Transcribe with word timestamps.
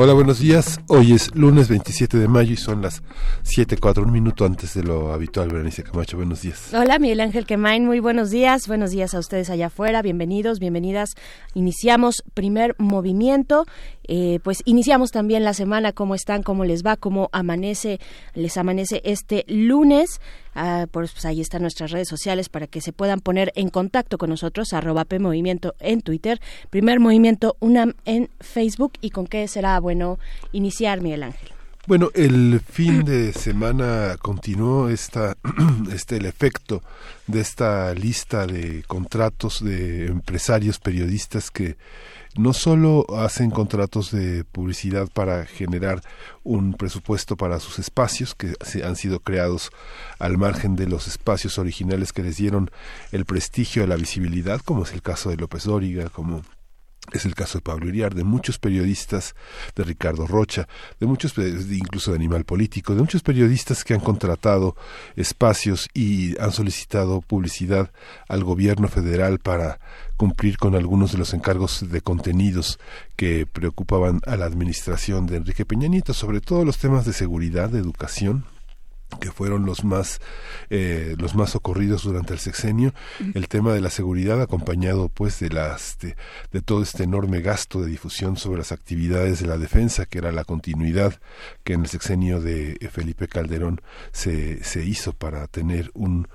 Hola, 0.00 0.12
buenos 0.12 0.38
días. 0.38 0.78
Hoy 0.86 1.12
es 1.12 1.34
lunes 1.34 1.68
27 1.68 2.18
de 2.18 2.28
mayo 2.28 2.52
y 2.52 2.56
son 2.56 2.82
las 2.82 3.02
7.4, 3.42 4.04
un 4.04 4.12
minuto 4.12 4.44
antes 4.44 4.74
de 4.74 4.84
lo 4.84 5.12
habitual. 5.12 5.48
Berenice 5.48 5.82
Camacho, 5.82 6.16
buenos 6.16 6.42
días. 6.42 6.72
Hola, 6.72 7.00
Miguel 7.00 7.18
Ángel 7.18 7.46
Quemain, 7.46 7.84
muy 7.84 7.98
buenos 7.98 8.30
días. 8.30 8.68
Buenos 8.68 8.92
días 8.92 9.12
a 9.14 9.18
ustedes 9.18 9.50
allá 9.50 9.66
afuera. 9.66 10.00
Bienvenidos, 10.00 10.60
bienvenidas. 10.60 11.16
Iniciamos 11.54 12.22
primer 12.32 12.76
movimiento. 12.78 13.66
Eh, 14.08 14.40
pues 14.42 14.62
iniciamos 14.64 15.10
también 15.10 15.44
la 15.44 15.54
semana. 15.54 15.92
¿Cómo 15.92 16.14
están? 16.14 16.42
¿Cómo 16.42 16.64
les 16.64 16.84
va? 16.84 16.96
¿Cómo 16.96 17.28
amanece? 17.32 18.00
Les 18.34 18.56
amanece 18.56 19.02
este 19.04 19.44
lunes. 19.46 20.20
Ah, 20.54 20.86
pues 20.90 21.24
ahí 21.24 21.40
están 21.40 21.62
nuestras 21.62 21.90
redes 21.90 22.08
sociales 22.08 22.48
para 22.48 22.66
que 22.66 22.80
se 22.80 22.92
puedan 22.92 23.20
poner 23.20 23.52
en 23.54 23.68
contacto 23.68 24.18
con 24.18 24.30
nosotros, 24.30 24.72
arroba 24.72 25.04
P 25.04 25.18
en 25.80 26.00
Twitter, 26.00 26.40
Primer 26.70 26.98
Movimiento 26.98 27.56
UNAM 27.60 27.94
en 28.06 28.30
Facebook. 28.40 28.92
¿Y 29.00 29.10
con 29.10 29.26
qué 29.26 29.46
será 29.46 29.78
bueno 29.78 30.18
iniciar, 30.52 31.00
Miguel 31.00 31.22
Ángel? 31.22 31.50
Bueno, 31.88 32.10
el 32.14 32.60
fin 32.60 33.02
de 33.02 33.32
semana 33.32 34.16
continuó 34.20 34.90
esta, 34.90 35.38
este 35.90 36.16
el 36.16 36.26
efecto 36.26 36.82
de 37.26 37.40
esta 37.40 37.94
lista 37.94 38.46
de 38.46 38.82
contratos 38.86 39.64
de 39.64 40.06
empresarios 40.08 40.78
periodistas 40.80 41.50
que 41.50 41.76
no 42.36 42.52
solo 42.52 43.06
hacen 43.16 43.50
contratos 43.50 44.10
de 44.10 44.44
publicidad 44.44 45.08
para 45.12 45.46
generar 45.46 46.02
un 46.44 46.74
presupuesto 46.74 47.36
para 47.36 47.60
sus 47.60 47.78
espacios 47.78 48.34
que 48.34 48.54
han 48.84 48.96
sido 48.96 49.20
creados 49.20 49.70
al 50.18 50.38
margen 50.38 50.76
de 50.76 50.86
los 50.86 51.08
espacios 51.08 51.58
originales 51.58 52.12
que 52.12 52.22
les 52.22 52.36
dieron 52.36 52.70
el 53.12 53.24
prestigio 53.24 53.86
la 53.86 53.96
visibilidad, 53.96 54.60
como 54.60 54.84
es 54.84 54.92
el 54.92 55.02
caso 55.02 55.30
de 55.30 55.36
López 55.36 55.64
Dóriga, 55.64 56.10
como 56.10 56.42
es 57.12 57.24
el 57.24 57.34
caso 57.34 57.58
de 57.58 57.62
Pablo 57.62 57.88
Iriar, 57.88 58.14
de 58.14 58.24
muchos 58.24 58.58
periodistas, 58.58 59.34
de 59.74 59.84
Ricardo 59.84 60.26
Rocha, 60.26 60.68
de 61.00 61.06
muchos, 61.06 61.34
incluso 61.38 62.10
de 62.10 62.16
Animal 62.16 62.44
Político, 62.44 62.94
de 62.94 63.00
muchos 63.00 63.22
periodistas 63.22 63.84
que 63.84 63.94
han 63.94 64.00
contratado 64.00 64.76
espacios 65.16 65.88
y 65.94 66.38
han 66.40 66.52
solicitado 66.52 67.20
publicidad 67.20 67.90
al 68.28 68.44
gobierno 68.44 68.88
federal 68.88 69.38
para 69.38 69.80
cumplir 70.16 70.58
con 70.58 70.74
algunos 70.74 71.12
de 71.12 71.18
los 71.18 71.32
encargos 71.32 71.90
de 71.90 72.00
contenidos 72.00 72.78
que 73.16 73.46
preocupaban 73.46 74.20
a 74.26 74.36
la 74.36 74.46
administración 74.46 75.26
de 75.26 75.36
Enrique 75.36 75.64
Peña 75.64 75.88
Nieto, 75.88 76.12
sobre 76.12 76.40
todo 76.40 76.64
los 76.64 76.78
temas 76.78 77.04
de 77.04 77.12
seguridad, 77.12 77.70
de 77.70 77.78
educación, 77.78 78.44
que 79.20 79.32
fueron 79.32 79.64
los 79.64 79.84
más 79.84 80.20
eh, 80.70 81.14
los 81.18 81.34
más 81.34 81.56
ocurridos 81.56 82.02
durante 82.04 82.32
el 82.32 82.38
sexenio. 82.38 82.92
El 83.34 83.48
tema 83.48 83.72
de 83.72 83.80
la 83.80 83.90
seguridad 83.90 84.40
acompañado 84.40 85.08
pues 85.08 85.40
de 85.40 85.50
las 85.50 85.98
de, 85.98 86.62
todo 86.62 86.82
este 86.82 87.04
enorme 87.04 87.40
gasto 87.40 87.80
de 87.80 87.90
difusión 87.90 88.36
sobre 88.36 88.58
las 88.58 88.72
actividades 88.72 89.40
de 89.40 89.46
la 89.46 89.58
defensa 89.58 90.06
que 90.06 90.18
era 90.18 90.32
la 90.32 90.44
continuidad 90.44 91.20
que 91.64 91.72
en 91.74 91.82
el 91.82 91.88
sexenio 91.88 92.40
de 92.40 92.76
Felipe 92.92 93.28
Calderón 93.28 93.80
se, 94.12 94.62
se 94.62 94.84
hizo 94.84 95.12
para 95.12 95.46
tener 95.46 95.90
un 95.94 96.28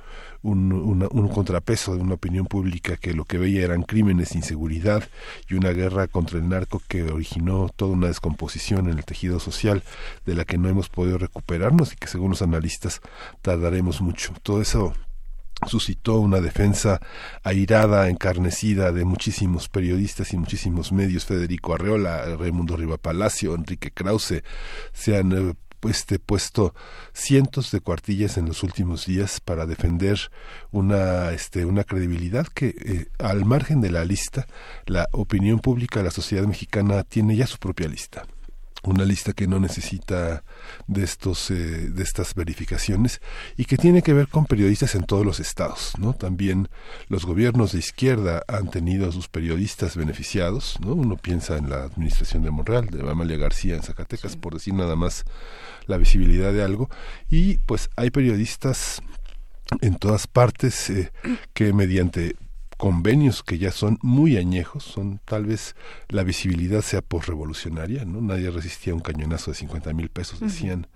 un, 0.44 1.08
un, 1.10 1.28
contrapeso 1.30 1.96
de 1.96 2.02
una 2.02 2.16
opinión 2.16 2.46
pública 2.46 2.98
que 2.98 3.14
lo 3.14 3.26
que 3.26 3.38
veía 3.38 3.64
eran 3.64 3.84
crímenes, 3.84 4.36
inseguridad 4.36 5.08
y 5.50 5.56
una 5.56 5.72
guerra 5.72 6.08
contra 6.08 6.38
el 6.38 6.50
narco 6.50 6.82
que 6.88 7.04
originó 7.04 7.70
toda 7.76 7.94
una 7.94 8.08
descomposición 8.08 8.90
en 8.90 8.98
el 8.98 9.06
tejido 9.06 9.40
social 9.40 9.84
de 10.26 10.36
la 10.36 10.44
que 10.46 10.58
no 10.58 10.70
hemos 10.70 10.90
podido 10.90 11.18
recuperarnos 11.18 11.94
y 11.94 11.96
que 11.96 12.08
según 12.08 12.32
los 12.32 12.42
analistas 12.42 13.02
tardaremos 13.42 14.02
mucho. 14.02 14.34
Todo 14.44 14.62
eso 14.62 14.94
suscitó 15.68 16.20
una 16.20 16.42
defensa 16.42 17.00
airada, 17.44 18.10
encarnecida 18.10 18.92
de 18.92 19.06
muchísimos 19.06 19.70
periodistas 19.70 20.34
y 20.34 20.38
muchísimos 20.38 20.92
medios, 20.92 21.26
Federico 21.26 21.74
Arreola, 21.74 22.36
Raimundo 22.38 22.76
Riva 22.76 22.98
Palacio, 22.98 23.56
Enrique 23.56 23.92
Krause, 23.92 24.44
se 24.92 25.18
han 25.18 25.32
eh, 25.32 25.54
este, 25.90 26.20
puesto 26.20 26.74
cientos 27.14 27.72
de 27.72 27.82
cuartillas 27.82 28.38
en 28.38 28.48
los 28.48 28.64
últimos 28.64 29.06
días 29.06 29.40
para 29.40 29.66
defender 29.66 30.20
una, 30.72 31.32
este, 31.32 31.66
una 31.66 31.84
credibilidad 31.84 32.48
que 32.48 32.68
eh, 32.68 33.08
al 33.20 33.46
margen 33.46 33.82
de 33.82 33.92
la 33.92 34.06
lista, 34.06 34.48
la 34.86 35.08
opinión 35.12 35.60
pública 35.60 36.04
la 36.04 36.12
sociedad 36.12 36.46
mexicana 36.46 37.04
tiene 37.04 37.36
ya 37.36 37.48
su 37.48 37.58
propia 37.58 37.88
lista 37.88 38.26
una 38.84 39.06
lista 39.06 39.34
que 39.34 39.48
no 39.48 39.60
necesita 39.60 40.44
de 40.88 41.04
estos 41.04 41.52
eh, 41.52 41.54
de 41.54 42.04
estas 42.04 42.36
verificaciones 42.36 43.22
y 43.58 43.66
que 43.66 43.78
tiene 43.78 44.02
que 44.02 44.14
ver 44.14 44.28
con 44.28 44.46
periodistas 44.46 44.96
en 44.96 45.04
todos 45.04 45.26
los 45.26 45.40
estados 45.40 45.94
no 45.98 46.14
también 46.14 46.70
los 47.08 47.26
gobiernos 47.26 47.72
de 47.72 47.80
izquierda 47.80 48.44
han 48.48 48.70
tenido 48.70 49.08
a 49.08 49.12
sus 49.12 49.28
periodistas 49.28 49.96
beneficiados 49.96 50.78
no 50.82 50.94
uno 50.94 51.18
piensa 51.18 51.58
en 51.58 51.70
la 51.70 51.84
administración 51.84 52.44
de 52.44 52.52
Monreal 52.52 52.88
de 52.88 53.10
Amalia 53.10 53.38
García 53.38 53.76
en 53.76 53.84
Zacatecas 53.84 54.36
por 54.36 54.54
decir 54.54 54.74
nada 54.74 54.96
más 54.96 55.24
la 55.86 55.98
visibilidad 55.98 56.54
de 56.54 56.64
algo. 56.64 56.90
Y 57.30 57.58
pues 57.60 57.90
hay 57.96 58.10
periodistas 58.10 59.02
en 59.82 59.96
todas 59.96 60.28
partes 60.28 60.90
eh, 60.90 61.12
que 61.54 61.74
mediante 61.74 62.36
convenios 62.78 63.44
que 63.44 63.58
ya 63.58 63.72
son 63.72 64.00
muy 64.02 64.38
añejos, 64.38 64.84
son 64.84 65.20
tal 65.26 65.46
vez 65.46 65.76
la 66.10 66.24
visibilidad 66.24 66.82
sea 66.82 67.02
posrevolucionaria, 67.02 68.06
¿no? 68.06 68.22
Nadie 68.22 68.50
resistía 68.52 68.94
un 68.94 69.02
cañonazo 69.02 69.52
de 69.52 69.56
50 69.56 69.94
mil 69.94 70.10
pesos, 70.10 70.40
decían 70.40 70.88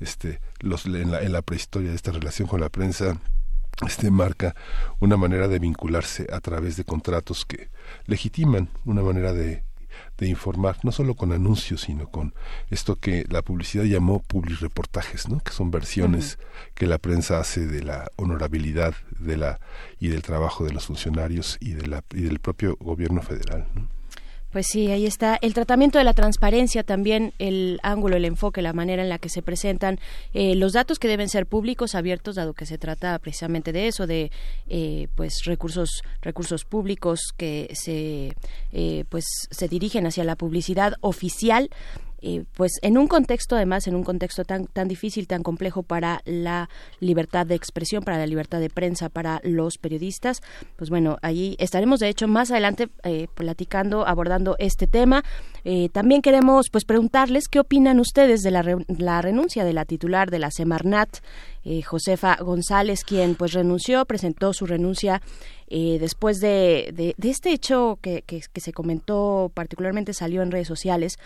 este, 0.00 0.40
los, 0.60 0.86
en, 0.86 1.10
la, 1.10 1.22
en 1.22 1.32
la 1.32 1.42
prehistoria 1.42 1.90
de 1.90 1.96
esta 1.96 2.12
relación 2.12 2.48
con 2.48 2.60
la 2.60 2.68
prensa 2.68 3.20
este 3.86 4.10
marca 4.10 4.56
una 4.98 5.16
manera 5.16 5.46
de 5.46 5.60
vincularse 5.60 6.26
a 6.32 6.40
través 6.40 6.76
de 6.76 6.84
contratos 6.84 7.44
que 7.44 7.70
legitiman 8.06 8.68
una 8.84 9.02
manera 9.02 9.32
de 9.32 9.62
de 10.18 10.28
informar, 10.28 10.76
no 10.82 10.92
solo 10.92 11.14
con 11.14 11.32
anuncios, 11.32 11.82
sino 11.82 12.10
con 12.10 12.34
esto 12.70 12.96
que 12.96 13.24
la 13.28 13.42
publicidad 13.42 13.84
llamó 13.84 14.20
publireportajes, 14.20 15.28
¿no? 15.28 15.38
que 15.40 15.52
son 15.52 15.70
versiones 15.70 16.38
que 16.74 16.86
la 16.86 16.98
prensa 16.98 17.38
hace 17.38 17.66
de 17.66 17.82
la 17.82 18.10
honorabilidad 18.16 18.94
de 19.18 19.36
la 19.36 19.60
y 20.00 20.08
del 20.08 20.22
trabajo 20.22 20.64
de 20.64 20.72
los 20.72 20.86
funcionarios 20.86 21.56
y 21.60 21.72
de 21.72 21.86
la 21.86 22.04
y 22.12 22.22
del 22.22 22.40
propio 22.40 22.76
gobierno 22.80 23.22
federal. 23.22 23.66
¿no? 23.74 23.97
Pues 24.52 24.66
sí, 24.66 24.90
ahí 24.90 25.04
está. 25.04 25.38
El 25.42 25.52
tratamiento 25.52 25.98
de 25.98 26.04
la 26.04 26.14
transparencia, 26.14 26.82
también 26.82 27.34
el 27.38 27.78
ángulo, 27.82 28.16
el 28.16 28.24
enfoque, 28.24 28.62
la 28.62 28.72
manera 28.72 29.02
en 29.02 29.10
la 29.10 29.18
que 29.18 29.28
se 29.28 29.42
presentan 29.42 29.98
eh, 30.32 30.54
los 30.54 30.72
datos 30.72 30.98
que 30.98 31.06
deben 31.06 31.28
ser 31.28 31.44
públicos, 31.44 31.94
abiertos, 31.94 32.36
dado 32.36 32.54
que 32.54 32.64
se 32.64 32.78
trata 32.78 33.18
precisamente 33.18 33.72
de 33.72 33.88
eso, 33.88 34.06
de 34.06 34.30
eh, 34.68 35.08
pues 35.16 35.42
recursos 35.44 36.02
recursos 36.22 36.64
públicos 36.64 37.20
que 37.36 37.70
se 37.74 38.34
eh, 38.72 39.04
pues 39.10 39.24
se 39.50 39.68
dirigen 39.68 40.06
hacia 40.06 40.24
la 40.24 40.36
publicidad 40.36 40.94
oficial 41.00 41.68
eh, 42.20 42.44
pues 42.54 42.72
en 42.82 42.98
un 42.98 43.06
contexto 43.06 43.54
además 43.54 43.86
en 43.86 43.94
un 43.94 44.02
contexto 44.02 44.44
tan 44.44 44.66
tan 44.66 44.88
difícil 44.88 45.28
tan 45.28 45.44
complejo 45.44 45.84
para 45.84 46.20
la 46.24 46.68
libertad 46.98 47.46
de 47.46 47.54
expresión 47.54 48.02
para 48.02 48.18
la 48.18 48.26
libertad 48.26 48.58
de 48.58 48.70
prensa 48.70 49.08
para 49.08 49.40
los 49.44 49.78
periodistas 49.78 50.40
pues 50.74 50.90
bueno 50.90 51.18
ahí 51.22 51.54
estaremos 51.60 52.00
de 52.00 52.08
hecho 52.08 52.26
más 52.26 52.50
adelante 52.50 52.88
eh, 53.04 53.28
platicando 53.34 54.06
abordando 54.06 54.56
este 54.58 54.88
tema. 54.88 55.22
Eh, 55.64 55.90
también 55.90 56.22
queremos 56.22 56.70
pues 56.70 56.84
preguntarles 56.84 57.46
qué 57.48 57.60
opinan 57.60 58.00
ustedes 58.00 58.42
de 58.42 58.50
la, 58.50 58.64
la 58.88 59.22
renuncia 59.22 59.64
de 59.64 59.72
la 59.72 59.84
titular 59.84 60.30
de 60.30 60.38
la 60.38 60.50
Semarnat 60.50 61.18
Josefa 61.84 62.36
González 62.36 63.04
quien 63.04 63.34
pues 63.34 63.52
renunció 63.52 64.06
presentó 64.06 64.54
su 64.54 64.64
renuncia 64.64 65.20
después 65.68 66.38
de, 66.38 67.14
de, 67.18 67.28
este 67.28 67.52
hecho 67.52 67.98
que, 68.00 68.22
que, 68.22 68.40
que, 68.50 68.60
se 68.62 68.72
comentó, 68.72 69.50
particularmente 69.52 70.14
salió 70.14 70.40
en 70.40 70.50
redes 70.50 70.66
sociales, 70.66 71.18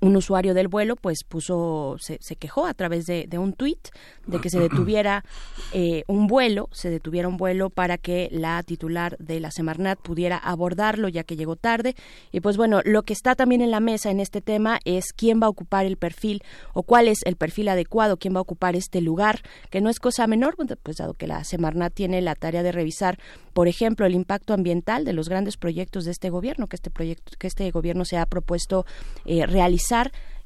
un 0.00 0.16
usuario 0.16 0.54
del 0.54 0.68
vuelo 0.68 0.96
pues 0.96 1.24
puso 1.24 1.96
se, 1.98 2.18
quejó 2.36 2.66
a 2.66 2.74
través 2.74 3.06
de, 3.06 3.28
un 3.38 3.52
tuit 3.52 3.88
de 4.26 4.40
que 4.40 4.50
se 4.50 4.60
detuviera 4.60 5.24
eh, 5.72 6.04
un 6.06 6.26
vuelo 6.26 6.68
se 6.72 6.90
detuviera 6.90 7.28
un 7.28 7.36
vuelo 7.36 7.70
para 7.70 7.98
que 7.98 8.28
la 8.30 8.62
titular 8.62 9.16
de 9.18 9.40
la 9.40 9.50
Semarnat 9.50 9.98
pudiera 9.98 10.36
abordarlo 10.36 11.08
ya 11.08 11.24
que 11.24 11.36
llegó 11.36 11.56
tarde. 11.56 11.94
Y 12.32 12.40
pues 12.40 12.56
bueno 12.56 12.80
lo 12.84 13.02
que 13.02 13.12
está 13.12 13.34
también 13.34 13.62
en 13.62 13.70
la 13.70 13.80
mesa 13.80 14.10
en 14.10 14.20
este 14.20 14.40
tema 14.40 14.78
es 14.84 15.12
quién 15.12 15.40
va 15.40 15.46
a 15.46 15.50
ocupar 15.50 15.86
el 15.86 15.96
perfil 15.96 16.42
o 16.74 16.82
cuál 16.82 17.08
es 17.08 17.18
el 17.24 17.36
perfil 17.36 17.68
adecuado 17.68 18.16
quién 18.16 18.34
va 18.34 18.38
a 18.38 18.42
ocupar 18.42 18.76
este 18.76 19.00
lugar 19.00 19.40
que 19.70 19.80
no 19.80 19.90
es 19.90 19.98
cosa 19.98 20.26
menor 20.26 20.56
pues 20.82 20.96
dado 20.96 21.14
que 21.14 21.26
la 21.26 21.44
Semarnat 21.44 21.94
tiene 21.94 22.20
la 22.20 22.34
tarea 22.34 22.62
de 22.62 22.72
revisar 22.72 23.18
por 23.52 23.68
ejemplo 23.68 24.06
el 24.06 24.14
impacto 24.14 24.54
ambiental 24.54 25.04
de 25.04 25.12
los 25.12 25.28
grandes 25.28 25.56
proyectos 25.56 26.04
de 26.04 26.10
este 26.10 26.30
gobierno 26.30 26.66
que 26.66 26.76
este 26.76 26.90
proyecto 26.90 27.32
que 27.38 27.46
este 27.46 27.70
gobierno 27.70 28.04
se 28.04 28.18
ha 28.18 28.26
propuesto 28.26 28.84
eh, 29.24 29.46
realizar 29.46 29.77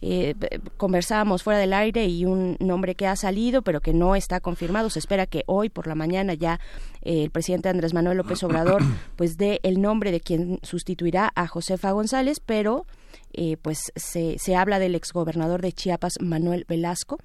eh, 0.04 0.34
conversábamos 0.76 1.44
fuera 1.44 1.60
del 1.60 1.72
aire 1.72 2.06
y 2.06 2.24
un 2.24 2.56
nombre 2.58 2.96
que 2.96 3.06
ha 3.06 3.14
salido 3.14 3.62
pero 3.62 3.80
que 3.80 3.92
no 3.92 4.16
está 4.16 4.40
confirmado. 4.40 4.90
Se 4.90 4.98
espera 4.98 5.26
que 5.26 5.44
hoy 5.46 5.68
por 5.68 5.86
la 5.86 5.94
mañana 5.94 6.34
ya 6.34 6.58
eh, 7.02 7.22
el 7.22 7.30
presidente 7.30 7.68
Andrés 7.68 7.94
Manuel 7.94 8.18
López 8.18 8.42
Obrador 8.42 8.82
pues 9.16 9.36
dé 9.36 9.60
el 9.62 9.80
nombre 9.80 10.10
de 10.10 10.20
quien 10.20 10.58
sustituirá 10.62 11.30
a 11.36 11.46
Josefa 11.46 11.92
González, 11.92 12.40
pero 12.44 12.84
eh, 13.32 13.56
pues 13.62 13.92
se, 13.94 14.38
se 14.38 14.56
habla 14.56 14.80
del 14.80 14.96
exgobernador 14.96 15.62
de 15.62 15.72
Chiapas 15.72 16.14
Manuel 16.20 16.66
Velasco 16.68 17.18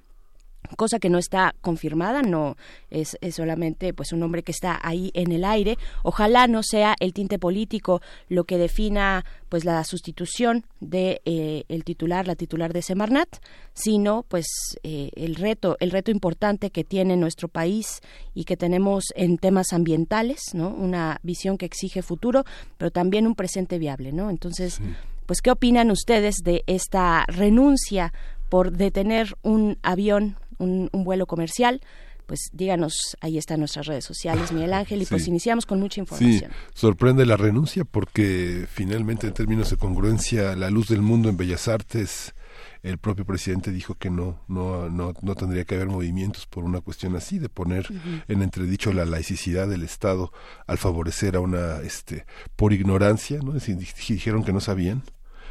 cosa 0.76 0.98
que 0.98 1.10
no 1.10 1.18
está 1.18 1.54
confirmada, 1.60 2.22
no 2.22 2.56
es, 2.90 3.16
solamente 3.32 3.92
pues 3.92 4.12
un 4.12 4.20
nombre 4.20 4.42
que 4.42 4.52
está 4.52 4.78
ahí 4.82 5.10
en 5.14 5.32
el 5.32 5.44
aire. 5.44 5.78
Ojalá 6.02 6.46
no 6.46 6.62
sea 6.62 6.94
el 7.00 7.12
tinte 7.12 7.38
político 7.38 8.00
lo 8.28 8.44
que 8.44 8.58
defina 8.58 9.24
pues 9.48 9.64
la 9.64 9.82
sustitución 9.84 10.64
de 10.80 11.22
eh, 11.24 11.64
el 11.68 11.84
titular, 11.84 12.26
la 12.26 12.34
titular 12.34 12.72
de 12.72 12.82
Semarnat, 12.82 13.28
sino 13.72 14.24
pues 14.28 14.46
eh, 14.82 15.10
el 15.16 15.36
reto, 15.36 15.76
el 15.80 15.90
reto 15.90 16.10
importante 16.10 16.70
que 16.70 16.84
tiene 16.84 17.16
nuestro 17.16 17.48
país 17.48 18.00
y 18.34 18.44
que 18.44 18.56
tenemos 18.56 19.04
en 19.14 19.38
temas 19.38 19.72
ambientales, 19.72 20.40
¿no? 20.52 20.68
Una 20.68 21.18
visión 21.22 21.58
que 21.58 21.66
exige 21.66 22.02
futuro, 22.02 22.44
pero 22.76 22.90
también 22.90 23.26
un 23.26 23.34
presente 23.34 23.78
viable, 23.78 24.12
¿no? 24.12 24.30
Entonces, 24.30 24.80
pues 25.26 25.40
qué 25.42 25.50
opinan 25.50 25.90
ustedes 25.90 26.36
de 26.42 26.64
esta 26.66 27.24
renuncia 27.28 28.12
por 28.48 28.72
detener 28.72 29.36
un 29.42 29.78
avión 29.82 30.36
un, 30.58 30.90
vuelo 30.92 31.26
comercial 31.26 31.80
pues 32.26 32.50
díganos, 32.52 33.16
ahí 33.22 33.38
están 33.38 33.60
nuestras 33.60 33.86
redes 33.86 34.04
sociales, 34.04 34.52
Miguel 34.52 34.74
Ángel, 34.74 35.00
y 35.00 35.06
pues 35.06 35.26
iniciamos 35.26 35.64
con 35.64 35.80
mucha 35.80 36.00
información. 36.00 36.50
Sí, 36.50 36.56
sorprende 36.74 37.24
la 37.24 37.38
renuncia 37.38 37.86
porque 37.86 38.66
finalmente 38.70 39.26
en 39.26 39.32
términos 39.32 39.70
de 39.70 39.78
congruencia, 39.78 40.54
la 40.54 40.68
luz 40.68 40.88
del 40.88 41.00
mundo 41.00 41.30
en 41.30 41.38
Bellas 41.38 41.68
Artes, 41.68 42.34
el 42.82 42.98
propio 42.98 43.24
presidente 43.24 43.70
dijo 43.70 43.94
que 43.94 44.10
no, 44.10 44.42
no, 44.46 44.88
no, 44.88 45.14
no 45.20 45.34
tendría 45.34 45.64
que 45.64 45.74
haber 45.74 45.88
movimientos 45.88 46.46
por 46.46 46.64
una 46.64 46.80
cuestión 46.80 47.16
así, 47.16 47.38
de 47.38 47.48
poner 47.48 47.86
en 48.28 48.42
entredicho 48.42 48.92
la 48.92 49.04
laicidad 49.04 49.68
del 49.68 49.82
Estado 49.82 50.32
al 50.66 50.78
favorecer 50.78 51.36
a 51.36 51.40
una, 51.40 51.80
este, 51.80 52.26
por 52.56 52.72
ignorancia, 52.72 53.40
¿no? 53.42 53.52
dijeron 53.52 54.44
que 54.44 54.52
no 54.52 54.60
sabían, 54.60 55.02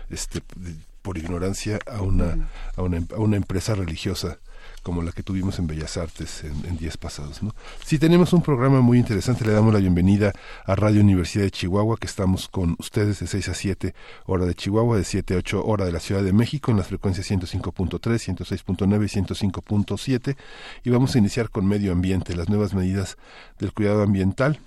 este, 0.09 0.41
por 1.01 1.17
ignorancia 1.17 1.79
a 1.85 2.01
una, 2.01 2.49
a 2.75 2.81
una, 2.81 3.05
a 3.15 3.19
una 3.19 3.37
empresa 3.37 3.75
religiosa 3.75 4.39
como 4.87 5.01
la 5.01 5.11
que 5.11 5.21
tuvimos 5.21 5.59
en 5.59 5.67
Bellas 5.67 5.97
Artes 5.97 6.45
en, 6.45 6.77
días 6.77 6.95
pasados. 6.95 7.43
¿no? 7.43 7.53
Tenemos 7.99 8.31
un 8.31 8.41
programa 8.41 8.79
muy 8.79 8.97
interesante. 8.97 9.43
Le 9.43 9.51
damos 9.51 9.73
la 9.73 9.81
bienvenida 9.81 10.31
a 10.63 10.75
Radio 10.75 11.01
Universidad 11.01 11.43
de 11.43 11.51
Chihuahua, 11.51 11.97
que 11.97 12.07
estamos 12.07 12.47
con 12.47 12.77
ustedes 12.79 13.19
de 13.19 13.27
6 13.27 13.49
a 13.49 13.53
7 13.53 13.93
hora 14.27 14.45
de 14.45 14.55
Chihuahua, 14.55 14.95
de 14.95 15.03
7 15.03 15.33
a 15.33 15.37
8 15.39 15.65
hora 15.65 15.83
de 15.83 15.91
la 15.91 15.99
Ciudad 15.99 16.23
de 16.23 16.31
México, 16.31 16.71
en 16.71 16.77
las 16.77 16.87
frecuencias 16.87 17.29
105.3, 17.29 17.99
106.9 17.99 19.03
y 19.03 19.21
105.7. 19.21 20.37
Y 20.85 20.89
vamos 20.89 21.13
a 21.15 21.17
iniciar 21.17 21.49
con 21.49 21.67
medio 21.67 21.91
ambiente, 21.91 22.33
las 22.33 22.47
nuevas 22.47 22.73
medidas 22.73 23.17
del 23.59 23.73
cuidado 23.73 24.03
ambiental 24.03 24.61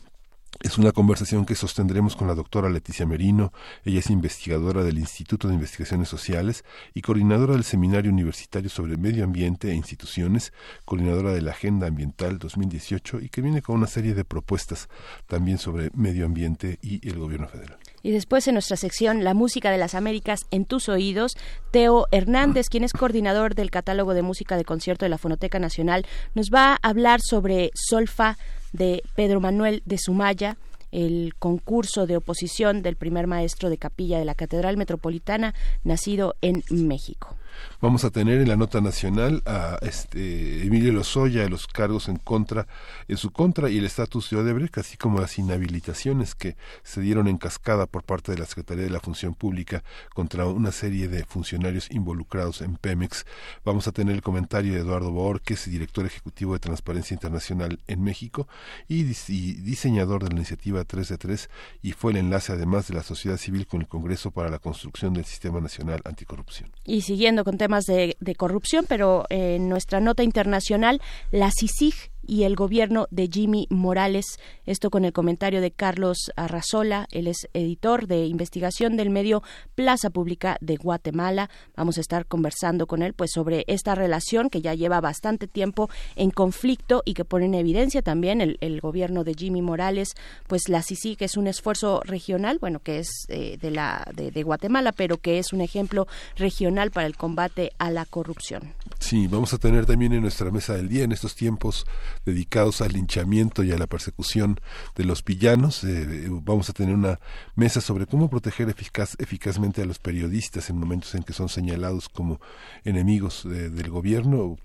es 0.62 0.76
una 0.76 0.92
conversación 0.92 1.46
que 1.46 1.54
sostendremos 1.54 2.16
con 2.16 2.28
la 2.28 2.34
doctora 2.34 2.68
Leticia 2.68 3.06
Merino. 3.06 3.52
Ella 3.84 4.00
es 4.00 4.10
investigadora 4.10 4.84
del 4.84 4.98
Instituto 4.98 5.48
de 5.48 5.54
Investigaciones 5.54 6.08
Sociales 6.08 6.64
y 6.92 7.00
coordinadora 7.00 7.54
del 7.54 7.64
Seminario 7.64 8.10
Universitario 8.10 8.68
sobre 8.68 8.96
Medio 8.96 9.24
Ambiente 9.24 9.70
e 9.70 9.74
Instituciones, 9.74 10.52
coordinadora 10.84 11.32
de 11.32 11.40
la 11.40 11.52
Agenda 11.52 11.86
Ambiental 11.86 12.38
2018 12.38 13.20
y 13.20 13.28
que 13.30 13.40
viene 13.40 13.62
con 13.62 13.76
una 13.76 13.86
serie 13.86 14.14
de 14.14 14.24
propuestas 14.24 14.88
también 15.26 15.58
sobre 15.58 15.90
medio 15.94 16.26
ambiente 16.26 16.78
y 16.82 17.06
el 17.08 17.18
gobierno 17.18 17.48
federal. 17.48 17.78
Y 18.02 18.10
después 18.12 18.46
en 18.48 18.54
nuestra 18.54 18.76
sección 18.76 19.24
La 19.24 19.34
Música 19.34 19.70
de 19.70 19.78
las 19.78 19.94
Américas 19.94 20.46
en 20.50 20.64
tus 20.64 20.88
oídos, 20.88 21.36
Teo 21.70 22.06
Hernández, 22.10 22.68
quien 22.68 22.84
es 22.84 22.92
coordinador 22.92 23.54
del 23.54 23.70
catálogo 23.70 24.14
de 24.14 24.22
música 24.22 24.56
de 24.56 24.64
concierto 24.64 25.04
de 25.04 25.10
la 25.10 25.18
Fonoteca 25.18 25.58
Nacional, 25.58 26.06
nos 26.34 26.50
va 26.50 26.72
a 26.72 26.88
hablar 26.88 27.20
sobre 27.22 27.70
Solfa 27.74 28.36
de 28.72 29.02
Pedro 29.14 29.40
Manuel 29.40 29.82
de 29.84 29.98
Sumaya, 29.98 30.56
el 30.92 31.34
concurso 31.38 32.06
de 32.06 32.16
oposición 32.16 32.82
del 32.82 32.96
primer 32.96 33.26
maestro 33.26 33.70
de 33.70 33.78
capilla 33.78 34.18
de 34.18 34.24
la 34.24 34.34
Catedral 34.34 34.76
Metropolitana, 34.76 35.54
nacido 35.84 36.34
en 36.40 36.62
México. 36.70 37.36
Vamos 37.80 38.04
a 38.04 38.10
tener 38.10 38.40
en 38.40 38.48
la 38.48 38.56
nota 38.56 38.80
nacional 38.80 39.42
a 39.46 39.78
este 39.82 40.62
Emilio 40.66 40.92
Lozoya, 40.92 41.48
los 41.48 41.66
cargos 41.66 42.08
en 42.08 42.16
contra, 42.16 42.66
en 43.08 43.16
su 43.16 43.30
contra 43.30 43.70
y 43.70 43.78
el 43.78 43.84
estatus 43.84 44.30
de 44.30 44.36
Odebrecht, 44.36 44.78
así 44.78 44.96
como 44.96 45.20
las 45.20 45.38
inhabilitaciones 45.38 46.34
que 46.34 46.56
se 46.82 47.00
dieron 47.00 47.28
en 47.28 47.38
cascada 47.38 47.86
por 47.86 48.04
parte 48.04 48.32
de 48.32 48.38
la 48.38 48.46
Secretaría 48.46 48.84
de 48.84 48.90
la 48.90 49.00
Función 49.00 49.34
Pública 49.34 49.82
contra 50.14 50.46
una 50.46 50.72
serie 50.72 51.08
de 51.08 51.24
funcionarios 51.24 51.90
involucrados 51.90 52.60
en 52.60 52.76
Pemex. 52.76 53.24
Vamos 53.64 53.88
a 53.88 53.92
tener 53.92 54.14
el 54.14 54.22
comentario 54.22 54.74
de 54.74 54.80
Eduardo 54.80 55.10
Borges, 55.10 55.70
director 55.70 56.06
ejecutivo 56.06 56.52
de 56.52 56.58
Transparencia 56.60 57.14
Internacional 57.14 57.78
en 57.86 58.02
México 58.02 58.48
y, 58.88 59.04
diseñador 59.04 60.22
de 60.22 60.30
la 60.30 60.36
iniciativa 60.36 60.84
3 60.84 61.08
de 61.08 61.18
3 61.18 61.50
y 61.82 61.92
fue 61.92 62.12
el 62.12 62.18
enlace 62.18 62.52
además 62.52 62.88
de 62.88 62.94
la 62.94 63.02
sociedad 63.02 63.36
civil 63.36 63.66
con 63.66 63.80
el 63.80 63.88
Congreso 63.88 64.30
para 64.30 64.50
la 64.50 64.58
construcción 64.58 65.14
del 65.14 65.24
Sistema 65.24 65.60
Nacional 65.60 66.00
Anticorrupción. 66.04 66.70
Y 66.84 67.02
siguiendo 67.02 67.39
con 67.44 67.58
temas 67.58 67.86
de, 67.86 68.16
corrupción, 68.36 68.86
pero 68.88 69.24
en 69.28 69.68
nuestra 69.68 70.00
nota 70.00 70.22
internacional, 70.22 71.00
la 71.30 71.50
CICIG 71.50 72.10
y 72.30 72.44
el 72.44 72.54
gobierno 72.54 73.08
de 73.10 73.28
Jimmy 73.30 73.66
Morales. 73.70 74.38
Esto 74.64 74.88
con 74.88 75.04
el 75.04 75.12
comentario 75.12 75.60
de 75.60 75.72
Carlos 75.72 76.30
Arrazola, 76.36 77.08
él 77.10 77.26
es 77.26 77.48
editor 77.54 78.06
de 78.06 78.26
investigación 78.26 78.96
del 78.96 79.10
medio 79.10 79.42
Plaza 79.74 80.10
Pública 80.10 80.56
de 80.60 80.76
Guatemala. 80.76 81.50
Vamos 81.74 81.98
a 81.98 82.00
estar 82.00 82.26
conversando 82.26 82.86
con 82.86 83.02
él 83.02 83.14
pues 83.14 83.32
sobre 83.32 83.64
esta 83.66 83.96
relación 83.96 84.48
que 84.48 84.62
ya 84.62 84.74
lleva 84.74 85.00
bastante 85.00 85.48
tiempo 85.48 85.90
en 86.14 86.30
conflicto 86.30 87.02
y 87.04 87.14
que 87.14 87.24
pone 87.24 87.46
en 87.46 87.54
evidencia 87.54 88.00
también 88.00 88.40
el, 88.40 88.80
gobierno 88.80 89.24
de 89.24 89.34
Jimmy 89.34 89.60
Morales, 89.60 90.14
pues 90.46 90.68
la 90.68 90.82
CICIG 90.82 91.24
es 91.24 91.36
un 91.36 91.48
esfuerzo 91.48 92.00
regional, 92.04 92.58
bueno, 92.60 92.78
que 92.78 93.00
es 93.00 93.10
eh, 93.28 93.58
de 93.60 93.72
la 93.72 94.08
de 94.14 94.42
Guatemala, 94.44 94.92
pero 94.92 95.18
que 95.18 95.38
es 95.40 95.52
un 95.52 95.60
ejemplo 95.60 96.06
regional 96.36 96.92
para 96.92 97.08
el 97.08 97.16
combate 97.16 97.72
a 97.78 97.90
la 97.90 98.04
corrupción. 98.04 98.72
Sí, 99.00 99.26
vamos 99.28 99.54
a 99.54 99.58
tener 99.58 99.86
también 99.86 100.12
en 100.12 100.20
nuestra 100.20 100.50
mesa 100.50 100.74
del 100.76 100.88
día 100.88 101.04
en 101.04 101.10
estos 101.10 101.34
tiempos 101.34 101.86
dedicados 102.26 102.82
al 102.82 102.92
linchamiento 102.92 103.64
y 103.64 103.72
a 103.72 103.78
la 103.78 103.86
persecución 103.86 104.60
de 104.94 105.04
los 105.04 105.24
villanos. 105.24 105.82
Eh, 105.84 106.28
vamos 106.30 106.68
a 106.68 106.74
tener 106.74 106.94
una 106.94 107.18
mesa 107.56 107.80
sobre 107.80 108.06
cómo 108.06 108.28
proteger 108.28 108.68
eficaz, 108.68 109.16
eficazmente 109.18 109.80
a 109.82 109.86
los 109.86 109.98
periodistas 109.98 110.68
en 110.68 110.76
momentos 110.76 111.14
en 111.14 111.22
que 111.22 111.32
son 111.32 111.48
señalados 111.48 112.10
como 112.10 112.40
enemigos 112.84 113.42
del 113.44 113.88
gobierno 113.88 114.58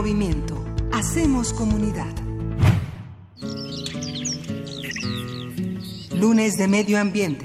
Movimiento. 0.00 0.56
Hacemos 0.92 1.52
comunidad. 1.52 2.10
Lunes 6.14 6.56
de 6.56 6.68
Medio 6.68 6.98
Ambiente. 6.98 7.44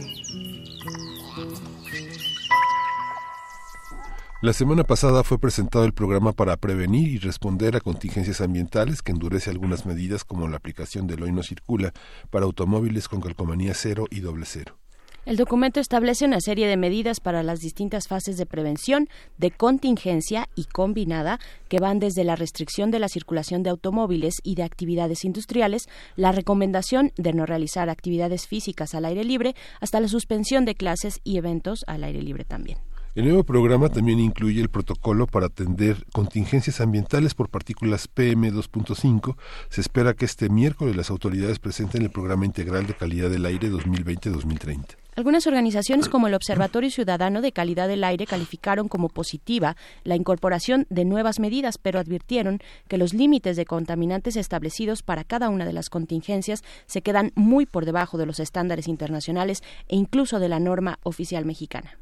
La 4.42 4.54
semana 4.54 4.86
pasada 4.86 5.26
fue 5.26 5.38
presentado 5.38 5.84
el 5.84 5.92
programa 5.92 6.32
para 6.32 6.56
prevenir 6.56 7.10
y 7.10 7.18
responder 7.18 7.76
a 7.76 7.82
contingencias 7.82 8.40
ambientales 8.40 9.02
que 9.02 9.12
endurece 9.12 9.50
algunas 9.50 9.86
medidas 9.86 10.24
como 10.24 10.48
la 10.48 10.56
aplicación 10.56 11.08
del 11.08 11.24
hoy 11.24 11.34
no 11.34 11.44
circula 11.44 11.92
para 12.30 12.46
automóviles 12.46 13.10
con 13.10 13.20
calcomanía 13.20 13.74
cero 13.74 14.06
y 14.10 14.22
doble 14.22 14.46
cero. 14.46 14.78
El 15.26 15.38
documento 15.38 15.80
establece 15.80 16.26
una 16.26 16.40
serie 16.40 16.68
de 16.68 16.78
medidas 16.78 17.20
para 17.20 17.42
las 17.42 17.60
distintas 17.60 18.08
fases 18.08 18.38
de 18.38 18.46
prevención, 18.46 19.10
de 19.40 19.50
contingencia 19.50 20.50
y 20.54 20.66
combinada 20.66 21.40
que 21.68 21.80
van 21.80 21.98
desde 21.98 22.24
la 22.24 22.36
restricción 22.36 22.92
de 22.92 23.00
la 23.00 23.10
circulación 23.10 23.64
de 23.64 23.72
automóviles 23.72 24.36
y 24.44 24.54
de 24.54 24.62
actividades 24.62 25.26
industriales, 25.26 25.90
la 26.16 26.32
recomendación 26.32 27.12
de 27.18 27.34
no 27.34 27.48
realizar 27.48 27.90
actividades 27.90 28.46
físicas 28.46 28.94
al 28.94 29.06
aire 29.06 29.24
libre, 29.24 29.56
hasta 29.82 30.00
la 30.00 30.10
suspensión 30.10 30.64
de 30.64 30.76
clases 30.76 31.22
y 31.24 31.38
eventos 31.38 31.86
al 31.88 32.04
aire 32.04 32.22
libre 32.22 32.46
también. 32.46 32.78
El 33.16 33.24
nuevo 33.24 33.44
programa 33.44 33.90
también 33.90 34.20
incluye 34.20 34.62
el 34.62 34.70
protocolo 34.70 35.26
para 35.26 35.48
atender 35.48 36.06
contingencias 36.14 36.82
ambientales 36.82 37.34
por 37.34 37.50
partículas 37.50 38.08
PM2.5. 38.14 39.38
Se 39.70 39.82
espera 39.82 40.14
que 40.14 40.26
este 40.26 40.50
miércoles 40.50 40.96
las 40.96 41.10
autoridades 41.10 41.58
presenten 41.58 42.04
el 42.04 42.12
Programa 42.12 42.46
Integral 42.46 42.86
de 42.86 42.94
Calidad 42.94 43.32
del 43.32 43.46
Aire 43.48 43.72
2020-2030. 43.72 45.05
Algunas 45.18 45.48
organizaciones 45.48 46.10
como 46.10 46.28
el 46.28 46.34
Observatorio 46.34 46.92
Ciudadano 46.92 47.42
de 47.42 47.54
Calidad 47.54 47.88
del 47.88 48.04
Aire 48.04 48.26
calificaron 48.26 48.90
como 48.90 49.08
positiva 49.08 49.78
la 50.04 50.18
incorporación 50.18 50.88
de 50.90 51.06
nuevas 51.06 51.40
medidas, 51.40 51.78
pero 51.78 52.00
advirtieron 52.00 52.60
que 52.90 52.98
los 52.98 53.14
límites 53.14 53.56
de 53.56 53.66
contaminantes 53.66 54.36
establecidos 54.36 55.04
para 55.04 55.24
cada 55.24 55.48
una 55.48 55.64
de 55.64 55.72
las 55.72 55.90
contingencias 55.90 56.66
se 56.86 57.02
quedan 57.02 57.32
muy 57.36 57.66
por 57.66 57.86
debajo 57.86 58.18
de 58.18 58.26
los 58.26 58.42
estándares 58.42 58.90
internacionales 58.90 59.64
e 59.88 59.96
incluso 59.96 60.40
de 60.40 60.50
la 60.50 60.60
norma 60.60 61.00
oficial 61.04 61.46
mexicana. 61.46 61.98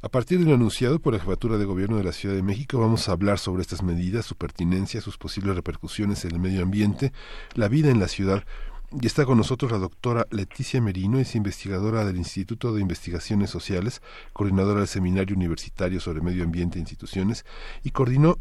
A 0.00 0.08
partir 0.08 0.38
de 0.38 0.46
lo 0.46 0.54
anunciado 0.54 1.00
por 1.00 1.12
la 1.12 1.20
Jefatura 1.20 1.58
de 1.58 1.66
Gobierno 1.66 1.98
de 1.98 2.04
la 2.04 2.12
Ciudad 2.12 2.34
de 2.34 2.42
México, 2.42 2.78
vamos 2.78 3.08
a 3.08 3.12
hablar 3.12 3.38
sobre 3.38 3.60
estas 3.60 3.82
medidas, 3.82 4.24
su 4.24 4.36
pertinencia, 4.36 5.02
sus 5.02 5.18
posibles 5.18 5.54
repercusiones 5.54 6.24
en 6.24 6.32
el 6.32 6.40
medio 6.40 6.62
ambiente, 6.62 7.12
la 7.54 7.68
vida 7.68 7.90
en 7.90 8.00
la 8.00 8.08
ciudad 8.08 8.44
Y 9.00 9.06
está 9.06 9.24
con 9.24 9.38
nosotros 9.38 9.72
la 9.72 9.78
doctora 9.78 10.26
Leticia 10.30 10.80
Merino, 10.80 11.18
es 11.18 11.34
investigadora 11.34 12.04
del 12.04 12.16
Instituto 12.16 12.72
de 12.72 12.80
Investigaciones 12.80 13.50
Sociales, 13.50 14.00
coordinadora 14.32 14.80
del 14.80 14.88
Seminario 14.88 15.34
Universitario 15.34 15.98
sobre 15.98 16.20
Medio 16.20 16.44
Ambiente 16.44 16.78
e 16.78 16.80
Instituciones 16.80 17.44
y 17.82 17.90
coordinó 17.90 18.36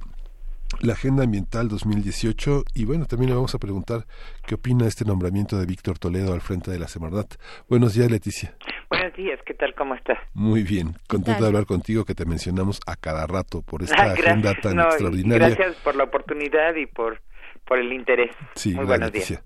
la 0.81 0.93
Agenda 0.93 1.23
Ambiental 1.23 1.67
2018 1.69 2.63
y 2.75 2.85
bueno, 2.85 3.05
también 3.05 3.29
le 3.29 3.35
vamos 3.35 3.55
a 3.55 3.59
preguntar 3.59 4.05
qué 4.45 4.55
opina 4.55 4.87
este 4.87 5.05
nombramiento 5.05 5.57
de 5.57 5.65
Víctor 5.65 5.97
Toledo 5.97 6.33
al 6.33 6.41
frente 6.41 6.71
de 6.71 6.79
la 6.79 6.87
Semarnat. 6.87 7.35
Buenos 7.67 7.95
días, 7.95 8.11
Leticia. 8.11 8.55
Buenos 8.89 9.13
días, 9.15 9.39
¿qué 9.45 9.55
tal? 9.55 9.73
¿Cómo 9.73 9.95
estás? 9.95 10.19
Muy 10.33 10.61
bien, 10.61 10.95
contento 11.07 11.41
de 11.41 11.47
hablar 11.47 11.65
contigo 11.65 12.05
que 12.05 12.13
te 12.13 12.25
mencionamos 12.25 12.79
a 12.85 12.95
cada 12.95 13.25
rato 13.25 13.63
por 13.63 13.81
esta 13.83 14.11
agenda 14.11 14.53
tan 14.61 14.79
extraordinaria. 14.79 15.49
Gracias 15.49 15.75
por 15.77 15.95
la 15.95 16.03
oportunidad 16.03 16.75
y 16.75 16.85
por, 16.85 17.21
por 17.65 17.79
el 17.79 17.91
interés. 17.91 18.35
Sí, 18.55 18.75
Muy 18.75 18.85
buenos 18.85 19.11
días. 19.11 19.43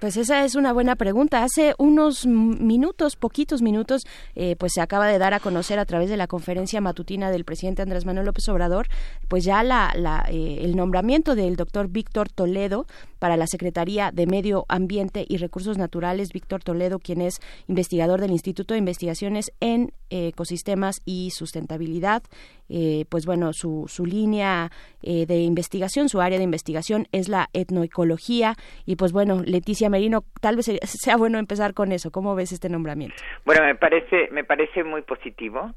Pues 0.00 0.16
esa 0.16 0.46
es 0.46 0.54
una 0.54 0.72
buena 0.72 0.96
pregunta. 0.96 1.44
Hace 1.44 1.74
unos 1.76 2.24
minutos, 2.24 3.16
poquitos 3.16 3.60
minutos, 3.60 4.06
eh, 4.34 4.56
pues 4.56 4.72
se 4.74 4.80
acaba 4.80 5.06
de 5.06 5.18
dar 5.18 5.34
a 5.34 5.40
conocer 5.40 5.78
a 5.78 5.84
través 5.84 6.08
de 6.08 6.16
la 6.16 6.26
conferencia 6.26 6.80
matutina 6.80 7.30
del 7.30 7.44
presidente 7.44 7.82
Andrés 7.82 8.06
Manuel 8.06 8.24
López 8.24 8.48
Obrador, 8.48 8.88
pues 9.28 9.44
ya 9.44 9.62
la, 9.62 9.92
la 9.94 10.24
eh, 10.30 10.60
el 10.62 10.74
nombramiento 10.74 11.34
del 11.34 11.56
doctor 11.56 11.88
Víctor 11.88 12.30
Toledo 12.30 12.86
para 13.18 13.36
la 13.36 13.46
Secretaría 13.46 14.10
de 14.10 14.26
Medio 14.26 14.64
Ambiente 14.68 15.26
y 15.28 15.36
Recursos 15.36 15.76
Naturales, 15.76 16.32
Víctor 16.32 16.64
Toledo, 16.64 16.98
quien 16.98 17.20
es 17.20 17.38
investigador 17.68 18.22
del 18.22 18.30
Instituto 18.30 18.72
de 18.72 18.78
Investigaciones 18.78 19.52
en 19.60 19.92
Ecosistemas 20.08 21.02
y 21.04 21.30
Sustentabilidad. 21.30 22.22
Eh, 22.70 23.04
pues 23.10 23.26
bueno, 23.26 23.52
su, 23.52 23.86
su 23.88 24.06
línea 24.06 24.70
eh, 25.02 25.26
de 25.26 25.38
investigación, 25.38 26.08
su 26.08 26.20
área 26.20 26.38
de 26.38 26.44
investigación 26.44 27.06
es 27.12 27.28
la 27.28 27.48
etnoecología. 27.52 28.54
Y 28.86 28.96
pues 28.96 29.12
bueno, 29.12 29.42
Leticia 29.44 29.90
Merino, 29.90 30.22
tal 30.40 30.56
vez 30.56 30.66
sea 30.84 31.16
bueno 31.16 31.38
empezar 31.38 31.74
con 31.74 31.92
eso. 31.92 32.10
¿Cómo 32.10 32.34
ves 32.34 32.52
este 32.52 32.68
nombramiento? 32.68 33.16
Bueno, 33.44 33.64
me 33.64 33.74
parece, 33.74 34.28
me 34.30 34.44
parece 34.44 34.84
muy 34.84 35.02
positivo. 35.02 35.72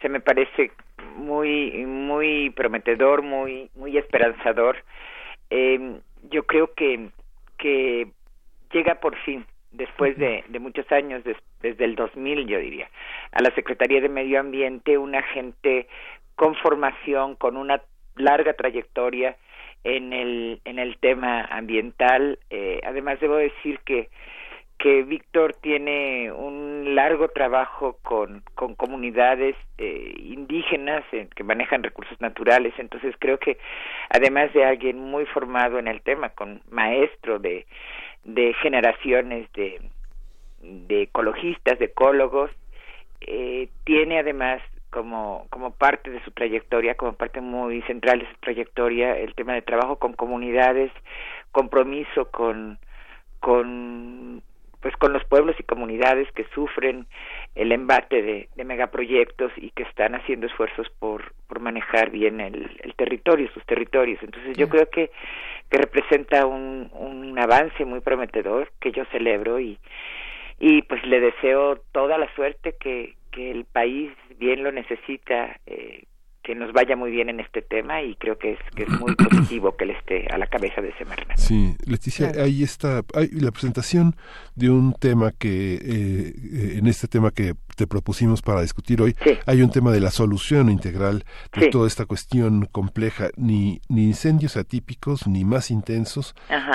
Se 0.00 0.08
me 0.08 0.20
parece 0.20 0.70
muy, 1.16 1.84
muy 1.84 2.50
prometedor, 2.50 3.22
muy, 3.22 3.70
muy 3.74 3.98
esperanzador. 3.98 4.76
Eh, 5.50 6.00
yo 6.30 6.44
creo 6.44 6.72
que, 6.74 7.10
que 7.58 8.08
llega 8.72 8.96
por 8.96 9.16
fin, 9.16 9.44
después 9.72 10.16
de, 10.16 10.44
de 10.48 10.58
muchos 10.58 10.90
años, 10.92 11.22
desde 11.62 11.84
el 11.84 11.94
2000 11.94 12.46
yo 12.46 12.58
diría, 12.58 12.88
a 13.32 13.42
la 13.42 13.50
Secretaría 13.54 14.00
de 14.00 14.08
Medio 14.08 14.40
Ambiente 14.40 14.98
una 14.98 15.22
gente 15.22 15.88
con 16.38 16.54
formación, 16.54 17.34
con 17.34 17.56
una 17.56 17.82
larga 18.14 18.52
trayectoria 18.52 19.36
en 19.82 20.12
el, 20.12 20.60
en 20.64 20.78
el 20.78 20.96
tema 20.98 21.44
ambiental. 21.46 22.38
Eh, 22.48 22.80
además, 22.86 23.18
debo 23.18 23.34
decir 23.34 23.80
que 23.84 24.08
que 24.78 25.02
Víctor 25.02 25.54
tiene 25.54 26.30
un 26.30 26.94
largo 26.94 27.28
trabajo 27.28 27.98
con, 28.02 28.44
con 28.54 28.76
comunidades 28.76 29.56
eh, 29.76 30.14
indígenas 30.18 31.04
que 31.34 31.42
manejan 31.42 31.82
recursos 31.82 32.20
naturales, 32.20 32.72
entonces 32.78 33.12
creo 33.18 33.38
que 33.38 33.58
además 34.08 34.52
de 34.52 34.64
alguien 34.64 34.98
muy 34.98 35.26
formado 35.26 35.80
en 35.80 35.88
el 35.88 36.00
tema, 36.02 36.28
con 36.28 36.62
maestro 36.70 37.40
de, 37.40 37.66
de 38.22 38.54
generaciones 38.62 39.50
de, 39.54 39.80
de 40.62 41.02
ecologistas, 41.02 41.80
de 41.80 41.86
ecólogos, 41.86 42.52
eh, 43.20 43.68
tiene 43.82 44.20
además 44.20 44.62
como, 44.90 45.46
como 45.50 45.72
parte 45.72 46.10
de 46.10 46.22
su 46.24 46.30
trayectoria, 46.30 46.94
como 46.94 47.12
parte 47.12 47.40
muy 47.40 47.82
central 47.82 48.20
de 48.20 48.28
su 48.28 48.36
trayectoria, 48.40 49.16
el 49.16 49.34
tema 49.34 49.54
de 49.54 49.62
trabajo 49.62 49.96
con 49.96 50.12
comunidades, 50.12 50.92
compromiso 51.52 52.30
con, 52.30 52.78
con 53.40 54.42
pues 54.80 54.96
con 54.96 55.12
los 55.12 55.24
pueblos 55.24 55.56
y 55.58 55.64
comunidades 55.64 56.30
que 56.32 56.44
sufren 56.54 57.06
el 57.56 57.72
embate 57.72 58.22
de, 58.22 58.48
de 58.54 58.64
megaproyectos 58.64 59.50
y 59.56 59.70
que 59.70 59.82
están 59.82 60.14
haciendo 60.14 60.46
esfuerzos 60.46 60.88
por, 61.00 61.32
por 61.48 61.58
manejar 61.58 62.10
bien 62.10 62.40
el, 62.40 62.70
el 62.82 62.94
territorio, 62.94 63.50
sus 63.52 63.64
territorios. 63.66 64.22
Entonces 64.22 64.56
yo 64.56 64.68
creo 64.68 64.88
que, 64.88 65.10
que 65.68 65.78
representa 65.78 66.46
un, 66.46 66.90
un 66.92 67.36
avance 67.38 67.84
muy 67.84 68.00
prometedor 68.00 68.70
que 68.80 68.92
yo 68.92 69.04
celebro 69.06 69.58
y, 69.58 69.78
y 70.60 70.82
pues 70.82 71.04
le 71.04 71.20
deseo 71.20 71.80
toda 71.90 72.16
la 72.16 72.32
suerte 72.34 72.76
que, 72.78 73.14
que 73.30 73.50
el 73.50 73.64
país 73.64 74.10
bien 74.38 74.62
lo 74.62 74.72
necesita, 74.72 75.60
eh, 75.66 76.04
que 76.42 76.54
nos 76.54 76.72
vaya 76.72 76.96
muy 76.96 77.10
bien 77.10 77.28
en 77.28 77.40
este 77.40 77.60
tema 77.60 78.02
y 78.02 78.14
creo 78.16 78.38
que 78.38 78.52
es, 78.52 78.58
que 78.74 78.84
es 78.84 78.88
muy 79.00 79.14
positivo 79.16 79.76
que 79.76 79.84
él 79.84 79.90
esté 79.90 80.26
a 80.32 80.38
la 80.38 80.46
cabeza 80.46 80.80
de 80.80 80.88
ese 80.88 81.04
mercado. 81.04 81.36
Sí, 81.36 81.74
Leticia, 81.84 82.32
ahí 82.42 82.62
está 82.62 83.02
hay 83.14 83.28
la 83.32 83.50
presentación 83.50 84.14
de 84.54 84.70
un 84.70 84.94
tema 84.94 85.32
que, 85.38 85.74
eh, 85.74 85.80
eh, 85.84 86.78
en 86.78 86.86
este 86.86 87.06
tema 87.06 87.30
que 87.32 87.52
te 87.78 87.86
propusimos 87.86 88.42
para 88.42 88.60
discutir 88.60 89.00
hoy, 89.00 89.14
hay 89.46 89.62
un 89.62 89.70
tema 89.70 89.92
de 89.92 90.00
la 90.00 90.10
solución 90.10 90.68
integral 90.68 91.22
de 91.56 91.68
toda 91.68 91.86
esta 91.86 92.06
cuestión 92.06 92.66
compleja, 92.66 93.28
ni, 93.36 93.80
ni 93.88 94.02
incendios 94.06 94.56
atípicos, 94.56 95.28
ni 95.28 95.44
más 95.44 95.70
intensos, 95.70 96.34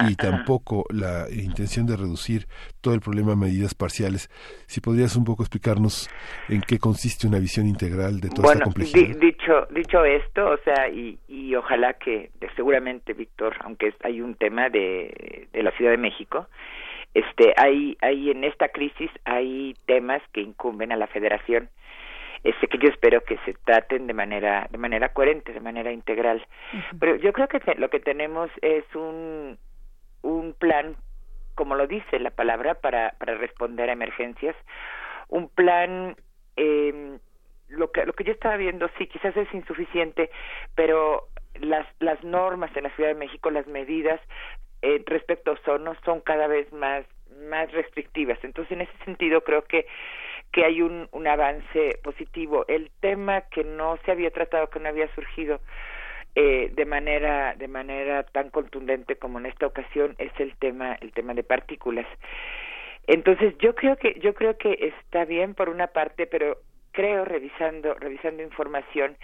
y 0.09 0.15
tampoco 0.15 0.85
la 0.89 1.25
intención 1.29 1.85
de 1.85 1.97
reducir 1.97 2.47
todo 2.79 2.93
el 2.93 3.01
problema 3.01 3.33
a 3.33 3.35
medidas 3.35 3.75
parciales. 3.75 4.29
Si 4.65 4.79
podrías 4.79 5.17
un 5.17 5.25
poco 5.25 5.43
explicarnos 5.43 6.09
en 6.47 6.61
qué 6.61 6.79
consiste 6.79 7.27
una 7.27 7.39
visión 7.39 7.67
integral 7.67 8.21
de 8.21 8.29
toda 8.29 8.53
esta 8.53 8.63
complejidad. 8.63 9.17
dicho, 9.17 9.67
dicho 9.71 10.05
esto, 10.05 10.51
o 10.51 10.57
sea, 10.63 10.87
y, 10.87 11.19
y 11.27 11.53
ojalá 11.55 11.93
que 11.95 12.31
seguramente, 12.55 13.11
Víctor, 13.11 13.57
aunque 13.65 13.93
hay 14.03 14.21
un 14.21 14.35
tema 14.35 14.69
de, 14.69 15.49
de 15.51 15.63
la 15.63 15.71
Ciudad 15.71 15.91
de 15.91 15.97
México, 15.97 16.47
este 17.13 17.53
hay 17.57 17.97
hay 18.01 18.31
en 18.31 18.43
esta 18.43 18.69
crisis 18.69 19.09
hay 19.25 19.75
temas 19.85 20.21
que 20.31 20.41
incumben 20.41 20.91
a 20.91 20.97
la 20.97 21.07
Federación. 21.07 21.69
Este 22.43 22.67
que 22.67 22.77
yo 22.77 22.89
espero 22.89 23.23
que 23.23 23.37
se 23.45 23.53
traten 23.65 24.07
de 24.07 24.13
manera 24.13 24.67
de 24.69 24.77
manera 24.77 25.13
coherente 25.13 25.53
de 25.53 25.59
manera 25.59 25.91
integral. 25.91 26.45
Pero 26.99 27.15
yo 27.17 27.31
creo 27.33 27.47
que 27.47 27.59
lo 27.77 27.89
que 27.89 27.99
tenemos 27.99 28.49
es 28.61 28.83
un 28.95 29.57
un 30.21 30.53
plan 30.53 30.95
como 31.55 31.75
lo 31.75 31.85
dice 31.87 32.19
la 32.19 32.31
palabra 32.31 32.75
para 32.75 33.11
para 33.19 33.35
responder 33.35 33.89
a 33.89 33.93
emergencias. 33.93 34.55
Un 35.29 35.49
plan 35.49 36.15
eh, 36.57 37.17
lo 37.69 37.91
que 37.91 38.05
lo 38.05 38.13
que 38.13 38.23
yo 38.23 38.31
estaba 38.31 38.57
viendo 38.57 38.89
sí 38.97 39.07
quizás 39.07 39.35
es 39.37 39.51
insuficiente 39.53 40.29
pero 40.75 41.27
las 41.59 41.87
las 41.99 42.23
normas 42.23 42.75
en 42.75 42.83
la 42.83 42.95
Ciudad 42.95 43.09
de 43.09 43.15
México 43.15 43.51
las 43.51 43.67
medidas 43.67 44.19
eh, 44.83 45.01
respecto 45.05 45.51
a 45.51 45.53
ozono 45.55 45.95
son 46.05 46.21
cada 46.21 46.47
vez 46.47 46.71
más 46.71 47.05
más 47.47 47.71
restrictivas. 47.71 48.37
Entonces, 48.43 48.73
en 48.73 48.81
ese 48.81 48.97
sentido, 49.05 49.41
creo 49.41 49.63
que 49.63 49.87
que 50.51 50.63
hay 50.63 50.81
un, 50.83 51.07
un 51.11 51.27
avance 51.27 51.99
positivo. 52.03 52.63
El 52.67 52.91
tema 52.99 53.41
que 53.41 53.63
no 53.63 53.97
se 54.05 54.11
había 54.11 54.29
tratado, 54.29 54.69
que 54.69 54.79
no 54.79 54.89
había 54.89 55.07
surgido 55.15 55.59
eh, 56.35 56.71
de 56.73 56.85
manera 56.85 57.55
de 57.55 57.67
manera 57.67 58.23
tan 58.23 58.49
contundente 58.49 59.15
como 59.15 59.39
en 59.39 59.47
esta 59.47 59.65
ocasión 59.65 60.15
es 60.17 60.31
el 60.39 60.55
tema 60.57 60.95
el 61.01 61.11
tema 61.11 61.33
de 61.33 61.43
partículas. 61.43 62.07
Entonces, 63.07 63.57
yo 63.59 63.75
creo 63.75 63.97
que 63.97 64.19
yo 64.19 64.33
creo 64.33 64.57
que 64.57 64.93
está 64.99 65.25
bien 65.25 65.53
por 65.55 65.69
una 65.69 65.87
parte, 65.87 66.27
pero 66.27 66.57
creo 66.91 67.25
revisando 67.25 67.93
revisando 67.95 68.43
información 68.43 69.17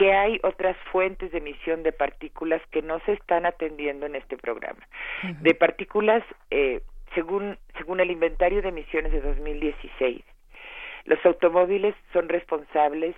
que 0.00 0.14
hay 0.14 0.40
otras 0.44 0.78
fuentes 0.90 1.30
de 1.30 1.38
emisión 1.38 1.82
de 1.82 1.92
partículas 1.92 2.62
que 2.70 2.80
no 2.80 3.00
se 3.00 3.12
están 3.12 3.44
atendiendo 3.44 4.06
en 4.06 4.14
este 4.14 4.38
programa. 4.38 4.80
De 5.42 5.54
partículas, 5.54 6.24
eh, 6.50 6.80
según, 7.14 7.58
según 7.76 8.00
el 8.00 8.10
inventario 8.10 8.62
de 8.62 8.70
emisiones 8.70 9.12
de 9.12 9.20
2016, 9.20 10.22
los 11.04 11.18
automóviles 11.26 11.94
son 12.14 12.30
responsables 12.30 13.14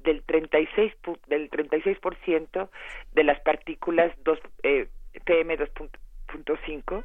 del 0.00 0.22
36, 0.24 0.92
del 1.26 1.48
36% 1.48 2.68
de 3.14 3.24
las 3.24 3.40
partículas 3.40 4.12
dos, 4.22 4.38
eh, 4.62 4.88
PM 5.24 5.56
2.5 5.56 7.02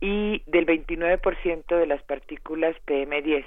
y 0.00 0.42
del 0.46 0.64
29% 0.64 1.76
de 1.76 1.86
las 1.86 2.02
partículas 2.04 2.74
PM10 2.86 3.44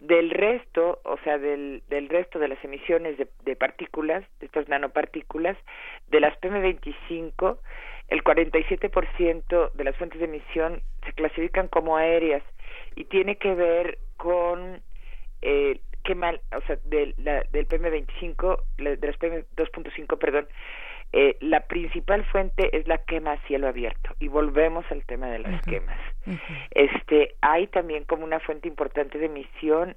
del 0.00 0.30
resto, 0.30 1.00
o 1.04 1.16
sea, 1.24 1.38
del, 1.38 1.82
del 1.88 2.08
resto 2.08 2.38
de 2.38 2.48
las 2.48 2.62
emisiones 2.64 3.16
de, 3.16 3.28
de 3.44 3.56
partículas, 3.56 4.24
de 4.40 4.46
estas 4.46 4.68
nanopartículas, 4.68 5.56
de 6.08 6.20
las 6.20 6.38
PM25, 6.40 7.58
el 8.08 8.22
47% 8.22 9.72
de 9.72 9.84
las 9.84 9.96
fuentes 9.96 10.18
de 10.18 10.26
emisión 10.26 10.82
se 11.06 11.12
clasifican 11.12 11.68
como 11.68 11.96
aéreas 11.96 12.42
y 12.96 13.04
tiene 13.04 13.36
que 13.36 13.54
ver 13.54 13.98
con 14.16 14.82
eh, 15.42 15.80
qué 16.04 16.14
mal, 16.14 16.40
o 16.56 16.60
sea, 16.66 16.76
del, 16.84 17.14
la, 17.18 17.42
del 17.50 17.66
PM25, 17.66 18.60
de 18.78 19.06
las 19.06 19.18
PM2.5, 19.18 20.18
perdón, 20.18 20.46
eh, 21.16 21.36
la 21.38 21.60
principal 21.60 22.24
fuente 22.24 22.76
es 22.76 22.88
la 22.88 22.98
quema 22.98 23.34
a 23.34 23.46
cielo 23.46 23.68
abierto 23.68 24.16
y 24.18 24.26
volvemos 24.26 24.84
al 24.90 25.04
tema 25.04 25.28
de 25.28 25.38
las 25.38 25.62
quemas. 25.62 26.00
Este 26.72 27.36
hay 27.40 27.68
también 27.68 28.02
como 28.02 28.24
una 28.24 28.40
fuente 28.40 28.66
importante 28.66 29.18
de 29.18 29.26
emisión 29.26 29.94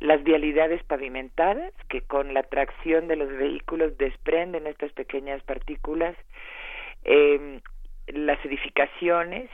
las 0.00 0.22
vialidades 0.22 0.82
pavimentadas 0.84 1.72
que 1.88 2.02
con 2.02 2.34
la 2.34 2.42
tracción 2.42 3.08
de 3.08 3.16
los 3.16 3.30
vehículos 3.30 3.96
desprenden 3.96 4.66
estas 4.66 4.92
pequeñas 4.92 5.42
partículas, 5.44 6.14
eh, 7.04 7.60
las 8.08 8.44
edificaciones 8.44 9.48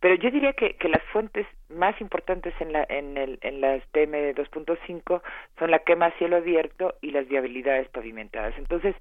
pero 0.00 0.14
yo 0.14 0.30
diría 0.30 0.54
que, 0.54 0.76
que 0.76 0.88
las 0.88 1.02
fuentes 1.12 1.46
más 1.68 2.00
importantes 2.00 2.54
en, 2.58 2.72
la, 2.72 2.86
en, 2.88 3.18
el, 3.18 3.38
en 3.42 3.60
las 3.60 3.84
PM 3.88 4.34
2.5 4.34 5.20
son 5.58 5.70
la 5.70 5.80
quema 5.80 6.06
a 6.06 6.12
cielo 6.12 6.36
abierto 6.36 6.94
y 7.02 7.10
las 7.10 7.28
viabilidades 7.28 7.86
pavimentadas. 7.88 8.56
Entonces, 8.56 8.96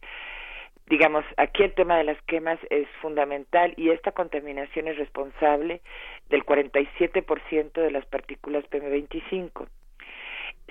digamos, 0.89 1.23
aquí 1.37 1.63
el 1.63 1.73
tema 1.73 1.97
de 1.97 2.03
las 2.03 2.21
quemas 2.23 2.59
es 2.71 2.87
fundamental 3.01 3.73
y 3.77 3.91
esta 3.91 4.11
contaminación 4.11 4.87
es 4.87 4.97
responsable 4.97 5.81
del 6.29 6.43
47% 6.43 7.73
de 7.73 7.91
las 7.91 8.05
partículas 8.07 8.65
PM25. 8.71 9.67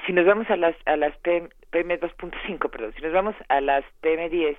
Si 0.06 0.12
nos 0.12 0.26
vamos 0.26 0.50
a 0.50 0.56
las 0.56 0.74
a 0.86 0.96
las 0.96 1.16
PM, 1.18 1.48
PM 1.70 2.00
2.5, 2.00 2.70
perdón, 2.70 2.92
si 2.96 3.02
nos 3.02 3.12
vamos 3.12 3.36
a 3.48 3.60
las 3.60 3.84
PM10, 4.02 4.56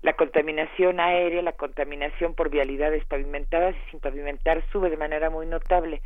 la 0.00 0.14
contaminación 0.14 0.98
aérea, 0.98 1.42
la 1.42 1.52
contaminación 1.52 2.34
por 2.34 2.50
vialidades 2.50 3.04
pavimentadas 3.06 3.74
y 3.74 3.90
sin 3.90 4.00
pavimentar 4.00 4.62
sube 4.70 4.88
de 4.90 4.96
manera 4.96 5.28
muy 5.28 5.46
notable. 5.46 6.00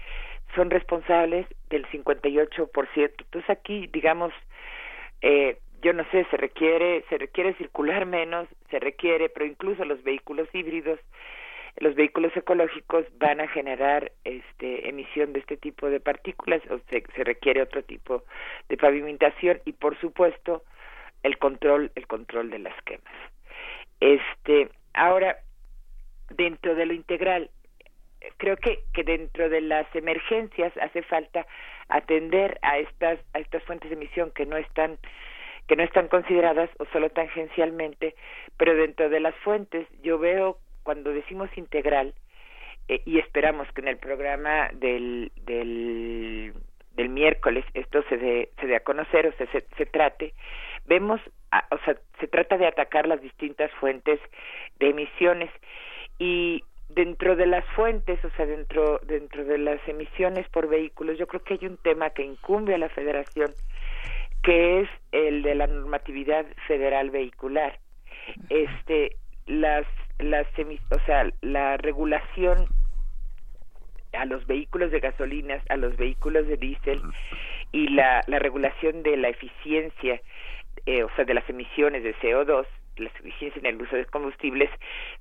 Son 0.54 0.70
responsables 0.70 1.46
del 1.70 1.86
58%. 1.86 2.70
Entonces 2.96 3.50
aquí, 3.50 3.88
digamos, 3.92 4.32
eh, 5.20 5.58
yo 5.82 5.92
no 5.92 6.04
sé, 6.10 6.26
se 6.30 6.36
requiere, 6.36 7.04
se 7.08 7.18
requiere 7.18 7.54
circular 7.54 8.06
menos, 8.06 8.48
se 8.70 8.78
requiere, 8.78 9.28
pero 9.28 9.46
incluso 9.46 9.84
los 9.84 10.02
vehículos 10.02 10.48
híbridos, 10.52 10.98
los 11.76 11.94
vehículos 11.94 12.36
ecológicos 12.36 13.06
van 13.18 13.40
a 13.40 13.48
generar 13.48 14.10
este 14.24 14.88
emisión 14.88 15.32
de 15.32 15.40
este 15.40 15.56
tipo 15.56 15.88
de 15.88 16.00
partículas, 16.00 16.60
o 16.70 16.78
se, 16.90 17.04
se 17.14 17.24
requiere 17.24 17.62
otro 17.62 17.82
tipo 17.84 18.24
de 18.68 18.76
pavimentación 18.76 19.60
y 19.64 19.72
por 19.72 19.98
supuesto 20.00 20.64
el 21.22 21.38
control, 21.38 21.92
el 21.94 22.06
control 22.06 22.50
de 22.50 22.58
las 22.58 22.82
quemas. 22.82 23.14
Este, 24.00 24.70
ahora 24.94 25.38
dentro 26.30 26.74
de 26.74 26.86
lo 26.86 26.92
integral, 26.92 27.50
creo 28.36 28.56
que, 28.56 28.80
que 28.92 29.04
dentro 29.04 29.48
de 29.48 29.60
las 29.60 29.86
emergencias 29.94 30.72
hace 30.78 31.02
falta 31.02 31.46
atender 31.88 32.58
a 32.62 32.78
estas 32.78 33.18
a 33.32 33.38
estas 33.38 33.62
fuentes 33.64 33.90
de 33.90 33.96
emisión 33.96 34.30
que 34.32 34.44
no 34.44 34.56
están 34.56 34.98
que 35.68 35.76
no 35.76 35.84
están 35.84 36.08
consideradas 36.08 36.70
o 36.78 36.86
solo 36.86 37.10
tangencialmente, 37.10 38.14
pero 38.56 38.74
dentro 38.74 39.08
de 39.10 39.20
las 39.20 39.34
fuentes 39.36 39.86
yo 40.02 40.18
veo 40.18 40.58
cuando 40.82 41.12
decimos 41.12 41.50
integral 41.56 42.14
eh, 42.88 43.02
y 43.04 43.18
esperamos 43.18 43.70
que 43.72 43.82
en 43.82 43.88
el 43.88 43.98
programa 43.98 44.70
del, 44.72 45.30
del, 45.44 46.54
miércoles 47.10 47.64
esto 47.74 48.02
se 48.08 48.16
dé, 48.16 48.50
se 48.60 48.66
dé 48.66 48.76
a 48.76 48.80
conocer 48.80 49.26
o 49.26 49.32
se, 49.32 49.46
se, 49.46 49.86
trate, 49.86 50.34
vemos, 50.86 51.20
o 51.70 51.78
sea, 51.84 51.96
se 52.20 52.28
trata 52.28 52.58
de 52.58 52.66
atacar 52.66 53.06
las 53.06 53.20
distintas 53.20 53.70
fuentes 53.72 54.20
de 54.78 54.90
emisiones. 54.90 55.50
Y 56.18 56.64
dentro 56.88 57.34
de 57.34 57.46
las 57.46 57.64
fuentes, 57.74 58.22
o 58.24 58.30
sea, 58.30 58.46
dentro 58.46 59.00
dentro 59.04 59.44
de 59.44 59.58
las 59.58 59.80
emisiones 59.88 60.48
por 60.48 60.68
vehículos, 60.68 61.18
yo 61.18 61.26
creo 61.26 61.42
que 61.42 61.54
hay 61.54 61.66
un 61.66 61.76
tema 61.78 62.10
que 62.10 62.24
incumbe 62.24 62.74
a 62.74 62.78
la 62.78 62.88
Federación 62.90 63.52
que 64.42 64.80
es 64.80 64.88
el 65.12 65.42
de 65.42 65.54
la 65.54 65.66
normatividad 65.66 66.46
federal 66.66 67.10
vehicular. 67.10 67.78
Este, 68.50 69.16
las, 69.46 69.86
las, 70.18 70.46
o 70.90 70.98
sea, 71.06 71.30
la 71.40 71.76
regulación 71.76 72.66
a 74.12 74.24
los 74.24 74.46
vehículos 74.46 74.90
de 74.90 75.00
gasolinas, 75.00 75.62
a 75.68 75.76
los 75.76 75.96
vehículos 75.96 76.46
de 76.46 76.56
diésel 76.56 77.02
y 77.72 77.88
la, 77.88 78.22
la 78.26 78.38
regulación 78.38 79.02
de 79.02 79.16
la 79.16 79.28
eficiencia, 79.28 80.20
eh, 80.86 81.02
o 81.02 81.10
sea, 81.14 81.24
de 81.24 81.34
las 81.34 81.48
emisiones 81.48 82.02
de 82.02 82.14
CO2 82.16 82.66
la 83.00 83.10
eficiencia 83.10 83.60
en 83.60 83.66
el 83.66 83.80
uso 83.80 83.96
de 83.96 84.04
combustibles 84.06 84.70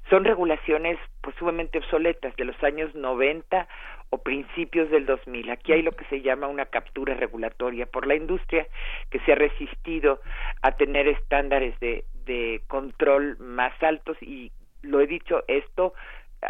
son 0.10 0.26
regulaciones 0.26 0.98
pues 1.22 1.36
sumamente 1.38 1.78
obsoletas 1.78 2.36
de 2.36 2.46
los 2.46 2.62
años 2.64 2.94
90 2.96 3.68
o 4.10 4.18
principios 4.20 4.90
del 4.90 5.06
2000. 5.06 5.50
Aquí 5.50 5.74
hay 5.74 5.82
lo 5.82 5.92
que 5.92 6.06
se 6.06 6.22
llama 6.22 6.48
una 6.48 6.66
captura 6.66 7.14
regulatoria 7.16 7.86
por 7.86 8.08
la 8.08 8.16
industria 8.16 8.68
que 9.10 9.20
se 9.20 9.34
ha 9.34 9.36
resistido 9.36 10.22
a 10.62 10.72
tener 10.72 11.08
estándares 11.08 11.80
de, 11.80 12.06
de 12.26 12.62
control 12.68 13.38
más 13.40 13.74
altos 13.82 14.18
y 14.22 14.52
lo 14.82 15.02
he 15.02 15.08
dicho 15.08 15.44
esto 15.48 15.94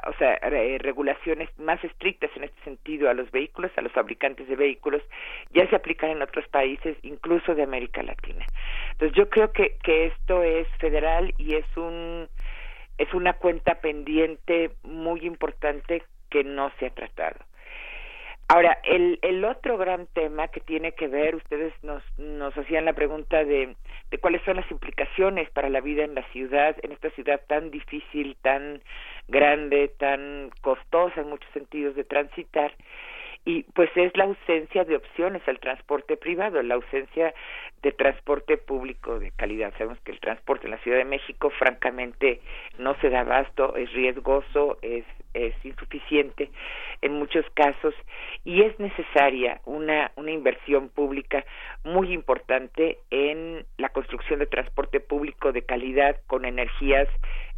o 0.05 0.13
sea, 0.17 0.37
regulaciones 0.79 1.49
más 1.57 1.81
estrictas 1.83 2.29
en 2.35 2.43
este 2.43 2.61
sentido 2.63 3.09
a 3.09 3.13
los 3.13 3.31
vehículos, 3.31 3.71
a 3.77 3.81
los 3.81 3.91
fabricantes 3.93 4.47
de 4.47 4.55
vehículos, 4.55 5.01
ya 5.51 5.67
se 5.69 5.75
aplican 5.75 6.09
en 6.09 6.21
otros 6.21 6.47
países, 6.49 6.97
incluso 7.03 7.55
de 7.55 7.63
América 7.63 8.03
Latina. 8.03 8.45
Entonces 8.91 9.17
yo 9.17 9.29
creo 9.29 9.51
que, 9.53 9.77
que 9.83 10.07
esto 10.07 10.43
es 10.43 10.67
federal 10.79 11.33
y 11.37 11.55
es 11.55 11.65
un 11.77 12.27
es 12.97 13.13
una 13.13 13.33
cuenta 13.33 13.75
pendiente 13.75 14.71
muy 14.83 15.25
importante 15.25 16.03
que 16.31 16.43
no 16.43 16.71
se 16.79 16.87
ha 16.87 16.89
tratado. 16.89 17.37
Ahora, 18.49 18.79
el, 18.83 19.19
el 19.23 19.43
otro 19.43 19.77
gran 19.77 20.07
tema 20.07 20.47
que 20.47 20.61
tiene 20.61 20.93
que 20.93 21.09
ver, 21.09 21.35
ustedes 21.35 21.73
nos, 21.83 22.01
nos 22.17 22.57
hacían 22.57 22.85
la 22.85 22.93
pregunta 22.93 23.43
de, 23.43 23.75
de 24.09 24.17
cuáles 24.19 24.41
son 24.43 24.55
las 24.55 24.71
implicaciones 24.71 25.49
para 25.49 25.69
la 25.69 25.81
vida 25.81 26.05
en 26.05 26.15
la 26.15 26.23
ciudad, 26.31 26.77
en 26.81 26.93
esta 26.93 27.09
ciudad 27.09 27.41
tan 27.47 27.71
difícil, 27.71 28.37
tan 28.41 28.81
grande, 29.27 29.89
tan 29.97 30.51
costosa 30.61 31.19
en 31.19 31.29
muchos 31.29 31.51
sentidos 31.51 31.95
de 31.95 32.05
transitar, 32.05 32.73
y 33.43 33.63
pues 33.63 33.89
es 33.95 34.15
la 34.15 34.25
ausencia 34.25 34.85
de 34.85 34.95
opciones 34.95 35.41
al 35.47 35.59
transporte 35.59 36.15
privado, 36.15 36.61
la 36.63 36.75
ausencia 36.75 37.33
de 37.83 37.91
transporte 37.91 38.57
público 38.57 39.19
de 39.19 39.31
calidad. 39.31 39.73
Sabemos 39.77 39.99
que 40.01 40.11
el 40.11 40.19
transporte 40.19 40.65
en 40.65 40.71
la 40.71 40.79
Ciudad 40.79 40.97
de 40.97 41.05
México 41.05 41.49
francamente 41.51 42.41
no 42.77 42.95
se 43.01 43.09
da 43.09 43.21
abasto, 43.21 43.75
es 43.75 43.91
riesgoso, 43.93 44.77
es, 44.81 45.05
es 45.33 45.53
insuficiente 45.63 46.49
en 47.01 47.13
muchos 47.13 47.45
casos 47.53 47.93
y 48.43 48.63
es 48.63 48.79
necesaria 48.79 49.61
una, 49.65 50.11
una 50.15 50.31
inversión 50.31 50.89
pública 50.89 51.45
muy 51.87 52.13
importante 52.13 52.99
en 53.09 53.65
la 53.77 53.89
construcción 53.89 54.39
de 54.39 54.45
transporte 54.45 54.99
público 54.99 55.51
de 55.51 55.63
calidad 55.63 56.17
con 56.27 56.45
energías 56.45 57.07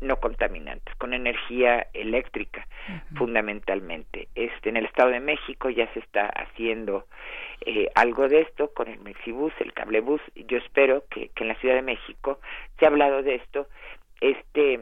no 0.01 0.19
contaminantes, 0.19 0.95
con 0.95 1.13
energía 1.13 1.87
eléctrica 1.93 2.67
fundamentalmente. 3.15 4.29
Este, 4.35 4.69
en 4.69 4.77
el 4.77 4.85
Estado 4.85 5.09
de 5.09 5.19
México 5.19 5.69
ya 5.69 5.91
se 5.93 5.99
está 5.99 6.27
haciendo 6.27 7.05
eh, 7.65 7.89
algo 7.95 8.27
de 8.27 8.41
esto 8.41 8.71
con 8.73 8.87
el 8.87 8.99
Mexibus, 8.99 9.51
el 9.59 9.73
cablebus. 9.73 10.21
Yo 10.35 10.57
espero 10.57 11.03
que, 11.09 11.29
que 11.29 11.43
en 11.43 11.49
la 11.49 11.55
Ciudad 11.55 11.75
de 11.75 11.81
México 11.81 12.39
se 12.77 12.85
ha 12.85 12.89
hablado 12.89 13.23
de 13.23 13.35
esto. 13.35 13.67
Este, 14.21 14.81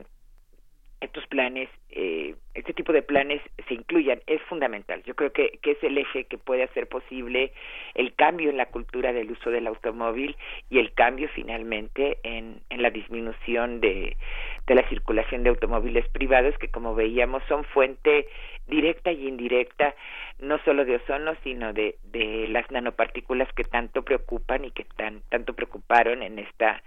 estos 1.02 1.28
planes, 1.28 1.70
eh, 1.92 2.36
este 2.54 2.74
tipo 2.74 2.92
de 2.92 3.04
planes 3.04 3.42
se 3.68 3.74
incluyan, 3.76 4.20
es 4.26 4.42
fundamental. 4.44 5.04
Yo 5.04 5.16
creo 5.16 5.32
que, 5.32 5.60
que 5.62 5.72
es 5.72 5.84
el 5.84 5.98
eje 5.98 6.26
que 6.26 6.38
puede 6.38 6.64
hacer 6.64 6.88
posible 6.88 7.52
el 7.94 8.14
cambio 8.16 8.50
en 8.50 8.58
la 8.58 8.68
cultura 8.68 9.14
del 9.14 9.32
uso 9.32 9.52
del 9.52 9.68
automóvil 9.68 10.36
y 10.70 10.80
el 10.80 10.94
cambio 10.94 11.30
finalmente 11.36 12.18
en, 12.24 12.62
en 12.70 12.82
la 12.82 12.90
disminución 12.90 13.80
de, 13.80 14.18
de 14.66 14.76
la 14.76 14.88
circulación 14.90 15.44
de 15.44 15.50
automóviles 15.50 16.08
privados 16.10 16.58
que 16.58 16.70
como 16.70 16.96
veíamos 16.96 17.44
son 17.48 17.64
fuente 17.66 18.28
directa 18.68 19.12
y 19.12 19.28
indirecta 19.28 19.96
no 20.40 20.60
solo 20.66 20.84
de 20.84 20.98
ozono 20.98 21.36
sino 21.44 21.74
de, 21.74 21.96
de 22.04 22.48
las 22.50 22.70
nanopartículas 22.72 23.52
que 23.54 23.64
tanto 23.64 24.04
preocupan 24.04 24.66
y 24.66 24.72
que 24.72 24.84
tan, 24.84 25.22
tanto 25.30 25.54
preocuparon 25.54 26.22
en 26.22 26.40
esta 26.40 26.82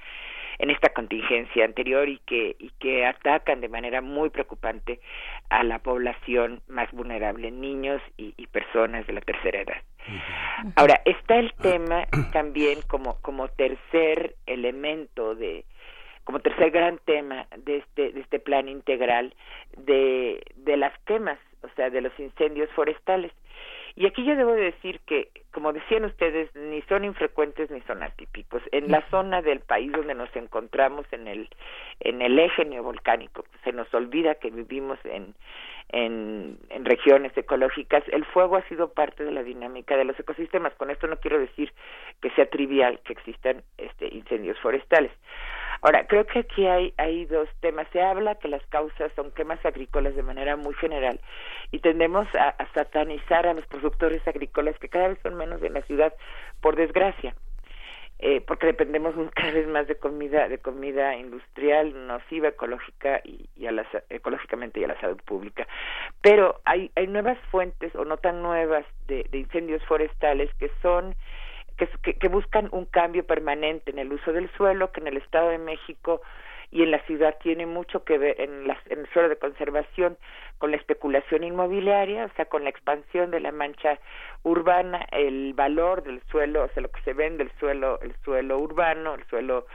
en 0.61 0.71
esta 0.71 0.91
contingencia 0.91 1.65
anterior 1.65 2.09
y 2.09 2.19
que 2.27 2.55
y 2.59 2.71
que 2.79 3.07
atacan 3.07 3.61
de 3.61 3.69
manera 3.69 4.01
muy 4.03 4.29
preocupante 4.29 5.01
a 5.49 5.65
la 5.65 5.79
población 5.79 6.61
más 6.69 6.91
vulnerable, 6.93 7.51
niños 7.51 8.03
y, 8.17 8.35
y 8.37 8.47
personas 8.47 9.07
de 9.07 9.15
la 9.15 9.21
tercera 9.23 9.63
edad. 9.63 9.83
Ahora 10.77 11.01
está 11.05 11.37
el 11.37 11.53
tema 11.55 12.07
también 12.33 12.81
como 12.87 13.17
como 13.23 13.49
tercer 13.49 14.37
elemento 14.47 15.35
de 15.35 15.65
como 16.25 16.41
tercer 16.41 16.71
gran 16.71 16.99
tema 16.99 17.47
de 17.57 17.79
este 17.79 18.13
de 18.13 18.21
este 18.21 18.39
plan 18.39 18.69
integral 18.69 19.35
de 19.79 20.43
de 20.57 20.77
las 20.77 20.93
quemas, 21.07 21.39
o 21.63 21.69
sea, 21.75 21.89
de 21.89 22.03
los 22.03 22.13
incendios 22.21 22.69
forestales. 22.71 23.33
Y 23.97 24.07
aquí 24.07 24.25
yo 24.25 24.37
debo 24.37 24.53
decir 24.53 25.01
que, 25.07 25.29
como 25.53 25.73
decían 25.73 26.05
ustedes, 26.05 26.55
ni 26.55 26.83
son 26.83 27.05
infrecuentes 27.05 27.71
ni 27.71 27.81
son 27.83 28.03
atípicos. 28.03 28.63
En 28.73 28.91
la 28.91 29.03
zona 29.11 29.43
del 29.43 29.61
país 29.61 29.93
donde 29.93 30.15
nos 30.15 30.35
encontramos, 30.37 31.07
en 31.13 31.29
el, 31.29 31.49
en 32.01 32.23
el 32.23 32.39
eje 32.39 32.65
neovolcánico, 32.65 33.45
se 33.65 33.73
nos 33.73 33.93
olvida 33.93 34.37
que 34.37 34.51
vivimos 34.51 34.99
en, 35.05 35.35
en, 35.93 36.59
en 36.69 36.85
regiones 36.85 37.37
ecológicas, 37.37 38.05
el 38.09 38.25
fuego 38.25 38.57
ha 38.57 38.69
sido 38.69 38.93
parte 38.93 39.25
de 39.25 39.33
la 39.33 39.43
dinámica 39.43 39.97
de 39.97 40.05
los 40.05 40.19
ecosistemas. 40.19 40.75
Con 40.75 40.91
esto 40.91 41.07
no 41.07 41.17
quiero 41.17 41.39
decir 41.39 41.73
que 42.21 42.31
sea 42.31 42.47
trivial 42.47 43.01
que 43.01 43.13
existan 43.13 43.63
este, 43.77 44.09
incendios 44.15 44.59
forestales. 44.61 45.13
Ahora, 45.83 46.07
creo 46.07 46.27
que 46.27 46.41
aquí 46.41 46.67
hay, 46.67 46.93
hay 46.99 47.25
dos 47.27 47.49
temas. 47.61 47.87
Se 47.93 48.03
habla 48.03 48.35
que 48.35 48.49
las 48.49 48.65
causas 48.67 49.11
son 49.17 49.31
quemas 49.33 49.65
agrícolas 49.65 50.15
de 50.15 50.23
manera 50.23 50.57
muy 50.57 50.75
general 50.75 51.21
y 51.71 51.79
tendemos 51.79 52.27
a, 52.35 52.55
satanizar 52.75 53.47
a 53.47 53.55
los 53.55 53.67
productores 53.67 54.27
agrícolas 54.29 54.79
que 54.79 54.89
cada 54.89 55.09
vez 55.09 55.19
son 55.23 55.37
menos 55.37 55.63
en 55.63 55.75
la 55.75 55.83
ciudad, 55.83 56.13
por 56.61 56.77
desgracia. 56.77 57.35
eh, 58.23 58.43
porque 58.47 58.67
dependemos 58.67 59.15
cada 59.35 59.53
vez 59.53 59.67
más 59.69 59.87
de 59.89 59.97
comida 59.97 60.47
de 60.49 60.59
comida 60.59 61.17
industrial 61.17 62.07
nociva 62.07 62.49
ecológica 62.49 63.21
y, 63.25 63.49
y 63.57 63.67
a 63.67 63.73
la, 63.73 63.87
ecológicamente 64.11 64.81
y 64.81 64.85
a 64.85 64.89
la 64.89 65.01
salud 65.01 65.19
pública 65.25 65.67
pero 66.21 66.61
hay 66.67 66.91
hay 66.97 67.07
nuevas 67.07 67.39
fuentes 67.51 67.95
o 67.95 68.05
no 68.05 68.19
tan 68.19 68.43
nuevas 68.43 68.85
de, 69.07 69.25
de 69.31 69.39
incendios 69.39 69.83
forestales 69.87 70.51
que 70.59 70.71
son 70.83 71.15
que, 72.03 72.29
buscan 72.29 72.69
un 72.73 72.87
cambio 72.87 73.25
permanente 73.25 73.91
en 73.91 73.99
el 73.99 74.13
uso 74.13 74.33
del 74.33 74.51
suelo 74.53 74.93
que 74.93 75.01
en 75.01 75.09
el 75.09 75.17
Estado 75.17 75.49
de 75.49 75.59
México 75.59 76.21
y 76.71 76.83
en 76.83 76.91
la 76.93 77.01
ciudad 77.01 77.37
tiene 77.43 77.67
mucho 77.67 78.05
que 78.05 78.17
ver 78.17 78.41
en, 78.41 78.67
la, 78.67 78.79
en 78.89 79.01
el 79.01 79.09
suelo 79.11 79.29
de 79.29 79.37
conservación 79.37 80.17
con 80.59 80.71
la 80.71 80.77
especulación 80.77 81.43
inmobiliaria, 81.43 82.27
o 82.27 82.31
sea, 82.37 82.45
con 82.45 82.63
la 82.65 82.71
expansión 82.71 83.31
de 83.31 83.41
la 83.41 83.51
mancha 83.51 83.99
urbana, 84.45 85.05
el 85.11 85.53
valor 85.55 86.05
del 86.05 86.23
suelo, 86.31 86.65
o 86.65 86.69
sea, 86.69 86.83
lo 86.83 86.91
que 86.91 87.03
se 87.03 87.13
vende 87.13 87.45
el 87.45 87.51
suelo, 87.59 87.99
el 88.03 88.15
suelo 88.23 88.59
urbano, 88.59 89.15
el 89.15 89.25
suelo 89.27 89.67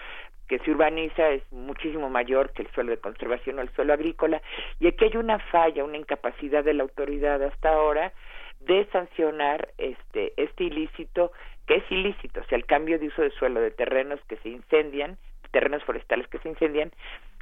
que 0.47 0.59
se 0.59 0.71
urbaniza 0.71 1.29
es 1.29 1.51
muchísimo 1.51 2.09
mayor 2.09 2.51
que 2.51 2.61
el 2.61 2.71
suelo 2.71 2.91
de 2.91 2.97
conservación 2.97 3.57
o 3.59 3.61
el 3.61 3.69
suelo 3.69 3.93
agrícola. 3.93 4.41
Y 4.79 4.87
aquí 4.87 5.05
hay 5.05 5.17
una 5.17 5.39
falla, 5.39 5.83
una 5.83 5.97
incapacidad 5.97 6.63
de 6.63 6.75
la 6.75 6.83
autoridad 6.83 7.41
hasta 7.41 7.69
ahora 7.69 8.13
de 8.61 8.85
sancionar 8.91 9.69
este 9.77 10.33
este 10.37 10.65
ilícito 10.65 11.31
que 11.67 11.77
es 11.77 11.91
ilícito, 11.91 12.41
o 12.41 12.43
sea, 12.45 12.57
el 12.57 12.65
cambio 12.65 12.99
de 12.99 13.07
uso 13.07 13.21
de 13.21 13.31
suelo 13.31 13.59
de 13.59 13.71
terrenos 13.71 14.19
que 14.27 14.37
se 14.37 14.49
incendian 14.49 15.17
terrenos 15.55 15.83
forestales 15.85 16.27
que 16.27 16.37
se 16.39 16.49
incendian 16.49 16.91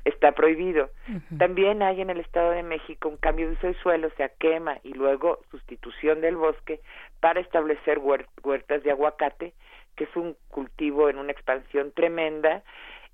está 0.06 0.34
prohibido. 0.34 0.92
También 1.40 1.82
hay 1.82 2.02
en 2.02 2.12
el 2.12 2.20
Estado 2.20 2.52
de 2.52 2.62
México 2.62 3.10
un 3.10 3.18
cambio 3.18 3.48
de 3.48 3.54
uso 3.54 3.68
de 3.68 3.74
suelo, 3.76 4.08
o 4.08 4.12
sea, 4.18 4.30
quema 4.30 4.78
y 4.84 4.94
luego 4.94 5.40
sustitución 5.50 6.22
del 6.22 6.36
bosque 6.36 6.80
para 7.22 7.40
establecer 7.40 8.00
huertas 8.00 8.84
de 8.84 8.92
aguacate, 8.92 9.54
que 9.96 10.04
es 10.04 10.16
un 10.16 10.36
cultivo 10.50 11.10
en 11.10 11.18
una 11.18 11.32
expansión 11.32 11.92
tremenda 11.92 12.62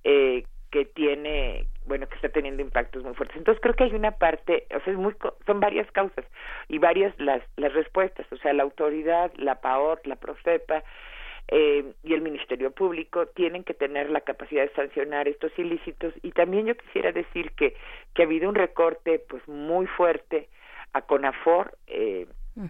eh, 0.03 0.43
que 0.71 0.85
tiene, 0.85 1.67
bueno, 1.85 2.07
que 2.07 2.15
está 2.15 2.29
teniendo 2.29 2.61
impactos 2.61 3.03
muy 3.03 3.13
fuertes. 3.13 3.37
Entonces 3.37 3.61
creo 3.61 3.75
que 3.75 3.85
hay 3.85 3.93
una 3.93 4.11
parte, 4.11 4.67
o 4.75 4.79
sea, 4.81 4.93
es 4.93 4.99
muy, 4.99 5.15
son 5.45 5.59
varias 5.59 5.89
causas 5.91 6.25
y 6.67 6.77
varias 6.77 7.13
las, 7.19 7.41
las 7.57 7.73
respuestas, 7.73 8.25
o 8.31 8.37
sea, 8.37 8.53
la 8.53 8.63
autoridad, 8.63 9.31
la 9.37 9.61
PAOT, 9.61 10.05
la 10.05 10.15
PROCEPA, 10.15 10.83
eh, 11.51 11.93
y 12.03 12.13
el 12.13 12.21
Ministerio 12.21 12.69
Público 12.69 13.25
tienen 13.27 13.63
que 13.63 13.73
tener 13.73 14.11
la 14.11 14.21
capacidad 14.21 14.61
de 14.61 14.73
sancionar 14.73 15.27
estos 15.27 15.51
ilícitos 15.57 16.13
y 16.21 16.31
también 16.31 16.67
yo 16.67 16.77
quisiera 16.77 17.11
decir 17.11 17.51
que 17.53 17.75
que 18.13 18.21
ha 18.21 18.25
habido 18.25 18.49
un 18.49 18.53
recorte 18.53 19.17
pues 19.27 19.47
muy 19.47 19.87
fuerte 19.87 20.47
a 20.93 21.01
CONAFOR 21.01 21.75
eh, 21.87 22.27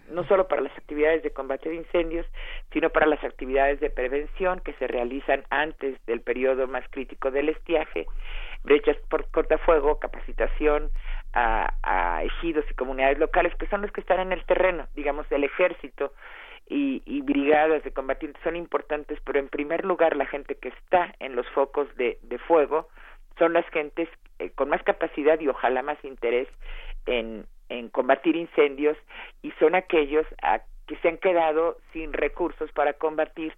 no 0.10 0.24
solo 0.26 0.48
para 0.48 0.62
las 0.62 0.78
actividades 0.78 1.24
de 1.24 1.32
combate 1.32 1.70
de 1.70 1.76
incendios, 1.76 2.26
sino 2.72 2.90
para 2.90 3.08
las 3.08 3.24
actividades 3.24 3.80
de 3.80 3.90
prevención 3.90 4.60
que 4.60 4.74
se 4.74 4.88
realizan 4.88 5.44
antes 5.50 5.98
del 6.06 6.22
periodo 6.22 6.68
más 6.68 6.84
crítico 6.90 7.32
del 7.32 7.50
estiaje, 7.50 8.06
brechas 8.64 8.98
por 9.10 9.30
cortafuego, 9.32 10.00
capacitación 10.00 10.92
a, 11.34 11.74
a 11.84 12.24
ejidos 12.24 12.66
y 12.70 12.74
comunidades 12.76 13.18
locales, 13.18 13.54
que 13.56 13.68
son 13.68 13.82
los 13.82 13.92
que 13.92 14.02
están 14.02 14.20
en 14.20 14.32
el 14.32 14.46
terreno, 14.46 14.88
digamos, 14.96 15.26
el 15.32 15.44
ejército 15.44 16.14
y, 16.68 17.02
y, 17.06 17.22
brigadas 17.22 17.84
de 17.84 17.92
combatientes 17.92 18.42
son 18.44 18.56
importantes, 18.56 19.20
pero 19.26 19.40
en 19.40 19.50
primer 19.50 19.86
lugar 19.86 20.16
la 20.16 20.28
gente 20.28 20.56
que 20.56 20.70
está 20.70 21.16
en 21.20 21.36
los 21.36 21.48
focos 21.50 21.88
de, 21.96 22.20
de 22.22 22.38
fuego 22.38 22.90
son 23.40 23.54
las 23.54 23.68
gentes 23.70 24.08
eh, 24.38 24.52
con 24.52 24.70
más 24.70 24.84
capacidad 24.84 25.40
y 25.40 25.48
ojalá 25.48 25.82
más 25.82 25.98
interés 26.04 26.48
en, 27.08 27.48
en 27.70 27.90
combatir 27.90 28.36
incendios 28.36 28.98
y 29.42 29.52
son 29.60 29.76
aquellos 29.76 30.26
a, 30.42 30.62
que 30.88 30.98
se 30.98 31.08
han 31.08 31.18
quedado 31.18 31.78
sin 31.94 32.14
recursos 32.14 32.72
para 32.72 32.94
combatir 32.94 33.54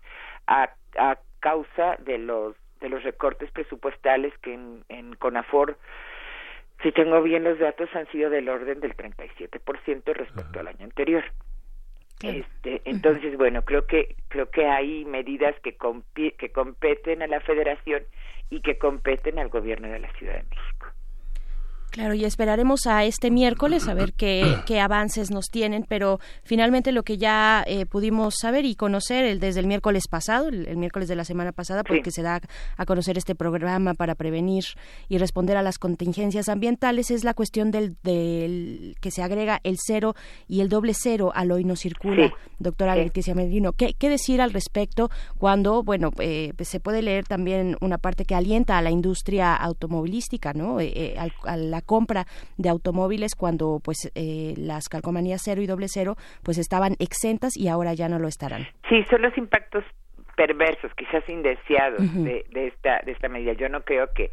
a, 0.48 0.70
a 0.98 1.18
causa 1.40 1.96
de 2.00 2.18
los 2.18 2.56
de 2.82 2.90
los 2.90 3.04
recortes 3.04 3.52
presupuestales 3.52 4.34
que 4.40 4.54
en, 4.54 4.84
en 4.90 5.16
CONAFOR 5.16 5.78
si 6.82 6.92
tengo 6.92 7.22
bien 7.22 7.44
los 7.44 7.60
datos 7.60 7.90
han 7.96 8.08
sido 8.08 8.30
del 8.30 8.50
orden 8.50 8.80
del 8.80 8.96
37% 8.96 10.14
respecto 10.14 10.60
al 10.60 10.68
año 10.68 10.84
anterior. 10.84 11.24
Este, 12.24 12.82
entonces, 12.86 13.36
bueno, 13.38 13.64
creo 13.64 13.86
que 13.88 14.16
creo 14.28 14.50
que 14.50 14.66
hay 14.68 15.06
medidas 15.06 15.56
que 15.62 15.76
que 16.14 16.52
competen 16.52 17.22
a 17.22 17.28
la 17.28 17.40
Federación 17.42 18.04
y 18.50 18.62
que 18.62 18.78
competen 18.78 19.40
al 19.40 19.50
gobierno 19.50 19.88
de 19.88 20.00
la 20.00 20.12
Ciudad 20.14 20.36
de 20.36 20.44
México. 20.44 20.81
Claro, 21.92 22.14
y 22.14 22.24
esperaremos 22.24 22.88
a 22.88 23.04
este 23.04 23.32
miércoles 23.32 23.90
a 23.90 23.94
ver 23.94 24.14
qué, 24.14 24.44
qué 24.66 24.80
avances 24.80 25.30
nos 25.30 25.48
tienen, 25.48 25.86
pero 25.88 26.22
finalmente 26.42 26.94
lo 26.94 27.04
que 27.04 27.18
ya 27.18 27.66
eh, 27.68 27.86
pudimos 27.86 28.36
saber 28.40 28.64
y 28.64 28.76
conocer 28.76 29.26
el, 29.26 29.42
desde 29.42 29.60
el 29.60 29.68
miércoles 29.68 30.08
pasado, 30.08 30.48
el, 30.48 30.78
miércoles 30.78 31.10
de 31.10 31.18
la 31.18 31.26
semana 31.26 31.52
pasada, 31.52 31.84
porque 31.84 32.12
se 32.12 32.22
da 32.22 32.40
a 32.78 32.86
conocer 32.86 33.18
este 33.18 33.36
programa 33.36 33.94
para 33.94 34.16
prevenir 34.16 34.64
y 35.10 35.18
responder 35.18 35.58
a 35.58 35.62
las 35.62 35.78
contingencias 35.78 36.48
ambientales, 36.48 37.12
es 37.12 37.26
la 37.26 37.34
cuestión 37.34 37.72
del, 37.72 37.98
del 38.04 38.96
que 39.02 39.12
se 39.12 39.22
agrega 39.22 39.60
el 39.64 39.76
cero 39.78 40.16
y 40.48 40.62
el 40.62 40.70
doble 40.70 40.94
cero 40.94 41.34
al 41.36 41.52
hoy 41.52 41.66
no 41.66 41.76
circula. 41.76 42.32
Doctora 42.58 42.96
Leticia 42.96 43.36
Medino, 43.36 43.74
¿qué, 43.74 43.96
¿qué, 43.96 44.08
decir 44.08 44.40
al 44.40 44.54
respecto 44.54 45.10
cuando, 45.38 45.84
bueno, 45.84 46.12
eh, 46.20 46.54
pues 46.56 46.70
se 46.70 46.80
puede 46.80 47.02
leer 47.02 47.26
también 47.26 47.76
una 47.82 47.98
parte 47.98 48.24
que 48.24 48.36
alienta 48.36 48.78
a 48.78 48.82
la 48.82 48.92
industria 48.92 49.56
automovilística, 49.56 50.54
¿no? 50.54 50.80
Eh, 50.80 51.16
al, 51.18 51.34
a 51.44 51.58
la 51.58 51.81
compra 51.82 52.26
de 52.58 52.70
automóviles 52.70 53.36
cuando 53.36 53.80
pues 53.84 54.12
eh, 54.16 54.54
las 54.58 54.90
calcomanías 54.90 55.42
cero 55.44 55.62
y 55.62 55.68
doble 55.68 55.88
cero 55.88 56.16
pues 56.44 56.58
estaban 56.58 56.96
exentas 57.00 57.58
y 57.58 57.68
ahora 57.68 57.94
ya 57.94 58.10
no 58.10 58.20
lo 58.20 58.28
estarán. 58.28 58.68
Sí, 58.90 59.04
son 59.10 59.22
los 59.22 59.38
impactos 59.38 59.84
perversos, 60.36 60.92
quizás 60.96 61.28
indeseados 61.30 62.02
de, 62.24 62.46
de, 62.50 62.68
esta 62.68 63.02
de 63.06 63.12
esta 63.12 63.28
medida. 63.30 63.54
Yo 63.54 63.70
no 63.70 63.82
creo 63.82 64.12
que 64.14 64.32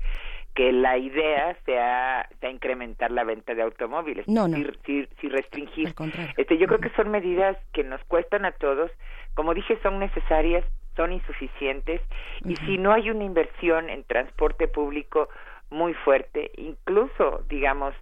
que 0.59 0.73
la 0.73 0.99
idea 0.99 1.57
sea, 1.65 2.29
sea 2.41 2.51
incrementar 2.51 3.13
la 3.13 3.23
venta 3.23 3.55
de 3.55 3.63
automóviles, 3.63 4.27
no, 4.27 4.49
no. 4.49 4.57
Si, 4.85 5.07
si, 5.21 5.29
restringir. 5.29 5.95
Este, 6.37 6.59
yo 6.59 6.67
creo 6.67 6.81
que 6.81 6.91
son 6.97 7.13
medidas 7.13 7.57
que 7.73 7.85
nos 7.85 8.03
cuestan 8.07 8.45
a 8.45 8.51
todos, 8.51 8.91
como 9.35 9.55
dije, 9.55 9.79
son 9.85 10.01
necesarias, 10.01 10.65
son 10.97 11.13
insuficientes, 11.13 12.01
y 12.45 12.57
si 12.57 12.77
no 12.77 12.93
hay 12.93 13.09
una 13.09 13.23
inversión 13.23 13.89
en 13.89 14.03
transporte 14.03 14.67
público, 14.67 15.29
muy 15.71 15.95
fuerte, 15.95 16.51
incluso, 16.57 17.45
digamos, 17.49 17.95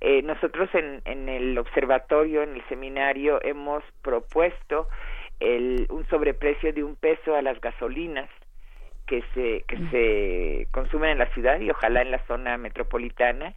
eh, 0.00 0.22
nosotros 0.22 0.68
en, 0.74 1.00
en 1.04 1.28
el 1.28 1.56
observatorio, 1.58 2.42
en 2.42 2.54
el 2.54 2.68
seminario, 2.68 3.40
hemos 3.42 3.84
propuesto 4.02 4.88
el, 5.38 5.86
un 5.90 6.06
sobreprecio 6.08 6.72
de 6.72 6.84
un 6.84 6.96
peso 6.96 7.34
a 7.34 7.42
las 7.42 7.60
gasolinas 7.60 8.28
que 9.06 9.22
se 9.34 9.64
que 9.66 9.76
se 9.90 10.68
consumen 10.70 11.10
en 11.10 11.18
la 11.18 11.32
ciudad 11.34 11.60
y 11.60 11.70
ojalá 11.70 12.02
en 12.02 12.10
la 12.10 12.24
zona 12.26 12.56
metropolitana 12.56 13.54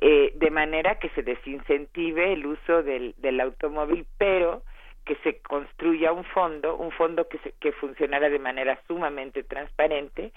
eh, 0.00 0.32
de 0.34 0.50
manera 0.50 0.98
que 0.98 1.08
se 1.10 1.22
desincentive 1.22 2.32
el 2.32 2.44
uso 2.44 2.82
del, 2.82 3.14
del 3.18 3.40
automóvil 3.40 4.04
pero 4.18 4.62
que 5.04 5.14
se 5.16 5.38
construya 5.38 6.12
un 6.12 6.24
fondo 6.24 6.76
un 6.76 6.90
fondo 6.90 7.28
que 7.28 7.38
se, 7.38 7.52
que 7.60 7.72
funcionara 7.72 8.28
de 8.28 8.38
manera 8.38 8.78
sumamente 8.88 9.44
transparente 9.44 10.32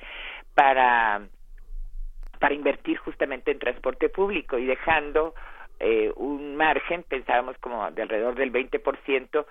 para 0.54 1.22
para 2.38 2.54
invertir 2.54 2.98
justamente 2.98 3.52
en 3.52 3.60
transporte 3.60 4.10
público 4.10 4.58
y 4.58 4.66
dejando 4.66 5.34
eh, 5.80 6.12
un 6.16 6.56
margen, 6.56 7.04
pensábamos 7.04 7.56
como 7.60 7.90
de 7.92 8.02
alrededor 8.02 8.34
del 8.36 8.52
20%, 8.52 9.46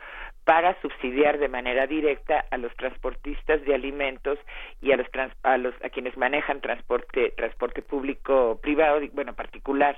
para 0.45 0.81
subsidiar 0.81 1.39
de 1.39 1.49
manera 1.49 1.87
directa 1.87 2.45
a 2.51 2.57
los 2.57 2.75
transportistas 2.77 3.65
de 3.65 3.75
alimentos 3.75 4.39
y 4.81 4.93
a 4.93 4.97
los, 4.97 5.07
a 5.43 5.57
los 5.57 5.75
a 5.85 5.91
quienes 5.91 6.17
manejan 6.17 6.61
transporte 6.61 7.31
transporte 7.37 7.83
público 7.83 8.59
privado, 8.61 9.01
bueno, 9.13 9.35
particular 9.35 9.97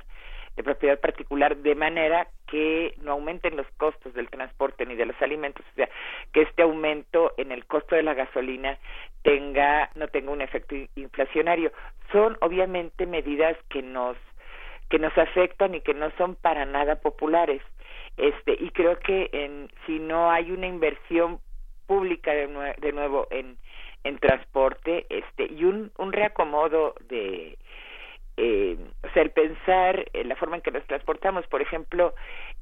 de 0.59 0.65
propiedad 0.65 0.99
particular 0.99 1.57
de 1.57 1.77
manera 1.77 2.27
que 2.49 2.95
no 3.01 3.13
aumenten 3.13 3.57
los 3.57 3.67
costos 3.77 4.13
del 4.15 4.29
transporte 4.29 4.85
ni 4.87 4.97
de 4.97 5.07
los 5.07 5.23
alimentos, 5.23 5.65
o 5.73 5.75
sea, 5.77 5.89
que 6.33 6.43
este 6.43 6.63
aumento 6.63 7.33
en 7.37 7.53
el 7.53 7.65
costo 7.67 7.95
de 7.95 8.03
la 8.03 8.15
gasolina 8.15 8.77
tenga 9.23 9.91
no 9.95 10.09
tenga 10.09 10.31
un 10.31 10.41
efecto 10.41 10.75
inflacionario. 10.95 11.73
Son 12.13 12.37
obviamente 12.41 13.07
medidas 13.07 13.57
que 13.69 13.83
nos 13.83 14.17
que 14.89 14.99
nos 14.99 15.17
afectan 15.19 15.75
y 15.75 15.81
que 15.81 15.95
no 15.95 16.11
son 16.17 16.35
para 16.35 16.65
nada 16.65 16.97
populares. 16.97 17.63
Este 18.17 18.57
y 18.59 18.71
creo 18.71 18.99
que 18.99 19.31
en 19.33 19.71
si 19.87 19.99
no 19.99 20.31
hay 20.31 20.51
una 20.51 20.67
inversión 20.67 21.41
pública 21.87 22.33
de, 22.33 22.75
de 22.79 22.93
nuevo 22.93 23.27
en 23.31 23.57
en 24.05 24.19
transporte 24.19 25.07
este 25.09 25.47
y 25.53 25.65
un 25.65 25.93
un 25.99 26.13
reacomodo 26.13 26.95
de 27.09 27.59
eh, 28.41 28.79
o 29.03 29.13
sea, 29.13 29.23
el 29.25 29.31
pensar 29.33 30.07
en 30.13 30.29
la 30.29 30.37
forma 30.37 30.57
en 30.57 30.63
que 30.63 30.71
nos 30.71 30.87
transportamos, 30.87 31.45
por 31.49 31.61
ejemplo, 31.61 32.15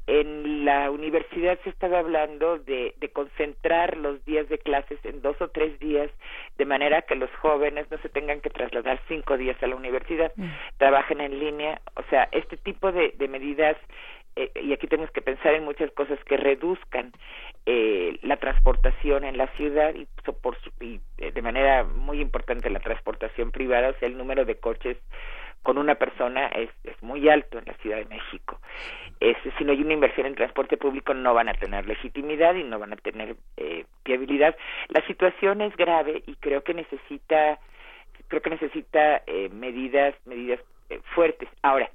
en 0.06 0.64
la 0.64 0.90
universidad 0.90 1.58
se 1.64 1.70
estaba 1.70 1.98
hablando 1.98 2.58
de, 2.58 2.94
de 2.98 3.08
concentrar 3.10 3.96
los 3.96 4.24
días 4.24 4.48
de 4.48 4.58
clases 4.58 4.98
en 5.04 5.20
dos 5.20 5.40
o 5.40 5.48
tres 5.48 5.78
días, 5.80 6.10
de 6.58 6.64
manera 6.64 7.02
que 7.02 7.16
los 7.16 7.30
jóvenes 7.36 7.90
no 7.90 7.98
se 7.98 8.08
tengan 8.08 8.40
que 8.40 8.50
trasladar 8.50 9.00
cinco 9.08 9.36
días 9.36 9.60
a 9.62 9.66
la 9.66 9.76
universidad, 9.76 10.32
mm. 10.36 10.48
trabajen 10.78 11.20
en 11.20 11.38
línea, 11.38 11.80
o 11.96 12.02
sea, 12.10 12.28
este 12.32 12.56
tipo 12.56 12.92
de, 12.92 13.14
de 13.18 13.28
medidas 13.28 13.76
eh, 14.36 14.50
y 14.62 14.72
aquí 14.74 14.86
tenemos 14.86 15.10
que 15.12 15.22
pensar 15.22 15.54
en 15.54 15.64
muchas 15.64 15.90
cosas 15.92 16.22
que 16.24 16.36
reduzcan 16.36 17.10
eh, 17.64 18.18
la 18.22 18.36
transportación 18.36 19.24
en 19.24 19.38
la 19.38 19.46
ciudad 19.56 19.94
y, 19.94 20.06
por 20.42 20.58
y 20.80 21.00
en 21.16 21.34
de 21.34 21.42
manera 21.42 21.84
muy 21.84 22.20
importante 22.20 22.68
la 22.68 22.80
transportación 22.80 23.50
privada, 23.50 23.88
o 23.88 23.98
sea, 23.98 24.08
el 24.08 24.18
número 24.18 24.44
de 24.44 24.56
coches 24.56 24.98
con 25.62 25.78
una 25.78 25.96
persona 25.96 26.46
es, 26.48 26.70
es 26.84 27.02
muy 27.02 27.28
alto 27.28 27.58
en 27.58 27.64
la 27.66 27.74
Ciudad 27.74 27.98
de 27.98 28.04
México. 28.06 28.60
Es, 29.20 29.36
si 29.58 29.64
no 29.64 29.72
hay 29.72 29.80
una 29.80 29.94
inversión 29.94 30.26
en 30.26 30.34
transporte 30.34 30.76
público 30.76 31.14
no 31.14 31.34
van 31.34 31.48
a 31.48 31.54
tener 31.54 31.86
legitimidad 31.86 32.54
y 32.54 32.64
no 32.64 32.78
van 32.78 32.92
a 32.92 32.96
tener 32.96 33.36
eh, 33.56 33.84
viabilidad. 34.04 34.56
La 34.88 35.04
situación 35.06 35.60
es 35.62 35.76
grave 35.76 36.22
y 36.26 36.34
creo 36.36 36.62
que 36.62 36.74
necesita 36.74 37.58
creo 38.28 38.42
que 38.42 38.50
necesita 38.50 39.22
eh, 39.26 39.48
medidas 39.50 40.14
medidas 40.24 40.60
eh, 40.90 41.00
fuertes. 41.14 41.48
Ahora, 41.62 41.90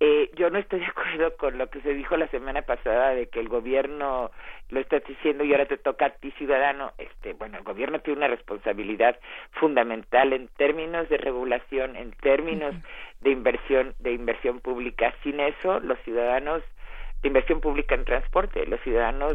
eh, 0.00 0.30
yo 0.36 0.48
no 0.50 0.58
estoy 0.58 0.78
de 0.80 0.86
acuerdo 0.86 1.36
con 1.36 1.58
lo 1.58 1.68
que 1.68 1.80
se 1.80 1.92
dijo 1.92 2.16
la 2.16 2.28
semana 2.28 2.62
pasada 2.62 3.10
de 3.10 3.26
que 3.28 3.40
el 3.40 3.48
gobierno 3.48 4.30
lo 4.68 4.80
está 4.80 5.00
diciendo 5.00 5.42
y 5.42 5.52
ahora 5.52 5.66
te 5.66 5.76
toca 5.76 6.06
a 6.06 6.10
ti 6.10 6.30
ciudadano. 6.32 6.92
Este, 6.98 7.32
bueno, 7.32 7.58
el 7.58 7.64
gobierno 7.64 7.98
tiene 8.00 8.18
una 8.18 8.28
responsabilidad 8.28 9.18
fundamental 9.52 10.32
en 10.32 10.48
términos 10.56 11.08
de 11.08 11.16
regulación, 11.16 11.96
en 11.96 12.12
términos 12.12 12.74
de 13.20 13.30
inversión, 13.30 13.94
de 13.98 14.12
inversión 14.12 14.60
pública. 14.60 15.14
Sin 15.24 15.40
eso, 15.40 15.80
los 15.80 15.98
ciudadanos 16.00 16.62
de 17.22 17.28
inversión 17.28 17.60
pública 17.60 17.96
en 17.96 18.04
transporte, 18.04 18.66
los 18.66 18.80
ciudadanos 18.82 19.34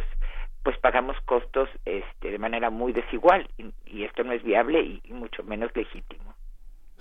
pues 0.64 0.78
pagamos 0.78 1.20
costos 1.26 1.68
este, 1.84 2.32
de 2.32 2.40
manera 2.40 2.70
muy 2.70 2.94
desigual 2.94 3.50
y, 3.58 4.04
esto 4.06 4.24
no 4.24 4.32
es 4.32 4.42
viable 4.44 4.80
y 4.82 5.02
mucho 5.12 5.44
menos 5.44 5.76
legítimo. 5.76 6.34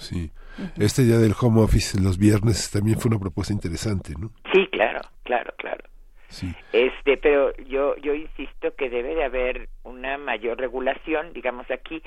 Sí. 0.02 0.30
Este 0.78 1.02
día 1.02 1.16
del 1.16 1.34
home 1.40 1.62
office 1.62 1.98
los 2.00 2.18
viernes 2.18 2.70
también 2.70 2.98
fue 2.98 3.08
una 3.10 3.18
propuesta 3.18 3.52
interesante, 3.52 4.14
¿no? 4.18 4.30
Sí, 4.52 4.66
claro, 4.70 5.00
claro, 5.22 5.52
claro. 5.56 5.84
Sí. 6.28 6.54
Este, 6.72 7.16
pero 7.18 7.54
yo 7.64 7.96
yo 7.96 8.14
insisto 8.14 8.74
que 8.74 8.88
debe 8.88 9.14
de 9.14 9.24
haber 9.24 9.68
una 9.84 10.18
mayor 10.18 10.58
regulación, 10.58 11.32
digamos 11.32 11.70
aquí, 11.70 12.02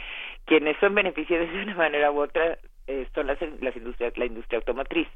quienes 0.45 0.77
son 0.79 0.95
beneficiarios 0.95 1.51
de 1.53 1.63
una 1.63 1.75
manera 1.75 2.11
u 2.11 2.21
otra 2.21 2.57
eh, 2.87 3.07
son 3.15 3.27
las, 3.27 3.37
las 3.61 3.75
industrias, 3.75 4.17
la 4.17 4.25
industria 4.25 4.59
automotriz. 4.59 5.07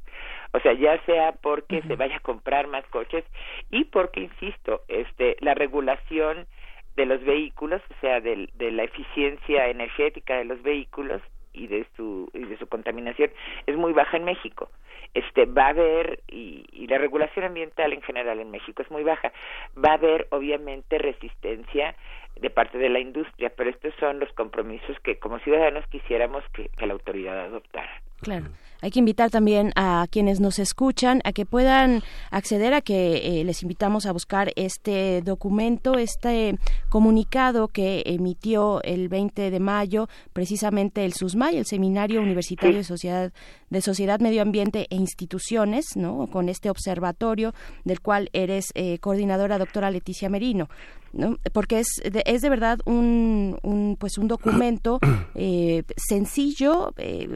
O 0.54 0.60
sea, 0.60 0.74
ya 0.74 1.00
sea 1.06 1.34
porque 1.34 1.82
se 1.84 1.96
vaya 1.96 2.18
a 2.18 2.22
comprar 2.22 2.68
más 2.68 2.86
coches 2.88 3.24
y 3.70 3.84
porque, 3.86 4.22
insisto, 4.22 4.82
este, 4.88 5.38
la 5.42 5.54
regulación 5.54 6.48
de 6.96 7.06
los 7.06 7.24
vehículos, 7.24 7.82
o 7.90 8.02
sea, 8.02 8.22
de 8.22 8.50
la 8.72 8.84
eficiencia 8.84 9.68
energética 9.68 10.38
de 10.38 10.46
los 10.46 10.62
vehículos, 10.64 11.22
y 11.54 11.68
de 11.68 11.86
su 11.96 12.30
y 12.34 12.46
de 12.46 12.58
su 12.58 12.68
contaminación 12.68 13.32
es 13.66 13.76
muy 13.76 13.94
baja 13.94 14.18
en 14.18 14.26
México. 14.26 14.70
Este 15.14 15.46
va 15.46 15.66
a 15.66 15.70
haber 15.70 16.20
y, 16.28 16.66
y, 16.72 16.88
la 16.88 17.00
regulación 17.00 17.46
ambiental 17.46 17.94
en 17.94 18.02
general 18.02 18.40
en 18.40 18.52
México 18.52 18.84
es 18.84 18.92
muy 18.92 19.04
baja. 19.04 19.32
Va 19.76 19.92
a 19.92 19.96
haber 19.96 20.28
obviamente 20.30 21.00
resistencia 21.00 21.96
de 22.40 22.50
parte 22.50 22.78
de 22.78 22.90
la 22.90 23.00
industria 23.00 23.52
pero 23.56 23.70
estos 23.70 23.94
son 24.00 24.20
los 24.20 24.32
compromisos 24.34 25.00
que 25.00 25.18
como 25.18 25.40
ciudadanos 25.40 25.86
quisiéramos 25.88 26.44
que, 26.54 26.70
que 26.70 26.86
la 26.86 26.94
autoridad 26.94 27.40
adoptara. 27.40 28.02
Claro 28.22 28.48
hay 28.82 28.92
que 28.92 29.00
invitar 29.00 29.30
también 29.30 29.72
a 29.76 30.08
quienes 30.10 30.40
nos 30.40 30.60
escuchan 30.60 31.22
a 31.24 31.34
que 31.34 31.46
puedan 31.46 32.02
acceder 32.32 32.74
a 32.74 32.82
que 32.82 33.42
eh, 33.42 33.44
les 33.44 33.62
invitamos 33.62 34.06
a 34.06 34.12
buscar 34.12 34.52
este 34.56 35.22
documento, 35.22 35.96
este 35.98 36.58
comunicado 36.90 37.68
que 37.68 38.04
emitió 38.06 38.82
el 38.84 39.10
20 39.10 39.52
de 39.52 39.60
mayo 39.60 40.08
precisamente 40.34 41.06
el 41.06 41.14
SUSMAI, 41.14 41.58
el 41.58 41.66
Seminario 41.66 42.22
Universitario 42.22 42.78
de 42.78 42.84
Sociedad 42.84 43.32
de 43.70 43.82
Sociedad, 43.82 44.20
Medio 44.20 44.42
Ambiente 44.42 44.88
e 44.90 44.96
Instituciones, 44.96 45.96
¿no? 45.96 46.28
Con 46.28 46.50
este 46.50 46.70
observatorio 46.72 47.54
del 47.84 48.02
cual 48.02 48.30
eres 48.34 48.72
eh, 48.74 48.98
coordinadora, 49.00 49.60
doctora 49.60 49.92
Leticia 49.92 50.30
Merino. 50.30 50.70
¿no? 51.12 51.40
porque 51.54 51.80
es 51.80 51.88
de, 52.04 52.22
es 52.28 52.44
de 52.44 52.50
verdad 52.50 52.78
un, 52.86 53.58
un 53.64 53.98
pues 54.00 54.20
un 54.20 54.28
documento 54.28 55.00
eh, 55.34 55.82
sencillo 55.98 56.94
eh, 56.98 57.36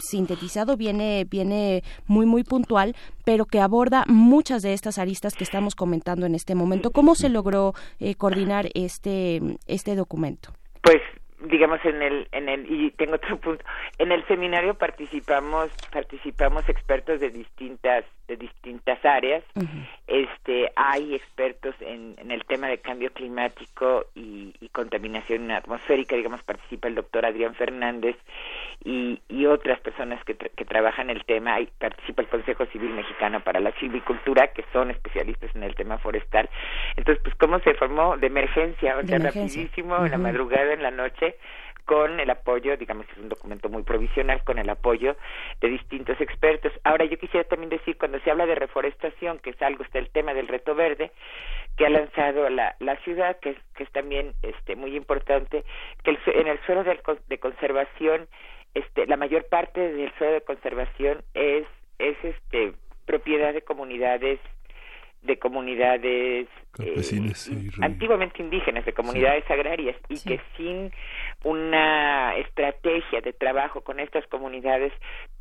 sintetizado 0.00 0.41
viene 0.76 1.26
viene 1.30 1.82
muy 2.06 2.26
muy 2.26 2.44
puntual 2.44 2.94
pero 3.24 3.44
que 3.44 3.60
aborda 3.60 4.04
muchas 4.08 4.62
de 4.62 4.72
estas 4.72 4.98
aristas 4.98 5.34
que 5.34 5.44
estamos 5.44 5.74
comentando 5.74 6.26
en 6.26 6.34
este 6.34 6.54
momento. 6.54 6.90
Cómo 6.90 7.14
se 7.14 7.28
logró 7.28 7.74
eh, 8.00 8.14
coordinar 8.14 8.68
este 8.74 9.40
este 9.66 9.94
documento 9.94 10.52
pues 10.82 11.00
digamos 11.44 11.84
en 11.84 12.02
el 12.02 12.28
en 12.32 12.48
el 12.48 12.70
y 12.70 12.90
tengo 12.92 13.14
otro 13.14 13.36
punto 13.38 13.64
en 13.98 14.12
el 14.12 14.24
seminario 14.26 14.74
participamos 14.74 15.70
participamos 15.90 16.68
expertos 16.68 17.20
de 17.20 17.30
distintas 17.30 18.04
de 18.28 18.36
distintas 18.36 19.04
áreas. 19.04 19.44
Este 20.06 20.72
hay 20.76 21.14
expertos 21.14 21.74
en, 21.80 22.14
en, 22.18 22.30
el 22.30 22.44
tema 22.44 22.68
de 22.68 22.78
cambio 22.78 23.12
climático 23.12 24.06
y, 24.14 24.54
y, 24.60 24.68
contaminación 24.68 25.50
atmosférica. 25.50 26.16
Digamos 26.16 26.42
participa 26.42 26.88
el 26.88 26.94
doctor 26.94 27.26
Adrián 27.26 27.54
Fernández 27.54 28.16
y, 28.84 29.20
y 29.28 29.46
otras 29.46 29.80
personas 29.80 30.22
que, 30.24 30.34
que 30.34 30.64
trabajan 30.64 31.10
el 31.10 31.24
tema 31.24 31.54
hay, 31.54 31.68
participa 31.78 32.22
el 32.22 32.28
Consejo 32.28 32.66
Civil 32.66 32.90
Mexicano 32.90 33.40
para 33.40 33.60
la 33.60 33.72
Silvicultura 33.72 34.48
que 34.48 34.64
son 34.72 34.90
especialistas 34.90 35.54
en 35.54 35.62
el 35.62 35.74
tema 35.74 35.98
forestal. 35.98 36.48
Entonces 36.96 37.22
pues 37.22 37.34
cómo 37.36 37.58
se 37.60 37.74
formó 37.74 38.16
de 38.16 38.26
emergencia 38.26 38.96
o 38.96 39.02
sea 39.06 39.18
rapidísimo 39.18 40.04
en 40.04 40.10
la 40.10 40.18
madrugada 40.18 40.72
en 40.72 40.82
la 40.82 40.90
noche 40.90 41.36
con 41.84 42.20
el 42.20 42.30
apoyo, 42.30 42.76
digamos 42.76 43.06
es 43.10 43.18
un 43.18 43.28
documento 43.28 43.68
muy 43.68 43.82
provisional, 43.82 44.42
con 44.44 44.58
el 44.58 44.70
apoyo 44.70 45.16
de 45.60 45.68
distintos 45.68 46.20
expertos. 46.20 46.72
Ahora 46.84 47.04
yo 47.04 47.18
quisiera 47.18 47.46
también 47.48 47.70
decir, 47.70 47.98
cuando 47.98 48.20
se 48.20 48.30
habla 48.30 48.46
de 48.46 48.54
reforestación, 48.54 49.38
que 49.40 49.50
es 49.50 49.60
algo, 49.62 49.82
está 49.82 49.98
el 49.98 50.10
tema 50.10 50.32
del 50.34 50.48
reto 50.48 50.74
verde, 50.74 51.10
que 51.76 51.86
ha 51.86 51.90
lanzado 51.90 52.48
la, 52.50 52.76
la 52.78 52.96
ciudad, 52.98 53.38
que 53.40 53.50
es, 53.50 53.56
que 53.74 53.84
es 53.84 53.90
también 53.90 54.34
este, 54.42 54.76
muy 54.76 54.96
importante, 54.96 55.64
que 56.04 56.10
el, 56.10 56.18
en 56.26 56.46
el 56.46 56.60
suelo 56.66 56.84
de, 56.84 56.98
de 57.28 57.38
conservación, 57.38 58.28
este, 58.74 59.06
la 59.06 59.16
mayor 59.16 59.46
parte 59.48 59.80
del 59.80 60.12
suelo 60.18 60.34
de 60.34 60.40
conservación 60.42 61.22
es, 61.34 61.66
es 61.98 62.16
este, 62.22 62.72
propiedad 63.06 63.52
de 63.52 63.62
comunidades 63.62 64.40
de 65.22 65.38
comunidades 65.38 66.48
eh, 66.80 67.32
antiguamente 67.80 68.42
indígenas, 68.42 68.84
de 68.84 68.92
comunidades 68.92 69.48
agrarias, 69.48 69.96
y 70.08 70.20
que 70.20 70.40
sin 70.56 70.90
una 71.44 72.36
estrategia 72.38 73.20
de 73.20 73.32
trabajo 73.32 73.82
con 73.82 74.00
estas 74.00 74.26
comunidades, 74.26 74.92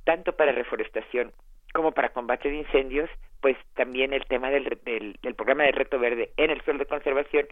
tanto 0.04 0.34
para 0.34 0.52
reforestación 0.52 1.32
como 1.74 1.94
para 1.94 2.10
combate 2.10 2.50
de 2.50 2.58
incendios, 2.58 3.10
pues 3.40 3.58
también 3.74 4.14
el 4.14 4.26
tema 4.26 4.52
del, 4.52 4.78
del, 4.84 5.18
del 5.22 5.36
programa 5.36 5.64
de 5.64 5.72
reto 5.72 5.98
verde 5.98 6.32
en 6.38 6.52
el 6.52 6.62
suelo 6.62 6.80
de 6.80 6.86
conservación 6.86 7.48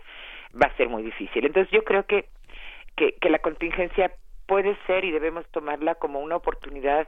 va 0.53 0.67
a 0.67 0.77
ser 0.77 0.87
muy 0.87 1.01
difícil. 1.01 1.45
Entonces 1.45 1.71
yo 1.71 1.83
creo 1.83 2.05
que, 2.05 2.25
que, 2.95 3.13
que 3.13 3.29
la 3.29 3.39
contingencia 3.39 4.11
puede 4.49 4.75
ser 4.87 5.05
y 5.05 5.11
debemos 5.11 5.45
tomarla 5.51 5.95
como 5.95 6.19
una 6.19 6.35
oportunidad 6.35 7.07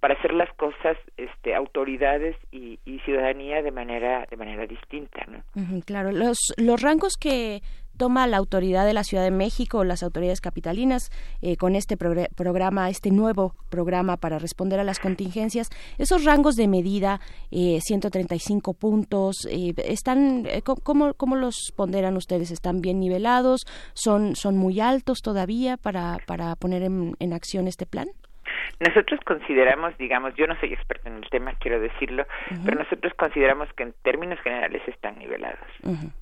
para 0.00 0.14
hacer 0.14 0.34
las 0.34 0.52
cosas 0.54 0.98
este 1.16 1.54
autoridades 1.54 2.36
y, 2.52 2.78
ciudadanía 3.06 3.60
de 3.62 3.70
manera 3.70 4.26
de 4.30 4.36
manera 4.36 4.66
distinta 4.66 5.26
¿no? 5.26 5.42
claro 5.84 6.10
los 6.10 6.38
los 6.56 6.80
rangos 6.80 7.16
que 7.20 7.60
toma 7.96 8.26
la 8.26 8.36
autoridad 8.36 8.86
de 8.86 8.94
la 8.94 9.04
Ciudad 9.04 9.24
de 9.24 9.30
México 9.30 9.84
las 9.84 10.02
autoridades 10.02 10.40
capitalinas 10.40 11.10
eh, 11.42 11.56
con 11.56 11.76
este 11.76 11.96
programa 11.96 12.90
este 12.90 13.10
nuevo 13.10 13.54
programa 13.70 14.16
para 14.16 14.38
responder 14.38 14.80
a 14.80 14.84
las 14.84 14.98
contingencias. 14.98 15.70
Esos 15.98 16.24
rangos 16.24 16.56
de 16.56 16.68
medida 16.68 17.20
eh, 17.50 17.78
135 17.80 18.74
puntos 18.74 19.46
eh, 19.50 19.74
están 19.84 20.46
eh, 20.46 20.62
cómo 20.62 21.14
cómo 21.14 21.36
los 21.36 21.72
ponderan 21.76 22.16
ustedes 22.16 22.50
están 22.50 22.80
bien 22.80 23.00
nivelados 23.00 23.66
son 23.94 24.36
son 24.36 24.56
muy 24.56 24.80
altos 24.80 25.22
todavía 25.22 25.76
para 25.76 26.18
para 26.26 26.56
poner 26.56 26.82
en, 26.82 27.14
en 27.18 27.32
acción 27.32 27.66
este 27.66 27.86
plan 27.86 28.06
nosotros 28.80 29.20
consideramos, 29.24 29.96
digamos, 29.98 30.34
yo 30.34 30.46
no 30.46 30.58
soy 30.60 30.72
experto 30.72 31.08
en 31.08 31.16
el 31.16 31.28
tema, 31.30 31.54
quiero 31.60 31.80
decirlo, 31.80 32.26
pero 32.64 32.78
nosotros 32.78 33.12
consideramos 33.14 33.72
que 33.74 33.84
en 33.84 33.94
términos 34.02 34.38
generales 34.40 34.82
están 34.86 35.18
nivelados. 35.18 35.66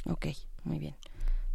Ok, 0.08 0.26
muy 0.64 0.78
bien. 0.78 0.94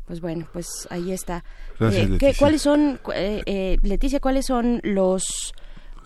Pues 0.07 0.21
bueno, 0.21 0.47
pues 0.53 0.87
ahí 0.89 1.11
está. 1.11 1.43
Eh, 1.81 2.33
¿Cuáles 2.39 2.61
son, 2.61 2.99
eh, 3.13 3.43
eh, 3.45 3.77
Leticia, 3.81 4.21
cuáles 4.21 4.45
son 4.45 4.79
los 4.83 5.53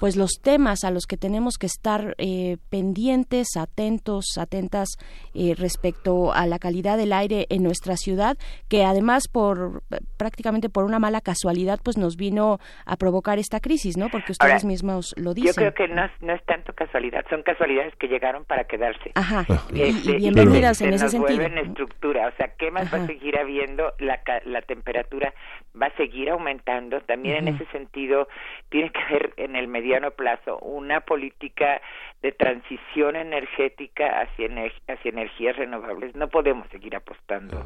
pues 0.01 0.17
los 0.17 0.41
temas 0.41 0.83
a 0.83 0.89
los 0.89 1.05
que 1.05 1.15
tenemos 1.15 1.59
que 1.59 1.67
estar 1.67 2.15
eh, 2.17 2.57
pendientes, 2.71 3.49
atentos, 3.55 4.25
atentas 4.39 4.97
eh, 5.35 5.53
respecto 5.55 6.33
a 6.33 6.47
la 6.47 6.57
calidad 6.57 6.97
del 6.97 7.13
aire 7.13 7.45
en 7.51 7.61
nuestra 7.61 7.95
ciudad, 7.97 8.35
que 8.67 8.83
además 8.83 9.27
por 9.31 9.83
prácticamente 10.17 10.69
por 10.69 10.85
una 10.85 10.97
mala 10.97 11.21
casualidad 11.21 11.79
pues 11.83 11.99
nos 11.99 12.15
vino 12.17 12.57
a 12.87 12.97
provocar 12.97 13.37
esta 13.37 13.59
crisis, 13.59 13.95
¿no? 13.95 14.09
Porque 14.09 14.31
ustedes 14.31 14.65
mismos 14.65 15.13
lo 15.17 15.35
dicen. 15.35 15.51
Yo 15.51 15.71
creo 15.71 15.73
que 15.75 15.87
no, 15.93 16.09
no, 16.21 16.33
es 16.33 16.43
tanto 16.45 16.73
casualidad, 16.73 17.23
son 17.29 17.43
casualidades 17.43 17.93
que 17.97 18.07
llegaron 18.07 18.43
para 18.43 18.63
quedarse. 18.63 19.11
Ajá. 19.13 19.45
Este, 19.75 20.13
y, 20.13 20.17
bienvenidas 20.17 20.81
en 20.81 20.95
ese 20.95 21.03
nos 21.03 21.11
sentido. 21.11 21.37
Vuelven 21.37 21.59
estructura, 21.59 22.27
o 22.27 22.35
sea, 22.37 22.47
¿qué 22.57 22.71
más 22.71 22.91
va 22.91 23.03
a 23.03 23.05
seguir 23.05 23.37
habiendo? 23.37 23.93
La, 23.99 24.19
la 24.45 24.63
temperatura 24.63 25.31
va 25.79 25.85
a 25.85 25.95
seguir 25.95 26.31
aumentando. 26.31 27.01
También 27.01 27.47
en 27.47 27.55
ese 27.55 27.65
sentido 27.67 28.27
tiene 28.69 28.89
que 28.89 28.99
haber 28.99 29.33
en 29.37 29.55
el 29.55 29.67
medio 29.67 29.90
mediano 29.91 30.11
plazo 30.11 30.57
una 30.59 31.01
política 31.01 31.81
de 32.21 32.31
transición 32.31 33.15
energética 33.15 34.21
hacia, 34.21 34.47
hacia 34.87 35.09
energías 35.09 35.57
renovables. 35.57 36.15
No 36.15 36.29
podemos 36.29 36.67
seguir 36.69 36.95
apostando 36.95 37.65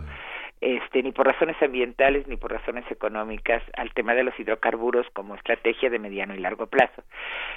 este, 0.61 1.03
ni 1.03 1.11
por 1.11 1.27
razones 1.27 1.55
ambientales 1.61 2.27
ni 2.27 2.37
por 2.37 2.51
razones 2.51 2.89
económicas 2.89 3.61
al 3.77 3.93
tema 3.93 4.15
de 4.15 4.23
los 4.23 4.39
hidrocarburos 4.39 5.05
como 5.13 5.35
estrategia 5.35 5.89
de 5.89 5.99
mediano 5.99 6.33
y 6.33 6.39
largo 6.39 6.67
plazo. 6.67 7.03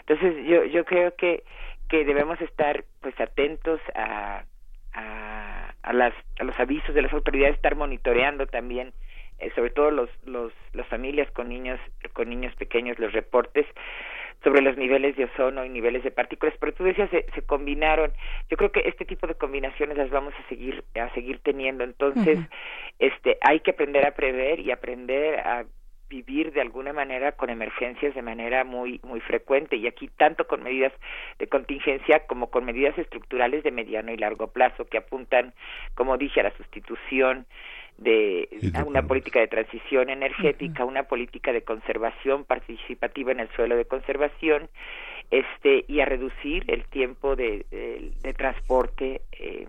Entonces 0.01 0.47
yo 0.47 0.65
yo 0.65 0.85
creo 0.85 1.15
que 1.17 1.45
que 1.89 2.05
debemos 2.05 2.41
estar 2.41 2.85
pues 3.01 3.19
atentos 3.21 3.81
a 3.95 4.45
a, 4.93 5.75
a 5.83 5.93
las 5.93 6.13
a 6.41 6.45
los 6.45 6.59
avisos 6.59 6.95
de 6.95 7.03
las 7.03 7.13
autoridades 7.13 7.57
estar 7.57 7.77
monitoreando 7.77 8.47
también 8.47 8.93
eh, 9.39 9.51
sobre 9.55 9.71
todo 9.71 9.91
los 9.91 10.11
los 10.27 10.53
las 10.73 10.87
familias 10.89 11.31
con 11.31 11.49
niños 11.49 11.81
con 12.13 12.29
niños 12.29 12.55
pequeños 12.57 12.99
los 12.99 13.13
reportes 13.13 13.67
sobre 14.43 14.63
los 14.63 14.77
niveles 14.77 15.17
de 15.17 15.25
ozono 15.25 15.65
y 15.65 15.69
niveles 15.69 16.05
de 16.05 16.11
partículas, 16.11 16.55
pero 16.61 16.73
tú 16.73 16.85
decías 16.85 17.11
se, 17.11 17.27
se 17.35 17.43
combinaron. 17.43 18.13
Yo 18.51 18.57
creo 18.57 18.71
que 18.71 18.81
este 18.81 19.05
tipo 19.05 19.27
de 19.27 19.35
combinaciones 19.35 19.97
las 19.97 20.11
vamos 20.11 20.35
a 20.35 20.49
seguir 20.49 20.85
a 20.95 21.13
seguir 21.15 21.41
teniendo. 21.41 21.85
Entonces, 21.85 22.39
este 22.99 23.39
hay 23.41 23.61
que 23.61 23.73
aprender 23.73 24.07
a 24.07 24.13
prever 24.13 24.61
y 24.61 24.71
aprender 24.71 25.41
a 25.41 25.65
vivir 26.09 26.53
de 26.53 26.61
alguna 26.61 26.93
manera 26.93 27.33
con 27.33 27.51
emergencias 27.51 28.15
de 28.15 28.23
manera 28.23 28.65
muy 28.65 29.01
muy 29.03 29.21
frecuente 29.21 29.77
y 29.77 29.87
aquí 29.87 30.09
tanto 30.17 30.47
con 30.47 30.63
medidas 30.63 30.93
de 31.39 31.49
contingencia 31.49 32.27
como 32.27 32.51
con 32.51 32.65
medidas 32.65 32.97
estructurales 32.97 33.63
de 33.63 33.71
mediano 33.71 34.11
y 34.11 34.17
largo 34.17 34.49
plazo 34.49 34.87
que 34.87 34.99
apuntan 34.99 35.53
como 35.95 36.17
dije 36.17 36.41
a 36.41 36.45
la 36.45 36.57
sustitución 36.57 37.47
de 37.99 38.49
a 38.75 38.85
una 38.85 39.03
política 39.03 39.41
de 39.41 39.49
transición 39.49 40.09
energética, 40.09 40.85
una 40.85 41.03
política 41.03 41.53
de 41.53 41.63
conservación 41.63 42.45
participativa 42.45 43.33
en 43.33 43.41
el 43.41 43.49
suelo 43.55 43.77
de 43.77 43.85
conservación, 43.85 44.69
este 45.31 45.85
y 45.89 46.01
a 46.01 46.05
reducir 46.05 46.65
el 46.69 46.85
tiempo 46.85 47.37
de, 47.37 47.67
de, 48.23 48.33
transporte 48.35 49.23
eh, 49.33 49.67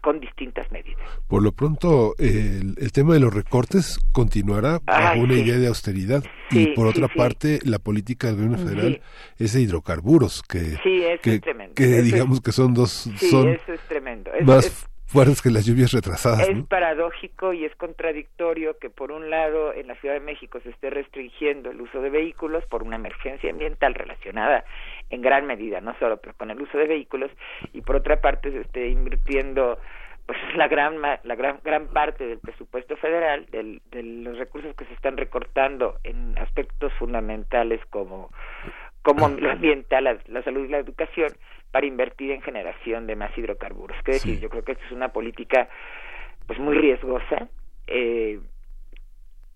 con 0.00 0.20
distintas 0.20 0.70
medidas. 0.70 1.02
Por 1.26 1.42
lo 1.42 1.52
pronto, 1.52 2.14
el, 2.18 2.74
el 2.78 2.92
tema 2.92 3.14
de 3.14 3.20
los 3.20 3.34
recortes 3.34 3.98
continuará 4.12 4.78
bajo 4.84 5.20
una 5.20 5.34
idea 5.34 5.58
de 5.58 5.66
austeridad. 5.66 6.22
Y 6.50 6.68
por 6.68 6.86
otra 6.86 7.08
parte, 7.08 7.58
la 7.64 7.78
política 7.78 8.28
del 8.28 8.36
gobierno 8.36 8.58
federal 8.58 9.00
es 9.38 9.54
de 9.54 9.62
hidrocarburos 9.62 10.42
que 10.42 10.78
que, 11.22 11.40
que 11.74 11.86
digamos 12.02 12.40
que 12.40 12.52
son 12.52 12.74
dos 12.74 13.10
son 13.16 13.48
eso 13.48 13.72
es 13.72 13.80
tremendo. 13.88 14.30
más 14.44 14.86
que 15.14 15.50
las 15.50 15.64
lluvias 15.64 15.92
retrasadas. 15.92 16.48
Es 16.48 16.66
paradójico 16.66 17.52
y 17.52 17.64
es 17.64 17.74
contradictorio 17.76 18.78
que 18.78 18.90
por 18.90 19.12
un 19.12 19.30
lado 19.30 19.72
en 19.72 19.86
la 19.86 19.94
Ciudad 19.96 20.14
de 20.14 20.20
México 20.20 20.58
se 20.60 20.70
esté 20.70 20.90
restringiendo 20.90 21.70
el 21.70 21.80
uso 21.80 22.00
de 22.00 22.10
vehículos 22.10 22.64
por 22.66 22.82
una 22.82 22.96
emergencia 22.96 23.48
ambiental 23.48 23.94
relacionada 23.94 24.64
en 25.10 25.22
gran 25.22 25.46
medida, 25.46 25.80
no 25.80 25.96
solo 26.00 26.16
pero 26.16 26.34
con 26.34 26.50
el 26.50 26.60
uso 26.60 26.76
de 26.78 26.88
vehículos 26.88 27.30
y 27.72 27.82
por 27.82 27.94
otra 27.94 28.20
parte 28.20 28.50
se 28.50 28.62
esté 28.62 28.88
invirtiendo 28.88 29.78
pues 30.26 30.36
la 30.56 30.66
gran 30.66 31.00
la 31.00 31.34
gran 31.36 31.60
gran 31.62 31.86
parte 31.86 32.26
del 32.26 32.40
presupuesto 32.40 32.96
federal 32.96 33.46
del, 33.52 33.82
de 33.92 34.02
los 34.02 34.36
recursos 34.36 34.74
que 34.74 34.84
se 34.86 34.94
están 34.94 35.16
recortando 35.16 36.00
en 36.02 36.36
aspectos 36.38 36.92
fundamentales 36.94 37.80
como 37.90 38.30
como 39.02 39.28
lo 39.28 39.50
ambiental, 39.50 40.04
la, 40.04 40.18
la 40.26 40.42
salud 40.42 40.64
y 40.64 40.68
la 40.68 40.78
educación 40.78 41.28
para 41.74 41.86
invertir 41.86 42.30
en 42.30 42.40
generación 42.40 43.08
de 43.08 43.16
más 43.16 43.36
hidrocarburos. 43.36 43.96
¿Qué 44.04 44.12
decir? 44.12 44.38
Yo 44.38 44.48
creo 44.48 44.62
que 44.62 44.70
esto 44.70 44.84
es 44.84 44.92
una 44.92 45.08
política 45.08 45.68
pues 46.46 46.60
muy 46.60 46.76
riesgosa 46.76 47.48
eh, 47.88 48.38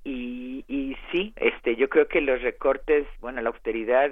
y, 0.03 0.65
y 0.67 0.97
sí, 1.13 1.33
este, 1.37 1.77
yo 1.77 1.89
creo 1.89 2.09
que 2.09 2.21
los 2.21 2.43
recortes, 2.43 3.07
bueno, 3.21 3.41
la 3.41 3.51
austeridad 3.51 4.11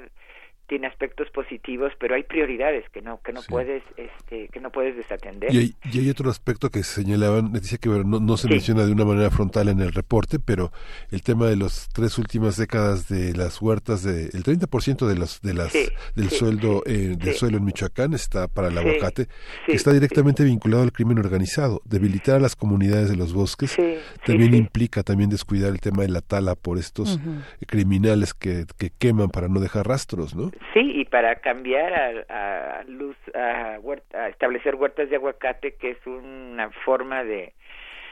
tiene 0.66 0.86
aspectos 0.86 1.28
positivos, 1.30 1.92
pero 1.98 2.14
hay 2.14 2.22
prioridades 2.22 2.88
que 2.90 3.02
no 3.02 3.20
que 3.22 3.32
no 3.32 3.40
puedes 3.42 3.82
este 3.96 4.48
que 4.48 4.60
no 4.60 4.70
puedes 4.70 4.96
desatender. 4.96 5.54
Y 5.54 5.76
hay, 5.98 6.10
otro 6.10 6.30
aspecto 6.30 6.70
que 6.70 6.82
señalaban, 6.82 7.52
decía 7.52 7.78
que 7.78 7.88
no, 7.88 8.20
no 8.20 8.36
se 8.36 8.48
menciona 8.48 8.84
de 8.84 8.92
una 8.92 9.04
manera 9.04 9.30
frontal 9.30 9.68
en 9.68 9.80
el 9.80 9.92
reporte, 9.92 10.38
pero 10.38 10.72
el 11.10 11.22
tema 11.22 11.46
de 11.46 11.56
las 11.56 11.88
tres 11.92 12.18
últimas 12.18 12.56
décadas 12.56 13.08
de 13.08 13.34
las 13.34 13.60
huertas 13.60 14.02
de 14.02 14.24
el 14.24 14.42
30% 14.42 15.06
de 15.06 15.14
los 15.16 15.40
de 15.40 15.54
las 15.54 15.72
del 15.72 16.30
sueldo 16.30 16.82
eh, 16.86 17.16
del 17.18 17.34
suelo 17.34 17.58
en 17.58 17.64
Michoacán 17.64 18.14
está 18.14 18.48
para 18.48 18.68
el 18.68 18.78
aguacate, 18.78 19.28
que 19.66 19.72
está 19.72 19.92
directamente 19.92 20.44
vinculado 20.44 20.82
al 20.82 20.92
crimen 20.92 21.18
organizado, 21.18 21.82
debilitar 21.84 22.36
a 22.36 22.40
las 22.40 22.56
comunidades 22.56 23.08
de 23.08 23.16
los 23.16 23.32
bosques 23.32 23.76
también 24.24 24.54
implica 24.54 25.02
también 25.02 25.30
descuidar 25.30 25.70
el 25.70 25.80
tema 25.80 26.02
de 26.02 26.08
la 26.08 26.20
tala 26.20 26.54
por 26.54 26.78
estos 26.78 27.18
criminales 27.66 28.34
que, 28.34 28.66
que 28.76 28.90
queman 28.90 29.28
para 29.28 29.48
no 29.48 29.60
dejar 29.60 29.86
rastros, 29.86 30.34
¿no? 30.34 30.50
Sí, 30.72 31.00
y 31.00 31.04
para 31.04 31.36
cambiar 31.36 32.28
a, 32.30 32.80
a 32.80 32.84
luz, 32.84 33.16
a, 33.34 33.78
a, 34.14 34.28
establecer 34.28 34.74
huertas 34.74 35.10
de 35.10 35.16
aguacate, 35.16 35.74
que 35.74 35.90
es 35.90 36.06
una 36.06 36.70
forma 36.84 37.24
de, 37.24 37.52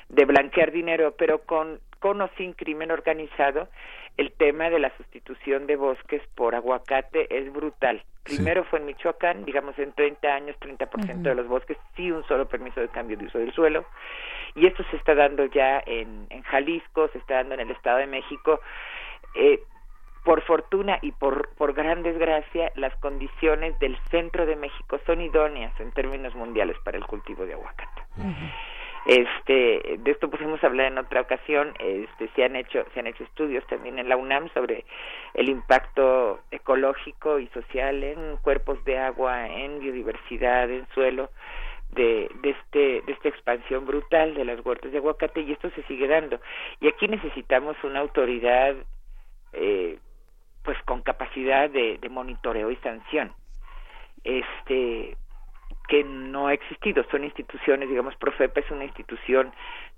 de 0.08 0.24
blanquear 0.24 0.72
dinero, 0.72 1.14
pero 1.16 1.42
con, 1.42 1.80
con 2.00 2.20
o 2.20 2.28
sin 2.36 2.52
crimen 2.52 2.90
organizado, 2.90 3.68
el 4.16 4.32
tema 4.32 4.70
de 4.70 4.78
la 4.78 4.94
sustitución 4.96 5.66
de 5.66 5.76
bosques 5.76 6.22
por 6.34 6.54
aguacate 6.54 7.26
es 7.36 7.52
brutal. 7.52 8.02
Primero 8.22 8.64
fue 8.64 8.78
en 8.78 8.86
Michoacán, 8.86 9.44
digamos 9.44 9.78
en 9.78 9.92
30 9.92 10.28
años, 10.28 10.56
30% 10.60 11.22
de 11.22 11.34
los 11.34 11.46
bosques, 11.46 11.76
sí 11.94 12.10
un 12.10 12.26
solo 12.26 12.48
permiso 12.48 12.80
de 12.80 12.88
cambio 12.88 13.18
de 13.18 13.26
uso 13.26 13.38
del 13.38 13.52
suelo, 13.52 13.84
y 14.54 14.66
esto 14.66 14.82
se 14.90 14.96
está 14.96 15.14
dando 15.14 15.44
ya 15.46 15.82
en, 15.84 16.26
en 16.30 16.42
Jalisco, 16.42 17.08
se 17.08 17.18
está 17.18 17.34
dando 17.34 17.54
en 17.54 17.60
el 17.60 17.70
Estado 17.72 17.98
de 17.98 18.06
México. 18.06 18.60
Eh, 19.34 19.60
por 20.24 20.42
fortuna 20.42 20.98
y 21.02 21.12
por, 21.12 21.50
por 21.56 21.74
gran 21.74 22.02
desgracia, 22.02 22.72
las 22.76 22.96
condiciones 22.96 23.78
del 23.78 23.96
centro 24.10 24.46
de 24.46 24.56
México 24.56 24.98
son 25.06 25.20
idóneas 25.20 25.78
en 25.78 25.92
términos 25.92 26.34
mundiales 26.34 26.76
para 26.82 26.96
el 26.96 27.06
cultivo 27.06 27.44
de 27.44 27.52
aguacate. 27.52 28.02
Este, 29.06 29.98
de 29.98 30.10
esto 30.10 30.30
pusimos 30.30 30.64
hablar 30.64 30.86
en 30.86 30.96
otra 30.96 31.20
ocasión, 31.20 31.74
este, 31.78 32.28
se 32.34 32.42
han 32.42 32.56
hecho, 32.56 32.86
se 32.94 33.00
han 33.00 33.06
hecho 33.06 33.22
estudios 33.22 33.62
también 33.66 33.98
en 33.98 34.08
la 34.08 34.16
UNAM 34.16 34.48
sobre 34.54 34.86
el 35.34 35.50
impacto 35.50 36.40
ecológico 36.50 37.38
y 37.38 37.46
social 37.48 38.02
en 38.02 38.38
cuerpos 38.38 38.82
de 38.86 38.98
agua, 38.98 39.46
en 39.46 39.78
biodiversidad, 39.78 40.70
en 40.70 40.86
suelo, 40.94 41.30
de, 41.90 42.30
de, 42.40 42.50
este, 42.50 43.02
de 43.02 43.12
esta 43.12 43.28
expansión 43.28 43.84
brutal 43.84 44.34
de 44.34 44.46
las 44.46 44.64
huertas 44.64 44.90
de 44.90 44.98
aguacate 44.98 45.42
y 45.42 45.52
esto 45.52 45.68
se 45.70 45.82
sigue 45.82 46.08
dando. 46.08 46.40
Y 46.80 46.88
aquí 46.88 47.06
necesitamos 47.06 47.76
una 47.84 48.00
autoridad 48.00 48.74
eh, 49.52 49.98
pues 50.64 50.76
con 50.84 51.02
capacidad 51.02 51.70
de, 51.70 51.98
de 51.98 52.08
monitoreo 52.08 52.70
y 52.70 52.76
sanción. 52.76 53.32
Este 54.24 55.16
que 55.86 56.02
no 56.02 56.48
ha 56.48 56.54
existido. 56.54 57.04
Son 57.10 57.24
instituciones 57.24 57.88
digamos 57.88 58.16
Profepa 58.16 58.60
es 58.60 58.70
una 58.70 58.84
institución 58.84 59.52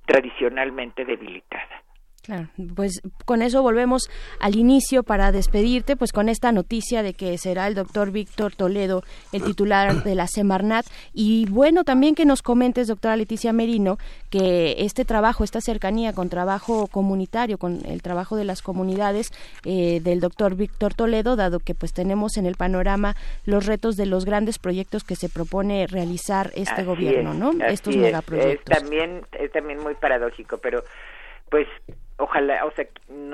tradicionalmente 0.04 1.04
debilitada 1.04 1.85
Claro, 2.26 2.48
pues 2.74 3.02
con 3.24 3.40
eso 3.40 3.62
volvemos 3.62 4.10
al 4.40 4.56
inicio 4.56 5.04
para 5.04 5.30
despedirte, 5.30 5.94
pues 5.94 6.10
con 6.10 6.28
esta 6.28 6.50
noticia 6.50 7.04
de 7.04 7.14
que 7.14 7.38
será 7.38 7.68
el 7.68 7.76
doctor 7.76 8.10
Víctor 8.10 8.52
Toledo 8.52 9.04
el 9.32 9.44
titular 9.44 10.02
de 10.02 10.16
la 10.16 10.26
Semarnat 10.26 10.84
y 11.14 11.46
bueno 11.48 11.84
también 11.84 12.16
que 12.16 12.24
nos 12.24 12.42
comentes, 12.42 12.88
doctora 12.88 13.16
Leticia 13.16 13.52
Merino, 13.52 13.98
que 14.28 14.74
este 14.78 15.04
trabajo, 15.04 15.44
esta 15.44 15.60
cercanía 15.60 16.14
con 16.14 16.28
trabajo 16.28 16.88
comunitario, 16.88 17.58
con 17.58 17.86
el 17.86 18.02
trabajo 18.02 18.34
de 18.34 18.44
las 18.44 18.60
comunidades 18.60 19.30
eh, 19.64 20.00
del 20.00 20.18
doctor 20.18 20.56
Víctor 20.56 20.94
Toledo, 20.94 21.36
dado 21.36 21.60
que 21.60 21.76
pues 21.76 21.92
tenemos 21.92 22.38
en 22.38 22.46
el 22.46 22.56
panorama 22.56 23.14
los 23.44 23.66
retos 23.66 23.96
de 23.96 24.06
los 24.06 24.24
grandes 24.24 24.58
proyectos 24.58 25.04
que 25.04 25.14
se 25.14 25.28
propone 25.28 25.86
realizar 25.86 26.50
este 26.56 26.82
gobierno, 26.82 27.34
¿no? 27.34 27.52
Estos 27.66 27.94
megaproyectos. 27.94 28.64
también 28.64 29.22
es 29.38 29.52
también 29.52 29.78
muy 29.80 29.94
paradójico, 29.94 30.58
pero 30.58 30.82
pues 31.50 31.68
ojalá, 32.18 32.64
o 32.64 32.70
sea, 32.72 32.86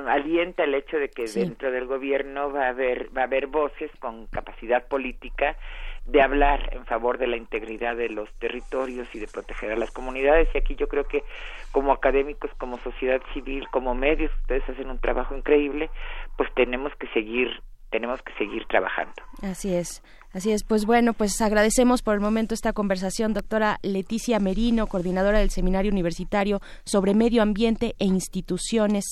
alienta 0.09 0.65
el 0.65 0.75
hecho 0.75 0.99
de 0.99 1.09
que 1.09 1.27
dentro 1.27 1.71
del 1.71 1.87
gobierno 1.87 2.53
va 2.53 2.67
a 2.67 2.69
haber 2.71 3.17
va 3.17 3.23
a 3.23 3.25
haber 3.25 3.47
voces 3.47 3.91
con 4.01 4.27
capacidad 4.27 4.87
política 4.87 5.57
de 6.05 6.21
hablar 6.21 6.71
en 6.73 6.85
favor 6.85 7.19
de 7.19 7.29
la 7.29 7.37
integridad 7.37 7.97
de 7.97 8.09
los 8.09 8.29
territorios 8.41 9.07
y 9.15 9.21
de 9.21 9.29
proteger 9.29 9.71
a 9.71 9.77
las 9.77 9.93
comunidades. 9.93 10.49
Y 10.53 10.59
aquí 10.59 10.75
yo 10.75 10.89
creo 10.89 11.05
que 11.05 11.23
como 11.71 11.93
académicos, 11.93 12.51
como 12.59 12.79
sociedad 12.79 13.23
civil, 13.33 13.69
como 13.71 13.95
medios, 13.95 14.33
ustedes 14.41 14.69
hacen 14.69 14.91
un 14.91 14.99
trabajo 14.99 15.37
increíble, 15.37 15.91
pues 16.37 16.53
tenemos 16.55 16.93
que 16.97 17.07
seguir 17.09 17.63
tenemos 17.93 18.21
que 18.23 18.33
seguir 18.35 18.67
trabajando. 18.67 19.15
Así 19.43 19.73
es. 19.73 20.03
Así 20.35 20.51
es, 20.51 20.65
pues 20.65 20.87
bueno, 20.87 21.13
pues 21.13 21.39
agradecemos 21.43 22.01
por 22.01 22.15
el 22.15 22.21
momento 22.21 22.55
esta 22.55 22.73
conversación, 22.73 23.35
doctora 23.35 23.79
Leticia 23.83 24.41
Merino, 24.41 24.87
coordinadora 24.87 25.41
del 25.41 25.51
Seminario 25.51 25.93
Universitario 25.93 26.63
sobre 26.85 27.13
Medio 27.13 27.43
Ambiente 27.43 27.95
e 27.99 28.07
Instituciones, 28.07 29.05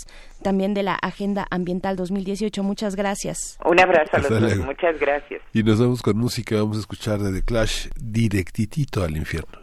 también 0.43 0.73
de 0.73 0.83
la 0.83 0.95
Agenda 0.95 1.47
Ambiental 1.51 1.97
2018. 1.97 2.63
Muchas 2.63 2.97
gracias. 2.97 3.59
Un 3.67 3.79
abrazo 3.79 4.17
a 4.17 4.21
los 4.21 4.31
dos, 4.31 4.57
muchas 4.65 4.99
gracias. 4.99 5.43
Y 5.53 5.63
nos 5.63 5.79
vamos 5.79 6.01
con 6.01 6.17
música, 6.17 6.57
vamos 6.57 6.79
a 6.79 6.81
escuchar 6.81 7.19
de 7.19 7.39
The 7.39 7.45
Clash 7.45 7.89
directitito 7.97 9.05
al 9.05 9.15
infierno. 9.15 9.60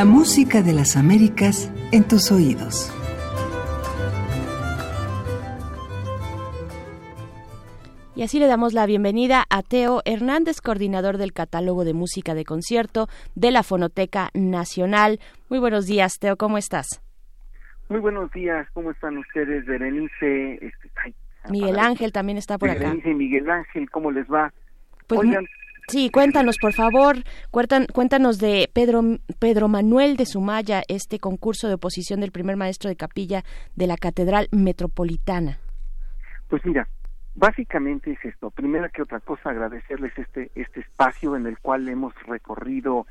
La 0.00 0.06
música 0.06 0.62
de 0.62 0.72
las 0.72 0.96
Américas 0.96 1.70
en 1.92 2.08
tus 2.08 2.32
oídos. 2.32 2.90
Y 8.16 8.22
así 8.22 8.38
le 8.38 8.46
damos 8.46 8.72
la 8.72 8.86
bienvenida 8.86 9.44
a 9.50 9.60
Teo 9.62 10.00
Hernández, 10.06 10.62
coordinador 10.62 11.18
del 11.18 11.34
catálogo 11.34 11.84
de 11.84 11.92
música 11.92 12.32
de 12.32 12.46
concierto 12.46 13.08
de 13.34 13.50
la 13.50 13.62
Fonoteca 13.62 14.30
Nacional. 14.32 15.20
Muy 15.50 15.58
buenos 15.58 15.84
días, 15.84 16.18
Teo, 16.18 16.38
¿cómo 16.38 16.56
estás? 16.56 17.02
Muy 17.90 18.00
buenos 18.00 18.32
días, 18.32 18.66
¿cómo 18.72 18.92
están 18.92 19.18
ustedes, 19.18 19.66
Berenice? 19.66 20.54
Este, 20.64 21.14
Miguel 21.50 21.78
Ángel 21.78 22.10
también 22.10 22.38
está 22.38 22.56
por 22.56 22.70
acá. 22.70 22.90
Dice 22.94 23.12
Miguel 23.12 23.50
Ángel, 23.50 23.90
¿cómo 23.90 24.10
les 24.10 24.26
va? 24.32 24.50
Pues, 25.08 25.20
sí, 25.90 26.10
cuéntanos, 26.10 26.56
por 26.58 26.72
favor, 26.72 27.16
cuéntanos 27.50 28.38
de 28.38 28.70
Pedro, 28.72 29.02
Pedro 29.38 29.68
Manuel 29.68 30.16
de 30.16 30.26
Sumaya, 30.26 30.82
este 30.88 31.18
concurso 31.18 31.68
de 31.68 31.74
oposición 31.74 32.20
del 32.20 32.32
primer 32.32 32.56
maestro 32.56 32.88
de 32.88 32.96
capilla 32.96 33.42
de 33.74 33.86
la 33.86 33.96
Catedral 33.96 34.48
Metropolitana. 34.52 35.58
Pues 36.48 36.64
mira, 36.64 36.88
básicamente 37.34 38.12
es 38.12 38.24
esto. 38.24 38.50
Primero 38.50 38.88
que 38.92 39.02
otra 39.02 39.20
cosa, 39.20 39.50
agradecerles 39.50 40.16
este, 40.16 40.50
este 40.54 40.80
espacio 40.80 41.36
en 41.36 41.46
el 41.46 41.58
cual 41.58 41.88
hemos 41.88 42.14
recorrido 42.26 43.06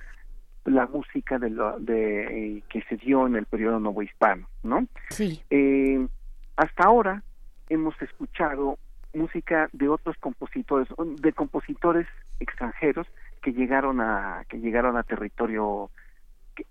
la 0.66 0.86
música 0.88 1.40
de, 1.40 1.50
lo, 1.50 1.80
de 1.80 2.58
eh, 2.58 2.64
que 2.70 2.82
se 2.84 2.98
dio 2.98 3.28
en 3.28 3.36
el 3.36 3.46
periodo 3.46 3.80
novohispano, 3.80 4.48
¿no? 4.64 4.88
Sí. 5.10 5.42
Eh, 5.50 6.08
hasta 6.56 6.84
ahora 6.84 7.24
hemos 7.70 8.00
escuchado 8.02 8.78
música 9.14 9.70
de 9.74 9.90
otros 9.90 10.18
compositores, 10.18 10.88
de 11.22 11.34
compositores 11.34 12.08
extranjeros 12.40 13.08
que 13.42 13.54
llegaron 13.54 14.02
a 14.02 14.44
que 14.50 14.60
llegaron 14.60 14.98
a 14.98 15.04
territorio 15.04 15.90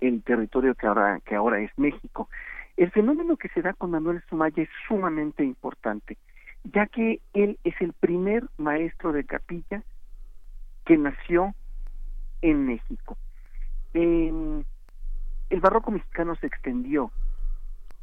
el 0.01 0.22
territorio 0.22 0.74
que 0.74 0.86
ahora 0.86 1.20
que 1.24 1.34
ahora 1.34 1.61
es 1.61 1.70
México. 1.78 2.28
El 2.76 2.91
fenómeno 2.91 3.36
que 3.36 3.49
se 3.49 3.62
da 3.62 3.72
con 3.72 3.91
Manuel 3.91 4.22
Sumaya 4.28 4.62
es 4.62 4.68
sumamente 4.86 5.43
importante, 5.43 6.16
ya 6.64 6.86
que 6.86 7.20
él 7.32 7.59
es 7.64 7.74
el 7.80 7.93
primer 7.93 8.45
maestro 8.57 9.12
de 9.12 9.24
capilla 9.24 9.82
que 10.84 10.97
nació 10.97 11.55
en 12.43 12.66
México. 12.66 13.16
el 13.95 14.64
barroco 15.61 15.91
mexicano 15.91 16.36
se 16.36 16.47
extendió 16.47 17.11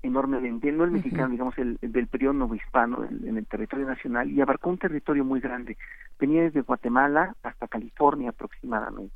enormemente, 0.06 0.72
no 0.72 0.84
el 0.84 0.92
mexicano, 0.92 1.30
digamos, 1.30 1.58
el, 1.58 1.78
del 1.82 2.08
periodo 2.08 2.34
novohispano 2.34 3.04
en, 3.06 3.28
en 3.28 3.38
el 3.38 3.46
territorio 3.46 3.86
nacional 3.86 4.30
y 4.30 4.42
abarcó 4.42 4.70
un 4.70 4.78
territorio 4.78 5.26
muy 5.26 5.40
grande. 5.40 5.78
Venía 6.20 6.44
desde 6.44 6.62
Guatemala 6.62 7.36
hasta 7.44 7.68
California 7.68 8.30
aproximadamente. 8.30 9.16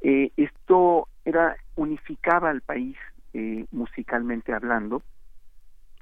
Eh, 0.00 0.30
esto 0.36 1.08
era 1.24 1.56
unificaba 1.74 2.50
al 2.50 2.60
país 2.60 2.96
eh, 3.34 3.66
musicalmente 3.72 4.52
hablando 4.52 5.02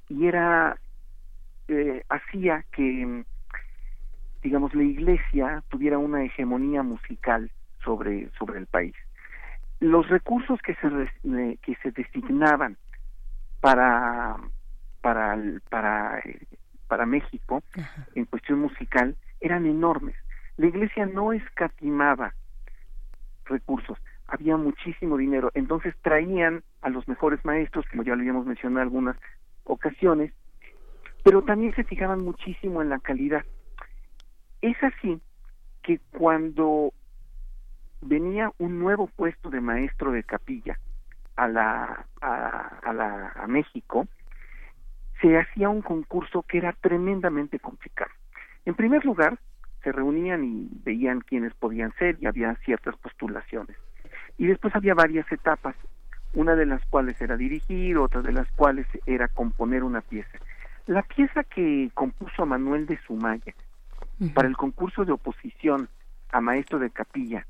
y 0.08 0.26
era 0.26 0.76
eh, 1.68 2.02
hacía 2.08 2.64
que 2.72 3.24
digamos 4.42 4.74
la 4.74 4.82
iglesia 4.82 5.64
tuviera 5.70 5.98
una 5.98 6.22
hegemonía 6.24 6.82
musical 6.82 7.50
sobre 7.82 8.28
sobre 8.38 8.58
el 8.58 8.66
país 8.66 8.94
los 9.80 10.08
recursos 10.08 10.60
que 10.60 10.74
se 10.74 11.58
que 11.62 11.74
se 11.82 11.90
designaban 11.90 12.76
para 13.60 14.36
para 15.00 15.36
para 15.68 16.22
para 16.88 17.06
México 17.06 17.62
en 18.14 18.24
cuestión 18.26 18.60
musical 18.60 19.16
eran 19.40 19.66
enormes. 19.66 20.16
La 20.56 20.66
iglesia 20.66 21.06
no 21.06 21.32
escatimaba 21.32 22.34
recursos 23.44 23.98
había 24.28 24.56
muchísimo 24.56 25.16
dinero. 25.16 25.50
Entonces 25.54 25.94
traían 26.02 26.62
a 26.82 26.90
los 26.90 27.06
mejores 27.06 27.44
maestros 27.44 27.84
como 27.90 28.02
ya 28.02 28.14
lo 28.14 28.20
habíamos 28.20 28.46
mencionado 28.46 28.80
en 28.80 28.86
algunas 28.88 29.16
ocasiones 29.64 30.32
pero 31.26 31.42
también 31.42 31.74
se 31.74 31.82
fijaban 31.82 32.20
muchísimo 32.20 32.82
en 32.82 32.88
la 32.88 33.00
calidad. 33.00 33.44
Es 34.62 34.76
así 34.80 35.20
que 35.82 35.98
cuando 36.16 36.92
venía 38.00 38.52
un 38.58 38.78
nuevo 38.78 39.08
puesto 39.08 39.50
de 39.50 39.60
maestro 39.60 40.12
de 40.12 40.22
capilla 40.22 40.78
a 41.36 41.48
la 41.48 42.06
a, 42.20 42.92
la 42.92 43.32
a 43.34 43.46
México 43.46 44.06
se 45.20 45.38
hacía 45.38 45.68
un 45.68 45.82
concurso 45.82 46.42
que 46.42 46.58
era 46.58 46.72
tremendamente 46.72 47.58
complicado. 47.58 48.10
En 48.64 48.74
primer 48.74 49.04
lugar 49.04 49.38
se 49.82 49.92
reunían 49.92 50.44
y 50.44 50.68
veían 50.84 51.20
quiénes 51.20 51.54
podían 51.54 51.92
ser 51.98 52.18
y 52.20 52.26
había 52.26 52.54
ciertas 52.64 52.96
postulaciones. 52.96 53.76
Y 54.36 54.46
después 54.46 54.74
había 54.74 54.94
varias 54.94 55.30
etapas 55.30 55.74
una 56.34 56.54
de 56.54 56.66
las 56.66 56.84
cuales 56.86 57.20
era 57.20 57.36
dirigir 57.36 57.96
otra 57.96 58.20
de 58.20 58.32
las 58.32 58.50
cuales 58.52 58.86
era 59.06 59.28
componer 59.28 59.82
una 59.82 60.02
pieza. 60.02 60.38
La 60.86 61.02
pieza 61.02 61.42
que 61.44 61.90
compuso 61.94 62.44
Manuel 62.44 62.86
de 62.86 62.98
Sumaya 63.06 63.54
para 64.34 64.46
el 64.46 64.56
concurso 64.56 65.04
de 65.04 65.12
oposición 65.12 65.88
a 66.30 66.40
maestro 66.40 66.78
de 66.78 66.90
capilla 66.90 67.46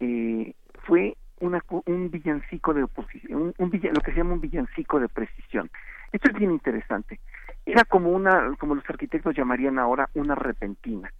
eh, 0.00 0.54
fue 0.84 1.16
una, 1.40 1.62
un 1.86 2.10
villancico 2.10 2.74
de 2.74 2.82
oposición, 2.82 3.54
un, 3.56 3.70
lo 3.70 4.00
que 4.00 4.12
se 4.12 4.16
llama 4.16 4.34
un 4.34 4.40
villancico 4.40 5.00
de 5.00 5.08
precisión. 5.08 5.70
Esto 6.12 6.30
es 6.30 6.38
bien 6.38 6.50
interesante. 6.50 7.20
Era 7.66 7.84
como 7.84 8.10
una, 8.10 8.54
como 8.58 8.74
los 8.74 8.88
arquitectos 8.88 9.36
llamarían 9.36 9.78
ahora, 9.78 10.08
una 10.14 10.34
repentina. 10.34 11.12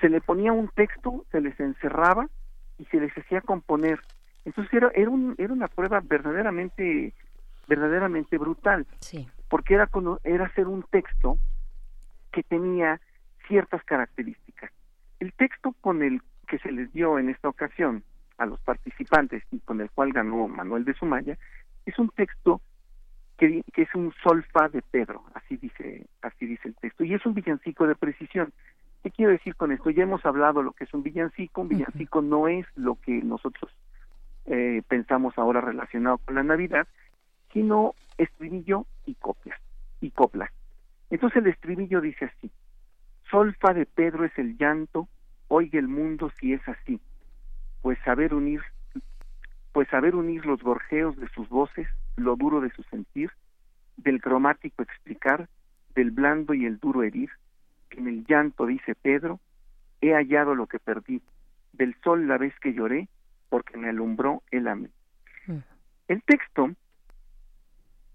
Se 0.00 0.08
le 0.08 0.20
ponía 0.20 0.52
un 0.52 0.68
texto, 0.68 1.24
se 1.32 1.40
les 1.40 1.58
encerraba 1.58 2.28
y 2.78 2.84
se 2.86 3.00
les 3.00 3.16
hacía 3.16 3.40
componer. 3.40 4.00
Entonces 4.44 4.72
era, 4.72 4.90
era, 4.94 5.10
un, 5.10 5.34
era 5.38 5.52
una 5.52 5.68
prueba 5.68 6.00
verdaderamente, 6.02 7.14
verdaderamente 7.66 8.38
brutal. 8.38 8.86
Sí. 9.00 9.28
Porque 9.48 9.74
era, 9.74 9.88
era 10.24 10.46
hacer 10.46 10.66
un 10.68 10.82
texto 10.84 11.38
que 12.30 12.42
tenía 12.42 13.00
ciertas 13.48 13.82
características. 13.84 14.70
El 15.18 15.32
texto 15.32 15.74
con 15.80 16.02
el 16.02 16.22
que 16.46 16.58
se 16.58 16.72
les 16.72 16.92
dio 16.92 17.18
en 17.18 17.30
esta 17.30 17.48
ocasión 17.48 18.04
a 18.40 18.46
los 18.46 18.58
participantes 18.60 19.44
y 19.50 19.60
con 19.60 19.82
el 19.82 19.90
cual 19.90 20.12
ganó 20.12 20.48
Manuel 20.48 20.84
de 20.86 20.94
Sumaya 20.94 21.36
es 21.84 21.98
un 21.98 22.08
texto 22.08 22.62
que, 23.36 23.62
que, 23.72 23.82
es 23.82 23.94
un 23.94 24.12
solfa 24.22 24.68
de 24.68 24.82
Pedro, 24.82 25.22
así 25.34 25.56
dice, 25.58 26.06
así 26.22 26.46
dice 26.46 26.68
el 26.68 26.74
texto, 26.74 27.04
y 27.04 27.14
es 27.14 27.24
un 27.24 27.34
villancico 27.34 27.86
de 27.86 27.94
precisión. 27.94 28.52
¿Qué 29.02 29.10
quiero 29.10 29.32
decir 29.32 29.56
con 29.56 29.72
esto? 29.72 29.90
Ya 29.90 30.02
hemos 30.02 30.24
hablado 30.24 30.62
lo 30.62 30.72
que 30.72 30.84
es 30.84 30.94
un 30.94 31.02
villancico, 31.02 31.60
un 31.60 31.68
villancico 31.68 32.22
no 32.22 32.48
es 32.48 32.66
lo 32.76 32.96
que 32.96 33.12
nosotros 33.22 33.70
eh, 34.46 34.82
pensamos 34.88 35.36
ahora 35.38 35.60
relacionado 35.60 36.18
con 36.18 36.34
la 36.34 36.42
Navidad, 36.42 36.88
sino 37.52 37.94
estribillo 38.16 38.86
y 39.04 39.14
copias, 39.16 39.60
y 40.00 40.10
copla. 40.10 40.50
Entonces 41.10 41.42
el 41.42 41.50
estribillo 41.50 42.00
dice 42.00 42.26
así, 42.26 42.50
solfa 43.30 43.74
de 43.74 43.84
Pedro 43.84 44.24
es 44.24 44.38
el 44.38 44.56
llanto, 44.56 45.08
oiga 45.48 45.78
el 45.78 45.88
mundo 45.88 46.30
si 46.38 46.54
es 46.54 46.66
así, 46.68 47.00
pues 47.82 47.98
saber 48.04 48.34
unir, 48.34 48.60
pues 49.72 49.88
saber 49.88 50.14
unir 50.14 50.46
los 50.46 50.62
gorjeos 50.62 51.16
de 51.16 51.28
sus 51.28 51.48
voces, 51.48 51.88
lo 52.16 52.36
duro 52.36 52.60
de 52.60 52.70
su 52.70 52.82
sentir, 52.84 53.30
del 53.96 54.20
cromático 54.20 54.82
explicar, 54.82 55.48
del 55.94 56.10
blando 56.10 56.54
y 56.54 56.66
el 56.66 56.78
duro 56.78 57.02
herir, 57.02 57.30
en 57.90 58.06
el 58.06 58.24
llanto 58.24 58.66
dice 58.66 58.94
Pedro, 58.94 59.40
he 60.00 60.12
hallado 60.14 60.54
lo 60.54 60.66
que 60.66 60.78
perdí, 60.78 61.22
del 61.72 61.94
sol 62.02 62.26
la 62.28 62.38
vez 62.38 62.54
que 62.60 62.72
lloré, 62.72 63.08
porque 63.48 63.76
me 63.76 63.88
alumbró 63.88 64.42
el 64.50 64.68
amén. 64.68 64.92
Mm. 65.46 65.58
El 66.08 66.22
texto 66.22 66.70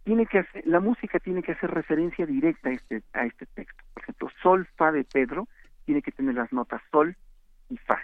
tiene 0.03 0.25
que 0.27 0.39
hacer, 0.39 0.65
la 0.65 0.79
música 0.79 1.19
tiene 1.19 1.43
que 1.43 1.53
hacer 1.53 1.71
referencia 1.71 2.25
directa 2.25 2.69
a 2.69 2.73
este, 2.73 3.03
a 3.13 3.25
este 3.25 3.45
texto. 3.47 3.83
Por 3.93 4.03
ejemplo, 4.03 4.29
sol, 4.41 4.67
fa 4.75 4.91
de 4.91 5.03
Pedro 5.03 5.47
tiene 5.85 6.01
que 6.01 6.11
tener 6.11 6.35
las 6.35 6.51
notas 6.53 6.81
sol 6.91 7.15
y 7.69 7.77
fa. 7.77 7.99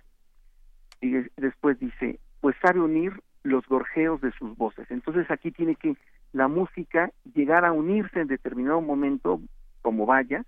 Y 1.01 1.11
después 1.37 1.79
dice, 1.79 2.19
pues 2.39 2.55
sabe 2.61 2.79
unir 2.79 3.21
los 3.43 3.65
gorjeos 3.67 4.21
de 4.21 4.31
sus 4.33 4.55
voces. 4.55 4.89
Entonces 4.91 5.29
aquí 5.31 5.51
tiene 5.51 5.75
que 5.75 5.95
la 6.31 6.47
música 6.47 7.11
llegar 7.33 7.65
a 7.65 7.71
unirse 7.71 8.21
en 8.21 8.27
determinado 8.27 8.81
momento, 8.81 9.41
como 9.81 10.05
vaya, 10.05 10.45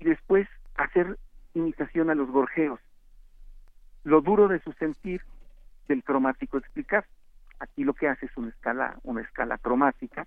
y 0.00 0.04
después 0.04 0.48
hacer 0.74 1.16
imitación 1.54 2.10
a 2.10 2.14
los 2.14 2.28
gorjeos. 2.30 2.80
Lo 4.04 4.20
duro 4.20 4.48
de 4.48 4.60
su 4.60 4.72
sentir 4.72 5.22
del 5.88 6.02
cromático 6.02 6.58
explicar. 6.58 7.06
Aquí 7.60 7.84
lo 7.84 7.94
que 7.94 8.08
hace 8.08 8.26
es 8.26 8.36
una 8.36 8.48
escala, 8.48 8.98
una 9.04 9.22
escala 9.22 9.58
cromática 9.58 10.26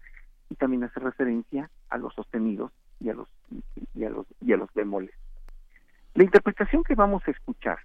y 0.50 0.56
también 0.56 0.86
hace 0.86 1.00
referencia 1.00 1.70
a 1.90 1.98
los 1.98 2.14
sostenidos 2.14 2.72
y 3.02 3.10
a 3.10 3.14
los 3.14 3.28
y 3.94 4.06
a 4.06 4.10
los 4.10 4.26
y 4.40 4.54
a 4.54 4.58
los 4.58 4.74
bemoles. 4.74 5.14
La 6.14 6.24
interpretación 6.24 6.84
que 6.84 6.96
vamos 6.96 7.28
a 7.28 7.32
escuchar 7.32 7.80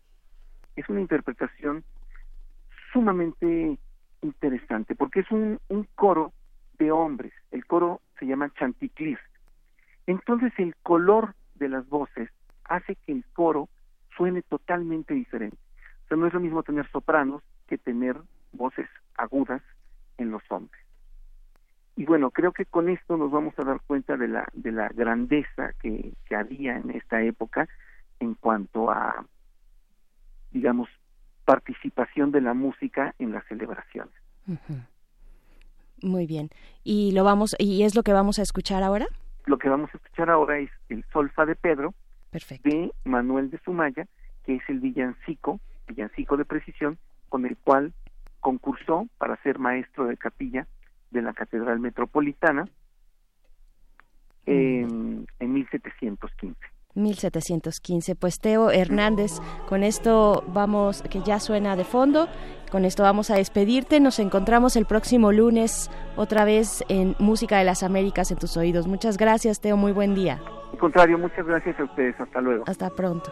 es 0.77 0.89
una 0.89 1.01
interpretación 1.01 1.85
sumamente 2.93 3.79
interesante 4.23 4.95
porque 4.95 5.21
es 5.21 5.31
un, 5.31 5.59
coro 5.95 6.33
de 6.79 6.91
hombres. 6.91 7.33
El 7.51 7.67
coro 7.67 8.01
se 8.19 8.27
llama 8.27 8.53
chanticlis. 8.55 9.19
Entonces 10.07 10.53
el 10.59 10.75
color 10.83 11.35
de 11.55 11.69
las 11.69 11.89
voces 11.89 12.31
hace 12.65 12.97
que 12.97 13.13
el 13.13 13.25
coro 13.33 13.69
suene 14.17 14.43
totalmente 14.43 15.15
diferente. 15.15 15.59
O 16.05 16.09
sea, 16.09 16.17
no 16.17 16.27
es 16.27 16.35
lo 16.35 16.41
mismo 16.41 16.63
tener 16.63 16.91
sopranos 16.91 17.43
que 17.67 17.79
tener 17.79 18.17
voces 18.53 18.89
agudas 19.17 19.63
en 20.19 20.31
los 20.31 20.43
hombres. 20.51 20.83
Y 21.97 22.05
bueno, 22.07 22.31
creo 22.31 22.53
que 22.53 22.65
con 22.65 22.89
esto 22.89 23.17
nos 23.17 23.31
vamos 23.31 23.55
a 23.59 23.65
dar 23.65 23.81
cuenta 23.87 24.17
de 24.17 24.29
la, 24.29 24.49
de 24.55 24.73
la 24.73 24.89
grandeza 24.89 25.73
que, 25.81 26.15
que 26.25 26.35
había 26.35 26.77
en 26.77 26.91
esta 26.91 27.23
época 27.23 27.69
en 28.21 28.35
cuanto 28.35 28.91
a, 28.91 29.25
digamos, 30.53 30.89
participación 31.45 32.31
de 32.33 32.41
la 32.41 32.55
música 32.55 33.15
en 33.19 33.33
las 33.33 33.45
celebraciones. 33.47 34.15
Muy 36.03 36.27
bien. 36.27 36.51
¿Y 36.85 37.13
lo 37.13 37.25
vamos 37.25 37.55
y 37.59 37.83
es 37.83 37.95
lo 37.95 38.03
que 38.03 38.13
vamos 38.13 38.39
a 38.39 38.43
escuchar 38.43 38.83
ahora? 38.83 39.07
Lo 39.47 39.59
que 39.59 39.69
vamos 39.69 39.91
a 39.93 39.97
escuchar 39.97 40.31
ahora 40.31 40.59
es 40.59 40.71
el 40.89 41.05
Solfa 41.13 41.45
de 41.47 41.57
Pedro 41.57 41.95
de 42.63 42.93
Manuel 43.05 43.51
de 43.51 43.59
Sumaya, 43.59 44.07
que 44.45 44.57
es 44.57 44.63
el 44.69 44.81
villancico, 44.81 45.61
villancico 45.89 46.37
de 46.37 46.45
precisión 46.45 46.99
con 47.29 47.45
el 47.47 47.57
cual 47.57 47.93
concursó 48.41 49.09
para 49.19 49.37
ser 49.43 49.59
maestro 49.59 50.07
de 50.07 50.17
capilla 50.17 50.67
de 51.11 51.23
la 51.23 51.33
Catedral 51.33 51.81
Metropolitana 51.81 52.69
en, 54.47 55.27
en 55.39 55.53
1715. 55.53 56.59
1715. 56.95 58.15
Pues 58.15 58.41
Teo 58.41 58.71
Hernández, 58.71 59.33
con 59.69 59.83
esto 59.83 60.45
vamos, 60.49 61.03
que 61.03 61.21
ya 61.23 61.41
suena 61.41 61.77
de 61.77 61.85
fondo, 61.85 62.29
con 62.71 62.85
esto 62.85 63.03
vamos 63.03 63.31
a 63.31 63.37
despedirte. 63.37 64.01
Nos 64.01 64.19
encontramos 64.19 64.77
el 64.77 64.87
próximo 64.87 65.33
lunes 65.33 65.91
otra 66.17 66.45
vez 66.45 66.85
en 66.89 67.17
Música 67.19 67.59
de 67.59 67.65
las 67.65 67.83
Américas 67.83 68.31
en 68.31 68.39
tus 68.39 68.57
oídos. 68.57 68.87
Muchas 68.87 69.17
gracias, 69.17 69.61
Teo, 69.61 69.77
muy 69.77 69.93
buen 69.93 70.15
día. 70.15 70.41
Al 70.73 70.79
contrario, 70.79 71.19
muchas 71.19 71.47
gracias 71.47 71.79
a 71.81 71.85
ustedes. 71.85 72.19
Hasta 72.21 72.41
luego. 72.41 72.65
Hasta 72.67 72.91
pronto. 72.91 73.31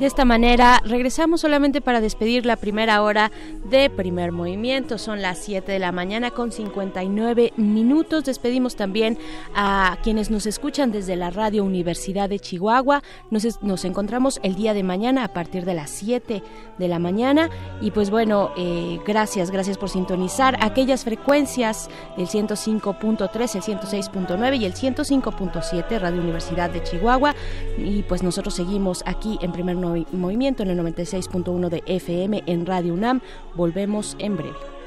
De 0.00 0.06
esta 0.06 0.24
manera, 0.24 0.80
regresamos 0.82 1.42
solamente 1.42 1.82
para 1.82 2.00
despedir 2.00 2.46
la 2.46 2.56
primera 2.56 3.02
hora 3.02 3.30
de 3.68 3.90
primer 3.90 4.32
movimiento. 4.32 4.96
Son 4.96 5.20
las 5.20 5.40
7 5.40 5.70
de 5.72 5.78
la 5.78 5.92
mañana 5.92 6.30
con 6.30 6.52
59 6.52 7.52
minutos. 7.58 8.24
Despedimos 8.24 8.76
también 8.76 9.18
a 9.54 9.98
quienes 10.02 10.30
nos 10.30 10.46
escuchan 10.46 10.92
desde 10.92 11.16
la 11.16 11.30
Radio 11.30 11.64
Universidad 11.64 12.28
de 12.28 12.38
Chihuahua. 12.38 13.02
Nos, 13.30 13.62
nos 13.62 13.84
encontramos 13.84 14.40
el 14.42 14.54
día 14.54 14.74
de 14.74 14.82
mañana 14.82 15.24
a 15.24 15.28
partir 15.32 15.64
de 15.64 15.74
las 15.74 15.90
7 15.90 16.42
de 16.78 16.88
la 16.88 16.98
mañana. 16.98 17.50
Y 17.80 17.90
pues 17.90 18.10
bueno, 18.10 18.50
eh, 18.56 18.98
gracias, 19.06 19.50
gracias 19.50 19.78
por 19.78 19.88
sintonizar 19.88 20.56
aquellas 20.60 21.04
frecuencias 21.04 21.88
del 22.16 22.26
105.3, 22.26 23.54
el 23.54 23.62
106.9 23.62 24.60
y 24.60 24.64
el 24.64 24.74
105.7 24.74 25.98
Radio 25.98 26.20
Universidad 26.20 26.70
de 26.70 26.82
Chihuahua. 26.82 27.34
Y 27.78 28.02
pues 28.02 28.22
nosotros 28.22 28.54
seguimos 28.54 29.02
aquí 29.06 29.38
en 29.42 29.52
primer 29.52 29.76
movimiento 29.76 30.62
en 30.62 30.70
el 30.70 30.78
96.1 30.78 31.68
de 31.68 31.82
FM 31.86 32.42
en 32.46 32.66
Radio 32.66 32.94
UNAM. 32.94 33.20
Volvemos 33.54 34.16
en 34.18 34.36
breve. 34.36 34.79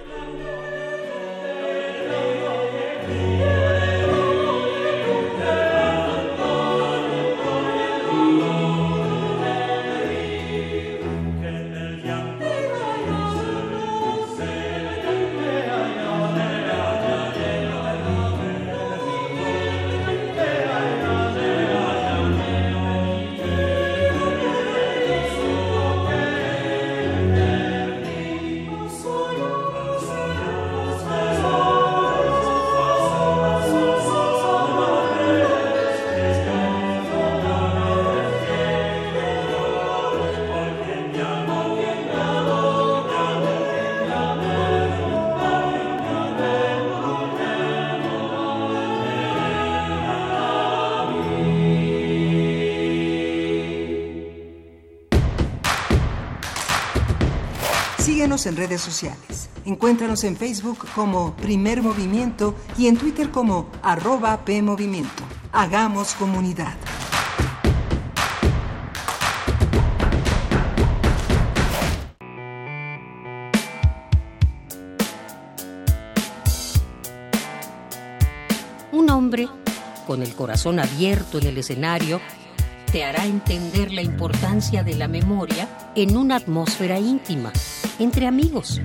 En 58.45 58.57
redes 58.57 58.81
sociales. 58.81 59.49
Encuéntranos 59.63 60.25
en 60.25 60.35
Facebook 60.35 60.85
como 60.93 61.33
Primer 61.37 61.81
Movimiento 61.81 62.55
y 62.77 62.87
en 62.87 62.97
Twitter 62.97 63.31
como 63.31 63.69
arroba 63.81 64.43
PMovimiento. 64.43 65.23
Hagamos 65.53 66.13
comunidad. 66.15 66.75
Un 78.91 79.09
hombre 79.09 79.47
con 80.05 80.21
el 80.21 80.35
corazón 80.35 80.79
abierto 80.79 81.37
en 81.37 81.47
el 81.47 81.57
escenario 81.59 82.19
te 82.93 83.03
hará 83.03 83.25
entender 83.25 83.91
la 83.91 84.03
importancia 84.03 84.83
de 84.83 84.93
la 84.93 85.07
memoria 85.07 85.67
en 85.95 86.15
una 86.15 86.35
atmósfera 86.35 86.99
íntima, 86.99 87.51
entre 87.99 88.27
amigos. 88.27 88.81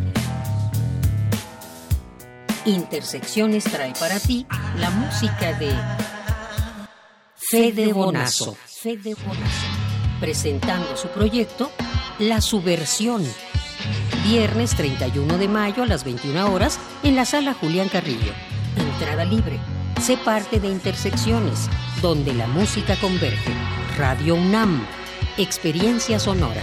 Intersecciones 2.65 3.65
trae 3.65 3.93
para 3.99 4.21
ti 4.21 4.47
la 4.79 4.91
música 4.91 5.53
de 5.59 5.73
Fede 7.37 7.93
Bonazo. 7.93 8.57
Fede 8.67 9.15
Bonazo. 9.15 9.67
Presentando 10.21 10.97
su 10.97 11.09
proyecto 11.09 11.71
La 12.19 12.41
Subversión. 12.41 13.25
Viernes 14.25 14.75
31 14.75 15.39
de 15.39 15.49
mayo 15.49 15.83
a 15.85 15.87
las 15.87 16.05
21 16.05 16.53
horas 16.53 16.79
en 17.03 17.17
la 17.17 17.25
sala 17.25 17.55
Julián 17.55 17.89
Carrillo. 17.89 18.33
Entrada 18.77 19.25
libre. 19.25 19.59
Sé 20.03 20.17
parte 20.19 20.61
de 20.61 20.69
Intersecciones, 20.69 21.69
donde 22.03 22.35
la 22.35 22.47
música 22.47 22.97
converge. 23.01 23.53
Radio 23.97 24.35
UNAM. 24.35 24.87
Experiencia 25.39 26.19
sonora. 26.19 26.63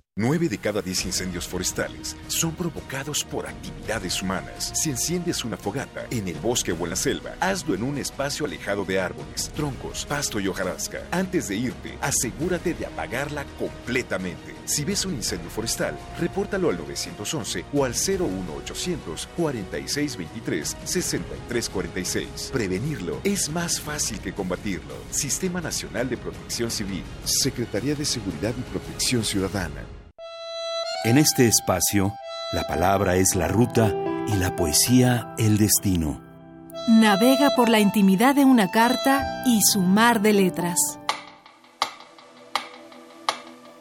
Nueve 0.17 0.49
de 0.49 0.57
cada 0.57 0.81
diez 0.81 1.05
incendios 1.05 1.47
forestales 1.47 2.17
son 2.27 2.53
provocados 2.53 3.23
por 3.23 3.47
actividades 3.47 4.21
humanas. 4.21 4.73
Si 4.75 4.89
enciendes 4.89 5.45
una 5.45 5.55
fogata 5.55 6.05
en 6.11 6.27
el 6.27 6.35
bosque 6.35 6.73
o 6.73 6.83
en 6.83 6.89
la 6.89 6.97
selva, 6.97 7.31
hazlo 7.39 7.75
en 7.75 7.81
un 7.81 7.97
espacio 7.97 8.45
alejado 8.45 8.83
de 8.83 8.99
árboles, 8.99 9.49
troncos, 9.55 10.05
pasto 10.05 10.41
y 10.41 10.49
hojarasca. 10.49 11.07
Antes 11.11 11.47
de 11.47 11.55
irte, 11.55 11.97
asegúrate 12.01 12.73
de 12.73 12.87
apagarla 12.87 13.45
completamente. 13.57 14.53
Si 14.71 14.85
ves 14.85 15.05
un 15.05 15.15
incendio 15.15 15.49
forestal, 15.49 15.97
repórtalo 16.17 16.69
al 16.69 16.77
911 16.77 17.65
o 17.73 17.83
al 17.83 17.91
01800 17.91 19.27
4623 19.35 20.77
6346. 20.85 22.51
Prevenirlo 22.53 23.19
es 23.25 23.49
más 23.49 23.81
fácil 23.81 24.19
que 24.19 24.31
combatirlo. 24.31 24.95
Sistema 25.09 25.59
Nacional 25.59 26.09
de 26.09 26.15
Protección 26.15 26.71
Civil. 26.71 27.03
Secretaría 27.25 27.95
de 27.95 28.05
Seguridad 28.05 28.53
y 28.57 28.61
Protección 28.61 29.25
Ciudadana. 29.25 29.83
En 31.03 31.17
este 31.17 31.47
espacio, 31.47 32.13
la 32.53 32.63
palabra 32.63 33.17
es 33.17 33.35
la 33.35 33.49
ruta 33.49 33.93
y 34.29 34.35
la 34.35 34.55
poesía 34.55 35.35
el 35.37 35.57
destino. 35.57 36.21
Navega 36.87 37.49
por 37.57 37.67
la 37.67 37.81
intimidad 37.81 38.35
de 38.35 38.45
una 38.45 38.71
carta 38.71 39.43
y 39.45 39.61
su 39.63 39.81
mar 39.81 40.21
de 40.21 40.31
letras. 40.31 41.00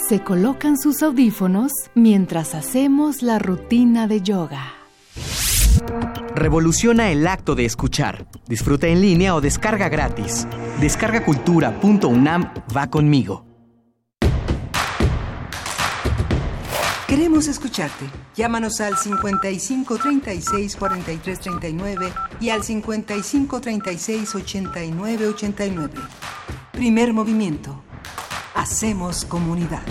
Se 0.09 0.21
colocan 0.21 0.77
sus 0.77 1.01
audífonos 1.03 1.71
mientras 1.95 2.55
hacemos 2.55 3.21
la 3.21 3.39
rutina 3.39 4.07
de 4.07 4.21
yoga. 4.21 4.73
Revoluciona 6.35 7.11
el 7.11 7.27
acto 7.27 7.55
de 7.55 7.65
escuchar. 7.65 8.27
Disfruta 8.47 8.87
en 8.87 9.01
línea 9.01 9.35
o 9.35 9.41
descarga 9.41 9.87
gratis. 9.89 10.47
Descargacultura.unam 10.79 12.53
va 12.75 12.89
conmigo. 12.89 13.45
Queremos 17.07 17.47
escucharte. 17.47 18.05
Llámanos 18.35 18.81
al 18.81 18.97
55 18.97 19.97
36 19.99 20.75
43 20.75 21.39
39 21.39 22.11
y 22.39 22.49
al 22.49 22.63
55 22.63 23.61
36 23.61 24.33
89 24.35 25.27
89. 25.27 25.93
Primer 26.71 27.13
movimiento. 27.13 27.83
Hacemos 28.55 29.25
comunidad. 29.25 29.83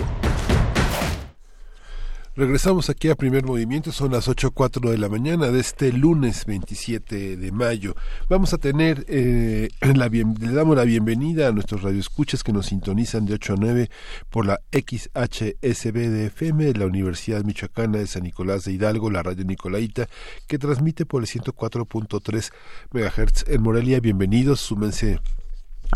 Regresamos 2.35 2.89
aquí 2.89 3.09
a 3.09 3.15
primer 3.15 3.45
movimiento, 3.45 3.91
son 3.91 4.11
las 4.11 4.27
8.04 4.27 4.89
de 4.89 4.97
la 4.97 5.07
mañana 5.07 5.51
de 5.51 5.59
este 5.59 5.93
lunes 5.93 6.47
27 6.47 7.37
de 7.37 7.51
mayo. 7.51 7.93
Vamos 8.27 8.55
a 8.55 8.57
tener, 8.57 9.05
eh, 9.07 9.69
la 9.81 10.09
bien, 10.09 10.33
le 10.41 10.51
damos 10.51 10.75
la 10.75 10.83
bienvenida 10.83 11.47
a 11.47 11.51
nuestros 11.51 11.83
radioescuchas 11.83 12.43
que 12.43 12.51
nos 12.51 12.65
sintonizan 12.65 13.27
de 13.27 13.35
8 13.35 13.53
a 13.53 13.55
9 13.59 13.89
por 14.31 14.47
la 14.47 14.61
XHSB 14.71 15.93
de 15.93 16.25
FM 16.25 16.73
la 16.73 16.87
Universidad 16.87 17.43
Michoacana 17.43 17.99
de 17.99 18.07
San 18.07 18.23
Nicolás 18.23 18.65
de 18.65 18.71
Hidalgo, 18.71 19.11
la 19.11 19.21
radio 19.21 19.45
Nicolaita, 19.45 20.09
que 20.47 20.57
transmite 20.57 21.05
por 21.05 21.21
el 21.21 21.27
104.3 21.27 22.51
MHz 22.93 23.47
en 23.47 23.61
Morelia. 23.61 23.99
Bienvenidos, 23.99 24.59
súmense 24.59 25.19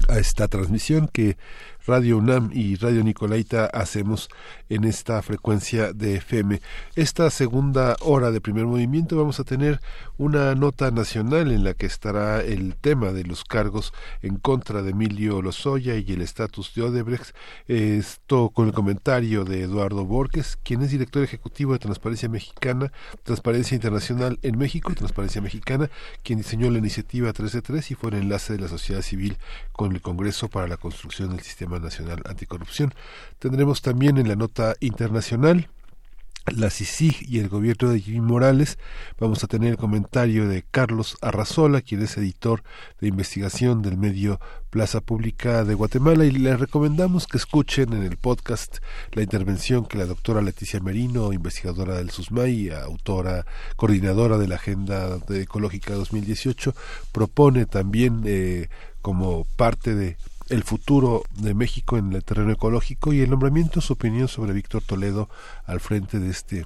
a 0.08 0.20
esta 0.20 0.48
transmisión 0.48 1.10
que 1.12 1.38
Radio 1.88 2.18
UNAM 2.18 2.50
y 2.54 2.76
Radio 2.76 3.02
Nicolaita 3.02 3.66
hacemos 3.68 4.28
en 4.68 4.84
esta 4.84 5.22
frecuencia 5.22 5.94
de 5.94 6.18
FM. 6.18 6.60
Esta 6.98 7.30
segunda 7.30 7.96
hora 8.02 8.30
de 8.30 8.42
primer 8.42 8.66
movimiento 8.66 9.16
vamos 9.16 9.40
a 9.40 9.46
tener 9.46 9.80
una 10.18 10.54
nota 10.54 10.92
nacional 10.92 11.50
en 11.50 11.64
la 11.64 11.76
que 11.76 11.86
estará 11.86 12.42
el 12.42 12.76
tema 12.76 13.14
de 13.14 13.24
los 13.24 13.46
cargos 13.46 13.94
en 14.22 14.36
contra 14.36 14.82
de 14.82 14.92
Emilio 14.92 15.42
Lozoya 15.42 15.96
y 15.96 16.12
el 16.12 16.22
estatus 16.22 16.76
de 16.76 16.82
Odebrecht. 16.82 17.34
Esto 17.70 18.50
con 18.50 18.68
el 18.68 18.74
comentario 18.74 19.46
de 19.46 19.62
Eduardo 19.62 20.04
Borges, 20.04 20.60
quien 20.64 20.82
es 20.82 20.92
director 20.92 21.24
ejecutivo 21.24 21.72
de 21.72 21.80
Transparencia 21.80 22.28
Mexicana, 22.28 22.92
Transparencia 23.24 23.76
Internacional 23.76 24.40
en 24.42 24.58
México 24.58 24.94
Transparencia 24.94 25.42
Mexicana, 25.42 25.90
quien 26.22 26.40
diseñó 26.40 26.70
la 26.70 26.80
iniciativa 26.80 27.32
3 27.32 27.50
de 27.50 27.62
3 27.62 27.92
y 27.92 27.96
fue 27.96 28.10
el 28.10 28.18
enlace 28.18 28.54
de 28.54 28.60
la 28.60 28.68
sociedad 28.68 29.02
civil 29.02 29.38
con 29.72 29.94
el 29.94 30.02
Congreso 30.02 30.50
para 30.50 30.68
la 30.68 30.76
construcción 30.76 31.30
del 31.30 31.40
sistema 31.40 31.77
Nacional 31.80 32.22
Anticorrupción. 32.26 32.94
Tendremos 33.40 33.82
también 33.82 34.18
en 34.18 34.28
la 34.28 34.36
nota 34.36 34.76
internacional 34.80 35.70
la 36.52 36.70
CICIG 36.70 37.26
y 37.28 37.40
el 37.40 37.50
gobierno 37.50 37.90
de 37.90 38.00
Jimmy 38.00 38.22
Morales. 38.22 38.78
Vamos 39.20 39.44
a 39.44 39.48
tener 39.48 39.72
el 39.72 39.78
comentario 39.78 40.48
de 40.48 40.64
Carlos 40.64 41.18
Arrazola, 41.22 41.82
quien 41.82 42.02
es 42.02 42.18
editor 42.18 42.64
de 43.02 43.08
investigación 43.08 43.82
del 43.82 43.98
medio 43.98 44.40
Plaza 44.70 45.02
Pública 45.02 45.64
de 45.64 45.74
Guatemala, 45.74 46.26
y 46.26 46.32
le 46.32 46.56
recomendamos 46.56 47.28
que 47.28 47.38
escuchen 47.38 47.94
en 47.94 48.04
el 48.04 48.18
podcast 48.18 48.78
la 49.12 49.24
intervención 49.24 49.86
que 49.86 49.98
la 49.98 50.06
doctora 50.06 50.42
Leticia 50.42 50.80
Merino, 50.80 51.34
investigadora 51.34 51.96
del 51.96 52.12
SUSMAI, 52.12 52.70
autora, 52.70 53.46
coordinadora 53.76 54.38
de 54.38 54.48
la 54.48 54.56
Agenda 54.56 55.20
Ecológica 55.30 55.94
2018, 55.94 56.74
propone 57.12 57.66
también 57.66 58.24
eh, 58.26 58.70
como 59.02 59.46
parte 59.56 59.96
de 59.96 60.18
el 60.50 60.64
futuro 60.64 61.24
de 61.36 61.54
México 61.54 61.98
en 61.98 62.14
el 62.14 62.24
terreno 62.24 62.52
ecológico 62.52 63.14
y 63.14 63.22
el 63.22 63.30
nombramiento, 63.30 63.82
su 63.82 63.94
opinión 63.94 64.28
sobre 64.28 64.54
Víctor 64.54 64.82
Toledo 64.82 65.30
al 65.66 65.80
frente 65.80 66.20
de 66.20 66.30
este 66.30 66.66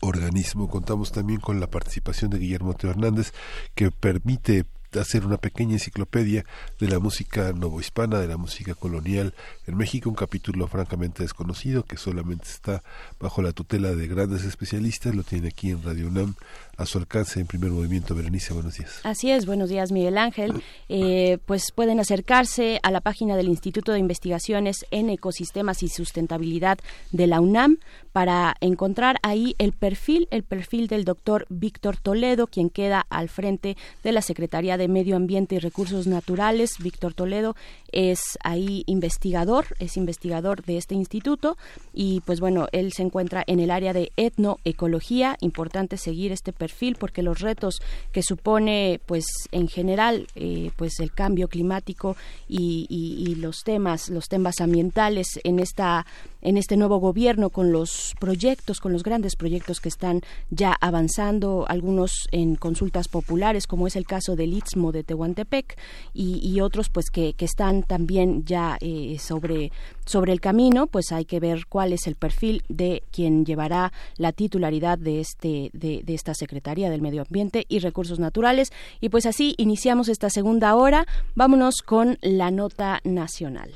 organismo. 0.00 0.68
Contamos 0.68 1.12
también 1.12 1.40
con 1.40 1.60
la 1.60 1.68
participación 1.68 2.30
de 2.30 2.38
Guillermo 2.38 2.74
Teo 2.74 2.90
Hernández, 2.90 3.32
que 3.74 3.90
permite 3.90 4.64
hacer 4.98 5.24
una 5.24 5.36
pequeña 5.36 5.74
enciclopedia 5.74 6.44
de 6.78 6.88
la 6.88 6.98
música 6.98 7.52
novohispana, 7.52 8.18
de 8.18 8.28
la 8.28 8.36
música 8.36 8.74
colonial 8.74 9.34
en 9.70 9.76
México, 9.76 10.10
un 10.10 10.16
capítulo 10.16 10.66
francamente 10.66 11.22
desconocido 11.22 11.84
que 11.84 11.96
solamente 11.96 12.44
está 12.48 12.82
bajo 13.18 13.40
la 13.40 13.52
tutela 13.52 13.94
de 13.94 14.06
grandes 14.06 14.44
especialistas, 14.44 15.14
lo 15.14 15.22
tiene 15.22 15.48
aquí 15.48 15.70
en 15.70 15.82
Radio 15.82 16.08
UNAM 16.08 16.34
a 16.76 16.86
su 16.86 16.98
alcance 16.98 17.40
en 17.40 17.46
primer 17.46 17.70
movimiento. 17.70 18.14
Berenice, 18.14 18.54
buenos 18.54 18.78
días. 18.78 19.00
Así 19.04 19.30
es, 19.30 19.44
buenos 19.44 19.68
días 19.68 19.92
Miguel 19.92 20.16
Ángel. 20.16 20.62
Eh, 20.88 21.38
pues 21.46 21.72
pueden 21.74 22.00
acercarse 22.00 22.80
a 22.82 22.90
la 22.90 23.00
página 23.00 23.36
del 23.36 23.48
Instituto 23.48 23.92
de 23.92 23.98
Investigaciones 23.98 24.86
en 24.90 25.10
Ecosistemas 25.10 25.82
y 25.82 25.88
Sustentabilidad 25.88 26.78
de 27.12 27.26
la 27.26 27.40
UNAM 27.40 27.78
para 28.12 28.56
encontrar 28.60 29.18
ahí 29.22 29.54
el 29.58 29.72
perfil, 29.72 30.26
el 30.30 30.42
perfil 30.42 30.88
del 30.88 31.04
doctor 31.04 31.46
Víctor 31.48 31.96
Toledo, 31.96 32.46
quien 32.46 32.70
queda 32.70 33.06
al 33.10 33.28
frente 33.28 33.76
de 34.02 34.12
la 34.12 34.22
Secretaría 34.22 34.76
de 34.76 34.88
Medio 34.88 35.16
Ambiente 35.16 35.56
y 35.56 35.58
Recursos 35.58 36.06
Naturales. 36.06 36.72
Víctor 36.80 37.14
Toledo 37.14 37.56
es 37.92 38.38
ahí 38.42 38.84
investigador, 38.86 39.59
es 39.78 39.96
investigador 39.96 40.62
de 40.64 40.76
este 40.76 40.94
instituto 40.94 41.56
y 41.92 42.20
pues 42.20 42.40
bueno, 42.40 42.68
él 42.72 42.92
se 42.92 43.02
encuentra 43.02 43.44
en 43.46 43.60
el 43.60 43.70
área 43.70 43.92
de 43.92 44.12
etnoecología. 44.16 45.36
Importante 45.40 45.96
seguir 45.96 46.32
este 46.32 46.52
perfil 46.52 46.96
porque 46.98 47.22
los 47.22 47.40
retos 47.40 47.80
que 48.12 48.22
supone 48.22 49.00
pues 49.06 49.24
en 49.52 49.68
general 49.68 50.26
eh, 50.34 50.70
pues 50.76 51.00
el 51.00 51.12
cambio 51.12 51.48
climático 51.48 52.16
y, 52.48 52.86
y, 52.88 53.34
los 53.36 53.62
temas 53.64 54.10
los 54.10 54.28
temas 54.28 54.60
ambientales 54.60 55.40
en 55.44 55.60
esta 55.60 56.04
en 56.42 56.56
este 56.56 56.76
nuevo 56.76 56.98
gobierno 56.98 57.50
con 57.50 57.72
los 57.72 58.14
proyectos, 58.18 58.80
con 58.80 58.92
los 58.92 59.02
grandes 59.02 59.36
proyectos 59.36 59.80
que 59.80 59.88
están 59.88 60.22
ya 60.50 60.76
avanzando, 60.80 61.66
algunos 61.68 62.28
en 62.32 62.56
consultas 62.56 63.08
populares, 63.08 63.66
como 63.66 63.86
es 63.86 63.96
el 63.96 64.06
caso 64.06 64.36
del 64.36 64.52
Istmo 64.52 64.92
de 64.92 65.04
Tehuantepec, 65.04 65.76
y, 66.14 66.60
otros 66.60 66.90
pues 66.90 67.10
que, 67.10 67.34
están 67.38 67.82
también 67.82 68.44
ya 68.44 68.76
eh, 68.80 69.16
sobre, 69.18 69.72
sobre 70.04 70.32
el 70.32 70.40
camino, 70.40 70.86
pues 70.86 71.10
hay 71.10 71.24
que 71.24 71.40
ver 71.40 71.66
cuál 71.66 71.92
es 71.92 72.06
el 72.06 72.14
perfil 72.14 72.62
de 72.68 73.02
quien 73.10 73.44
llevará 73.46 73.92
la 74.16 74.32
titularidad 74.32 74.98
de, 74.98 75.20
este, 75.20 75.70
de, 75.72 76.02
de 76.04 76.14
esta 76.14 76.34
Secretaría 76.34 76.90
del 76.90 77.00
Medio 77.00 77.22
Ambiente 77.22 77.64
y 77.68 77.78
Recursos 77.78 78.18
Naturales. 78.18 78.72
Y 79.00 79.08
pues 79.08 79.26
así 79.26 79.54
iniciamos 79.58 80.08
esta 80.08 80.30
segunda 80.30 80.74
hora. 80.74 81.06
Vámonos 81.34 81.76
con 81.84 82.18
la 82.20 82.50
nota 82.50 83.00
nacional. 83.04 83.70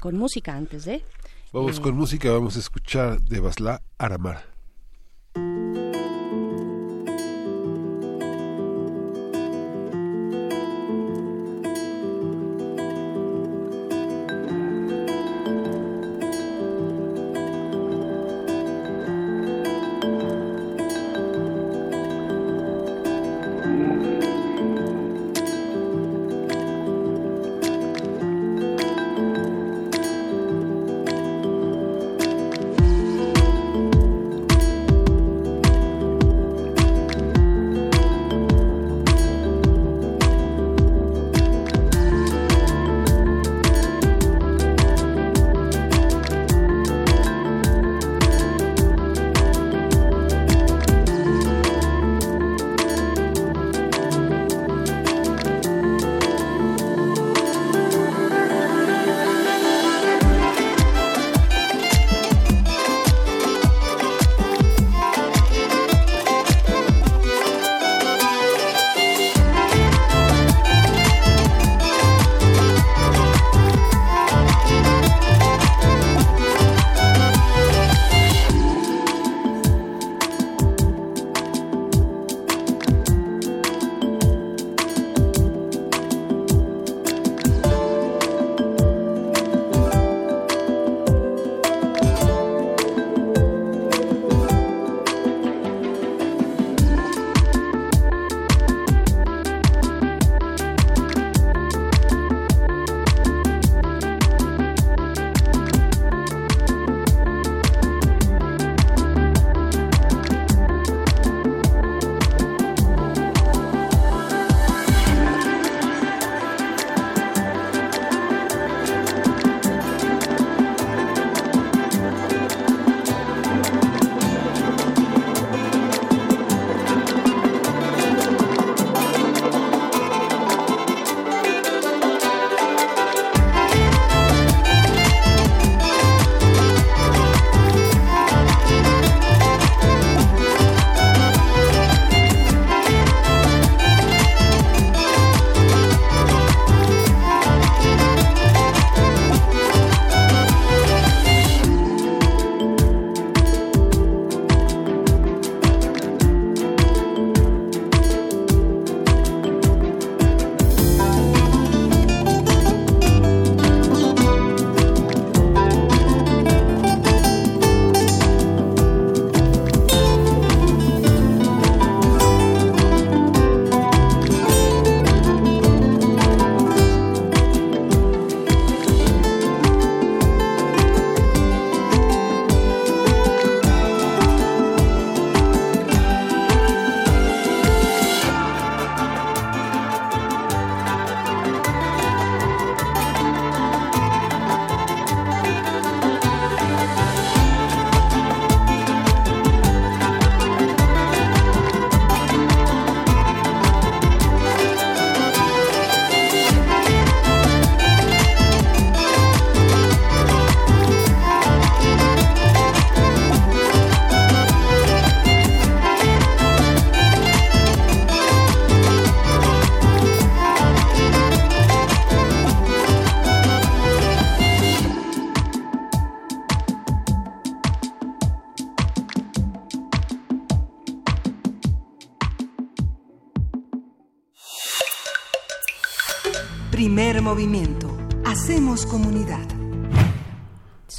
Con 0.00 0.16
música 0.16 0.54
antes 0.56 0.84
de... 0.84 1.02
Vamos 1.52 1.80
con 1.80 1.96
música, 1.96 2.30
vamos 2.30 2.54
a 2.56 2.60
escuchar 2.60 3.20
de 3.22 3.40
Basla 3.40 3.82
Aramar. 3.98 4.49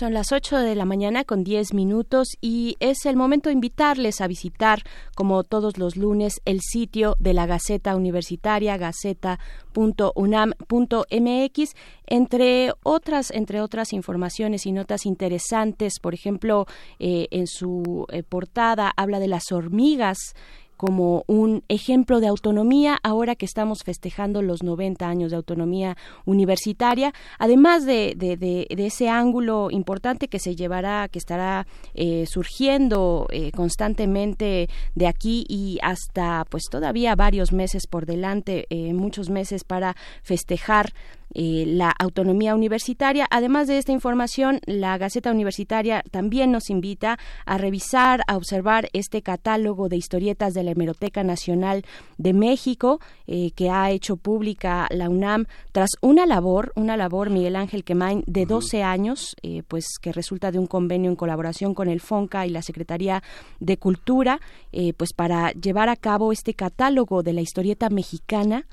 Son 0.02 0.16
las 0.16 0.32
8 0.32 0.58
de 0.58 0.74
la 0.74 0.86
mañana 0.86 1.26
con 1.26 1.43
10 1.43 1.76
minutos 1.76 2.30
y 2.41 2.76
es 2.80 3.06
el 3.06 3.16
momento 3.16 3.49
de 3.49 3.54
invitarles 3.54 4.20
a 4.20 4.26
visitar, 4.26 4.82
como 5.14 5.43
todos 5.43 5.78
los 5.78 5.95
lunes, 5.95 6.41
el 6.45 6.62
sitio 6.62 7.16
de 7.20 7.36
la 7.36 7.45
Gaceta 7.45 7.95
Universitaria, 7.95 8.78
gaceta.unam.mx, 8.78 11.76
entre 12.08 12.74
otras, 12.82 13.30
entre 13.30 13.62
otras 13.62 13.93
informaciones 13.93 14.66
y 14.66 14.72
notas 14.72 15.06
interesantes. 15.06 15.99
Por 16.02 16.16
ejemplo, 16.16 16.66
eh, 16.97 17.28
en 17.30 17.45
su 17.45 18.08
eh, 18.12 18.24
portada 18.24 18.91
habla 18.97 19.20
de 19.20 19.28
las 19.28 19.52
hormigas 19.52 20.34
como 20.82 21.24
un 21.28 21.64
ejemplo 21.68 22.20
de 22.20 22.26
autonomía 22.26 22.98
ahora 23.04 23.36
que 23.36 23.46
estamos 23.46 23.84
festejando 23.86 24.42
los 24.42 24.64
90 24.64 25.08
años 25.08 25.30
de 25.30 25.38
autonomía 25.38 25.96
universitaria, 26.26 27.14
además 27.38 27.86
de, 27.86 28.16
de, 28.18 28.66
ese 28.84 29.08
ángulo 29.08 29.68
importante 29.70 30.28
que 30.28 30.40
se 30.40 30.56
llevará, 30.56 31.08
que 31.08 31.20
estará 31.20 31.68
eh, 31.94 32.26
surgiendo 32.26 33.28
eh, 33.30 33.52
constantemente 33.52 34.70
de 34.96 35.06
aquí 35.06 35.46
y 35.48 35.78
hasta 35.84 36.46
pues 36.50 36.64
todavía 36.64 37.16
varios 37.16 37.54
meses 37.54 37.86
por 37.86 38.08
delante, 38.08 38.66
eh, 38.72 38.96
muchos 38.96 39.30
meses 39.30 39.64
para 39.64 39.96
festejar 40.24 40.94
la 41.34 41.90
autonomía 41.98 42.56
universitaria. 42.56 43.26
Además 43.30 43.68
de 43.68 43.78
esta 43.78 43.92
información, 43.94 44.60
la 44.66 44.98
Gaceta 44.98 45.32
Universitaria 45.32 46.04
también 46.12 46.52
nos 46.52 46.70
invita 46.70 47.18
a 47.46 47.58
revisar, 47.58 48.24
a 48.28 48.36
observar 48.36 48.90
este 48.94 49.22
catálogo 49.22 49.88
de 49.88 49.96
historietas 49.96 50.54
de 50.54 50.64
la 50.64 50.71
Hemeroteca 50.72 51.24
Nacional 51.24 51.84
de 52.18 52.34
México 52.34 53.00
eh, 53.28 53.52
que 53.52 53.70
ha 53.70 53.92
hecho 53.92 54.18
pública 54.18 54.88
la 54.90 55.10
UNAM 55.10 55.46
tras 55.72 55.90
una 56.02 56.26
labor, 56.26 56.72
una 56.76 56.98
labor, 56.98 57.30
Miguel 57.30 57.56
Ángel 57.56 57.84
Quemain, 57.84 58.24
de 58.28 58.46
12 58.46 58.84
años, 58.84 59.36
eh, 59.42 59.64
pues 59.68 59.86
que 60.02 60.12
resulta 60.12 60.52
de 60.52 60.60
un 60.60 60.68
convenio 60.68 61.10
en 61.10 61.16
colaboración 61.16 61.74
con 61.74 61.88
el 61.88 62.02
FONCA 62.02 62.46
y 62.46 62.50
la 62.50 62.62
Secretaría 62.62 63.24
de 63.60 63.78
Cultura, 63.78 64.39
pues 64.98 65.14
para 65.14 65.52
llevar 65.52 65.89
a 65.89 65.96
cabo 65.96 66.32
este 66.32 66.54
catálogo 66.54 67.24
de 67.24 67.34
la 67.34 67.42
historieta 67.42 67.89
mexicana 67.89 68.66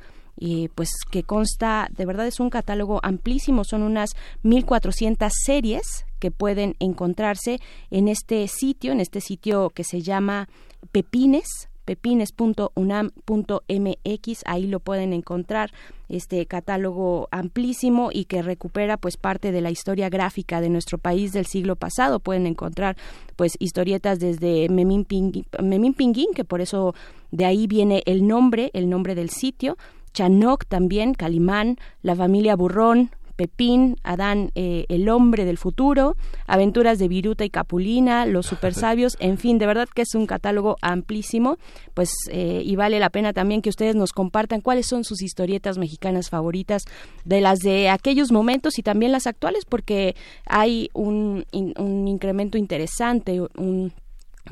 pues 0.75 0.91
que 1.11 1.25
consta, 1.25 1.89
de 1.97 2.07
verdad 2.07 2.27
es 2.27 2.41
un 2.41 2.51
catálogo 2.51 3.01
amplísimo, 3.03 3.65
son 3.65 3.83
unas 3.83 4.11
1400 4.43 5.33
series 5.45 6.05
que 6.19 6.31
pueden 6.31 6.77
encontrarse 6.79 7.61
en 7.91 8.09
este 8.09 8.47
sitio, 8.49 8.93
en 8.93 9.01
este 9.01 9.21
sitio 9.21 9.71
que 9.71 9.85
se 9.85 10.03
llama 10.03 10.49
Pepines, 10.93 11.69
pepines.unam.mx, 11.89 14.43
ahí 14.45 14.67
lo 14.67 14.79
pueden 14.79 15.15
encontrar 15.15 15.73
este 16.11 16.45
catálogo 16.45 17.29
amplísimo 17.31 18.11
y 18.13 18.27
que 18.27 18.43
recupera 18.43 18.99
pues 18.99 19.17
parte 19.17 19.53
de 19.53 19.63
la 19.63 19.71
historia 19.71 20.11
gráfica 20.11 20.61
de 20.61 20.69
nuestro 20.69 20.99
país 20.99 21.33
del 21.33 21.47
siglo 21.47 21.77
pasado. 21.77 22.21
Pueden 22.21 22.47
encontrar 22.47 22.99
pues 23.37 23.57
historietas 23.59 24.21
desde 24.21 24.69
Memín 24.69 25.07
Pinguín, 25.07 26.35
que 26.35 26.45
por 26.45 26.61
eso 26.61 26.95
de 27.31 27.47
ahí 27.47 27.67
viene 27.67 28.03
el 28.05 28.27
nombre, 28.27 28.71
el 28.75 28.91
nombre 28.91 29.15
del 29.15 29.31
sitio, 29.31 29.79
Chanoc 30.13 30.67
también, 30.67 31.15
Calimán, 31.15 31.79
la 32.03 32.15
familia 32.15 32.55
Burrón, 32.55 33.13
Pepín, 33.39 33.97
Adán, 34.03 34.51
eh, 34.57 34.85
el 34.89 35.09
hombre 35.09 35.45
del 35.45 35.59
futuro, 35.59 36.17
Aventuras 36.49 36.99
de 36.99 37.07
Viruta 37.07 37.45
y 37.45 37.51
Capulina, 37.51 38.27
Los 38.27 38.47
super 38.59 38.75
sabios, 38.75 39.17
en 39.21 39.39
fin, 39.39 39.59
de 39.59 39.67
verdad 39.67 39.89
que 39.95 40.03
es 40.03 40.17
un 40.17 40.27
catálogo 40.27 40.77
amplísimo, 40.83 41.57
pues 41.95 42.11
eh, 42.33 42.63
y 42.65 42.75
vale 42.75 42.99
la 42.99 43.11
pena 43.11 43.33
también 43.33 43.63
que 43.63 43.71
ustedes 43.71 43.95
nos 43.95 44.13
compartan 44.13 44.61
cuáles 44.61 44.87
son 44.87 45.05
sus 45.05 45.23
historietas 45.23 45.79
mexicanas 45.79 46.31
favoritas 46.31 46.83
de 47.25 47.41
las 47.41 47.61
de 47.61 47.91
aquellos 47.91 48.33
momentos 48.33 48.77
y 48.81 48.83
también 48.83 49.13
las 49.13 49.29
actuales, 49.29 49.65
porque 49.65 50.17
hay 50.45 50.91
un, 50.93 51.47
un 51.53 52.09
incremento 52.09 52.59
interesante, 52.59 53.41
un 53.41 53.93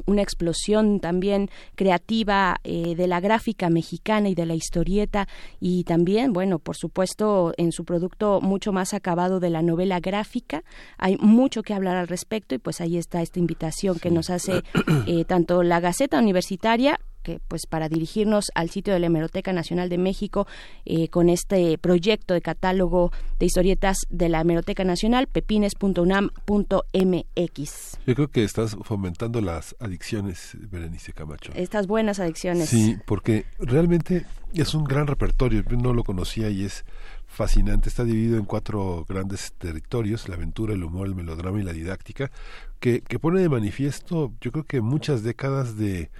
una 0.05 0.23
explosión 0.23 1.01
también 1.01 1.51
creativa 1.75 2.61
eh, 2.65 2.95
de 2.95 3.07
la 3.07 3.21
gráfica 3.21 3.71
mexicana 3.71 4.29
y 4.29 4.35
de 4.35 4.47
la 4.47 4.55
historieta 4.55 5.29
y 5.61 5.85
también, 5.85 6.33
bueno, 6.33 6.59
por 6.59 6.77
supuesto, 6.77 7.53
en 7.57 7.73
su 7.73 7.85
producto 7.85 8.41
mucho 8.41 8.73
más 8.73 8.95
acabado 8.95 9.41
de 9.41 9.51
la 9.51 9.63
novela 9.63 10.01
gráfica. 10.01 10.63
Hay 10.99 11.17
mucho 11.19 11.63
que 11.63 11.75
hablar 11.75 11.97
al 11.97 12.09
respecto 12.09 12.55
y 12.55 12.59
pues 12.59 12.81
ahí 12.81 12.97
está 12.97 13.23
esta 13.23 13.39
invitación 13.39 13.99
que 13.99 14.11
nos 14.11 14.31
hace 14.31 14.63
eh, 15.07 15.25
tanto 15.25 15.63
la 15.63 15.81
Gaceta 15.81 16.19
Universitaria 16.19 17.01
que 17.27 17.41
pues 17.49 17.67
para 17.67 17.89
dirigirnos 17.89 18.53
al 18.55 18.71
sitio 18.71 18.95
de 18.95 19.01
la 19.01 19.07
Hemeroteca 19.07 19.53
Nacional 19.53 19.89
de 19.89 19.99
México 19.99 20.47
eh, 20.85 21.09
con 21.09 21.29
este 21.29 21.77
proyecto 21.77 22.35
de 22.35 22.41
catálogo 22.41 23.11
de 23.41 23.47
historietas 23.47 24.07
de 24.11 24.29
la 24.29 24.43
Hemeroteca 24.43 24.85
Nacional, 24.85 25.27
pepines.unam.mx. 25.27 27.99
Yo 28.07 28.15
creo 28.15 28.29
que 28.29 28.45
estás 28.45 28.77
fomentando 28.83 29.41
las 29.41 29.75
adicciones, 29.81 30.57
Berenice 30.71 31.13
Camacho. 31.13 31.51
Estas 31.57 31.89
buenas 31.89 32.21
adicciones. 32.21 32.69
Sí, 32.69 32.97
porque 33.07 33.45
realmente 33.59 34.25
es 34.55 34.75
un 34.75 34.85
gran 34.85 35.09
repertorio, 35.09 35.65
no 35.69 35.93
lo 35.93 36.05
conocía 36.05 36.49
y 36.49 36.65
es 36.65 36.85
fascinante. 37.27 37.89
Está 37.89 38.05
dividido 38.05 38.39
en 38.39 38.45
cuatro 38.45 39.05
grandes 39.09 39.53
territorios, 39.59 40.29
la 40.29 40.37
aventura, 40.37 40.75
el 40.75 40.85
humor, 40.85 41.09
el 41.09 41.17
melodrama 41.17 41.61
y 41.61 41.65
la 41.65 41.73
didáctica, 41.73 42.31
que, 42.79 43.01
que 43.01 43.19
pone 43.19 43.41
de 43.41 43.49
manifiesto, 43.49 44.33
yo 44.41 44.53
creo 44.53 44.65
que 44.65 44.81
muchas 44.81 45.23
décadas 45.23 45.77
de 45.77 46.11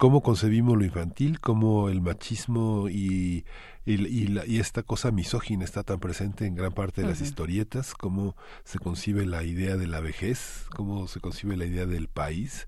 cómo 0.00 0.22
concebimos 0.22 0.78
lo 0.78 0.84
infantil, 0.86 1.40
cómo 1.40 1.90
el 1.90 2.00
machismo 2.00 2.88
y, 2.88 3.44
y, 3.84 4.58
esta 4.58 4.82
cosa 4.82 5.10
misógina 5.10 5.62
está 5.62 5.82
tan 5.82 6.00
presente 6.00 6.46
en 6.46 6.54
gran 6.54 6.72
parte 6.72 7.02
de 7.02 7.08
las 7.08 7.20
historietas, 7.20 7.92
cómo 7.92 8.34
se 8.64 8.78
concibe 8.78 9.26
la 9.26 9.44
idea 9.44 9.76
de 9.76 9.86
la 9.86 10.00
vejez, 10.00 10.64
cómo 10.74 11.06
se 11.06 11.20
concibe 11.20 11.54
la 11.58 11.66
idea 11.66 11.84
del 11.84 12.08
país. 12.08 12.66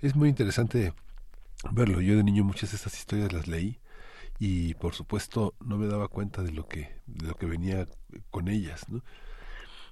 Es 0.00 0.16
muy 0.16 0.28
interesante 0.28 0.92
verlo. 1.70 2.00
Yo 2.00 2.16
de 2.16 2.24
niño 2.24 2.42
muchas 2.42 2.72
de 2.72 2.76
estas 2.78 2.98
historias 2.98 3.32
las 3.32 3.46
leí 3.46 3.78
y 4.40 4.74
por 4.74 4.94
supuesto 4.94 5.54
no 5.64 5.78
me 5.78 5.86
daba 5.86 6.08
cuenta 6.08 6.42
de 6.42 6.50
lo 6.50 6.66
que, 6.66 7.00
de 7.06 7.28
lo 7.28 7.36
que 7.36 7.46
venía 7.46 7.86
con 8.32 8.48
ellas. 8.48 8.88
¿no? 8.88 9.04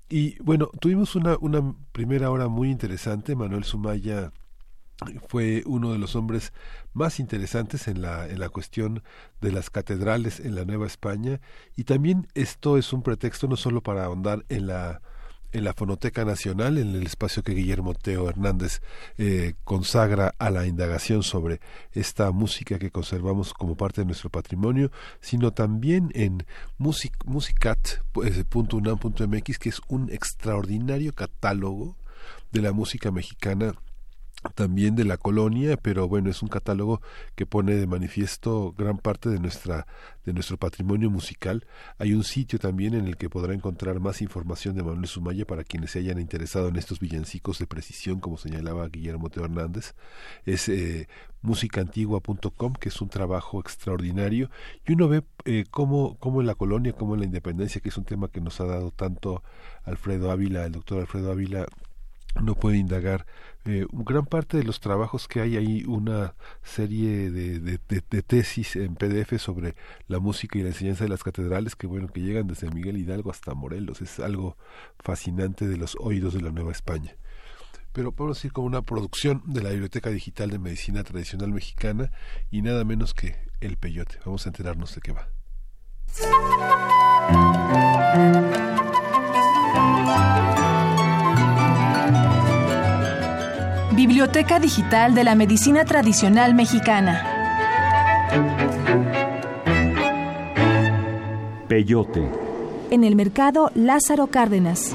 Y 0.09 0.43
bueno, 0.43 0.69
tuvimos 0.81 1.15
una, 1.15 1.37
una 1.41 1.73
primera 1.93 2.33
hora 2.33 2.49
muy 2.49 2.69
interesante. 2.69 3.37
Manuel 3.37 3.62
Sumaya 3.62 4.33
fue 5.29 5.63
uno 5.67 5.93
de 5.93 5.99
los 5.99 6.17
hombres 6.17 6.53
más 6.93 7.21
interesantes 7.21 7.89
en 7.89 8.03
la, 8.03 8.29
en 8.29 8.41
la 8.41 8.49
cuestión 8.49 9.03
de 9.41 9.53
las 9.53 9.71
catedrales 9.71 10.41
en 10.41 10.55
la 10.55 10.65
Nueva 10.65 10.87
España. 10.87 11.41
Y 11.77 11.85
también 11.85 12.29
esto 12.35 12.79
es 12.79 12.93
un 12.93 13.03
pretexto 13.03 13.49
no 13.49 13.57
solo 13.57 13.83
para 13.83 14.05
ahondar 14.05 14.45
en 14.49 14.67
la 14.67 15.01
en 15.53 15.65
la 15.65 15.75
Fonoteca 15.75 16.25
Nacional, 16.25 16.79
en 16.79 16.95
el 16.95 17.05
espacio 17.05 17.43
que 17.43 17.55
Guillermo 17.55 17.95
Teo 17.95 18.29
Hernández 18.29 18.83
eh, 19.19 19.55
consagra 19.65 20.37
a 20.39 20.49
la 20.51 20.65
indagación 20.67 21.25
sobre 21.25 21.61
esta 21.93 22.31
música 22.31 22.79
que 22.79 22.93
conservamos 22.93 23.53
como 23.53 23.77
parte 23.77 24.03
de 24.03 24.07
nuestro 24.07 24.31
patrimonio, 24.31 24.93
sino 25.21 25.53
también 25.53 26.13
en 26.15 26.47
music, 26.79 27.17
musicat.unam.mx, 27.25 29.59
que 29.59 29.69
es 29.69 29.81
un 29.89 30.09
extraordinario 30.11 31.13
catálogo 31.13 31.97
de 32.53 32.63
la 32.63 32.73
música 32.73 33.11
mexicana 33.11 33.75
también 34.55 34.97
de 34.97 35.05
la 35.05 35.17
colonia, 35.17 35.77
pero 35.77 36.09
bueno, 36.09 36.31
es 36.31 36.43
un 36.43 36.49
catálogo 36.49 37.01
que 37.35 37.47
pone 37.47 37.75
de 37.75 37.87
manifiesto 37.87 38.75
gran 38.77 38.99
parte 38.99 39.29
de 39.29 39.39
nuestra 39.39 39.87
de 40.25 40.33
nuestro 40.33 40.57
patrimonio 40.59 41.11
musical. 41.11 41.67
Hay 41.99 42.12
un 42.12 42.25
sitio 42.25 42.59
también 42.59 42.95
en 42.95 43.07
el 43.07 43.17
que 43.17 43.31
podrá 43.31 43.55
encontrar 43.55 44.01
más 44.01 44.21
información 44.23 44.75
de 44.75 44.83
Manuel 44.83 45.07
Sumaya 45.07 45.45
para 45.47 45.65
quienes 45.65 45.93
se 45.93 46.01
hayan 46.01 46.19
interesado 46.19 46.69
en 46.69 46.77
estos 46.77 47.01
villancicos 47.01 47.59
de 47.59 47.67
precisión, 47.67 48.21
como 48.21 48.37
señalaba 48.37 48.89
Guillermo 48.89 49.31
Teo 49.31 49.45
Hernández. 49.45 49.95
Es 50.45 50.69
eh, 50.69 51.09
que 52.81 52.89
es 52.89 53.01
un 53.01 53.09
trabajo 53.09 53.61
extraordinario, 53.61 54.51
y 54.87 54.93
uno 54.93 55.09
ve 55.09 55.23
eh, 55.45 55.65
cómo, 55.71 56.17
cómo 56.19 56.41
en 56.41 56.47
la 56.47 56.55
colonia, 56.55 56.93
cómo 56.93 57.15
en 57.15 57.21
la 57.21 57.27
independencia, 57.27 57.81
que 57.81 57.89
es 57.89 57.97
un 57.97 58.05
tema 58.05 58.29
que 58.29 58.41
nos 58.41 58.61
ha 58.61 58.67
dado 58.67 58.91
tanto 58.91 59.43
Alfredo 59.85 60.31
Ávila, 60.31 60.67
el 60.67 60.73
doctor 60.73 61.01
Alfredo 61.01 61.33
Ávila, 61.33 61.67
no 62.40 62.55
puede 62.55 62.78
indagar 62.78 63.27
eh, 63.65 63.86
gran 63.93 64.24
parte 64.24 64.57
de 64.57 64.65
los 64.65 64.81
trabajos 64.81 65.28
que 65.28 65.40
hay 65.40 65.57
ahí 65.57 65.85
una 65.86 66.35
serie 66.62 67.31
de, 67.31 67.59
de, 67.59 68.23
tesis 68.23 68.77
en 68.77 68.94
PDF 68.94 69.39
sobre 69.39 69.74
la 70.07 70.19
música 70.19 70.59
y 70.59 70.62
la 70.62 70.69
enseñanza 70.69 71.05
de 71.05 71.11
las 71.11 71.24
catedrales 71.24 71.77
que 71.77 71.86
bueno 71.86 72.09
que 72.09 72.20
llegan 72.20 72.47
desde 72.47 72.70
Miguel 72.70 72.97
Hidalgo 72.97 73.31
hasta 73.31 73.55
Morelos 73.55 74.01
es 74.01 74.20
algo 74.20 74.57
fascinante 74.98 75.66
de 75.66 75.77
los 75.77 75.97
oídos 76.01 76.35
de 76.35 76.40
la 76.40 76.52
Nueva 76.52 76.73
España 76.73 77.16
pero 77.93 78.12
podemos 78.12 78.39
decir 78.39 78.52
como 78.52 78.66
una 78.66 78.82
producción 78.82 79.43
de 79.47 79.62
la 79.62 79.70
Biblioteca 79.70 80.11
Digital 80.11 80.51
de 80.51 80.59
Medicina 80.59 81.02
Tradicional 81.02 81.52
Mexicana 81.52 82.12
y 82.51 82.62
nada 82.62 82.85
menos 82.85 83.15
que 83.15 83.36
El 83.61 83.77
Peyote. 83.77 84.19
Vamos 84.24 84.47
a 84.47 84.51
enterarnos 84.51 84.94
de 84.94 85.01
qué 85.01 85.12
va. 85.12 85.28
Biblioteca 94.01 94.59
Digital 94.59 95.15
de 95.15 95.25
la 95.25 95.35
Medicina 95.35 95.85
Tradicional 95.85 96.55
Mexicana. 96.55 97.23
Peyote. 101.69 102.27
en 102.91 103.05
el 103.05 103.15
mercado 103.15 103.71
Lázaro 103.75 104.29
Cárdenas. 104.29 104.93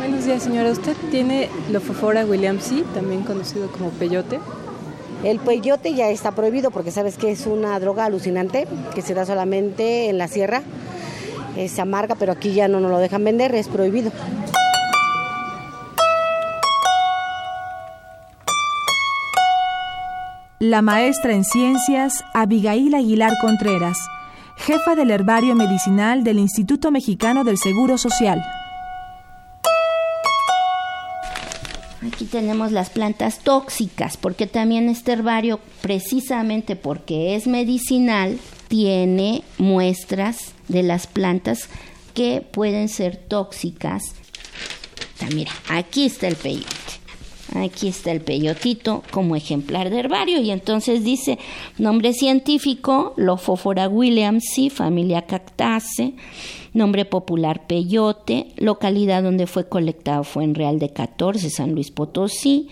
Buenos 0.00 0.24
días, 0.24 0.42
señora. 0.42 0.72
¿Usted 0.72 0.96
tiene 1.12 1.48
Lofofora 1.70 2.26
williamsi, 2.26 2.82
también 2.92 3.22
conocido 3.22 3.70
como 3.70 3.90
peyote? 3.90 4.40
El 5.22 5.38
peyote 5.38 5.94
ya 5.94 6.08
está 6.08 6.32
prohibido 6.32 6.72
porque 6.72 6.90
sabes 6.90 7.16
que 7.16 7.30
es 7.30 7.46
una 7.46 7.78
droga 7.78 8.06
alucinante 8.06 8.66
que 8.96 9.02
se 9.02 9.14
da 9.14 9.24
solamente 9.24 10.08
en 10.08 10.18
la 10.18 10.26
sierra. 10.26 10.62
Es 11.56 11.78
amarga, 11.78 12.16
pero 12.16 12.32
aquí 12.32 12.52
ya 12.52 12.66
no 12.66 12.80
nos 12.80 12.90
lo 12.90 12.98
dejan 12.98 13.22
vender, 13.22 13.54
es 13.54 13.68
prohibido. 13.68 14.10
La 20.64 20.80
maestra 20.80 21.34
en 21.34 21.44
ciencias 21.44 22.24
Abigail 22.32 22.94
Aguilar 22.94 23.34
Contreras, 23.42 23.98
jefa 24.56 24.94
del 24.94 25.10
herbario 25.10 25.54
medicinal 25.54 26.24
del 26.24 26.38
Instituto 26.38 26.90
Mexicano 26.90 27.44
del 27.44 27.58
Seguro 27.58 27.98
Social. 27.98 28.42
Aquí 32.08 32.24
tenemos 32.24 32.72
las 32.72 32.88
plantas 32.88 33.40
tóxicas, 33.40 34.16
porque 34.16 34.46
también 34.46 34.88
este 34.88 35.12
herbario, 35.12 35.60
precisamente 35.82 36.76
porque 36.76 37.36
es 37.36 37.46
medicinal, 37.46 38.38
tiene 38.68 39.44
muestras 39.58 40.54
de 40.68 40.82
las 40.82 41.06
plantas 41.06 41.68
que 42.14 42.40
pueden 42.40 42.88
ser 42.88 43.18
tóxicas. 43.18 44.14
Mira, 45.34 45.52
aquí 45.68 46.06
está 46.06 46.26
el 46.26 46.36
peyote. 46.36 47.03
Aquí 47.54 47.88
está 47.88 48.10
el 48.10 48.20
peyotito 48.20 49.02
como 49.10 49.36
ejemplar 49.36 49.90
de 49.90 50.00
herbario. 50.00 50.40
Y 50.40 50.50
entonces 50.50 51.04
dice 51.04 51.38
nombre 51.78 52.12
científico 52.12 53.12
Lophophora 53.16 53.88
williamsi, 53.88 54.70
familia 54.70 55.22
Cactaceae, 55.22 56.14
nombre 56.72 57.04
popular 57.04 57.66
peyote, 57.66 58.48
localidad 58.56 59.22
donde 59.22 59.46
fue 59.46 59.68
colectado 59.68 60.24
fue 60.24 60.44
en 60.44 60.54
Real 60.54 60.78
de 60.78 60.92
14, 60.92 61.50
San 61.50 61.72
Luis 61.72 61.90
Potosí, 61.90 62.68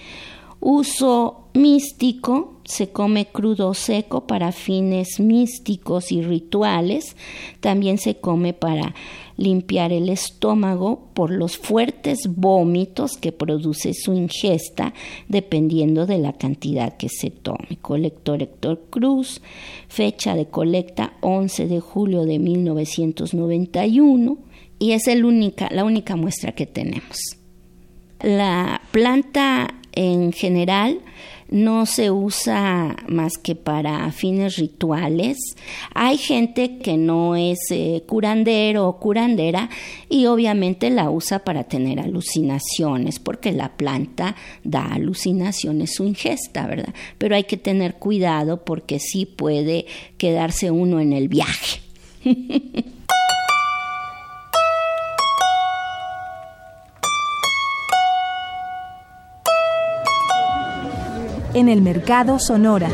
uso 0.61 1.49
místico, 1.55 2.55
se 2.65 2.91
come 2.91 3.27
crudo 3.27 3.69
o 3.69 3.75
seco 3.75 4.27
para 4.27 4.53
fines 4.53 5.21
místicos 5.21 6.13
y 6.13 6.23
rituales, 6.23 7.17
también 7.61 7.99
se 7.99 8.17
come 8.17 8.53
para 8.53 8.95
limpiar 9.37 9.93
el 9.93 10.09
estómago 10.09 11.09
por 11.15 11.31
los 11.31 11.57
fuertes 11.57 12.29
vómitos 12.29 13.17
que 13.17 13.33
produce 13.33 13.95
su 13.95 14.15
ingesta 14.15 14.95
dependiendo 15.29 16.07
de 16.07 16.19
la 16.19 16.35
cantidad 16.35 16.97
que 16.97 17.09
se 17.09 17.31
tome. 17.31 17.79
Colector 17.81 18.43
Héctor 18.43 18.83
Cruz, 18.91 19.41
fecha 19.89 20.35
de 20.35 20.47
colecta 20.47 21.15
11 21.21 21.67
de 21.67 21.81
julio 21.81 22.25
de 22.25 22.39
1991 22.39 24.39
y 24.79 24.93
es 24.93 25.07
la 25.07 25.85
única 25.85 26.17
muestra 26.17 26.53
que 26.53 26.67
tenemos. 26.67 27.19
La 28.21 28.81
planta 28.91 29.75
en 29.93 30.33
general 30.33 31.01
no 31.53 31.87
se 31.87 32.11
usa 32.11 32.97
más 33.07 33.37
que 33.37 33.55
para 33.55 34.11
fines 34.11 34.57
rituales. 34.57 35.39
Hay 35.95 36.17
gente 36.17 36.79
que 36.79 36.97
no 36.97 37.37
es 37.37 37.59
eh, 37.71 38.03
curandero 38.07 38.89
o 38.89 38.99
curandera 38.99 39.69
y 40.09 40.27
obviamente 40.27 40.91
la 40.91 41.11
usa 41.11 41.41
para 41.41 41.65
tener 41.65 42.01
alucinaciones, 42.01 43.19
porque 43.19 43.53
la 43.53 43.77
planta 43.77 44.35
da 44.65 44.87
alucinaciones 44.87 45.95
su 45.95 46.05
ingesta, 46.05 46.67
¿verdad? 46.67 46.95
Pero 47.19 47.37
hay 47.37 47.45
que 47.45 47.59
tener 47.59 47.97
cuidado 47.97 48.65
porque 48.65 48.99
sí 48.99 49.27
puede 49.27 49.87
quedarse 50.17 50.71
uno 50.71 51.01
en 51.01 51.13
el 51.13 51.29
viaje. 51.29 51.81
en 61.55 61.69
el 61.69 61.83
mercado 61.83 62.39
Sonora. 62.39 62.89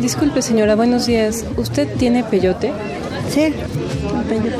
Disculpe 0.00 0.42
señora, 0.42 0.74
buenos 0.74 1.06
días. 1.06 1.44
¿Usted 1.56 1.88
tiene 1.96 2.24
peyote? 2.24 2.72
Sí, 3.30 3.52
peyote. 4.28 4.58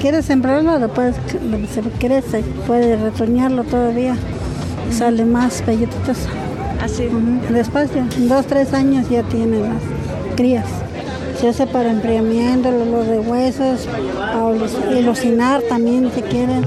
¿Quieres 0.00 0.24
sembrarlo? 0.24 0.78
Después 0.78 1.16
se 1.74 1.82
crece, 1.98 2.42
puede 2.66 2.96
retoñarlo 2.96 3.64
todavía. 3.64 4.16
Sale 4.90 5.24
más 5.24 5.62
peyotitos. 5.62 6.18
Así. 6.82 7.08
¿Ah, 7.12 7.52
Después 7.52 7.90
ya, 7.94 8.06
dos, 8.20 8.46
tres 8.46 8.72
años 8.72 9.08
ya 9.10 9.22
tiene 9.24 9.60
las 9.60 9.82
crías. 10.36 10.66
Se 11.38 11.48
hace 11.48 11.66
para 11.66 11.90
enfriamiento, 11.90 12.70
los 12.70 13.06
de 13.06 13.18
huesos, 13.18 13.88
ilusinar 14.98 15.62
también 15.68 16.10
si 16.14 16.22
quieren. 16.22 16.64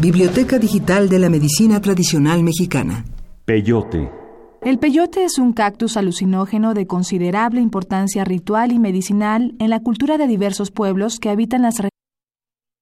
Biblioteca 0.00 0.58
Digital 0.58 1.08
de 1.08 1.18
la 1.18 1.28
Medicina 1.28 1.80
Tradicional 1.80 2.42
Mexicana. 2.44 3.04
Peyote 3.44 4.08
el 4.62 4.78
peyote 4.78 5.24
es 5.24 5.38
un 5.38 5.52
cactus 5.52 5.96
alucinógeno 5.96 6.74
de 6.74 6.86
considerable 6.86 7.60
importancia 7.60 8.24
ritual 8.24 8.72
y 8.72 8.78
medicinal 8.78 9.54
en 9.60 9.70
la 9.70 9.80
cultura 9.80 10.18
de 10.18 10.26
diversos 10.26 10.72
pueblos 10.72 11.20
que 11.20 11.30
habitan 11.30 11.62
las 11.62 11.76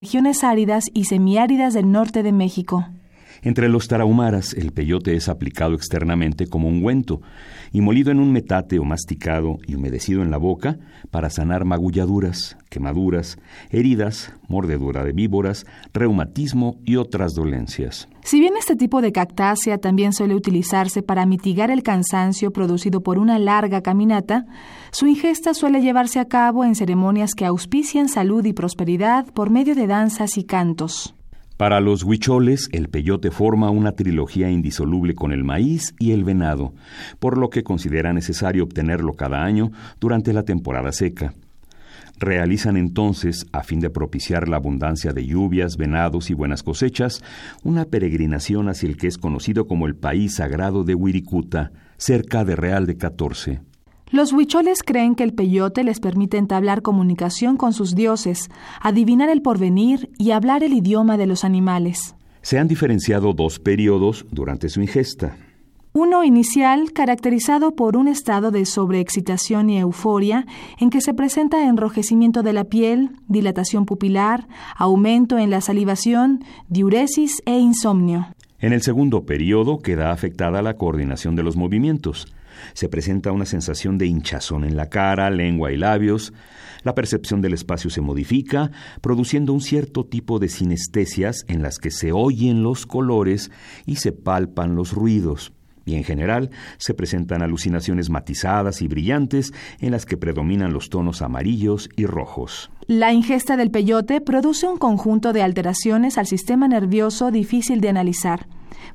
regiones 0.02 0.42
áridas 0.42 0.84
y 0.94 1.04
semiáridas 1.04 1.74
del 1.74 1.92
norte 1.92 2.22
de 2.22 2.32
México. 2.32 2.86
Entre 3.46 3.68
los 3.68 3.86
tarahumaras, 3.86 4.54
el 4.54 4.72
peyote 4.72 5.14
es 5.14 5.28
aplicado 5.28 5.74
externamente 5.74 6.48
como 6.48 6.66
ungüento 6.66 7.20
y 7.70 7.80
molido 7.80 8.10
en 8.10 8.18
un 8.18 8.32
metate 8.32 8.80
o 8.80 8.84
masticado 8.84 9.58
y 9.68 9.76
humedecido 9.76 10.22
en 10.22 10.32
la 10.32 10.36
boca 10.36 10.78
para 11.12 11.30
sanar 11.30 11.64
magulladuras, 11.64 12.56
quemaduras, 12.70 13.38
heridas, 13.70 14.32
mordedura 14.48 15.04
de 15.04 15.12
víboras, 15.12 15.64
reumatismo 15.94 16.78
y 16.84 16.96
otras 16.96 17.34
dolencias. 17.36 18.08
Si 18.24 18.40
bien 18.40 18.54
este 18.58 18.74
tipo 18.74 19.00
de 19.00 19.12
cactácea 19.12 19.78
también 19.78 20.12
suele 20.12 20.34
utilizarse 20.34 21.04
para 21.04 21.24
mitigar 21.24 21.70
el 21.70 21.84
cansancio 21.84 22.50
producido 22.50 23.04
por 23.04 23.16
una 23.16 23.38
larga 23.38 23.80
caminata, 23.80 24.46
su 24.90 25.06
ingesta 25.06 25.54
suele 25.54 25.82
llevarse 25.82 26.18
a 26.18 26.24
cabo 26.24 26.64
en 26.64 26.74
ceremonias 26.74 27.30
que 27.36 27.46
auspician 27.46 28.08
salud 28.08 28.44
y 28.44 28.52
prosperidad 28.52 29.24
por 29.32 29.50
medio 29.50 29.76
de 29.76 29.86
danzas 29.86 30.36
y 30.36 30.42
cantos. 30.42 31.15
Para 31.56 31.80
los 31.80 32.04
huicholes, 32.04 32.68
el 32.72 32.90
peyote 32.90 33.30
forma 33.30 33.70
una 33.70 33.92
trilogía 33.92 34.50
indisoluble 34.50 35.14
con 35.14 35.32
el 35.32 35.42
maíz 35.42 35.94
y 35.98 36.12
el 36.12 36.22
venado, 36.22 36.74
por 37.18 37.38
lo 37.38 37.48
que 37.48 37.62
considera 37.62 38.12
necesario 38.12 38.64
obtenerlo 38.64 39.14
cada 39.14 39.42
año 39.42 39.70
durante 39.98 40.34
la 40.34 40.42
temporada 40.42 40.92
seca. 40.92 41.32
Realizan 42.18 42.76
entonces, 42.76 43.46
a 43.52 43.62
fin 43.62 43.80
de 43.80 43.88
propiciar 43.88 44.48
la 44.48 44.56
abundancia 44.56 45.12
de 45.12 45.26
lluvias, 45.26 45.78
venados 45.78 46.30
y 46.30 46.34
buenas 46.34 46.62
cosechas, 46.62 47.22
una 47.62 47.86
peregrinación 47.86 48.68
hacia 48.68 48.88
el 48.90 48.98
que 48.98 49.06
es 49.06 49.16
conocido 49.16 49.66
como 49.66 49.86
el 49.86 49.96
país 49.96 50.34
sagrado 50.34 50.84
de 50.84 50.94
Wirikuta, 50.94 51.72
cerca 51.96 52.44
de 52.44 52.56
Real 52.56 52.86
de 52.86 52.98
Catorce. 52.98 53.60
Los 54.12 54.32
huicholes 54.32 54.84
creen 54.84 55.16
que 55.16 55.24
el 55.24 55.34
peyote 55.34 55.82
les 55.82 55.98
permite 55.98 56.38
entablar 56.38 56.82
comunicación 56.82 57.56
con 57.56 57.72
sus 57.72 57.96
dioses, 57.96 58.50
adivinar 58.80 59.28
el 59.30 59.42
porvenir 59.42 60.10
y 60.16 60.30
hablar 60.30 60.62
el 60.62 60.74
idioma 60.74 61.16
de 61.16 61.26
los 61.26 61.42
animales. 61.42 62.14
Se 62.40 62.60
han 62.60 62.68
diferenciado 62.68 63.32
dos 63.32 63.58
periodos 63.58 64.24
durante 64.30 64.68
su 64.68 64.80
ingesta. 64.80 65.36
Uno 65.92 66.22
inicial 66.22 66.92
caracterizado 66.92 67.74
por 67.74 67.96
un 67.96 68.06
estado 68.06 68.52
de 68.52 68.64
sobreexcitación 68.64 69.70
y 69.70 69.78
euforia 69.78 70.46
en 70.78 70.90
que 70.90 71.00
se 71.00 71.12
presenta 71.12 71.66
enrojecimiento 71.66 72.44
de 72.44 72.52
la 72.52 72.64
piel, 72.64 73.10
dilatación 73.26 73.86
pupilar, 73.86 74.46
aumento 74.76 75.36
en 75.38 75.50
la 75.50 75.60
salivación, 75.60 76.44
diuresis 76.68 77.42
e 77.44 77.58
insomnio. 77.58 78.28
En 78.60 78.72
el 78.72 78.82
segundo 78.82 79.24
periodo 79.24 79.78
queda 79.78 80.12
afectada 80.12 80.62
la 80.62 80.76
coordinación 80.76 81.34
de 81.34 81.42
los 81.42 81.56
movimientos. 81.56 82.26
Se 82.74 82.88
presenta 82.88 83.32
una 83.32 83.46
sensación 83.46 83.98
de 83.98 84.06
hinchazón 84.06 84.64
en 84.64 84.76
la 84.76 84.88
cara, 84.88 85.30
lengua 85.30 85.72
y 85.72 85.76
labios. 85.76 86.32
La 86.82 86.94
percepción 86.94 87.40
del 87.40 87.54
espacio 87.54 87.90
se 87.90 88.00
modifica, 88.00 88.70
produciendo 89.00 89.52
un 89.52 89.60
cierto 89.60 90.04
tipo 90.04 90.38
de 90.38 90.48
sinestesias 90.48 91.44
en 91.48 91.62
las 91.62 91.78
que 91.78 91.90
se 91.90 92.12
oyen 92.12 92.62
los 92.62 92.86
colores 92.86 93.50
y 93.86 93.96
se 93.96 94.12
palpan 94.12 94.76
los 94.76 94.92
ruidos. 94.92 95.52
Y 95.86 95.94
en 95.94 96.04
general 96.04 96.50
se 96.76 96.92
presentan 96.92 97.40
alucinaciones 97.40 98.10
matizadas 98.10 98.82
y 98.82 98.88
brillantes 98.88 99.54
en 99.80 99.92
las 99.92 100.04
que 100.04 100.18
predominan 100.18 100.74
los 100.74 100.90
tonos 100.90 101.22
amarillos 101.22 101.88
y 101.96 102.04
rojos. 102.04 102.70
La 102.86 103.12
ingesta 103.14 103.56
del 103.56 103.70
peyote 103.70 104.20
produce 104.20 104.68
un 104.68 104.76
conjunto 104.76 105.32
de 105.32 105.42
alteraciones 105.42 106.18
al 106.18 106.26
sistema 106.26 106.68
nervioso 106.68 107.30
difícil 107.30 107.80
de 107.80 107.88
analizar 107.88 108.46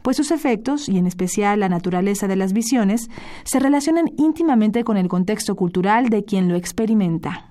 pues 0.01 0.18
sus 0.18 0.31
efectos, 0.31 0.89
y 0.89 0.97
en 0.97 1.07
especial 1.07 1.59
la 1.59 1.69
naturaleza 1.69 2.27
de 2.27 2.35
las 2.35 2.53
visiones, 2.53 3.09
se 3.43 3.59
relacionan 3.59 4.05
íntimamente 4.18 4.84
con 4.84 4.97
el 4.97 5.07
contexto 5.07 5.55
cultural 5.55 6.09
de 6.09 6.23
quien 6.23 6.49
lo 6.49 6.55
experimenta. 6.55 7.51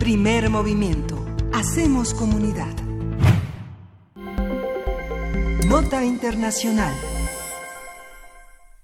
Primer 0.00 0.48
movimiento. 0.48 1.22
Hacemos 1.52 2.14
comunidad. 2.14 2.74
Nota 5.66 6.02
Internacional. 6.02 6.94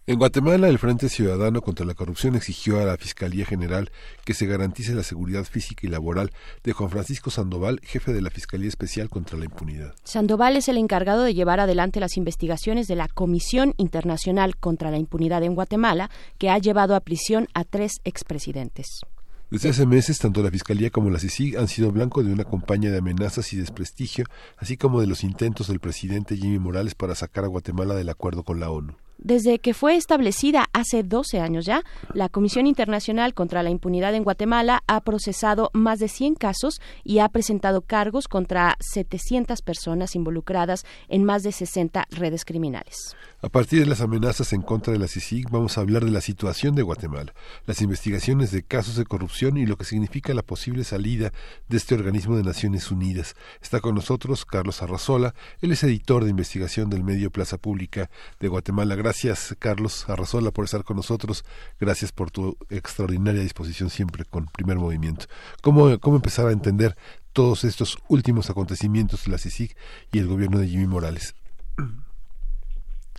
En 0.07 0.19
Guatemala, 0.19 0.69
el 0.69 0.79
Frente 0.79 1.09
Ciudadano 1.09 1.63
contra 1.63 1.87
la 1.87 1.95
Corrupción 1.95 2.37
exigió 2.37 2.81
a 2.81 2.85
la 2.85 2.99
Fiscalía 2.99 3.47
General 3.47 3.91
que 4.27 4.35
se 4.35 4.45
garantice 4.45 4.93
la 4.93 5.03
seguridad 5.03 5.45
física 5.45 5.87
y 5.87 5.91
laboral 5.91 6.33
de 6.63 6.75
Juan 6.75 6.91
Francisco 6.91 7.31
Sandoval, 7.31 7.81
jefe 7.83 8.13
de 8.13 8.21
la 8.21 8.29
Fiscalía 8.29 8.69
Especial 8.69 9.09
contra 9.09 9.39
la 9.39 9.47
Impunidad. 9.47 9.95
Sandoval 10.05 10.59
es 10.59 10.69
el 10.69 10.77
encargado 10.77 11.23
de 11.23 11.33
llevar 11.33 11.61
adelante 11.61 11.99
las 11.99 12.19
investigaciones 12.19 12.89
de 12.89 12.97
la 12.97 13.09
Comisión 13.09 13.73
Internacional 13.79 14.57
contra 14.57 14.91
la 14.91 14.99
Impunidad 14.99 15.43
en 15.45 15.55
Guatemala, 15.55 16.11
que 16.37 16.51
ha 16.51 16.59
llevado 16.59 16.95
a 16.95 17.01
prisión 17.01 17.49
a 17.55 17.65
tres 17.65 17.93
expresidentes. 18.05 19.01
Desde 19.49 19.69
hace 19.69 19.87
meses, 19.87 20.19
tanto 20.19 20.43
la 20.43 20.51
Fiscalía 20.51 20.91
como 20.91 21.09
la 21.09 21.21
CICIG 21.21 21.57
han 21.57 21.69
sido 21.69 21.93
blanco 21.93 22.25
de 22.25 22.33
una 22.33 22.43
campaña 22.43 22.91
de 22.91 22.99
amenazas 22.99 23.53
y 23.53 23.57
desprestigio, 23.57 24.25
así 24.57 24.77
como 24.77 25.01
de 25.01 25.07
los 25.07 25.23
intentos 25.23 25.69
del 25.69 25.79
presidente 25.79 26.37
Jimmy 26.37 26.59
Morales 26.59 26.97
para 26.97 27.15
sacar 27.15 27.45
a 27.45 27.47
Guatemala 27.49 27.95
del 27.95 28.09
acuerdo 28.09 28.43
con 28.43 28.59
la 28.59 28.71
ONU. 28.71 28.97
Desde 29.19 29.61
que 29.61 29.73
fue 29.73 29.97
establecida 29.97 30.67
hace 30.73 31.03
12 31.03 31.41
años 31.41 31.65
ya, 31.65 31.83
la 32.13 32.29
Comisión 32.29 32.67
Internacional 32.67 33.35
contra 33.35 33.63
la 33.63 33.71
Impunidad 33.71 34.15
en 34.15 34.25
Guatemala 34.25 34.83
ha 34.87 35.01
procesado 35.01 35.71
más 35.73 36.01
de 36.01 36.09
100 36.09 36.35
casos 36.35 36.81
y 37.03 37.21
ha 37.21 37.29
presentado 37.29 37.81
cargos 37.81 38.29
contra 38.29 38.77
700 38.81 39.63
personas 39.63 40.17
involucradas 40.17 40.85
en 41.09 41.25
más 41.25 41.45
de 41.45 41.53
60 41.53 42.07
redes 42.11 42.45
criminales. 42.45 43.17
A 43.47 43.49
partir 43.49 43.79
de 43.79 43.87
las 43.87 44.01
amenazas 44.01 44.53
en 44.53 44.61
contra 44.61 44.93
de 44.93 44.99
la 44.99 45.07
CICIG, 45.07 45.49
vamos 45.51 45.79
a 45.79 45.81
hablar 45.81 46.05
de 46.05 46.11
la 46.11 46.21
situación 46.21 46.75
de 46.75 46.83
Guatemala, 46.83 47.33
las 47.65 47.81
investigaciones 47.81 48.51
de 48.51 48.65
casos 48.65 48.97
de 48.97 49.05
corrupción 49.05 49.57
y 49.57 49.67
lo 49.67 49.77
que 49.77 49.85
significa 49.85 50.35
la 50.35 50.43
posible 50.43 50.83
salida 50.83 51.33
de 51.69 51.77
este 51.77 51.95
organismo 51.95 52.37
de 52.37 52.43
Naciones 52.43 52.91
Unidas. 52.91 53.37
Está 53.63 53.79
con 53.79 53.95
nosotros 53.95 54.45
Carlos 54.45 54.83
Arrazola, 54.83 55.33
él 55.61 55.71
es 55.71 55.85
editor 55.85 56.25
de 56.25 56.31
investigación 56.31 56.91
del 56.91 57.05
medio 57.05 57.31
Plaza 57.31 57.57
Pública 57.57 58.11
de 58.41 58.49
Guatemala. 58.49 58.97
Gracias, 58.97 59.55
Carlos 59.61 60.09
Arrazola, 60.09 60.51
por 60.51 60.65
estar 60.65 60.83
con 60.83 60.97
nosotros. 60.97 61.45
Gracias 61.79 62.11
por 62.11 62.33
tu 62.33 62.59
extraordinaria 62.69 63.43
disposición 63.43 63.91
siempre 63.91 64.25
con 64.25 64.47
primer 64.47 64.79
movimiento. 64.79 65.27
¿Cómo, 65.63 66.01
cómo 66.01 66.17
empezar 66.17 66.49
a 66.49 66.53
entender 66.53 66.97
todos 67.33 67.63
estos 67.63 67.97
últimos 68.09 68.51
acontecimientos 68.51 69.25
de 69.25 69.31
la 69.31 69.39
CICIG 69.39 69.77
y 70.11 70.19
el 70.19 70.27
gobierno 70.27 70.59
de 70.59 70.67
Jimmy 70.67 70.89
Morales? 70.89 71.37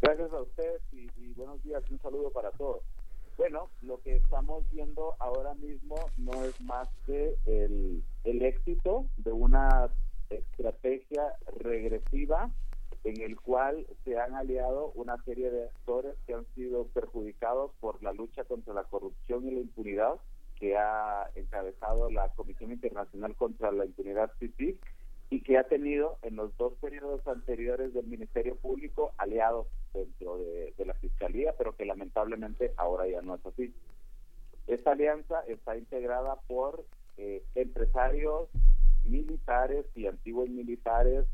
Gracias 0.08 0.32
a 0.32 0.42
ustedes 0.42 0.82
y, 0.94 1.34
buenos 1.34 1.62
días. 1.64 1.84
Un 1.92 2.00
saludo 2.00 2.32
para 2.32 2.52
todos. 2.52 2.82
Bueno, 3.38 3.70
lo 3.82 4.02
que 4.04 4.16
estamos 4.16 4.64
viendo 4.72 5.16
ahora 5.20 5.54
mismo 5.56 5.98
no 6.16 6.46
es 6.46 6.62
más 6.62 6.88
que 7.06 7.36
el, 7.46 8.02
el 8.24 8.42
éxito 8.42 9.06
de 9.18 9.34
una 9.34 9.90
estrategia 10.30 11.36
regresiva 11.58 12.50
en 13.04 13.20
el 13.20 13.36
cual 13.36 13.86
se 14.06 14.18
han 14.18 14.34
aliado 14.34 14.94
una 14.96 15.22
serie 15.26 15.52
de 15.52 15.66
actores 15.66 16.16
que 16.26 16.36
han 16.36 16.46
sido 16.56 16.88
perjudicados 16.88 17.72
por 17.82 18.02
la 18.02 18.14
lucha 18.14 18.46
contra 18.46 18.74
la 18.74 18.86
corrupción 18.86 19.46
y 19.46 19.52
la 19.52 19.60
impunidad 19.60 20.14
que 20.56 20.78
ha 20.78 21.30
encabezado 21.36 22.10
la 22.10 22.30
Comisión 22.30 22.72
Internacional 22.72 23.36
contra 23.36 23.74
la 23.74 23.86
Impunidad 23.86 24.32
CICIG 24.40 24.80
y 25.30 25.42
que 25.42 25.58
ha 25.58 25.64
tenido 25.66 26.18
en 26.22 26.36
los 26.38 26.56
dos 26.58 26.74
periodos 26.76 27.26
anteriores 27.28 27.94
del 27.94 28.08
Ministerio 28.08 28.56
Público 28.56 29.14
aliados 29.18 29.68
dentro 29.94 30.38
de, 30.38 30.74
la 30.86 30.94
Fiscalía, 30.94 31.54
pero 31.58 31.76
que 31.76 31.86
lamentablemente 31.86 32.74
ahora 32.78 33.08
ya 33.08 33.22
no 33.22 33.36
es 33.36 33.46
así. 33.46 33.74
Esta 34.68 34.92
alianza 34.92 35.42
está 35.48 35.78
integrada 35.78 36.36
por 36.48 36.86
eh, 37.18 37.44
empresarios 37.56 38.50
militares 39.04 39.86
y 39.96 40.08
antiguos 40.08 40.50
militares, 40.50 41.26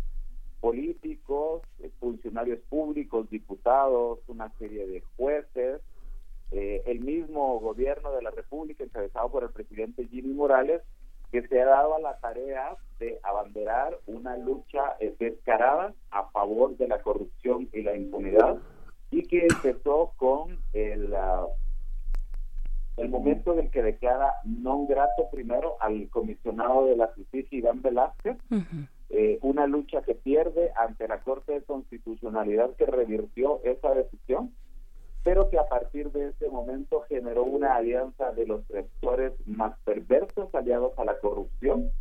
políticos, 0.60 1.62
eh, 1.80 1.92
funcionarios 2.00 2.60
públicos, 2.70 3.30
diputados, 3.30 4.20
una 4.28 4.50
serie 4.58 4.88
de 4.88 5.02
jueces, 5.18 5.82
eh, 6.52 6.84
el 6.86 7.00
mismo 7.00 7.60
gobierno 7.60 8.12
de 8.12 8.22
la 8.22 8.32
República 8.32 8.84
encabezado 8.84 9.30
por 9.30 9.44
el 9.44 9.50
presidente 9.50 10.08
Jimmy 10.08 10.34
Morales, 10.34 10.82
que 11.34 11.42
se 11.48 11.60
ha 11.60 11.66
dado 11.66 11.96
a 11.96 12.00
la 12.00 12.16
tarea 12.20 12.78
de 13.00 13.20
abanderar 13.24 13.98
una 14.06 14.38
lucha 14.38 14.96
descarada 15.18 15.92
a 16.12 16.30
favor 16.30 16.78
de 16.78 16.88
la 16.88 17.02
corrupción 17.02 17.68
y 17.74 17.82
la 17.82 17.96
impunidad 17.96 18.58
y 19.10 19.24
que 19.24 19.48
empezó 19.48 20.14
con 20.18 20.60
el, 20.74 21.12
uh, 21.12 21.48
el 22.98 23.10
momento 23.10 23.54
en 23.54 23.66
el 23.66 23.72
que 23.72 23.82
declara 23.82 24.30
non 24.46 24.86
grato 24.86 25.26
primero 25.34 25.74
al 25.82 26.06
comisionado 26.14 26.86
de 26.86 26.98
la 27.02 27.08
justicia 27.18 27.58
Iván 27.58 27.82
Velázquez, 27.82 28.38
uh 28.52 28.62
-huh. 28.62 28.88
eh, 29.10 29.40
una 29.42 29.66
lucha 29.66 30.04
que 30.04 30.14
pierde 30.14 30.70
ante 30.78 31.08
la 31.08 31.18
Corte 31.26 31.54
de 31.54 31.64
Constitucionalidad 31.64 32.76
que 32.78 32.86
revirtió 32.86 33.60
esa 33.64 33.90
decisión 33.98 34.54
pero 35.24 35.50
que 35.50 35.58
a 35.58 35.68
partir 35.68 36.12
de 36.12 36.30
ese 36.30 36.50
momento 36.50 37.02
generó 37.08 37.44
una 37.44 37.76
alianza 37.76 38.32
de 38.32 38.46
los 38.46 38.66
sectores 38.68 39.34
más 39.46 39.78
perversos 39.86 40.54
aliados 40.54 40.98
a 41.00 41.06
la 41.06 41.18
corrupción 41.20 41.92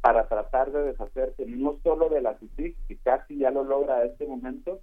para 0.00 0.28
tratar 0.28 0.70
de 0.70 0.84
deshacerse 0.84 1.44
no 1.46 1.78
solo 1.82 2.08
de 2.08 2.20
la 2.20 2.38
CICIG, 2.38 2.76
que 2.86 2.96
casi 2.98 3.38
ya 3.38 3.50
lo 3.50 3.64
logra 3.64 3.96
a 3.96 4.04
este 4.04 4.26
momento, 4.26 4.80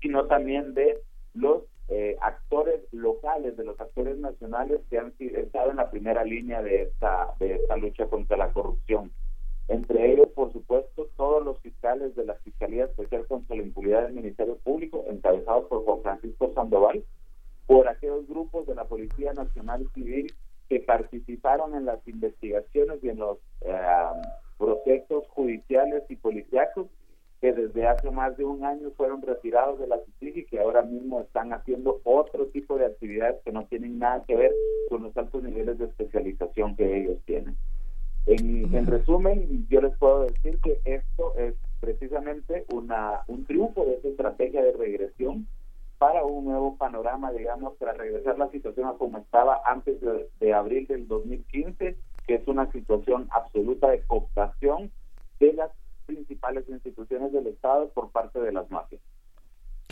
sino 0.00 0.26
también 0.26 0.74
de 0.74 1.00
los 1.34 1.64
eh, 1.88 2.16
actores 2.20 2.80
locales, 2.92 3.56
de 3.56 3.64
los 3.64 3.78
actores 3.80 4.16
nacionales 4.18 4.80
que 4.88 4.98
han 4.98 5.12
estado 5.18 5.70
en 5.72 5.76
la 5.76 5.90
primera 5.90 6.24
línea 6.24 6.62
de 6.62 6.82
esta, 6.82 7.34
de 7.40 7.56
esta 7.56 7.76
lucha 7.76 8.06
contra 8.06 8.36
la 8.36 8.52
corrupción. 8.52 9.10
Entre 9.68 10.12
ellos, 10.12 10.28
por 10.34 10.52
supuesto, 10.52 11.08
todos 11.16 11.44
los 11.44 11.58
fiscales 11.60 12.14
de 12.16 12.24
la 12.24 12.34
Fiscalía 12.34 12.84
Especial 12.84 13.26
contra 13.26 13.56
la 13.56 13.62
Impunidad 13.62 14.04
del 14.04 14.14
Ministerio 14.14 14.56
Público, 14.58 15.04
encabezados 15.08 15.66
por 15.66 15.84
Juan 15.84 16.02
Francisco 16.02 16.52
Sandoval, 16.54 17.04
por 17.66 17.88
aquellos 17.88 18.26
grupos 18.28 18.66
de 18.66 18.74
la 18.74 18.84
Policía 18.84 19.32
Nacional 19.32 19.86
Civil 19.94 20.32
que 20.68 20.80
participaron 20.80 21.74
en 21.74 21.84
las 21.84 22.06
investigaciones 22.08 23.02
y 23.02 23.08
en 23.10 23.18
los 23.18 23.38
eh, 23.60 23.76
procesos 24.58 25.26
judiciales 25.28 26.02
y 26.08 26.16
policíacos 26.16 26.88
que 27.40 27.52
desde 27.52 27.88
hace 27.88 28.10
más 28.10 28.36
de 28.36 28.44
un 28.44 28.64
año 28.64 28.92
fueron 28.96 29.20
retirados 29.20 29.80
de 29.80 29.88
la 29.88 29.98
CICIG 29.98 30.38
y 30.38 30.44
que 30.46 30.60
ahora 30.60 30.82
mismo 30.82 31.20
están 31.20 31.52
haciendo 31.52 32.00
otro 32.04 32.46
tipo 32.46 32.78
de 32.78 32.86
actividades 32.86 33.42
que 33.44 33.50
no 33.50 33.66
tienen 33.66 33.98
nada 33.98 34.22
que 34.24 34.36
ver 34.36 34.52
con 34.88 35.02
los 35.02 35.16
altos 35.16 35.42
niveles 35.42 35.76
de 35.78 35.86
especialización 35.86 36.76
que 36.76 37.00
ellos 37.00 37.18
tienen. 37.26 37.56
En, 38.26 38.74
en, 38.74 38.86
resumen, 38.86 39.66
yo 39.68 39.80
les 39.80 39.96
puedo 39.96 40.26
decir 40.26 40.58
que 40.60 40.80
esto 40.84 41.34
es 41.36 41.54
precisamente 41.80 42.64
una, 42.72 43.22
un 43.26 43.44
triunfo 43.44 43.84
de 43.84 43.94
esta 43.94 44.08
estrategia 44.08 44.62
de 44.62 44.72
regresión 44.72 45.48
para 45.98 46.24
un 46.24 46.44
nuevo 46.44 46.76
panorama, 46.76 47.32
digamos, 47.32 47.74
para 47.78 47.92
regresar 47.92 48.38
la 48.38 48.50
situación 48.50 48.86
a 48.86 48.94
como 48.94 49.18
estaba 49.18 49.60
antes 49.64 50.00
de, 50.00 50.28
de 50.40 50.54
abril 50.54 50.86
del 50.86 51.08
2015, 51.08 51.96
que 52.26 52.34
es 52.34 52.46
una 52.46 52.70
situación 52.70 53.28
absoluta 53.30 53.90
de 53.90 54.02
cooptación 54.02 54.90
de 55.40 55.52
las 55.54 55.70
principales 56.06 56.68
instituciones 56.68 57.32
del 57.32 57.48
Estado 57.48 57.88
por 57.90 58.10
parte 58.10 58.40
de 58.40 58.52
las 58.52 58.70
mafias. 58.70 59.00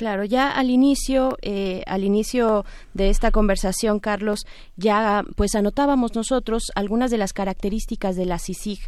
Claro, 0.00 0.24
ya 0.24 0.50
al 0.50 0.70
inicio, 0.70 1.36
eh, 1.42 1.82
al 1.86 2.04
inicio 2.04 2.64
de 2.94 3.10
esta 3.10 3.30
conversación, 3.30 4.00
Carlos, 4.00 4.46
ya 4.76 5.22
pues 5.36 5.54
anotábamos 5.54 6.14
nosotros 6.14 6.62
algunas 6.74 7.10
de 7.10 7.18
las 7.18 7.34
características 7.34 8.16
de 8.16 8.24
la 8.24 8.38
CICIG, 8.38 8.78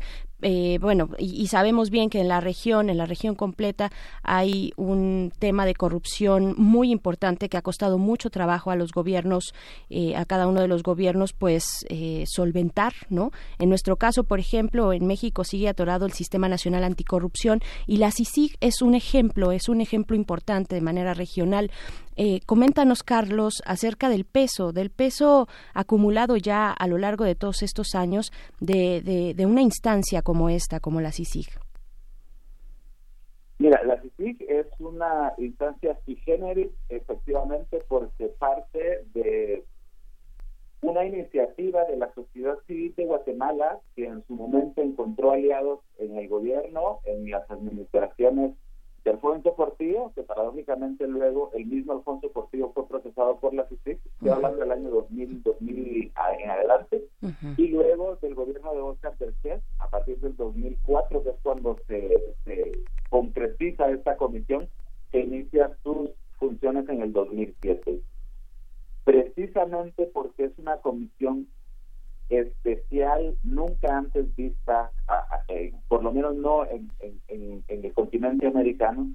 eh, 0.43 0.79
bueno, 0.81 1.09
y, 1.19 1.41
y, 1.41 1.47
sabemos 1.47 1.91
bien 1.91 2.11
que 2.11 2.21
en 2.21 2.29
la 2.29 2.41
región, 2.41 2.91
en 2.91 2.99
la 2.99 3.07
región 3.07 3.35
completa, 3.35 3.93
hay 4.23 4.73
un 4.77 5.33
tema 5.39 5.65
de 5.67 5.75
corrupción 5.75 6.55
muy 6.59 6.91
importante 6.91 7.49
que 7.49 7.57
ha 7.57 7.63
costado 7.63 7.99
mucho 7.99 8.29
trabajo 8.29 8.71
a 8.71 8.77
los 8.77 8.93
gobiernos, 8.93 9.55
eh, 9.89 10.17
a 10.17 10.25
cada 10.25 10.49
uno 10.49 10.61
de 10.61 10.69
los 10.69 10.83
gobiernos, 10.83 11.33
pues 11.33 11.65
eh, 11.89 12.25
solventar, 12.27 12.93
¿no? 13.09 13.31
En 13.59 13.69
nuestro 13.69 13.97
caso, 13.97 14.25
por 14.25 14.41
ejemplo, 14.41 14.93
en 14.93 15.07
México 15.07 15.45
sigue 15.45 15.69
atorado 15.69 16.07
el 16.07 16.13
Sistema 16.13 16.49
Nacional 16.49 16.85
Anticorrupción 16.85 17.61
y 17.87 17.99
la 17.99 18.11
CICIG 18.11 18.57
es 18.61 18.83
un 18.83 18.95
ejemplo, 18.95 19.53
es 19.53 19.69
un 19.69 19.81
ejemplo 19.81 20.17
importante 20.17 20.75
de 20.75 20.81
manera 20.81 21.15
regional. 21.15 21.71
Eh, 22.17 22.41
coméntanos, 22.47 23.03
Carlos, 23.03 23.63
acerca 23.65 24.09
del 24.09 24.25
peso, 24.25 24.73
del 24.73 24.91
peso 24.91 25.49
acumulado 25.75 26.37
ya 26.37 26.71
a 26.71 26.87
lo 26.87 26.99
largo 26.99 27.25
de 27.25 27.35
todos 27.35 27.63
estos 27.63 27.95
años 27.95 28.33
de, 28.61 29.35
de, 29.35 29.47
una 29.47 29.63
instancia 29.63 30.23
como 30.23 30.49
esta, 30.49 30.81
como 30.81 31.01
la 31.01 31.13
CICIG. 31.13 31.49
Mira, 33.59 33.83
la 33.85 34.01
CICIG 34.01 34.45
es 34.51 34.67
una 34.79 35.33
instancia 35.39 35.99
sui 36.05 36.21
efectivamente, 36.89 37.83
porque 37.89 38.27
parte 38.39 39.05
de 39.15 39.65
una 40.83 41.05
iniciativa 41.05 41.85
de 41.85 41.97
la 41.97 42.13
sociedad 42.13 42.59
civil 42.67 42.93
de 42.97 43.07
Guatemala 43.07 43.79
que 43.95 44.05
en 44.07 44.25
su 44.27 44.35
momento 44.35 44.83
encontró 44.83 45.31
aliados 45.31 45.81
en 45.99 46.17
el 46.19 46.29
gobierno, 46.29 46.99
en 47.05 47.31
las 47.31 47.49
administraciones 47.51 48.53
de 49.05 49.11
Alfonso 49.11 49.55
Portillo, 49.55 50.13
que 50.15 50.23
paradójicamente 50.23 51.07
luego 51.07 51.51
el 51.55 51.67
mismo 51.67 51.93
Alfonso 51.93 52.31
Portillo 52.31 52.71
fue 52.73 52.87
procesado 52.87 53.39
por 53.39 53.53
la 53.53 53.67
CICIC, 53.69 53.99
estoy 54.05 54.29
hablando 54.29 54.59
del 54.61 54.73
año 54.73 54.91
2000, 54.91 55.43
2000 55.43 56.13
en 56.41 56.51
adelante, 56.51 57.05
y 57.57 57.69
luego 57.69 58.17
del 58.23 58.35
gobierno 58.35 58.73
de 58.73 58.81
Oscar 58.81 59.15
Tercés, 59.19 59.63
a 59.79 59.89
partir 59.89 60.19
del 60.21 60.37
2004, 60.37 61.23
que 61.25 61.31
es 61.31 61.37
cuando 61.43 61.77
se, 61.89 62.35
se 62.45 62.73
concretiza 63.11 63.91
esta 63.91 64.17
comisión 64.17 64.69
que 65.11 65.21
inicia 65.21 65.77
sus 65.83 66.11
funciones 66.39 66.89
en 66.89 67.03
el 67.03 67.13
2007. 67.13 68.01
Precisamente 69.05 70.07
porque 70.13 70.45
es 70.45 70.59
una 70.59 70.77
comisión 70.79 71.49
especial 72.33 73.37
nunca 73.43 73.99
antes 73.99 74.35
vista, 74.37 74.91
por 75.89 76.03
lo 76.03 76.13
menos 76.13 76.35
no 76.37 76.65
en, 76.67 76.91
el 77.69 77.93
continente 77.95 78.47
americano, 78.47 79.11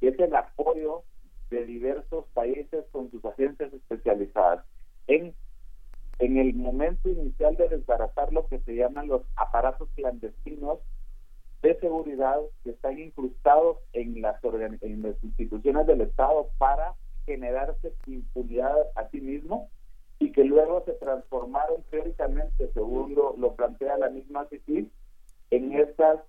y 0.00 0.06
es 0.06 0.18
el 0.18 0.34
apoyo 0.34 1.02
de 1.50 1.64
diversos 1.66 2.24
países 2.34 2.84
con 2.90 3.10
sus 3.10 3.24
agencias 3.24 3.72
especializadas. 3.72 4.64
En, 5.06 5.34
en 6.18 6.36
el 6.36 6.54
momento 6.54 7.08
inicial 7.08 7.56
de 7.56 7.68
desbaratar 7.68 8.32
lo 8.32 8.46
que 8.48 8.58
se 8.60 8.74
llaman 8.74 9.08
los 9.08 9.22
aparatos 9.36 9.88
clandestinos 9.94 10.78
de 11.62 11.78
seguridad 11.80 12.38
que 12.64 12.70
están 12.70 12.98
incrustados 12.98 13.78
en 13.92 14.20
las, 14.22 14.36
en 14.42 15.02
las 15.02 15.22
instituciones 15.22 15.86
del 15.86 16.02
Estado 16.02 16.48
para 16.58 16.94
generarse 17.26 17.92
impunidad 18.06 18.76
a 18.94 19.08
sí 19.10 19.20
mismo 19.20 19.68
y 20.18 20.32
que 20.32 20.44
luego 20.44 20.82
se 20.84 20.92
transformaron 20.94 21.82
teóricamente, 21.90 22.70
según 22.74 23.14
lo, 23.14 23.54
plantea 23.54 23.98
la 23.98 24.10
misma 24.10 24.46
CICI, 24.46 24.90
en 25.50 25.72
estas 25.72 26.20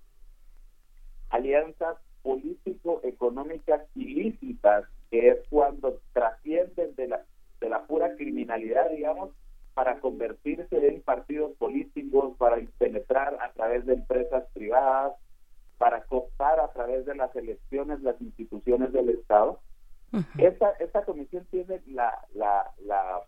alianzas 1.30 1.96
político-económicas 2.22 3.82
ilícitas, 3.94 4.84
que 5.10 5.30
es 5.30 5.38
cuando 5.48 6.00
trascienden 6.12 6.94
de 6.94 7.08
la, 7.08 7.24
de 7.60 7.68
la 7.68 7.86
pura 7.86 8.14
criminalidad, 8.16 8.90
digamos, 8.90 9.30
para 9.74 10.00
convertirse 10.00 10.86
en 10.86 11.02
partidos 11.02 11.52
políticos, 11.56 12.34
para 12.38 12.58
penetrar 12.78 13.38
a 13.40 13.52
través 13.52 13.86
de 13.86 13.94
empresas 13.94 14.44
privadas, 14.52 15.14
para 15.78 16.02
cooptar 16.04 16.60
a 16.60 16.72
través 16.72 17.06
de 17.06 17.14
las 17.14 17.34
elecciones 17.34 18.00
las 18.02 18.20
instituciones 18.20 18.92
del 18.92 19.08
Estado. 19.08 19.60
esta, 20.38 20.70
esta 20.80 21.04
comisión 21.04 21.46
tiene 21.50 21.80
la, 21.86 22.12
la, 22.34 22.70
la 22.84 23.22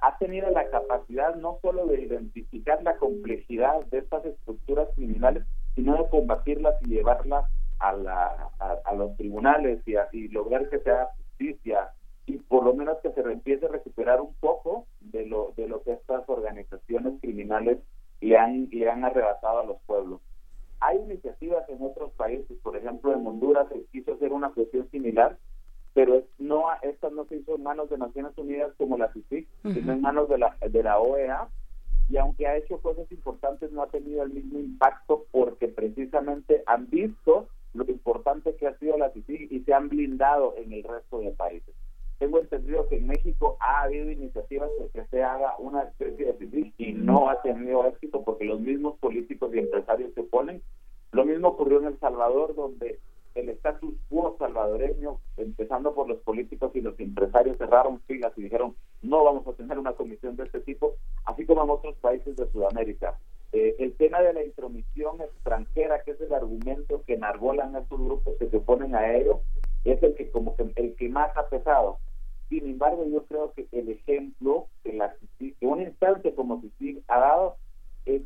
ha 0.00 0.18
tenido 0.18 0.50
la 0.50 0.68
capacidad 0.70 1.34
no 1.36 1.58
solo 1.60 1.86
de 1.86 2.00
identificar 2.00 2.82
la 2.82 2.96
complejidad 2.96 3.84
de 3.86 3.98
estas 3.98 4.24
estructuras 4.24 4.88
criminales, 4.94 5.44
sino 5.74 6.02
de 6.02 6.08
combatirlas 6.08 6.74
y 6.82 6.90
llevarlas 6.90 7.44
a, 7.78 7.92
la, 7.92 8.50
a, 8.58 8.94
los 8.94 9.16
tribunales 9.16 9.86
y 9.86 9.96
así 9.96 10.28
lograr 10.28 10.68
que 10.70 10.78
sea 10.80 11.10
justicia 11.18 11.90
y 12.24 12.38
por 12.38 12.64
lo 12.64 12.74
menos 12.74 12.96
que 13.02 13.12
se 13.12 13.20
empiece 13.20 13.66
a 13.66 13.70
recuperar 13.70 14.20
un 14.20 14.34
poco 14.40 14.86
de 15.00 15.26
lo 15.26 15.52
de 15.56 15.68
lo 15.68 15.82
que 15.82 15.92
estas 15.92 16.28
organizaciones 16.28 17.20
criminales 17.20 17.78
le 18.20 18.36
han 18.36 18.68
le 18.70 18.90
han 18.90 19.04
arrebatado 19.04 19.60
a 19.60 19.66
los 19.66 19.76
pueblos. 19.82 20.20
Hay 20.80 20.96
iniciativas 20.98 21.68
en 21.68 21.82
otros 21.82 22.12
países, 22.12 22.56
por 22.62 22.76
ejemplo 22.76 23.12
en 23.12 23.26
Honduras 23.26 23.68
se 23.68 23.84
quiso 23.92 24.14
hacer 24.14 24.32
una 24.32 24.50
cuestión 24.50 24.90
similar, 24.90 25.36
pero 25.96 26.24
no 26.38 26.66
esta 26.82 27.08
no 27.08 27.24
se 27.24 27.36
hizo 27.36 27.56
en 27.56 27.62
manos 27.62 27.88
de 27.88 27.96
Naciones 27.96 28.36
Unidas 28.36 28.70
como 28.76 28.98
la 28.98 29.10
CICIC, 29.14 29.48
sino 29.62 29.94
en 29.94 30.02
manos 30.02 30.28
de 30.28 30.36
la, 30.36 30.54
de 30.60 30.82
la 30.82 30.98
OEA, 30.98 31.48
y 32.10 32.18
aunque 32.18 32.46
ha 32.46 32.58
hecho 32.58 32.82
cosas 32.82 33.10
importantes, 33.10 33.72
no 33.72 33.82
ha 33.82 33.86
tenido 33.86 34.22
el 34.22 34.28
mismo 34.28 34.58
impacto 34.58 35.24
porque 35.30 35.68
precisamente 35.68 36.62
han 36.66 36.90
visto 36.90 37.48
lo 37.72 37.84
importante 37.84 38.54
que 38.56 38.66
ha 38.66 38.78
sido 38.78 38.98
la 38.98 39.08
CICIC 39.08 39.50
y 39.50 39.60
se 39.60 39.72
han 39.72 39.88
blindado 39.88 40.54
en 40.58 40.74
el 40.74 40.82
resto 40.84 41.20
de 41.20 41.30
países. 41.30 41.74
Tengo 42.18 42.40
entendido 42.40 42.86
que 42.88 42.98
en 42.98 43.06
México 43.06 43.56
ha 43.60 43.84
habido 43.84 44.10
iniciativas 44.10 44.68
de 44.78 44.90
que 44.90 45.08
se 45.08 45.22
haga 45.22 45.56
una 45.58 45.84
especie 45.84 46.26
de 46.26 46.34
CICIC 46.34 46.74
y 46.76 46.92
no 46.92 47.30
ha 47.30 47.40
tenido 47.40 47.86
éxito 47.86 48.22
porque 48.22 48.44
los 48.44 48.60
mismos 48.60 48.98
políticos 48.98 49.50
y 49.54 49.60
empresarios 49.60 50.12
se 50.12 50.20
oponen. 50.20 50.60
Lo 51.12 51.24
mismo 51.24 51.48
ocurrió 51.48 51.80
en 51.80 51.86
El 51.86 51.98
Salvador, 52.00 52.54
donde 52.54 53.00
el 53.36 53.50
status 53.50 53.94
quo 54.08 54.36
salvadoreño, 54.38 55.20
empezando 55.36 55.94
por 55.94 56.08
los 56.08 56.18
políticos 56.18 56.72
y 56.74 56.80
los 56.80 56.98
empresarios, 56.98 57.58
cerraron 57.58 58.00
filas 58.06 58.32
y 58.36 58.42
dijeron 58.42 58.74
no 59.02 59.24
vamos 59.24 59.46
a 59.46 59.52
tener 59.52 59.78
una 59.78 59.92
comisión 59.92 60.36
de 60.36 60.44
este 60.44 60.60
tipo, 60.60 60.94
así 61.24 61.44
como 61.44 61.62
en 61.64 61.70
otros 61.70 61.96
países 61.96 62.36
de 62.36 62.50
Sudamérica. 62.50 63.18
Eh, 63.52 63.76
el 63.78 63.94
tema 63.96 64.20
de 64.20 64.32
la 64.32 64.42
intromisión 64.42 65.20
extranjera, 65.20 66.02
que 66.02 66.12
es 66.12 66.20
el 66.20 66.32
argumento 66.34 67.02
que 67.06 67.14
enarbolan 67.14 67.76
estos 67.76 68.00
grupos 68.00 68.36
que 68.38 68.48
se 68.48 68.56
oponen 68.56 68.94
a 68.94 69.14
ello, 69.14 69.40
es 69.84 70.02
el 70.02 70.14
que 70.14 70.30
como 70.30 70.56
que 70.56 70.72
el 70.74 70.96
que 70.96 71.08
más 71.08 71.36
ha 71.36 71.48
pesado. 71.48 71.98
Sin 72.48 72.66
embargo, 72.66 73.04
yo 73.06 73.24
creo 73.26 73.52
que 73.52 73.66
el 73.72 73.88
ejemplo 73.90 74.66
que, 74.82 74.92
la, 74.92 75.14
que 75.38 75.54
una 75.60 75.82
instancia 75.82 76.34
como 76.34 76.60
CICIG 76.60 77.02
ha 77.08 77.18
dado 77.18 77.56
es 78.04 78.22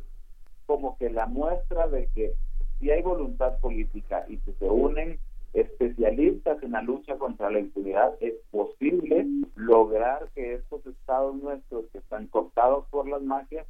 como 0.65 0.97
que 0.97 1.09
la 1.09 1.25
muestra 1.25 1.87
de 1.87 2.07
que 2.13 2.33
si 2.81 2.89
hay 2.89 3.01
voluntad 3.01 3.59
política 3.59 4.25
y 4.27 4.37
si 4.37 4.51
se 4.53 4.65
unen 4.65 5.17
especialistas 5.53 6.61
en 6.63 6.71
la 6.71 6.81
lucha 6.81 7.17
contra 7.17 7.51
la 7.51 7.59
impunidad, 7.59 8.13
es 8.19 8.33
posible 8.49 9.27
lograr 9.55 10.29
que 10.33 10.55
estos 10.55 10.85
estados 10.87 11.35
nuestros 11.35 11.85
que 11.91 11.99
están 11.99 12.27
cortados 12.27 12.85
por 12.89 13.07
las 13.07 13.21
mafias 13.21 13.67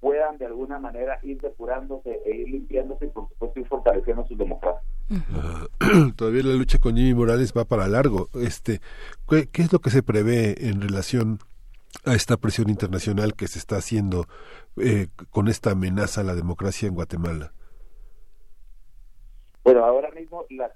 puedan 0.00 0.36
de 0.38 0.46
alguna 0.46 0.78
manera 0.78 1.18
ir 1.22 1.40
depurándose 1.40 2.20
e 2.26 2.36
ir 2.36 2.48
limpiándose 2.48 3.06
y 3.06 3.08
por 3.08 3.28
supuesto 3.28 3.60
ir 3.60 3.66
fortaleciendo 3.66 4.26
su 4.26 4.36
democracia. 4.36 4.82
Ah, 5.32 5.66
todavía 6.16 6.42
la 6.42 6.54
lucha 6.54 6.78
con 6.78 6.96
Jimmy 6.96 7.14
Morales 7.14 7.52
va 7.56 7.64
para 7.64 7.88
largo. 7.88 8.28
Este, 8.34 8.80
¿qué, 9.28 9.62
es 9.62 9.72
lo 9.72 9.78
que 9.80 9.90
se 9.90 10.02
prevé 10.02 10.68
en 10.68 10.80
relación 10.80 11.38
a 12.04 12.14
esta 12.14 12.36
presión 12.36 12.68
internacional 12.68 13.34
que 13.34 13.48
se 13.48 13.58
está 13.58 13.76
haciendo 13.76 14.26
eh, 14.76 15.08
con 15.30 15.48
esta 15.48 15.70
amenaza 15.70 16.22
a 16.22 16.24
la 16.24 16.34
democracia 16.34 16.88
en 16.88 16.94
Guatemala? 16.94 17.52
Bueno, 19.64 19.84
ahora 19.84 20.10
mismo 20.10 20.44
la, 20.50 20.72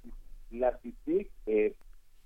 la 0.50 0.78
CICIC 0.78 1.30
eh, 1.46 1.74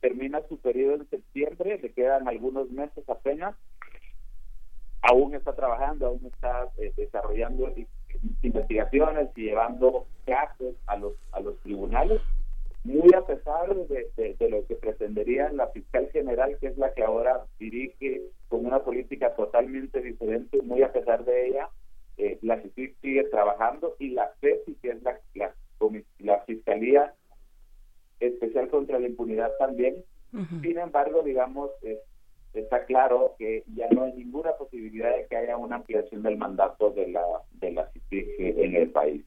termina 0.00 0.42
su 0.48 0.58
periodo 0.58 0.96
en 0.96 1.08
septiembre, 1.08 1.78
le 1.78 1.92
quedan 1.92 2.28
algunos 2.28 2.70
meses 2.70 3.08
apenas. 3.08 3.54
Aún 5.02 5.34
está 5.34 5.54
trabajando, 5.54 6.06
aún 6.06 6.26
está 6.26 6.68
eh, 6.76 6.92
desarrollando 6.96 7.72
investigaciones 8.42 9.30
y 9.36 9.44
llevando 9.44 10.06
casos 10.26 10.74
a 10.86 10.96
los 10.96 11.14
a 11.32 11.40
los 11.40 11.58
tribunales, 11.60 12.20
muy 12.84 13.12
a 13.14 13.22
pesar 13.22 13.74
de, 13.74 14.10
de, 14.38 14.50
lo 14.50 14.66
que 14.66 14.74
pretendería 14.74 15.50
la 15.52 15.68
fiscal 15.68 16.08
general, 16.12 16.58
que 16.60 16.68
es 16.68 16.76
la 16.76 16.92
que 16.92 17.02
ahora 17.02 17.46
dirige 17.58 18.22
con 18.48 18.66
una 18.66 18.80
política 18.80 19.34
totalmente 19.34 20.02
diferente, 20.02 20.60
muy 20.62 20.82
a 20.82 20.92
pesar 20.92 21.24
de 21.24 21.48
ella, 21.48 21.70
eh, 22.18 22.38
la 22.42 22.60
CICIC 22.60 23.00
sigue 23.00 23.24
trabajando 23.24 23.96
y 23.98 24.10
la 24.10 24.30
FESI, 24.40 24.74
que 24.82 24.90
es 24.90 25.02
la, 25.02 25.18
la 25.34 25.54
la 26.18 26.40
Fiscalía 26.42 27.14
Especial 28.20 28.68
contra 28.68 28.98
la 28.98 29.08
Impunidad 29.08 29.50
también. 29.58 30.04
Sin 30.62 30.78
embargo, 30.78 31.22
digamos, 31.22 31.70
está 32.52 32.84
claro 32.84 33.34
que 33.38 33.64
ya 33.74 33.88
no 33.90 34.04
hay 34.04 34.12
ninguna 34.12 34.52
posibilidad 34.52 35.16
de 35.16 35.26
que 35.26 35.36
haya 35.36 35.56
una 35.56 35.76
ampliación 35.76 36.22
del 36.22 36.36
mandato 36.36 36.90
de 36.90 37.08
la 37.08 37.22
de 37.52 37.72
la 37.72 37.90
en 38.10 38.76
el 38.76 38.90
país. 38.90 39.24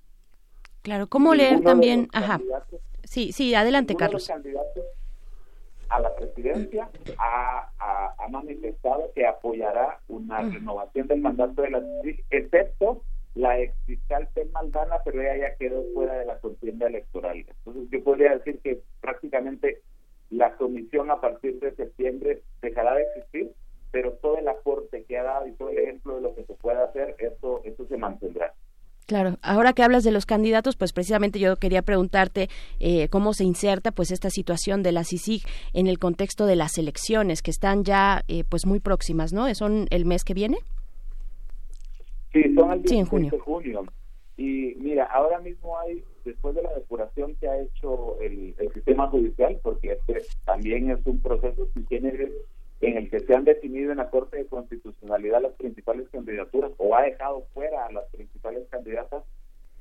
Claro, 0.84 1.08
¿cómo 1.08 1.34
leer 1.34 1.62
también? 1.62 2.08
Ajá. 2.14 2.40
Sí, 3.04 3.32
sí, 3.32 3.56
adelante, 3.56 3.96
Carlos. 3.96 4.30
a 5.90 6.00
la 6.00 6.16
presidencia 6.16 6.90
ha, 7.18 7.70
manifestado 8.30 9.12
que 9.14 9.28
apoyará 9.28 10.00
una 10.08 10.42
renovación 10.42 11.08
del 11.08 11.22
mandato 11.22 11.62
de 11.62 11.70
la 11.70 11.82
CICIG, 12.02 12.26
excepto 12.32 13.04
la 13.36 13.60
ex 13.60 13.74
fiscal 13.86 14.30
Maldana, 14.52 14.98
pero 15.04 15.22
ella 15.22 15.50
ya 15.50 15.56
quedó 15.56 15.84
fuera 15.94 16.14
de 16.16 16.26
la 16.26 16.38
contienda 16.40 16.88
electoral. 16.88 17.38
Entonces 17.38 17.90
yo 17.92 18.04
podría 18.04 18.38
decir 18.38 18.60
que 18.60 18.82
prácticamente 19.02 19.82
la 20.30 20.56
comisión 20.56 21.12
a 21.12 21.20
partir 21.20 21.60
de 21.60 21.76
septiembre 21.76 22.42
dejará 22.62 22.96
de 22.96 23.04
existir, 23.04 23.52
pero 23.92 24.14
todo 24.14 24.38
el 24.38 24.48
aporte 24.48 25.04
que 25.04 25.18
ha 25.18 25.24
dado 25.24 25.48
y 25.48 25.54
todo 25.54 25.70
el 25.70 25.80
ejemplo 25.80 26.16
de 26.16 26.22
lo 26.22 26.36
que 26.36 26.44
se 26.46 26.54
puede 26.56 26.82
hacer, 26.82 27.16
eso, 27.20 27.62
eso 27.64 27.86
se 27.88 27.98
mantendrá. 27.98 28.54
Claro, 29.06 29.38
ahora 29.42 29.74
que 29.74 29.84
hablas 29.84 30.04
de 30.04 30.12
los 30.12 30.26
candidatos, 30.26 30.78
pues 30.78 30.94
precisamente 30.94 31.38
yo 31.38 31.58
quería 31.58 31.82
preguntarte 31.82 32.50
eh, 32.80 33.10
cómo 33.10 33.34
se 33.34 33.44
inserta 33.44 33.92
pues 33.92 34.12
esta 34.12 34.30
situación 34.30 34.82
de 34.82 34.94
la 34.94 35.04
CICIG 35.04 35.44
en 35.74 35.88
el 35.88 36.00
contexto 36.00 36.46
de 36.46 36.56
las 36.56 36.78
elecciones 36.78 37.42
que 37.42 37.52
están 37.52 37.84
ya 37.84 38.24
eh, 38.28 38.46
pues 38.48 38.66
muy 38.66 38.80
próximas, 38.80 39.34
¿no? 39.34 39.54
¿Son 39.56 39.88
el 39.90 40.06
mes 40.06 40.24
que 40.24 40.34
viene? 40.34 40.58
Sí, 42.34 42.54
son 42.56 42.72
el 42.74 42.82
16 42.82 43.32
de 43.32 43.40
junio. 43.40 43.86
Y 44.36 44.76
mira, 44.80 45.06
ahora 45.06 45.40
mismo 45.40 45.78
hay, 45.78 46.04
después 46.26 46.56
de 46.56 46.64
la 46.64 46.74
depuración 46.74 47.36
que 47.36 47.48
ha 47.48 47.62
hecho 47.62 48.20
el, 48.20 48.56
sistema 48.74 49.08
judicial, 49.08 49.60
porque 49.62 49.92
este 49.92 50.26
también 50.44 50.90
es 50.90 51.06
un 51.06 51.20
proceso 51.20 51.70
que 51.74 51.82
tiene 51.82 52.32
en 52.82 52.98
el 52.98 53.10
que 53.10 53.20
se 53.20 53.36
han 53.36 53.46
definido 53.46 53.92
en 53.92 54.00
la 54.00 54.10
Corte 54.10 54.38
de 54.38 54.48
Constitucionalidad 54.48 55.42
las 55.42 55.54
principales 55.54 56.10
candidaturas 56.10 56.72
o 56.78 56.96
ha 56.96 57.04
dejado 57.04 57.46
fuera 57.54 57.86
a 57.86 57.92
las 57.92 58.06
principales 58.10 58.68
candidatas 58.70 59.24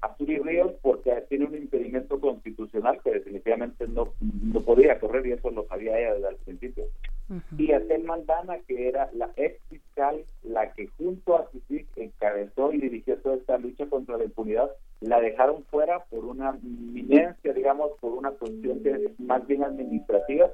a 0.02 0.14
Ríos 0.18 0.72
porque 0.82 1.12
tiene 1.28 1.46
un 1.46 1.56
impedimento 1.56 2.20
constitucional 2.20 3.00
que 3.02 3.12
definitivamente 3.12 3.86
no, 3.88 4.12
no 4.20 4.60
podía 4.60 4.98
correr 5.00 5.26
y 5.26 5.32
eso 5.32 5.50
lo 5.50 5.66
sabía 5.66 5.98
ella 5.98 6.14
desde 6.14 6.28
el 6.28 6.36
principio. 6.36 6.84
Y 7.56 7.72
a 7.72 7.86
Tel 7.86 8.04
Maldana, 8.04 8.58
que 8.66 8.88
era 8.88 9.10
la 9.12 9.30
ex 9.36 9.62
fiscal, 9.68 10.24
la 10.42 10.72
que 10.72 10.88
junto 10.98 11.36
a 11.36 11.48
CICIC 11.50 11.88
encabezó 11.96 12.72
y 12.72 12.78
dirigió 12.78 13.16
toda 13.18 13.36
esta 13.36 13.58
lucha 13.58 13.86
contra 13.86 14.18
la 14.18 14.24
impunidad, 14.24 14.70
la 15.00 15.20
dejaron 15.20 15.64
fuera 15.64 16.04
por 16.04 16.24
una 16.24 16.52
minencia, 16.52 17.52
digamos, 17.52 17.92
por 18.00 18.12
una 18.12 18.30
cuestión 18.32 18.82
que 18.82 18.90
es 18.90 19.20
más 19.20 19.46
bien 19.46 19.64
administrativa, 19.64 20.50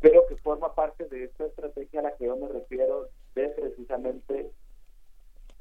pero 0.00 0.26
que 0.28 0.36
forma 0.36 0.74
parte 0.74 1.06
de 1.06 1.24
esta 1.24 1.46
estrategia 1.46 2.00
a 2.00 2.04
la 2.04 2.16
que 2.16 2.26
yo 2.26 2.36
me 2.36 2.48
refiero 2.48 3.08
de 3.34 3.48
precisamente 3.48 4.50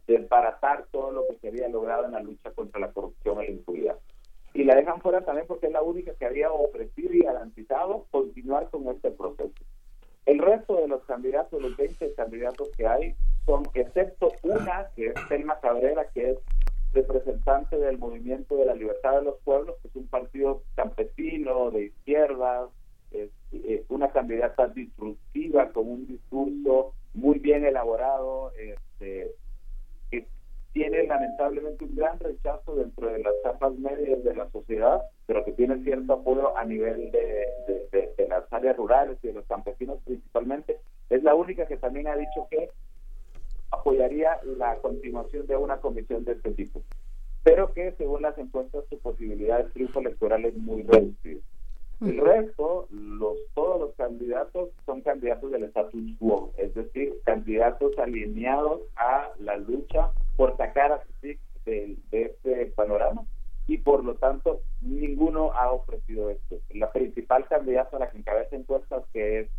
desbaratar 0.07 0.85
todo 0.91 1.11
lo 1.11 1.27
que 1.27 1.37
se 1.37 1.47
había 1.47 1.69
logrado 1.69 2.05
en 2.05 2.11
la 2.11 2.21
lucha 2.21 2.51
contra 2.51 2.79
la 2.79 2.91
corrupción 2.91 3.41
y 3.41 3.47
la 3.47 3.51
impunidad. 3.51 3.97
Y 4.53 4.63
la 4.65 4.75
dejan 4.75 4.99
fuera 5.01 5.21
también 5.21 5.47
porque 5.47 5.67
es 5.67 5.71
la 5.71 5.81
única 5.81 6.13
que 6.13 6.25
había 6.25 6.51
ofrecido 6.51 7.13
y 7.13 7.19
garantizado 7.19 8.05
continuar 8.11 8.69
con 8.69 8.87
este 8.89 9.11
proceso. 9.11 9.53
El 10.25 10.39
resto 10.39 10.75
de 10.75 10.87
los 10.87 11.03
candidatos, 11.05 11.61
los 11.61 11.75
20 11.77 12.13
candidatos 12.13 12.69
que 12.77 12.87
hay, 12.87 13.15
son, 13.45 13.63
excepto 13.73 14.31
una, 14.43 14.87
que 14.95 15.07
es 15.07 15.13
Selma 15.27 15.59
Cabrera, 15.59 16.07
que 16.13 16.31
es 16.31 16.37
representante 16.93 17.77
del 17.77 17.97
Movimiento 17.97 18.55
de 18.57 18.65
la 18.65 18.75
Libertad 18.75 19.19
de 19.19 19.23
los 19.23 19.39
Pueblos, 19.43 19.75
que 19.81 19.87
es 19.87 19.95
un 19.95 20.07
partido 20.07 20.61
campesino, 20.75 21.71
de 21.71 21.85
izquierdas, 21.85 22.69
es, 23.11 23.29
eh, 23.51 23.83
una 23.89 24.11
candidata 24.11 24.67
disruptiva, 24.67 25.69
con 25.71 25.87
un 25.89 26.07
discurso 26.07 26.93
muy 27.13 27.39
bien 27.39 27.65
elaborado, 27.65 28.51
este, 28.57 29.31
tiene 30.73 31.03
lamentablemente 31.03 31.83
un 31.83 31.95
gran 31.95 32.19
rechazo 32.19 32.75
dentro 32.75 33.11
de 33.11 33.19
las 33.19 33.33
capas 33.43 33.73
medias 33.73 34.23
de 34.23 34.35
la 34.35 34.49
sociedad, 34.51 35.01
pero 35.25 35.43
que 35.43 35.51
tiene 35.51 35.83
cierto 35.83 36.13
apoyo 36.13 36.57
a 36.57 36.63
nivel 36.63 37.11
de, 37.11 37.47
de, 37.91 38.27
las 38.27 38.51
áreas 38.51 38.77
rurales 38.77 39.17
y 39.23 39.27
de 39.27 39.33
los 39.33 39.45
campesinos 39.45 39.99
principalmente. 40.05 40.79
Es 41.09 41.23
la 41.23 41.35
única 41.35 41.65
que 41.65 41.77
también 41.77 42.07
ha 42.07 42.15
dicho 42.15 42.47
que 42.49 42.69
apoyaría 43.71 44.39
la 44.57 44.77
continuación 44.77 45.47
de 45.47 45.57
una 45.57 45.77
comisión 45.77 46.23
de 46.23 46.33
este 46.33 46.51
tipo, 46.51 46.81
pero 47.43 47.73
que 47.73 47.91
según 47.93 48.21
las 48.21 48.37
encuestas 48.37 48.85
su 48.89 48.99
posibilidad 48.99 49.63
de 49.63 49.71
triunfo 49.71 49.99
electoral 49.99 50.45
es 50.45 50.55
muy 50.55 50.83
reducida. 50.83 51.41
El 52.01 52.17
resto, 52.17 52.87
los, 52.89 53.37
todos 53.53 53.79
los 53.79 53.95
candidatos 53.95 54.69
son 54.87 55.01
candidatos 55.01 55.51
del 55.51 55.65
status 55.65 56.01
quo, 56.17 56.51
es 56.57 56.73
decir, 56.73 57.13
candidatos 57.25 57.95
alineados 57.99 58.81
a 58.95 59.29
la 59.39 59.57
lucha 59.57 60.11
por 60.35 60.57
sacar 60.57 60.91
a 60.91 61.03
CICIC 61.21 61.39
de, 61.65 61.97
de 62.09 62.21
este 62.23 62.65
panorama 62.75 63.23
y 63.67 63.77
por 63.77 64.03
lo 64.03 64.15
tanto 64.15 64.61
ninguno 64.81 65.53
ha 65.53 65.71
ofrecido 65.71 66.31
esto. 66.31 66.57
La 66.71 66.91
principal 66.91 67.47
candidata 67.47 67.97
a 67.97 67.99
la 67.99 68.09
que 68.09 68.17
encabeza 68.17 68.55
encuestas 68.55 69.03
que 69.13 69.41
es 69.41 69.49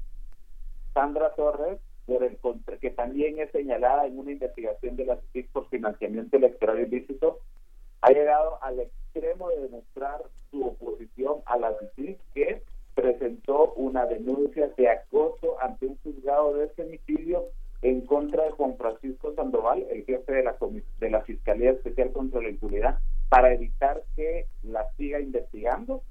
Sandra 0.95 1.35
Torres, 1.37 1.79
por 2.07 2.25
el 2.25 2.39
que 2.81 2.91
también 2.91 3.39
es 3.39 3.53
señalada 3.53 4.05
en 4.07 4.19
una 4.19 4.33
investigación 4.33 4.97
de 4.97 5.07
la 5.07 5.17
CICIC 5.17 5.53
por 5.53 5.69
financiamiento 5.69 6.37
electoral 6.37 6.81
ilícito, 6.81 7.39
ha 8.01 8.11
llegado 8.11 8.59
al 8.65 8.81
de 9.21 9.61
demostrar 9.61 10.23
su 10.51 10.67
oposición 10.67 11.43
a 11.47 11.57
la 11.59 11.73
CICIC, 11.97 12.19
que 12.35 12.63
presentó 12.95 13.73
una 13.75 14.07
denuncia 14.07 14.69
de 14.77 14.89
acoso 14.89 15.61
ante 15.61 15.87
un 15.87 15.99
juzgado 16.03 16.55
de 16.55 16.69
femicidio 16.69 17.45
en 17.83 18.07
contra 18.07 18.45
de 18.45 18.51
Juan 18.53 18.77
Francisco 18.77 19.35
Sandoval, 19.35 19.85
el 19.91 20.05
jefe 20.05 20.33
de 20.33 20.45
la, 20.45 20.57
de 21.01 21.11
la 21.11 21.23
Fiscalía 21.23 21.73
Especial 21.73 22.13
contra 22.13 22.41
la 22.41 22.51
Impunidad, 22.51 22.99
para 23.29 23.53
evitar 23.53 24.03
que 24.15 24.47
la 24.63 24.89
siga 24.97 25.21
investigando. 25.21 26.03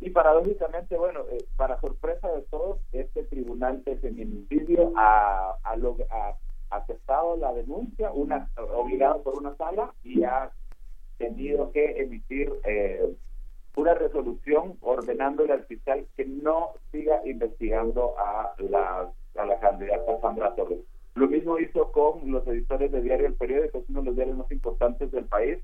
Y 0.00 0.10
paradójicamente, 0.10 0.96
bueno, 0.96 1.20
eh, 1.30 1.44
para 1.56 1.80
sorpresa 1.80 2.28
de 2.30 2.42
todos, 2.42 2.78
este 2.92 3.24
tribunal 3.24 3.82
de 3.84 3.96
feminicidio 3.96 4.92
ha, 4.96 5.56
ha, 5.64 6.36
aceptado 6.70 7.36
la 7.36 7.52
denuncia, 7.52 8.10
una 8.12 8.50
obligado 8.74 9.22
por 9.22 9.38
una 9.38 9.54
sala, 9.56 9.94
y 10.02 10.24
ha 10.24 10.50
tenido 11.18 11.70
que 11.72 12.00
emitir 12.00 12.52
eh, 12.64 13.14
una 13.76 13.94
resolución 13.94 14.76
ordenándole 14.80 15.52
al 15.52 15.64
fiscal 15.64 16.06
que 16.16 16.24
no 16.24 16.70
siga 16.90 17.20
investigando 17.26 18.18
a 18.18 18.54
la, 18.58 19.10
a 19.36 19.44
la 19.44 19.60
candidata 19.60 20.20
Sandra 20.20 20.54
Torres. 20.54 20.80
Lo 21.14 21.28
mismo 21.28 21.58
hizo 21.58 21.92
con 21.92 22.30
los 22.30 22.46
editores 22.46 22.92
de 22.92 23.00
Diario 23.00 23.26
El 23.26 23.34
Periódico, 23.34 23.84
uno 23.88 24.00
de 24.00 24.06
los 24.06 24.16
diarios 24.16 24.36
más 24.36 24.50
importantes 24.52 25.10
del 25.12 25.24
país. 25.24 25.58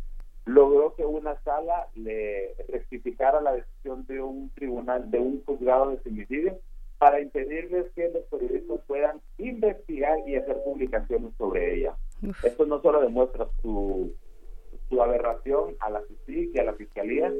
Logró 0.44 0.94
que 0.94 1.04
una 1.04 1.38
sala 1.42 1.88
le 1.94 2.54
rectificara 2.68 3.40
la 3.40 3.52
decisión 3.52 4.06
de 4.06 4.20
un 4.20 4.50
tribunal, 4.54 5.10
de 5.10 5.18
un 5.18 5.44
juzgado 5.44 5.90
de 5.90 5.98
femicidio, 5.98 6.58
para 6.98 7.20
impedirles 7.20 7.90
que 7.94 8.08
los 8.10 8.24
periodistas 8.24 8.80
puedan 8.86 9.20
investigar 9.38 10.18
y 10.26 10.36
hacer 10.36 10.56
publicaciones 10.64 11.32
sobre 11.36 11.74
ella. 11.74 11.96
Esto 12.42 12.64
no 12.64 12.80
solo 12.80 13.00
demuestra 13.00 13.46
su 13.60 14.14
su 14.92 15.02
aberración 15.02 15.74
a 15.80 15.88
la 15.88 16.00
justicia 16.00 16.50
y 16.54 16.58
a 16.58 16.64
la 16.64 16.74
fiscalía, 16.74 17.32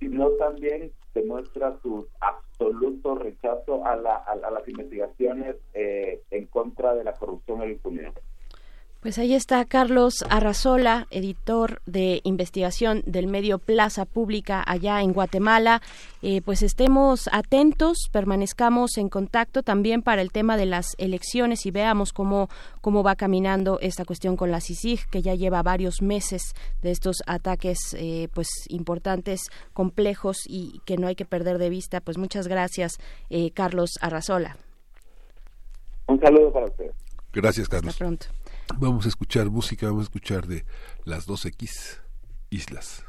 sino 0.00 0.30
también 0.30 0.92
demuestra 1.14 1.78
su 1.82 2.08
absoluto 2.20 3.16
rechazo 3.16 3.84
a, 3.84 3.96
la, 3.96 4.16
a, 4.16 4.34
las 4.36 4.66
investigaciones 4.66 5.56
eh, 5.74 6.22
en 6.30 6.46
contra 6.46 6.94
de 6.94 7.04
la 7.04 7.12
corrupción 7.12 7.58
y 7.62 7.66
la 7.66 7.72
impunidad. 7.72 8.14
Pues 9.06 9.20
ahí 9.20 9.34
está 9.34 9.64
Carlos 9.66 10.24
Arrazola, 10.30 11.06
editor 11.12 11.80
de 11.86 12.20
investigación 12.24 13.04
del 13.06 13.28
medio 13.28 13.60
Plaza 13.60 14.04
Pública 14.04 14.64
allá 14.66 15.00
en 15.00 15.12
Guatemala. 15.12 15.80
Eh, 16.22 16.42
pues 16.42 16.62
estemos 16.62 17.28
atentos, 17.30 18.08
permanezcamos 18.10 18.98
en 18.98 19.08
contacto 19.08 19.62
también 19.62 20.02
para 20.02 20.22
el 20.22 20.32
tema 20.32 20.56
de 20.56 20.66
las 20.66 20.96
elecciones 20.98 21.66
y 21.66 21.70
veamos 21.70 22.12
cómo, 22.12 22.48
cómo 22.80 23.04
va 23.04 23.14
caminando 23.14 23.78
esta 23.80 24.04
cuestión 24.04 24.36
con 24.36 24.50
la 24.50 24.60
CICIG, 24.60 25.08
que 25.08 25.22
ya 25.22 25.36
lleva 25.36 25.62
varios 25.62 26.02
meses 26.02 26.42
de 26.82 26.90
estos 26.90 27.18
ataques 27.28 27.78
eh, 27.96 28.26
pues 28.34 28.48
importantes, 28.70 29.42
complejos 29.72 30.38
y 30.48 30.80
que 30.84 30.96
no 30.96 31.06
hay 31.06 31.14
que 31.14 31.24
perder 31.24 31.58
de 31.58 31.70
vista. 31.70 32.00
Pues 32.00 32.18
muchas 32.18 32.48
gracias, 32.48 32.98
eh, 33.30 33.52
Carlos 33.52 33.90
Arrazola. 34.00 34.56
Un 36.08 36.18
saludo 36.18 36.52
para 36.52 36.66
usted. 36.66 36.90
Gracias, 37.32 37.68
Carlos. 37.68 37.90
Hasta 37.94 38.04
pronto. 38.04 38.26
Vamos 38.78 39.06
a 39.06 39.08
escuchar 39.08 39.48
música, 39.48 39.86
vamos 39.86 40.02
a 40.02 40.04
escuchar 40.04 40.46
de 40.46 40.64
las 41.04 41.26
2X 41.26 42.00
Islas. 42.50 43.04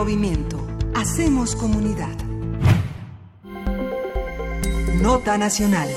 Movimiento. 0.00 0.66
Hacemos 0.94 1.54
comunidad. 1.54 2.16
Nota 5.02 5.36
Nacional. 5.36 5.90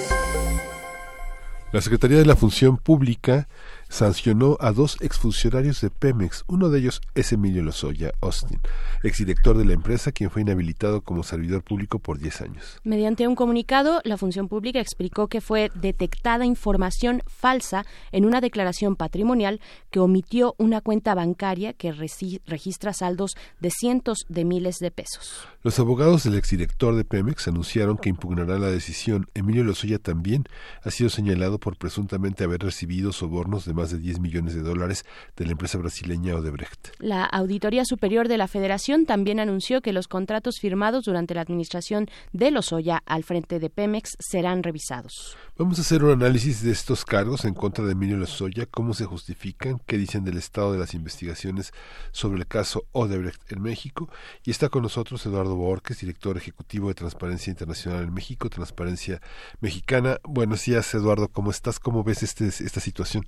La 1.72 1.80
Secretaría 1.80 2.18
de 2.18 2.26
la 2.26 2.36
Función 2.36 2.76
Pública 2.76 3.48
sancionó 3.94 4.58
a 4.60 4.72
dos 4.72 4.98
exfuncionarios 5.02 5.80
de 5.82 5.92
Pemex. 5.92 6.46
Uno 6.48 6.70
de 6.70 6.80
ellos 6.80 7.00
es 7.14 7.32
Emilio 7.32 7.62
Lozoya 7.62 8.12
Austin, 8.22 8.60
exdirector 9.04 9.56
de 9.56 9.66
la 9.66 9.74
empresa, 9.74 10.12
quien 10.12 10.32
fue 10.32 10.42
inhabilitado 10.42 11.02
como 11.02 11.22
servidor 11.22 11.64
público 11.64 12.00
por 12.00 12.18
10 12.18 12.42
años. 12.42 12.80
Mediante 12.84 13.28
un 13.28 13.36
comunicado, 13.36 14.02
la 14.04 14.18
función 14.18 14.48
pública 14.48 14.80
explicó 14.80 15.28
que 15.28 15.42
fue 15.42 15.70
detectada 15.76 16.44
información 16.44 17.22
falsa 17.28 17.86
en 18.12 18.26
una 18.26 18.42
declaración 18.42 18.96
patrimonial 18.96 19.62
que 19.92 20.00
omitió 20.00 20.56
una 20.58 20.82
cuenta 20.82 21.14
bancaria 21.14 21.74
que 21.74 21.92
registra 21.92 22.94
saldos 22.94 23.36
de 23.60 23.70
cientos 23.70 24.26
de 24.28 24.44
miles 24.44 24.80
de 24.80 24.90
pesos. 24.90 25.48
Los 25.64 25.80
abogados 25.80 26.26
del 26.26 26.36
exdirector 26.36 26.94
de 26.94 27.06
Pemex 27.06 27.48
anunciaron 27.48 27.98
que 27.98 28.10
impugnarán 28.10 28.60
la 28.60 28.70
decisión. 28.70 29.30
Emilio 29.34 29.64
Lozoya 29.64 29.98
también 29.98 30.44
ha 30.82 30.92
sido 30.92 31.10
señalado 31.10 31.58
por 31.58 31.78
presuntamente 31.78 32.44
haber 32.44 32.60
recibido 32.60 33.14
sobornos 33.14 33.64
de 33.64 33.74
más 33.74 33.90
de 33.90 33.98
10 33.98 34.20
millones 34.20 34.56
de 34.56 34.62
dólares 34.62 35.06
de 35.38 35.46
la 35.46 35.54
empresa 35.54 35.78
brasileña 35.78 36.36
Odebrecht. 36.36 36.90
La 37.00 37.24
Auditoría 37.24 37.86
Superior 37.86 38.28
de 38.28 38.38
la 38.38 38.50
Federación 38.50 39.06
también 39.06 39.40
anunció 39.40 39.80
que 39.80 39.94
los 39.94 40.10
contratos 40.10 40.60
firmados 40.60 41.06
durante 41.06 41.34
la 41.34 41.40
administración 41.40 42.10
de 42.34 42.52
Lozoya 42.52 43.02
al 43.06 43.24
frente 43.24 43.60
de 43.60 43.70
Pemex 43.70 44.18
serán 44.20 44.64
revisados. 44.64 45.38
Vamos 45.56 45.78
a 45.78 45.82
hacer 45.82 46.04
un 46.04 46.10
análisis 46.10 46.64
de 46.64 46.72
estos 46.72 47.06
cargos 47.06 47.46
en 47.46 47.54
contra 47.54 47.86
de 47.86 47.92
Emilio 47.92 48.18
Lozoya, 48.18 48.66
cómo 48.66 48.96
se 48.96 49.06
justifican, 49.06 49.78
qué 49.86 49.98
dicen 49.98 50.26
del 50.26 50.38
estado 50.38 50.74
de 50.74 50.80
las 50.80 50.96
investigaciones 50.96 51.74
sobre 52.12 52.40
el 52.40 52.48
caso 52.48 52.86
Odebrecht 52.92 53.52
en 53.52 53.62
México. 53.62 54.10
Y 54.44 54.50
está 54.50 54.70
con 54.70 54.82
nosotros 54.82 55.24
Eduardo 55.28 55.56
Borges, 55.56 56.00
director 56.00 56.38
ejecutivo 56.38 56.88
de 56.88 56.96
Transparencia 56.96 57.52
Internacional 57.52 58.04
en 58.04 58.16
México, 58.16 58.50
Transparencia 58.50 59.20
Mexicana. 59.62 60.18
Buenos 60.24 60.66
días, 60.66 60.92
Eduardo, 60.96 61.28
¿cómo 61.28 61.52
estás? 61.52 61.80
¿Cómo 61.80 62.04
ves 62.04 62.24
este, 62.24 62.48
esta 62.48 62.80
situación? 62.80 63.24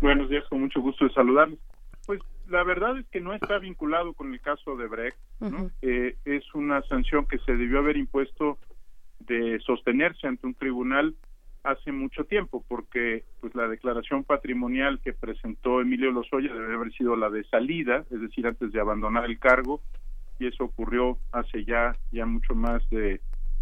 Buenos 0.00 0.30
días, 0.30 0.44
con 0.48 0.62
mucho 0.62 0.80
gusto 0.80 1.04
de 1.04 1.12
saludarles. 1.12 1.58
Pues 2.06 2.20
la 2.48 2.64
verdad 2.64 2.98
es 2.98 3.04
que 3.08 3.20
no 3.20 3.34
está 3.34 3.58
vinculado 3.58 4.14
con 4.14 4.32
el 4.32 4.40
caso 4.40 4.74
de 4.78 4.86
Brecht. 4.86 5.18
¿no? 5.40 5.70
Eh, 5.82 6.16
es 6.24 6.44
una 6.54 6.80
sanción 6.84 7.26
que 7.26 7.38
se 7.40 7.54
debió 7.54 7.80
haber 7.80 7.98
impuesto 7.98 8.56
de 9.18 9.60
sostenerse 9.66 10.26
ante 10.26 10.46
un 10.46 10.54
tribunal 10.54 11.14
hace 11.62 11.92
mucho 11.92 12.24
tiempo, 12.24 12.64
porque 12.68 13.24
pues 13.40 13.54
la 13.54 13.68
declaración 13.68 14.24
patrimonial 14.24 15.00
que 15.00 15.12
presentó 15.12 15.80
Emilio 15.80 16.10
Lozoya 16.12 16.52
debe 16.52 16.74
haber 16.74 16.92
sido 16.92 17.16
la 17.16 17.30
de 17.30 17.44
salida, 17.44 18.04
es 18.10 18.20
decir, 18.20 18.46
antes 18.46 18.72
de 18.72 18.80
abandonar 18.80 19.24
el 19.24 19.38
cargo, 19.38 19.80
y 20.38 20.46
eso 20.46 20.64
ocurrió 20.64 21.18
hace 21.32 21.64
ya 21.64 21.96
ya 22.12 22.24
mucho 22.26 22.54
más 22.54 22.88
de, 22.90 23.20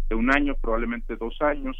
de 0.09 0.15
un 0.15 0.31
año, 0.31 0.55
probablemente 0.61 1.15
dos 1.15 1.41
años. 1.41 1.75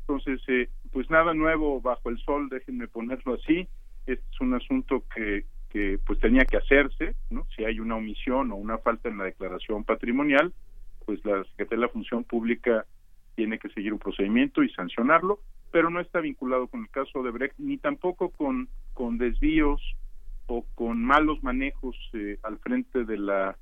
Entonces, 0.00 0.40
eh, 0.48 0.68
pues 0.92 1.10
nada 1.10 1.34
nuevo 1.34 1.80
bajo 1.80 2.10
el 2.10 2.18
sol, 2.18 2.48
déjenme 2.48 2.88
ponerlo 2.88 3.34
así. 3.34 3.68
Este 4.06 4.24
es 4.32 4.40
un 4.40 4.54
asunto 4.54 5.02
que, 5.14 5.44
que 5.68 5.98
pues 6.06 6.20
tenía 6.20 6.44
que 6.44 6.56
hacerse, 6.56 7.16
¿no? 7.28 7.46
Si 7.56 7.64
hay 7.64 7.80
una 7.80 7.96
omisión 7.96 8.52
o 8.52 8.54
una 8.54 8.78
falta 8.78 9.08
en 9.08 9.18
la 9.18 9.24
declaración 9.24 9.84
patrimonial, 9.84 10.52
pues 11.04 11.24
la 11.24 11.42
Secretaría 11.44 11.80
de 11.82 11.86
la 11.86 11.92
Función 11.92 12.24
Pública 12.24 12.86
tiene 13.34 13.58
que 13.58 13.68
seguir 13.70 13.92
un 13.92 13.98
procedimiento 13.98 14.62
y 14.62 14.70
sancionarlo, 14.70 15.40
pero 15.76 15.90
no 15.90 16.00
está 16.00 16.20
vinculado 16.22 16.68
con 16.68 16.80
el 16.80 16.88
caso 16.88 17.22
de 17.22 17.30
Brecht 17.30 17.58
ni 17.58 17.76
tampoco 17.76 18.30
con, 18.30 18.70
con 18.94 19.18
desvíos 19.18 19.82
o 20.46 20.64
con 20.74 21.04
malos 21.04 21.42
manejos 21.42 21.94
eh, 22.14 22.38
al 22.44 22.56
frente 22.60 23.04
de 23.04 23.18
la 23.18 23.58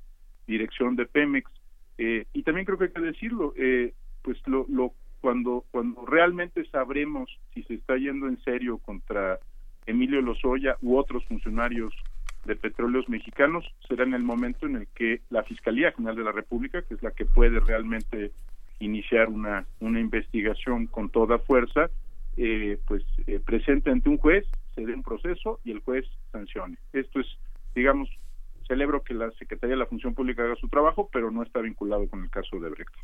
dirección 0.47 0.95
de 0.95 1.07
Pemex. 1.07 1.51
Eh, 1.97 2.25
y 2.31 2.43
también 2.43 2.65
creo 2.65 2.77
que 2.77 2.85
hay 2.85 2.91
que 2.91 3.01
decirlo, 3.01 3.53
eh, 3.57 3.93
pues 4.21 4.37
lo, 4.47 4.65
lo 4.69 4.93
cuando 5.19 5.65
cuando 5.71 6.05
realmente 6.05 6.63
sabremos 6.69 7.29
si 7.53 7.63
se 7.63 7.73
está 7.73 7.97
yendo 7.97 8.29
en 8.29 8.41
serio 8.45 8.77
contra 8.77 9.37
Emilio 9.85 10.21
Lozoya 10.21 10.77
u 10.81 10.95
otros 10.95 11.25
funcionarios 11.25 11.93
de 12.45 12.55
petróleos 12.55 13.09
mexicanos 13.09 13.65
será 13.89 14.05
en 14.05 14.13
el 14.13 14.23
momento 14.23 14.67
en 14.67 14.77
el 14.77 14.87
que 14.95 15.19
la 15.29 15.43
Fiscalía 15.43 15.91
General 15.91 16.15
de 16.15 16.23
la 16.23 16.31
República, 16.31 16.81
que 16.81 16.93
es 16.93 17.03
la 17.03 17.11
que 17.11 17.25
puede 17.25 17.59
realmente 17.59 18.31
iniciar 18.79 19.27
una 19.27 19.65
una 19.81 19.99
investigación 19.99 20.87
con 20.87 21.09
toda 21.09 21.39
fuerza, 21.39 21.89
eh, 22.37 22.77
pues 22.87 23.03
eh, 23.27 23.39
presente 23.39 23.89
ante 23.91 24.09
un 24.09 24.17
juez, 24.17 24.45
se 24.75 24.85
dé 24.85 24.93
un 24.93 25.03
proceso 25.03 25.59
y 25.63 25.71
el 25.71 25.79
juez 25.79 26.05
sancione. 26.31 26.77
Esto 26.93 27.19
es, 27.19 27.27
digamos, 27.73 28.09
celebro 28.67 29.03
que 29.03 29.13
la 29.13 29.29
Secretaría 29.37 29.75
de 29.75 29.79
la 29.79 29.85
Función 29.85 30.15
Pública 30.15 30.41
haga 30.43 30.55
su 30.55 30.67
trabajo, 30.67 31.07
pero 31.13 31.29
no 31.29 31.43
está 31.43 31.61
vinculado 31.61 32.07
con 32.09 32.23
el 32.23 32.31
caso 32.31 32.59
de 32.59 32.69
Brecht. 32.69 32.95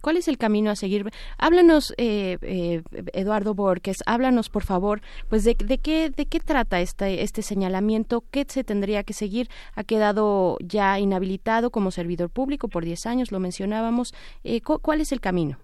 ¿Cuál 0.00 0.16
es 0.16 0.28
el 0.28 0.38
camino 0.38 0.70
a 0.70 0.76
seguir? 0.76 1.04
Háblanos, 1.36 1.92
eh, 1.98 2.38
eh, 2.40 2.82
Eduardo 3.12 3.54
Borges, 3.54 4.02
háblanos, 4.06 4.48
por 4.48 4.62
favor, 4.64 5.02
pues 5.28 5.44
de, 5.44 5.54
de 5.62 5.76
qué 5.76 6.08
de 6.08 6.24
qué 6.24 6.40
trata 6.40 6.80
este 6.80 7.22
este 7.22 7.42
señalamiento, 7.42 8.24
qué 8.30 8.46
se 8.48 8.64
tendría 8.64 9.02
que 9.04 9.12
seguir. 9.12 9.48
Ha 9.74 9.84
quedado 9.84 10.56
ya 10.64 10.98
inhabilitado 10.98 11.70
como 11.70 11.90
servidor 11.90 12.30
público 12.30 12.68
por 12.68 12.84
10 12.86 13.04
años, 13.04 13.30
lo 13.30 13.40
mencionábamos. 13.40 14.14
Eh, 14.42 14.62
cu- 14.62 14.78
¿Cuál 14.80 15.02
es 15.02 15.12
el 15.12 15.20
camino? 15.20 15.58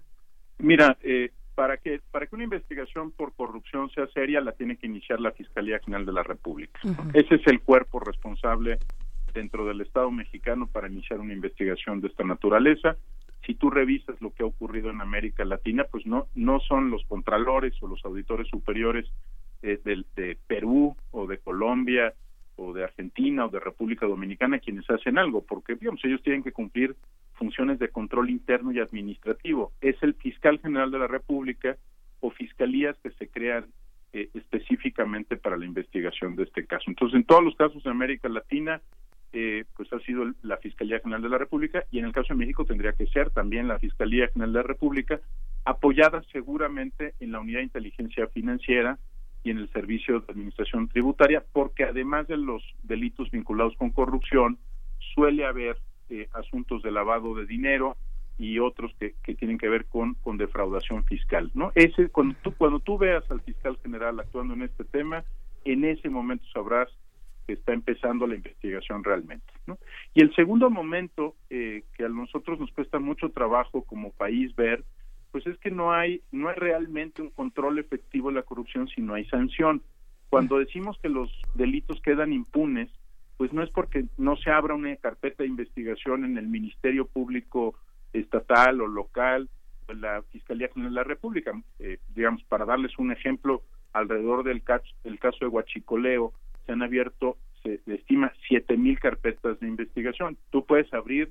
Mira, 0.58 0.98
eh, 1.02 1.30
para 1.56 1.78
que 1.78 2.00
para 2.12 2.26
que 2.26 2.34
una 2.36 2.44
investigación 2.44 3.10
por 3.10 3.32
corrupción 3.34 3.90
sea 3.90 4.06
seria, 4.08 4.40
la 4.40 4.52
tiene 4.52 4.76
que 4.76 4.86
iniciar 4.86 5.18
la 5.20 5.32
Fiscalía 5.32 5.80
General 5.80 6.06
de 6.06 6.12
la 6.12 6.22
República. 6.22 6.78
Ese 7.14 7.34
es 7.36 7.46
el 7.46 7.60
cuerpo 7.62 7.98
responsable 7.98 8.78
dentro 9.34 9.64
del 9.66 9.80
Estado 9.80 10.10
mexicano 10.10 10.66
para 10.68 10.86
iniciar 10.88 11.18
una 11.18 11.32
investigación 11.32 12.00
de 12.00 12.08
esta 12.08 12.24
naturaleza. 12.24 12.96
Si 13.46 13.54
tú 13.54 13.70
revisas 13.70 14.20
lo 14.20 14.32
que 14.34 14.42
ha 14.42 14.46
ocurrido 14.46 14.90
en 14.90 15.00
América 15.00 15.44
Latina, 15.44 15.84
pues 15.90 16.06
no 16.06 16.26
no 16.34 16.60
son 16.60 16.90
los 16.90 17.04
contralores 17.06 17.74
o 17.82 17.88
los 17.88 18.04
auditores 18.04 18.46
superiores 18.48 19.06
eh, 19.62 19.80
del- 19.84 20.06
de, 20.14 20.36
Perú 20.46 20.94
o 21.10 21.26
de 21.26 21.38
Colombia 21.38 22.12
o 22.56 22.72
de 22.72 22.84
Argentina 22.84 23.46
o 23.46 23.48
de 23.48 23.60
República 23.60 24.06
Dominicana 24.06 24.58
quienes 24.58 24.88
hacen 24.90 25.18
algo, 25.18 25.42
porque 25.42 25.74
digamos 25.74 26.04
ellos 26.04 26.22
tienen 26.22 26.42
que 26.42 26.52
cumplir 26.52 26.96
funciones 27.34 27.78
de 27.78 27.90
control 27.90 28.30
interno 28.30 28.72
y 28.72 28.80
administrativo. 28.80 29.72
Es 29.80 29.96
el 30.02 30.14
fiscal 30.14 30.58
general 30.58 30.90
de 30.90 30.98
la 30.98 31.06
República 31.06 31.76
o 32.20 32.30
fiscalías 32.30 32.96
que 33.02 33.10
se 33.10 33.28
crean 33.28 33.66
eh, 34.12 34.30
específicamente 34.34 35.36
para 35.36 35.56
la 35.56 35.66
investigación 35.66 36.36
de 36.36 36.44
este 36.44 36.64
caso. 36.66 36.84
Entonces, 36.88 37.16
en 37.16 37.24
todos 37.24 37.44
los 37.44 37.54
casos 37.56 37.82
de 37.82 37.90
América 37.90 38.28
Latina, 38.28 38.80
eh, 39.32 39.64
pues 39.76 39.92
ha 39.92 39.98
sido 40.00 40.24
la 40.42 40.56
Fiscalía 40.56 41.00
General 41.00 41.20
de 41.20 41.28
la 41.28 41.36
República 41.36 41.84
y 41.90 41.98
en 41.98 42.06
el 42.06 42.12
caso 42.12 42.28
de 42.32 42.38
México 42.38 42.64
tendría 42.64 42.92
que 42.92 43.06
ser 43.08 43.30
también 43.30 43.68
la 43.68 43.78
Fiscalía 43.78 44.28
General 44.28 44.52
de 44.52 44.58
la 44.60 44.66
República, 44.66 45.20
apoyada 45.64 46.22
seguramente 46.32 47.14
en 47.20 47.32
la 47.32 47.40
Unidad 47.40 47.58
de 47.58 47.64
Inteligencia 47.64 48.26
Financiera 48.28 48.98
y 49.46 49.50
en 49.50 49.58
el 49.58 49.70
Servicio 49.70 50.18
de 50.18 50.32
Administración 50.32 50.88
Tributaria, 50.88 51.44
porque 51.52 51.84
además 51.84 52.26
de 52.26 52.36
los 52.36 52.64
delitos 52.82 53.30
vinculados 53.30 53.76
con 53.76 53.90
corrupción, 53.90 54.58
suele 55.14 55.46
haber 55.46 55.78
eh, 56.10 56.28
asuntos 56.32 56.82
de 56.82 56.90
lavado 56.90 57.32
de 57.36 57.46
dinero 57.46 57.96
y 58.38 58.58
otros 58.58 58.92
que, 58.98 59.14
que 59.22 59.36
tienen 59.36 59.56
que 59.56 59.68
ver 59.68 59.84
con, 59.84 60.14
con 60.14 60.36
defraudación 60.36 61.04
fiscal, 61.04 61.52
¿no? 61.54 61.70
Ese, 61.76 62.08
cuando 62.08 62.34
tú, 62.42 62.54
cuando 62.56 62.80
tú 62.80 62.98
veas 62.98 63.22
al 63.30 63.40
fiscal 63.40 63.78
general 63.84 64.18
actuando 64.18 64.54
en 64.54 64.62
este 64.62 64.82
tema, 64.84 65.22
en 65.64 65.84
ese 65.84 66.10
momento 66.10 66.44
sabrás 66.52 66.88
que 67.46 67.52
está 67.52 67.72
empezando 67.72 68.26
la 68.26 68.34
investigación 68.34 69.04
realmente, 69.04 69.52
¿no? 69.68 69.78
Y 70.12 70.22
el 70.22 70.34
segundo 70.34 70.70
momento 70.70 71.36
eh, 71.50 71.84
que 71.96 72.04
a 72.04 72.08
nosotros 72.08 72.58
nos 72.58 72.72
cuesta 72.72 72.98
mucho 72.98 73.28
trabajo 73.28 73.82
como 73.82 74.10
país 74.10 74.56
ver, 74.56 74.82
pues 75.36 75.46
es 75.48 75.58
que 75.58 75.70
no 75.70 75.92
hay, 75.92 76.22
no 76.32 76.48
hay 76.48 76.54
realmente 76.54 77.20
un 77.20 77.28
control 77.28 77.78
efectivo 77.78 78.30
de 78.30 78.36
la 78.36 78.42
corrupción 78.42 78.88
si 78.88 79.02
no 79.02 79.12
hay 79.12 79.26
sanción. 79.26 79.82
Cuando 80.30 80.58
decimos 80.58 80.98
que 81.02 81.10
los 81.10 81.30
delitos 81.52 82.00
quedan 82.00 82.32
impunes, 82.32 82.88
pues 83.36 83.52
no 83.52 83.62
es 83.62 83.68
porque 83.68 84.06
no 84.16 84.36
se 84.36 84.50
abra 84.50 84.74
una 84.74 84.96
carpeta 84.96 85.42
de 85.42 85.50
investigación 85.50 86.24
en 86.24 86.38
el 86.38 86.46
Ministerio 86.46 87.06
Público 87.06 87.74
estatal 88.14 88.80
o 88.80 88.86
local 88.86 89.50
o 89.86 89.92
en 89.92 90.00
la 90.00 90.22
Fiscalía 90.32 90.70
General 90.72 90.94
de 90.94 91.00
la 91.00 91.04
República. 91.04 91.52
Eh, 91.80 91.98
digamos, 92.14 92.42
para 92.44 92.64
darles 92.64 92.98
un 92.98 93.12
ejemplo, 93.12 93.60
alrededor 93.92 94.42
del 94.42 94.62
caso, 94.62 94.86
el 95.04 95.18
caso 95.18 95.36
de 95.40 95.48
Huachicoleo 95.48 96.32
se 96.64 96.72
han 96.72 96.80
abierto, 96.80 97.36
se 97.62 97.82
estima, 97.88 98.32
siete 98.48 98.78
mil 98.78 98.98
carpetas 98.98 99.60
de 99.60 99.68
investigación. 99.68 100.38
Tú 100.48 100.64
puedes 100.64 100.90
abrir 100.94 101.30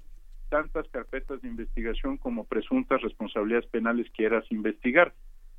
tantas 0.49 0.87
carpetas 0.89 1.41
de 1.41 1.47
investigación 1.47 2.17
como 2.17 2.45
presuntas 2.45 3.01
responsabilidades 3.01 3.67
penales 3.67 4.09
quieras 4.11 4.45
investigar. 4.51 5.13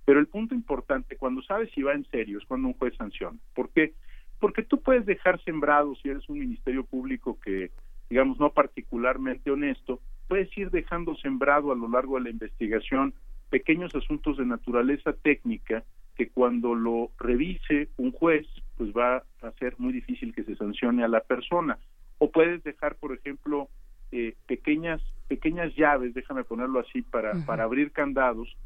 Pero 0.04 0.20
el 0.20 0.28
punto 0.28 0.54
importante, 0.54 1.16
cuando 1.16 1.42
sabes 1.42 1.70
si 1.72 1.82
va 1.82 1.92
en 1.92 2.04
serio, 2.10 2.38
es 2.38 2.44
cuando 2.46 2.68
un 2.68 2.74
juez 2.74 2.94
sanciona. 2.96 3.38
¿Por 3.54 3.70
qué? 3.70 3.94
Porque 4.38 4.62
tú 4.62 4.80
puedes 4.80 5.04
dejar 5.06 5.42
sembrado, 5.42 5.94
si 5.96 6.08
eres 6.08 6.28
un 6.28 6.38
ministerio 6.38 6.84
público 6.84 7.38
que, 7.40 7.70
digamos, 8.08 8.38
no 8.38 8.50
particularmente 8.50 9.50
honesto, 9.50 10.00
puedes 10.28 10.56
ir 10.56 10.70
dejando 10.70 11.16
sembrado 11.16 11.72
a 11.72 11.76
lo 11.76 11.88
largo 11.88 12.16
de 12.16 12.24
la 12.24 12.30
investigación 12.30 13.14
pequeños 13.50 13.94
asuntos 13.94 14.36
de 14.36 14.46
naturaleza 14.46 15.12
técnica 15.12 15.84
que 16.16 16.28
cuando 16.28 16.74
lo 16.74 17.10
revise 17.18 17.88
un 17.96 18.10
juez, 18.12 18.46
pues 18.76 18.90
va 18.92 19.22
a 19.42 19.52
ser 19.58 19.74
muy 19.78 19.92
difícil 19.92 20.34
que 20.34 20.44
se 20.44 20.56
sancione 20.56 21.04
a 21.04 21.08
la 21.08 21.20
persona. 21.20 21.78
O 22.18 22.30
puedes 22.30 22.62
dejar, 22.64 22.96
por 22.96 23.12
ejemplo, 23.12 23.68
eh, 24.12 24.35
pequeñas 24.47 25.03
pequeñas 25.28 25.74
llaves, 25.74 26.15
déjame 26.15 26.45
ponerlo 26.45 26.81
así, 26.81 27.03
para, 27.03 27.33
para 27.47 27.65
abrir 27.65 27.91
candados 27.91 28.57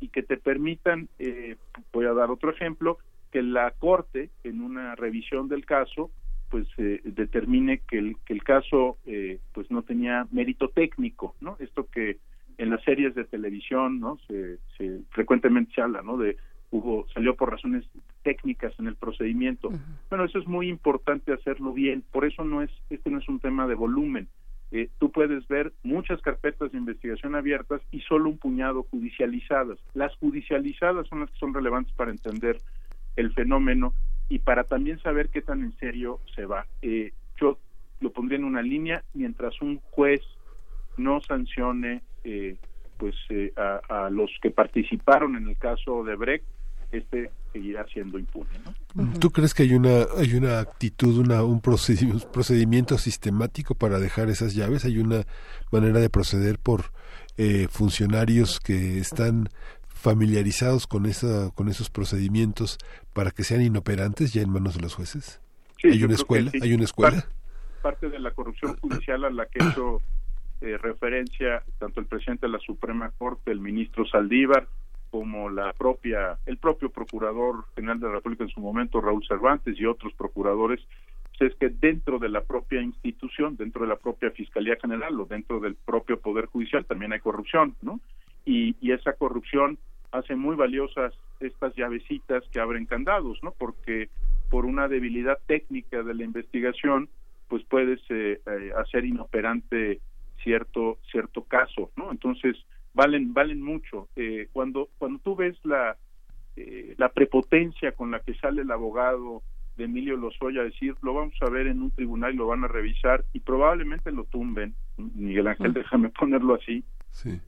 y 0.00 0.08
que 0.08 0.22
te 0.22 0.36
permitan, 0.36 1.08
eh, 1.18 1.56
voy 1.92 2.06
a 2.06 2.12
dar 2.12 2.30
otro 2.30 2.50
ejemplo, 2.50 2.98
que 3.30 3.42
la 3.42 3.70
Corte, 3.70 4.30
en 4.44 4.60
una 4.60 4.94
revisión 4.96 5.48
del 5.48 5.64
caso, 5.64 6.10
pues 6.50 6.66
eh, 6.78 7.00
determine 7.04 7.80
que 7.88 7.98
el, 7.98 8.16
que 8.24 8.32
el 8.32 8.42
caso 8.42 8.98
eh, 9.06 9.38
pues 9.52 9.70
no 9.70 9.82
tenía 9.82 10.26
mérito 10.32 10.68
técnico, 10.68 11.36
¿no? 11.40 11.56
Esto 11.60 11.86
que 11.88 12.18
en 12.58 12.70
las 12.70 12.82
series 12.82 13.14
de 13.14 13.24
televisión, 13.24 14.00
¿no? 14.00 14.18
Se, 14.26 14.58
se 14.76 15.00
frecuentemente 15.10 15.72
se 15.74 15.80
habla, 15.80 16.02
¿no? 16.02 16.16
De 16.16 16.36
hubo 16.72 17.06
salió 17.08 17.34
por 17.36 17.50
razones 17.50 17.84
técnicas 18.22 18.72
en 18.78 18.86
el 18.86 18.96
procedimiento. 18.96 19.70
Bueno, 20.08 20.24
eso 20.24 20.38
es 20.38 20.46
muy 20.46 20.68
importante 20.68 21.32
hacerlo 21.32 21.72
bien. 21.72 22.02
Por 22.12 22.24
eso 22.24 22.44
no 22.44 22.62
es 22.62 22.70
este 22.90 23.10
no 23.10 23.18
es 23.18 23.28
un 23.28 23.40
tema 23.40 23.66
de 23.66 23.74
volumen. 23.74 24.28
Eh, 24.72 24.88
tú 24.98 25.10
puedes 25.10 25.46
ver 25.48 25.72
muchas 25.82 26.20
carpetas 26.22 26.70
de 26.70 26.78
investigación 26.78 27.34
abiertas 27.34 27.82
y 27.90 28.00
solo 28.00 28.28
un 28.28 28.38
puñado 28.38 28.84
judicializadas. 28.84 29.78
Las 29.94 30.14
judicializadas 30.16 31.08
son 31.08 31.20
las 31.20 31.30
que 31.30 31.38
son 31.38 31.54
relevantes 31.54 31.92
para 31.94 32.10
entender 32.10 32.60
el 33.16 33.32
fenómeno 33.32 33.94
y 34.28 34.38
para 34.38 34.64
también 34.64 35.00
saber 35.00 35.28
qué 35.28 35.42
tan 35.42 35.62
en 35.62 35.76
serio 35.78 36.20
se 36.34 36.46
va. 36.46 36.66
Eh, 36.82 37.12
yo 37.40 37.58
lo 38.00 38.10
pondría 38.12 38.38
en 38.38 38.44
una 38.44 38.62
línea 38.62 39.02
mientras 39.12 39.60
un 39.60 39.80
juez 39.90 40.20
no 40.96 41.20
sancione 41.20 42.02
eh, 42.24 42.56
pues 42.96 43.14
eh, 43.30 43.52
a, 43.56 43.80
a 43.88 44.10
los 44.10 44.30
que 44.42 44.50
participaron 44.50 45.36
en 45.36 45.48
el 45.48 45.56
caso 45.56 46.04
de 46.04 46.16
Brecht, 46.16 46.44
este 46.92 47.30
seguirá 47.52 47.84
siendo 47.92 48.18
impune. 48.18 48.48
¿no? 48.94 49.12
¿Tú 49.18 49.30
crees 49.30 49.54
que 49.54 49.64
hay 49.64 49.74
una 49.74 50.06
hay 50.16 50.34
una 50.34 50.60
actitud, 50.60 51.18
una 51.18 51.42
un 51.42 51.60
procedi- 51.62 52.24
procedimiento 52.30 52.98
sistemático 52.98 53.74
para 53.74 53.98
dejar 53.98 54.28
esas 54.30 54.54
llaves? 54.54 54.84
¿Hay 54.84 54.98
una 54.98 55.24
manera 55.72 56.00
de 56.00 56.10
proceder 56.10 56.58
por 56.58 56.86
eh, 57.36 57.68
funcionarios 57.70 58.60
que 58.60 58.98
están 58.98 59.48
familiarizados 59.88 60.86
con 60.86 61.06
esa 61.06 61.50
con 61.54 61.68
esos 61.68 61.90
procedimientos 61.90 62.78
para 63.12 63.30
que 63.30 63.44
sean 63.44 63.62
inoperantes 63.62 64.32
ya 64.32 64.42
en 64.42 64.50
manos 64.50 64.74
de 64.76 64.82
los 64.82 64.94
jueces? 64.94 65.40
Sí, 65.80 65.88
¿Hay 65.88 66.04
una 66.04 66.14
escuela? 66.14 66.50
sí. 66.50 66.58
¿Hay 66.62 66.72
una 66.72 66.84
escuela? 66.84 67.12
Parte, 67.20 67.28
parte 67.82 68.10
de 68.10 68.18
la 68.18 68.30
corrupción 68.32 68.76
judicial 68.78 69.24
a 69.24 69.30
la 69.30 69.46
que 69.46 69.64
hizo 69.64 70.00
eh, 70.60 70.76
referencia 70.78 71.62
tanto 71.78 72.00
el 72.00 72.06
presidente 72.06 72.46
de 72.46 72.52
la 72.52 72.58
Suprema 72.58 73.10
Corte, 73.16 73.50
el 73.50 73.60
ministro 73.60 74.06
Saldívar, 74.06 74.68
como 75.10 75.50
la 75.50 75.72
propia, 75.72 76.38
el 76.46 76.58
propio 76.58 76.90
procurador 76.90 77.64
general 77.74 78.00
de 78.00 78.06
la 78.06 78.14
República 78.14 78.44
en 78.44 78.50
su 78.50 78.60
momento, 78.60 79.00
Raúl 79.00 79.26
Cervantes, 79.26 79.78
y 79.78 79.86
otros 79.86 80.12
procuradores, 80.14 80.80
pues 81.38 81.52
es 81.52 81.58
que 81.58 81.68
dentro 81.68 82.18
de 82.18 82.28
la 82.28 82.42
propia 82.42 82.82
institución, 82.82 83.56
dentro 83.56 83.82
de 83.82 83.88
la 83.88 83.96
propia 83.96 84.30
Fiscalía 84.30 84.76
General 84.80 85.18
o 85.20 85.24
dentro 85.24 85.60
del 85.60 85.74
propio 85.74 86.20
Poder 86.20 86.46
Judicial 86.46 86.84
también 86.84 87.12
hay 87.12 87.20
corrupción, 87.20 87.76
¿no? 87.82 88.00
Y, 88.44 88.76
y 88.80 88.92
esa 88.92 89.14
corrupción 89.14 89.78
hace 90.12 90.34
muy 90.34 90.56
valiosas 90.56 91.14
estas 91.40 91.74
llavecitas 91.76 92.44
que 92.52 92.60
abren 92.60 92.86
candados, 92.86 93.38
¿no? 93.42 93.52
Porque 93.52 94.08
por 94.50 94.66
una 94.66 94.88
debilidad 94.88 95.38
técnica 95.46 96.02
de 96.02 96.14
la 96.14 96.24
investigación, 96.24 97.08
pues 97.48 97.64
puedes 97.64 98.00
eh, 98.10 98.40
eh, 98.46 98.72
hacer 98.76 99.04
inoperante 99.04 100.00
cierto 100.42 100.98
cierto 101.10 101.44
caso, 101.44 101.90
¿no? 101.96 102.10
Entonces 102.10 102.56
valen 102.94 103.32
valen 103.32 103.62
mucho. 103.62 104.08
Eh, 104.16 104.48
cuando 104.52 104.88
cuando 104.98 105.18
tú 105.20 105.36
ves 105.36 105.56
la 105.64 105.96
eh, 106.56 106.94
la 106.98 107.10
prepotencia 107.10 107.92
con 107.92 108.10
la 108.10 108.20
que 108.20 108.34
sale 108.34 108.62
el 108.62 108.70
abogado 108.70 109.42
de 109.76 109.84
Emilio 109.84 110.16
Lozoya 110.16 110.60
a 110.60 110.64
decir 110.64 110.94
lo 111.02 111.14
vamos 111.14 111.34
a 111.40 111.48
ver 111.48 111.66
en 111.66 111.80
un 111.80 111.90
tribunal 111.90 112.34
y 112.34 112.36
lo 112.36 112.46
van 112.46 112.64
a 112.64 112.68
revisar 112.68 113.24
y 113.32 113.40
probablemente 113.40 114.12
lo 114.12 114.24
tumben, 114.24 114.74
Miguel 114.96 115.46
Ángel, 115.46 115.72
déjame 115.72 116.10
ponerlo 116.10 116.54
así, 116.54 116.84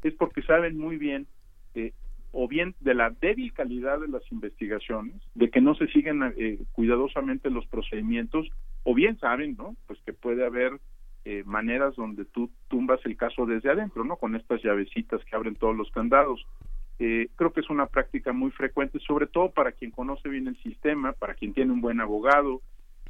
es 0.02 0.14
porque 0.14 0.42
saben 0.42 0.78
muy 0.78 0.96
bien 0.96 1.26
eh, 1.74 1.92
o 2.32 2.48
bien 2.48 2.74
de 2.80 2.94
la 2.94 3.10
débil 3.10 3.52
calidad 3.52 4.00
de 4.00 4.08
las 4.08 4.22
investigaciones, 4.32 5.14
de 5.34 5.50
que 5.50 5.60
no 5.60 5.74
se 5.74 5.86
siguen 5.88 6.22
eh, 6.36 6.58
cuidadosamente 6.72 7.50
los 7.50 7.66
procedimientos, 7.66 8.48
o 8.84 8.94
bien 8.94 9.18
saben, 9.18 9.54
¿no? 9.56 9.76
Pues 9.86 10.00
que 10.06 10.14
puede 10.14 10.44
haber 10.44 10.80
eh, 11.24 11.42
maneras 11.46 11.94
donde 11.96 12.24
tú 12.24 12.50
tumbas 12.68 13.00
el 13.04 13.16
caso 13.16 13.46
desde 13.46 13.70
adentro, 13.70 14.04
¿no? 14.04 14.16
Con 14.16 14.34
estas 14.34 14.62
llavecitas 14.62 15.24
que 15.24 15.36
abren 15.36 15.54
todos 15.54 15.76
los 15.76 15.90
candados. 15.90 16.44
Eh, 16.98 17.28
creo 17.36 17.52
que 17.52 17.60
es 17.60 17.70
una 17.70 17.86
práctica 17.86 18.32
muy 18.32 18.50
frecuente, 18.50 18.98
sobre 19.00 19.26
todo 19.26 19.50
para 19.50 19.72
quien 19.72 19.90
conoce 19.90 20.28
bien 20.28 20.48
el 20.48 20.56
sistema, 20.62 21.12
para 21.12 21.34
quien 21.34 21.52
tiene 21.52 21.72
un 21.72 21.80
buen 21.80 22.00
abogado 22.00 22.60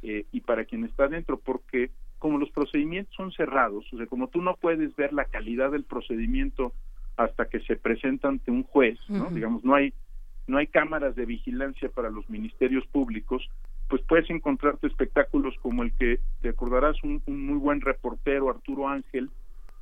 eh, 0.01 0.25
y 0.31 0.41
para 0.41 0.65
quien 0.65 0.83
está 0.83 1.07
dentro, 1.07 1.37
porque 1.37 1.91
como 2.19 2.37
los 2.37 2.49
procedimientos 2.51 3.13
son 3.15 3.31
cerrados, 3.31 3.85
o 3.91 3.97
sea, 3.97 4.05
como 4.07 4.27
tú 4.29 4.41
no 4.41 4.55
puedes 4.55 4.95
ver 4.95 5.11
la 5.11 5.25
calidad 5.25 5.71
del 5.71 5.83
procedimiento 5.83 6.73
hasta 7.17 7.45
que 7.49 7.59
se 7.61 7.75
presenta 7.75 8.29
ante 8.29 8.49
un 8.49 8.63
juez, 8.63 8.97
¿no? 9.09 9.29
Digamos, 9.29 9.63
no 9.63 9.75
hay 9.75 9.93
no 10.47 10.57
hay 10.57 10.67
cámaras 10.67 11.15
de 11.15 11.25
vigilancia 11.25 11.89
para 11.89 12.09
los 12.09 12.29
ministerios 12.29 12.85
públicos, 12.87 13.49
pues 13.93 14.01
puedes 14.07 14.27
encontrarte 14.31 14.87
espectáculos 14.87 15.53
como 15.61 15.83
el 15.83 15.93
que 15.93 16.17
te 16.41 16.49
acordarás 16.49 16.95
un, 17.03 17.21
un 17.27 17.45
muy 17.45 17.57
buen 17.59 17.79
reportero 17.79 18.49
Arturo 18.49 18.87
Ángel 18.89 19.29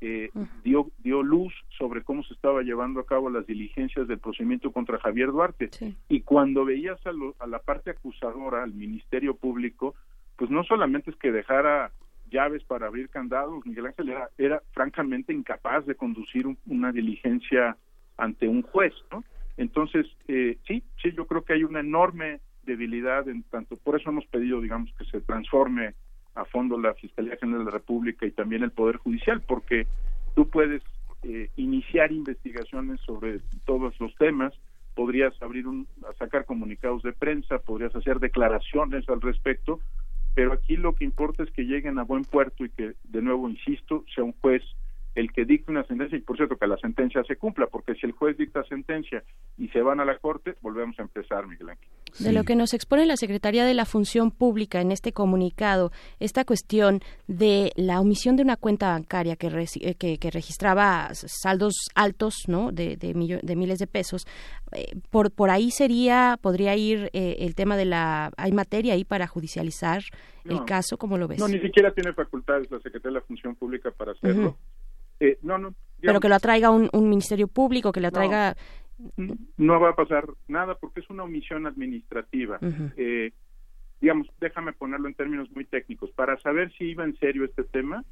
eh, 0.01 0.29
dio 0.65 0.87
dio 0.97 1.23
luz 1.23 1.53
sobre 1.77 2.03
cómo 2.03 2.21
se 2.23 2.33
estaba 2.33 2.61
llevando 2.61 2.99
a 2.99 3.05
cabo 3.05 3.29
las 3.29 3.47
diligencias 3.47 4.09
del 4.09 4.19
procedimiento 4.19 4.73
contra 4.73 4.99
Javier 4.99 5.31
Duarte. 5.31 5.69
Y 6.09 6.19
cuando 6.23 6.65
veías 6.65 6.99
a, 7.07 7.13
lo- 7.13 7.35
a 7.39 7.47
la 7.47 7.59
parte 7.59 7.91
acusadora 7.91 8.63
al 8.63 8.73
ministerio 8.73 9.33
público 9.33 9.95
pues 10.35 10.51
no 10.51 10.65
solamente 10.65 11.09
es 11.11 11.15
que 11.15 11.31
dejara 11.31 11.93
llaves 12.29 12.65
para 12.65 12.87
abrir 12.87 13.07
candados 13.07 13.65
Miguel 13.65 13.85
Ángel 13.85 14.09
era, 14.09 14.29
era 14.37 14.61
francamente 14.73 15.31
incapaz 15.31 15.85
de 15.85 15.95
conducir 15.95 16.47
un- 16.47 16.57
una 16.65 16.91
diligencia 16.91 17.77
ante 18.17 18.45
un 18.45 18.61
juez 18.61 18.93
no 19.09 19.23
entonces 19.55 20.05
eh, 20.27 20.57
sí 20.67 20.83
sí 21.01 21.13
yo 21.15 21.25
creo 21.27 21.45
que 21.45 21.53
hay 21.53 21.63
una 21.63 21.79
enorme 21.79 22.41
debilidad 22.63 23.27
en 23.27 23.43
tanto 23.43 23.75
por 23.77 23.99
eso 23.99 24.09
hemos 24.09 24.25
pedido 24.27 24.61
digamos 24.61 24.91
que 24.97 25.05
se 25.05 25.21
transforme 25.21 25.93
a 26.35 26.45
fondo 26.45 26.79
la 26.79 26.93
Fiscalía 26.93 27.37
General 27.37 27.59
de 27.59 27.65
la 27.65 27.77
República 27.77 28.25
y 28.25 28.31
también 28.31 28.63
el 28.63 28.71
Poder 28.71 28.97
Judicial, 28.97 29.41
porque 29.41 29.87
tú 30.35 30.47
puedes 30.49 30.81
eh, 31.23 31.49
iniciar 31.57 32.11
investigaciones 32.11 32.99
sobre 33.01 33.39
todos 33.65 33.99
los 33.99 34.15
temas, 34.15 34.53
podrías 34.95 35.33
abrir 35.41 35.67
un, 35.67 35.87
sacar 36.17 36.45
comunicados 36.45 37.03
de 37.03 37.13
prensa, 37.13 37.59
podrías 37.59 37.95
hacer 37.95 38.19
declaraciones 38.19 39.07
al 39.09 39.21
respecto, 39.21 39.79
pero 40.33 40.53
aquí 40.53 40.77
lo 40.77 40.93
que 40.93 41.05
importa 41.05 41.43
es 41.43 41.51
que 41.51 41.63
lleguen 41.63 41.99
a 41.99 42.03
buen 42.03 42.23
puerto 42.23 42.63
y 42.63 42.69
que, 42.69 42.93
de 43.03 43.21
nuevo, 43.21 43.49
insisto, 43.49 44.05
sea 44.13 44.23
un 44.23 44.33
juez 44.41 44.63
el 45.15 45.31
que 45.31 45.43
dicte 45.45 45.71
una 45.71 45.83
sentencia 45.85 46.17
y 46.17 46.21
por 46.21 46.37
cierto 46.37 46.55
que 46.55 46.67
la 46.67 46.77
sentencia 46.77 47.23
se 47.27 47.35
cumpla, 47.35 47.67
porque 47.67 47.95
si 47.95 48.05
el 48.05 48.13
juez 48.13 48.37
dicta 48.37 48.63
sentencia 48.63 49.23
y 49.57 49.67
se 49.69 49.81
van 49.81 49.99
a 49.99 50.05
la 50.05 50.17
corte, 50.17 50.55
volvemos 50.61 50.97
a 50.99 51.01
empezar, 51.01 51.47
Miguel 51.47 51.69
Ángel. 51.69 51.87
De 52.19 52.31
lo 52.33 52.43
que 52.43 52.55
nos 52.55 52.73
expone 52.73 53.05
la 53.05 53.15
Secretaría 53.17 53.65
de 53.65 53.73
la 53.73 53.85
Función 53.85 54.31
Pública 54.31 54.81
en 54.81 54.91
este 54.91 55.11
comunicado, 55.13 55.91
esta 56.19 56.45
cuestión 56.45 56.99
de 57.27 57.71
la 57.75 57.99
omisión 57.99 58.35
de 58.35 58.43
una 58.43 58.57
cuenta 58.57 58.89
bancaria 58.89 59.35
que, 59.35 59.49
reci- 59.49 59.85
eh, 59.85 59.95
que, 59.95 60.17
que 60.17 60.31
registraba 60.31 61.09
saldos 61.13 61.73
altos, 61.95 62.35
¿no? 62.47 62.71
De, 62.71 62.95
de, 62.97 63.13
millo- 63.13 63.41
de 63.41 63.55
miles 63.55 63.79
de 63.79 63.87
pesos. 63.87 64.25
Eh, 64.73 64.93
por, 65.09 65.31
por 65.31 65.49
ahí 65.49 65.71
sería, 65.71 66.37
podría 66.41 66.75
ir 66.75 67.09
eh, 67.13 67.37
el 67.39 67.55
tema 67.55 67.75
de 67.77 67.85
la, 67.85 68.31
hay 68.37 68.51
materia 68.51 68.93
ahí 68.93 69.03
para 69.05 69.27
judicializar 69.27 70.01
el 70.45 70.65
caso, 70.65 70.97
¿cómo 70.97 71.17
lo 71.19 71.27
ves? 71.27 71.37
No, 71.39 71.47
ni 71.47 71.59
siquiera 71.59 71.93
tiene 71.93 72.13
facultades 72.13 72.69
la 72.71 72.79
Secretaría 72.79 73.13
de 73.13 73.19
la 73.21 73.25
Función 73.25 73.55
Pública 73.55 73.91
para 73.91 74.13
hacerlo. 74.13 74.57
Eh, 75.21 75.37
no, 75.43 75.57
no. 75.57 75.69
Pero 75.69 75.77
digamos, 76.01 76.21
que 76.21 76.29
lo 76.29 76.35
atraiga 76.35 76.69
un, 76.71 76.89
un 76.91 77.07
ministerio 77.09 77.47
público, 77.47 77.91
que 77.93 78.01
lo 78.01 78.07
atraiga... 78.09 78.57
no 79.57 79.79
va 79.79 79.91
a 79.91 79.95
pasar 79.95 80.27
nada 80.47 80.75
porque 80.75 80.99
es 80.99 81.09
una 81.09 81.23
omisión 81.23 81.65
administrativa. 81.67 82.59
Eh, 82.97 83.31
digamos, 84.01 84.27
déjame 84.39 84.73
ponerlo 84.73 85.07
en 85.07 85.13
términos 85.13 85.49
muy 85.51 85.65
técnicos. 85.65 86.11
Para 86.11 86.37
saber 86.39 86.71
si 86.77 86.85
iba 86.85 87.03
en 87.03 87.15
serio 87.17 87.45
este 87.45 87.63
tema, 87.63 88.03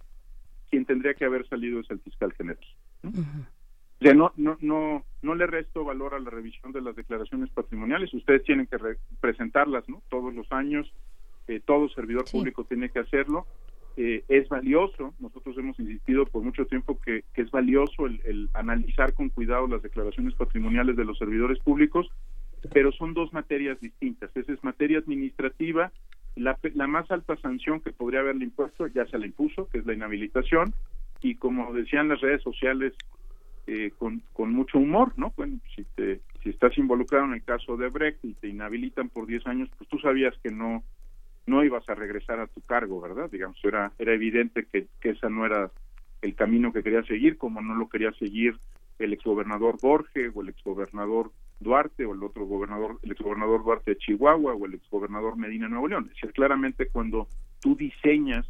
quien 0.70 0.86
tendría 0.86 1.16
que 1.16 1.26
haber 1.26 1.48
salido 1.48 1.80
es 1.80 1.90
el 1.90 2.00
fiscal 2.00 2.32
general. 2.34 2.64
¿no? 3.04 3.10
O 3.10 4.04
sea, 4.04 4.14
no, 4.14 4.32
no, 4.38 4.58
no, 4.62 5.04
no 5.24 5.36
le 5.36 5.46
resto 5.48 5.84
valor 5.84 6.14
a 6.14 6.20
la 6.20 6.30
revisión 6.30 6.72
de 6.72 6.82
las 6.82 6.96
declaraciones 6.96 7.50
patrimoniales. 7.50 8.14
Ustedes 8.14 8.44
tienen 8.44 8.68
que 8.68 8.78
re- 8.78 8.98
presentarlas, 9.20 9.90
¿no? 9.90 10.02
Todos 10.10 10.34
los 10.34 10.50
años. 10.52 10.90
Eh, 11.48 11.60
todo 11.66 11.90
servidor 11.90 12.26
público 12.32 12.64
tiene 12.66 12.90
que 12.90 13.00
hacerlo. 13.00 13.48
Eh, 14.02 14.24
es 14.30 14.48
valioso. 14.48 15.14
Nosotros 15.20 15.58
hemos 15.58 15.78
insistido 15.78 16.26
por 16.26 16.42
mucho 16.42 16.66
tiempo 16.66 16.98
que, 17.02 17.26
es 17.36 17.52
valioso 17.52 18.06
el, 18.06 18.50
analizar 18.54 19.14
con 19.14 19.28
cuidado 19.28 19.68
las 19.68 19.82
declaraciones 19.82 20.36
patrimoniales 20.36 20.96
de 20.96 21.04
los 21.04 21.18
servidores 21.18 21.60
públicos, 21.60 22.08
pero 22.72 22.94
son 22.94 23.14
dos 23.14 23.34
materias 23.34 23.78
distintas. 23.82 24.32
Esa 24.38 24.54
es 24.54 24.64
materia 24.64 25.00
administrativa. 25.00 25.92
La, 26.38 26.58
la 26.76 26.88
más 26.88 27.12
alta 27.12 27.36
sanción 27.42 27.82
que 27.82 27.92
podría 27.92 28.22
haberle 28.22 28.46
impuesto 28.46 28.88
ya 28.88 29.06
se 29.08 29.20
la 29.20 29.26
impuso, 29.26 29.68
que 29.68 29.80
es 29.80 29.86
la 29.86 29.96
inhabilitación. 29.96 30.74
Y 31.22 31.36
como 31.36 31.74
decían 31.74 32.08
las 32.08 32.22
redes 32.22 32.42
sociales, 32.42 32.94
eh, 33.68 33.92
con, 33.98 34.24
con 34.32 34.54
mucho 34.54 34.78
humor, 34.78 35.12
¿no? 35.18 35.34
Bueno, 35.36 35.60
si, 35.76 35.84
te, 35.84 36.22
si 36.42 36.52
estás 36.52 36.78
involucrado 36.78 37.26
en 37.26 37.34
el 37.34 37.44
caso 37.44 37.76
de 37.76 37.90
Brecht 37.90 38.24
y 38.24 38.34
te 38.36 38.48
inhabilitan 38.48 39.10
por 39.10 39.28
10 39.28 39.46
años, 39.48 39.70
pues 39.78 39.90
tú 39.90 40.00
sabías 40.00 40.34
que 40.42 40.52
no 40.52 40.86
no 41.48 41.64
ibas 41.64 41.88
a 41.90 41.96
regresar 41.96 42.40
a 42.40 42.48
tu 42.48 42.62
cargo, 42.62 43.02
¿verdad? 43.02 43.30
Digamos, 43.32 43.58
era, 43.64 43.92
era 43.98 44.14
evidente 44.14 44.66
que, 44.72 44.88
que 45.02 45.12
esa 45.12 45.30
no 45.30 45.46
era 45.46 45.72
el 46.22 46.36
camino 46.36 46.72
que 46.74 46.84
quería 46.84 47.04
seguir, 47.04 47.38
como 47.38 47.62
no 47.62 47.76
lo 47.76 47.90
quería 47.90 48.12
seguir 48.14 48.58
el 49.00 49.14
exgobernador 49.14 49.78
Borge 49.82 50.30
o 50.34 50.42
el 50.42 50.50
exgobernador 50.50 51.32
Duarte 51.60 52.06
o 52.06 52.14
el 52.14 52.24
otro 52.24 52.46
gobernador, 52.46 53.00
el 53.04 53.12
exgobernador 53.12 53.64
Duarte 53.64 53.92
de 53.92 53.98
Chihuahua 53.98 54.54
o 54.54 54.66
el 54.66 54.74
exgobernador 54.76 55.38
Medina 55.38 55.68
Nuevo 55.68 55.88
León. 55.88 56.06
Es 56.10 56.16
decir, 56.16 56.32
claramente 56.34 56.88
cuando 56.88 57.28
tú 57.62 57.76
diseñas 57.76 58.46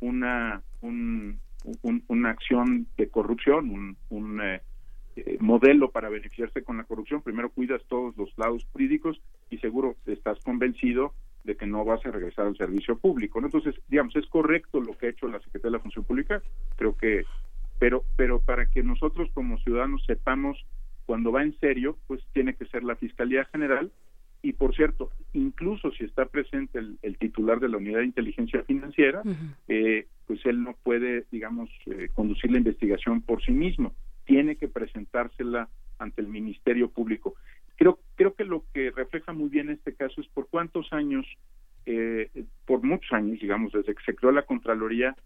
una, 0.00 0.62
un, 0.80 1.40
un- 1.82 2.04
una 2.08 2.30
acción 2.30 2.86
de 2.96 3.08
corrupción, 3.08 3.70
un, 3.70 3.96
un, 4.10 4.40
eh, 4.40 4.62
eh, 5.16 5.36
modelo 5.40 5.90
para 5.90 6.08
beneficiarse 6.08 6.62
con 6.62 6.76
la 6.78 6.84
corrupción, 6.84 7.22
primero 7.22 7.50
cuidas 7.50 7.82
todos 7.88 8.16
los 8.16 8.32
lados 8.38 8.64
jurídicos 8.72 9.20
y 9.50 9.58
seguro 9.58 9.96
estás 10.06 10.38
convencido 10.40 11.14
de 11.44 11.56
que 11.56 11.66
no 11.66 11.84
vas 11.84 12.04
a 12.04 12.10
regresar 12.10 12.46
al 12.46 12.56
servicio 12.56 12.98
público. 12.98 13.40
¿no? 13.40 13.46
Entonces, 13.46 13.74
digamos, 13.88 14.14
es 14.16 14.26
correcto 14.26 14.80
lo 14.80 14.96
que 14.96 15.06
ha 15.06 15.10
hecho 15.10 15.28
la 15.28 15.40
Secretaría 15.40 15.72
de 15.72 15.78
la 15.78 15.82
Función 15.82 16.04
Pública, 16.04 16.42
creo 16.76 16.96
que, 16.96 17.24
pero, 17.78 18.04
pero 18.16 18.40
para 18.40 18.66
que 18.66 18.82
nosotros 18.82 19.30
como 19.32 19.58
ciudadanos 19.58 20.04
sepamos 20.06 20.64
cuando 21.06 21.32
va 21.32 21.42
en 21.42 21.58
serio, 21.58 21.96
pues 22.06 22.20
tiene 22.32 22.54
que 22.54 22.66
ser 22.66 22.84
la 22.84 22.96
Fiscalía 22.96 23.44
General 23.46 23.90
y 24.42 24.52
por 24.52 24.74
cierto, 24.74 25.10
incluso 25.32 25.90
si 25.92 26.04
está 26.04 26.26
presente 26.26 26.78
el, 26.78 26.98
el 27.02 27.18
titular 27.18 27.58
de 27.60 27.68
la 27.68 27.78
Unidad 27.78 28.00
de 28.00 28.06
Inteligencia 28.06 28.62
Financiera, 28.62 29.22
eh, 29.66 30.06
pues 30.26 30.44
él 30.46 30.62
no 30.62 30.74
puede, 30.82 31.24
digamos, 31.32 31.68
eh, 31.86 32.08
conducir 32.14 32.52
la 32.52 32.58
investigación 32.58 33.20
por 33.22 33.42
sí 33.42 33.52
mismo, 33.52 33.94
tiene 34.24 34.56
que 34.56 34.68
presentársela 34.68 35.68
ante 35.98 36.20
el 36.20 36.28
Ministerio 36.28 36.88
Público. 36.88 37.34
Creo, 37.78 38.00
creo 38.16 38.34
que 38.34 38.44
lo 38.44 38.64
que 38.74 38.90
refleja 38.90 39.32
muy 39.32 39.48
bien 39.48 39.70
este 39.70 39.94
caso 39.94 40.20
es 40.20 40.26
por 40.28 40.48
cuántos 40.48 40.92
años, 40.92 41.24
eh, 41.86 42.28
por 42.66 42.82
muchos 42.82 43.12
años, 43.12 43.38
digamos, 43.40 43.72
desde 43.72 43.94
que 43.94 44.02
se 44.04 44.16
creó 44.16 44.32
la 44.32 44.42
Contraloría, 44.42 45.16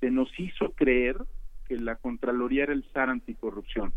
se 0.00 0.10
nos 0.10 0.28
hizo 0.40 0.72
creer 0.72 1.18
que 1.68 1.76
la 1.76 1.96
Contraloría 1.96 2.64
era 2.64 2.72
el 2.72 2.84
SAR 2.92 3.10
anticorrupción. 3.10 3.92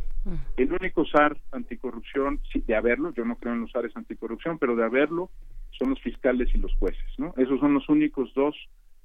El 0.58 0.74
único 0.74 1.06
SAR 1.06 1.38
anticorrupción, 1.54 2.42
sí, 2.52 2.62
de 2.68 2.76
haberlo, 2.76 3.14
yo 3.14 3.24
no 3.24 3.38
creo 3.38 3.54
en 3.54 3.62
los 3.62 3.72
SARes 3.72 3.96
anticorrupción, 3.96 4.60
pero 4.60 4.76
de 4.76 4.84
haberlo, 4.84 5.30
son 5.72 5.92
los 5.92 6.02
fiscales 6.02 6.54
y 6.54 6.58
los 6.58 6.74
jueces, 6.76 7.06
¿no? 7.18 7.34
Esos 7.38 7.62
son 7.62 7.74
los 7.74 7.88
únicos 7.88 8.34
dos 8.34 8.56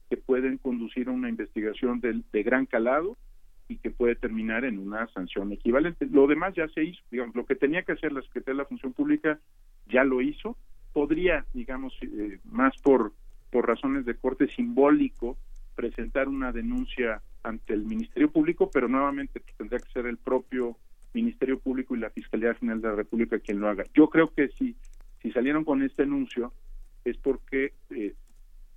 que 0.08 0.16
pueden 0.16 0.58
conducir 0.58 1.08
a 1.08 1.12
una 1.12 1.28
investigación 1.28 2.00
de, 2.00 2.22
de 2.32 2.42
gran 2.42 2.66
calado 2.66 3.16
y 3.70 3.78
que 3.78 3.90
puede 3.90 4.16
terminar 4.16 4.64
en 4.64 4.78
una 4.78 5.06
sanción 5.14 5.52
equivalente. 5.52 6.04
Lo 6.10 6.26
demás 6.26 6.54
ya 6.56 6.66
se 6.68 6.82
hizo, 6.82 7.00
digamos, 7.08 7.36
lo 7.36 7.46
que 7.46 7.54
tenía 7.54 7.84
que 7.84 7.92
hacer 7.92 8.12
la 8.12 8.20
Secretaría 8.22 8.56
de 8.56 8.62
la 8.64 8.68
Función 8.68 8.92
Pública 8.92 9.38
ya 9.88 10.02
lo 10.02 10.20
hizo. 10.20 10.56
Podría, 10.92 11.46
digamos, 11.54 11.96
eh, 12.02 12.40
más 12.44 12.76
por, 12.82 13.12
por 13.48 13.68
razones 13.68 14.04
de 14.06 14.16
corte 14.16 14.48
simbólico, 14.48 15.38
presentar 15.76 16.28
una 16.28 16.50
denuncia 16.50 17.22
ante 17.44 17.72
el 17.72 17.84
Ministerio 17.84 18.28
Público, 18.28 18.68
pero 18.72 18.88
nuevamente 18.88 19.38
pues, 19.38 19.56
tendría 19.56 19.78
que 19.78 19.92
ser 19.92 20.06
el 20.06 20.16
propio 20.16 20.76
Ministerio 21.14 21.60
Público 21.60 21.94
y 21.94 22.00
la 22.00 22.10
Fiscalía 22.10 22.54
General 22.54 22.82
de 22.82 22.88
la 22.88 22.96
República 22.96 23.38
quien 23.38 23.60
lo 23.60 23.68
haga. 23.68 23.84
Yo 23.94 24.08
creo 24.10 24.34
que 24.34 24.48
si, 24.48 24.74
si 25.22 25.30
salieron 25.30 25.64
con 25.64 25.84
este 25.84 26.02
anuncio 26.02 26.52
es 27.04 27.16
porque 27.18 27.72
eh, 27.90 28.14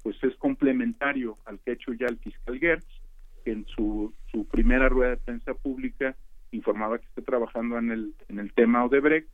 pues 0.03 0.23
es 0.23 0.35
complementario 0.35 1.39
al 1.45 1.59
que 1.59 1.71
ha 1.71 1.73
hecho 1.73 1.93
ya 1.93 2.05
el 2.05 2.19
fiscal 2.19 2.59
Gertz, 2.59 3.02
que 3.43 3.51
en 3.51 3.65
su, 3.67 4.13
su 4.31 4.45
primera 4.47 4.89
rueda 4.89 5.11
de 5.11 5.17
prensa 5.17 5.53
pública 5.53 6.15
informaba 6.51 6.99
que 6.99 7.05
está 7.07 7.21
trabajando 7.23 7.77
en 7.79 7.91
el, 7.91 8.13
en 8.29 8.39
el 8.39 8.53
tema 8.53 8.85
Odebrecht, 8.85 9.27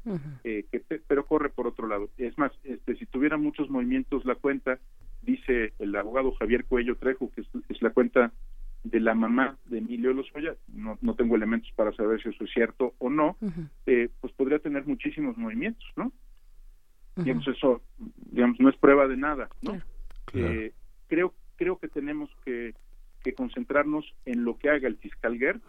eh, 0.44 0.66
que, 0.72 0.80
pe- 0.80 1.02
pero 1.06 1.26
corre 1.26 1.50
por 1.50 1.68
otro 1.68 1.88
lado. 1.88 2.10
Es 2.18 2.38
más, 2.38 2.52
este, 2.64 2.96
si 2.96 3.06
tuviera 3.06 3.36
muchos 3.38 3.70
movimientos 3.70 4.24
la 4.26 4.36
cuenta, 4.36 4.80
dice 5.22 5.74
el 5.80 5.96
abogado 5.96 6.32
Javier 6.34 6.66
Cuello 6.66 6.96
Trejo, 6.96 7.30
que 7.32 7.42
es, 7.42 7.48
es 7.68 7.82
la 7.82 7.90
cuenta 7.90 8.32
de 8.84 9.00
la 9.02 9.14
mamá 9.14 9.58
de 9.66 9.80
Emilio 9.80 10.14
Lozoya, 10.14 10.56
no, 10.74 10.98
no 11.02 11.14
tengo 11.16 11.36
elementos 11.36 11.70
para 11.76 11.92
saber 11.92 12.22
si 12.24 12.30
eso 12.30 12.46
es 12.46 12.52
cierto 12.52 12.96
o 13.00 13.10
no, 13.10 13.36
eh, 13.86 14.08
pues 14.22 14.32
podría 14.34 14.60
tener 14.60 14.86
muchísimos 14.88 15.36
movimientos, 15.38 15.86
¿no? 15.98 16.14
Digamos, 17.26 17.46
eso, 17.50 17.82
digamos, 18.32 18.58
no 18.62 18.70
es 18.70 18.78
prueba 18.78 19.08
de 19.08 19.18
nada, 19.18 19.50
¿no? 19.62 19.74
Eh, 20.34 20.72
creo, 21.08 21.34
creo 21.58 21.78
que 21.78 21.90
tenemos 21.90 22.30
que, 22.46 22.74
que 23.24 23.34
concentrarnos 23.34 24.06
en 24.26 24.44
lo 24.44 24.58
que 24.58 24.70
haga 24.70 24.88
el 24.88 24.98
fiscal 24.98 25.38
Gertz 25.38 25.64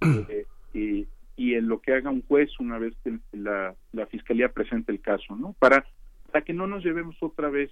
eh, 0.28 0.46
y, 0.72 1.06
y 1.36 1.54
en 1.54 1.68
lo 1.68 1.80
que 1.80 1.94
haga 1.94 2.10
un 2.10 2.22
juez 2.22 2.50
una 2.60 2.78
vez 2.78 2.94
que 3.02 3.18
la, 3.32 3.74
la 3.92 4.06
fiscalía 4.06 4.52
presente 4.52 4.92
el 4.92 5.00
caso, 5.00 5.36
¿no? 5.36 5.54
Para, 5.58 5.84
para 6.30 6.44
que 6.44 6.52
no 6.52 6.66
nos 6.66 6.84
llevemos 6.84 7.16
otra 7.20 7.48
vez 7.48 7.70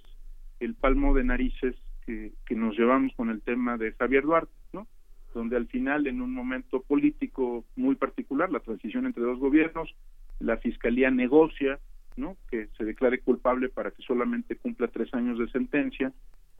el 0.59 0.75
palmo 0.75 1.13
de 1.13 1.23
narices 1.23 1.75
que, 2.05 2.33
que 2.45 2.55
nos 2.55 2.77
llevamos 2.77 3.13
con 3.15 3.29
el 3.29 3.41
tema 3.41 3.77
de 3.77 3.93
Javier 3.93 4.23
Duarte, 4.23 4.53
¿no? 4.73 4.87
Donde 5.33 5.55
al 5.55 5.67
final, 5.67 6.07
en 6.07 6.21
un 6.21 6.33
momento 6.33 6.81
político 6.81 7.65
muy 7.75 7.95
particular, 7.95 8.51
la 8.51 8.59
transición 8.59 9.05
entre 9.05 9.23
dos 9.23 9.39
gobiernos, 9.39 9.95
la 10.39 10.57
fiscalía 10.57 11.09
negocia, 11.09 11.79
¿no? 12.17 12.37
Que 12.51 12.67
se 12.77 12.83
declare 12.83 13.19
culpable 13.21 13.69
para 13.69 13.91
que 13.91 14.03
solamente 14.03 14.57
cumpla 14.57 14.87
tres 14.87 15.13
años 15.13 15.39
de 15.39 15.49
sentencia 15.49 16.11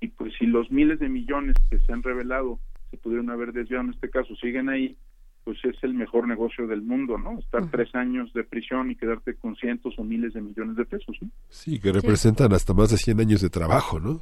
y 0.03 0.09
pues 0.09 0.33
si 0.37 0.45
los 0.45 0.69
miles 0.69 0.99
de 0.99 1.07
millones 1.07 1.55
que 1.69 1.79
se 1.79 1.93
han 1.93 2.03
revelado 2.03 2.59
se 2.91 2.97
pudieron 2.97 3.29
haber 3.29 3.53
desviado 3.53 3.85
en 3.85 3.91
este 3.91 4.09
caso 4.09 4.35
siguen 4.35 4.67
ahí, 4.67 4.97
pues 5.45 5.57
es 5.63 5.81
el 5.81 5.93
mejor 5.93 6.27
negocio 6.27 6.67
del 6.67 6.81
mundo, 6.81 7.17
¿no? 7.17 7.39
Estar 7.39 7.71
tres 7.71 7.95
años 7.95 8.33
de 8.33 8.43
prisión 8.43 8.91
y 8.91 8.97
quedarte 8.97 9.33
con 9.35 9.55
cientos 9.55 9.93
o 9.97 10.03
miles 10.03 10.33
de 10.33 10.41
millones 10.41 10.75
de 10.75 10.83
pesos, 10.83 11.15
¿no? 11.21 11.29
Sí, 11.47 11.79
que 11.79 11.93
representan 11.93 12.51
hasta 12.51 12.73
más 12.73 12.91
de 12.91 12.97
100 12.97 13.21
años 13.21 13.41
de 13.41 13.49
trabajo, 13.49 13.97
¿no? 13.97 14.21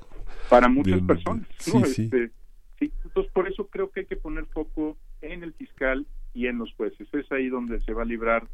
Para 0.51 0.67
muchas 0.67 1.01
personas, 1.01 1.47
sí, 1.57 1.71
¿no? 1.73 1.85
sí. 1.85 2.03
Este, 2.03 2.31
sí, 2.77 2.91
entonces 3.03 3.31
por 3.33 3.47
eso 3.47 3.65
creo 3.65 3.89
que 3.89 4.01
hay 4.01 4.05
que 4.05 4.17
poner 4.17 4.45
foco 4.45 4.97
en 5.23 5.41
el 5.41 5.53
fiscal 5.53 6.05
y 6.35 6.45
en 6.45 6.59
los 6.59 6.71
jueces. 6.75 7.11
Es 7.11 7.31
ahí 7.31 7.49
donde 7.49 7.81
se 7.81 7.93
va 7.93 8.03
a 8.03 8.05
librar 8.05 8.47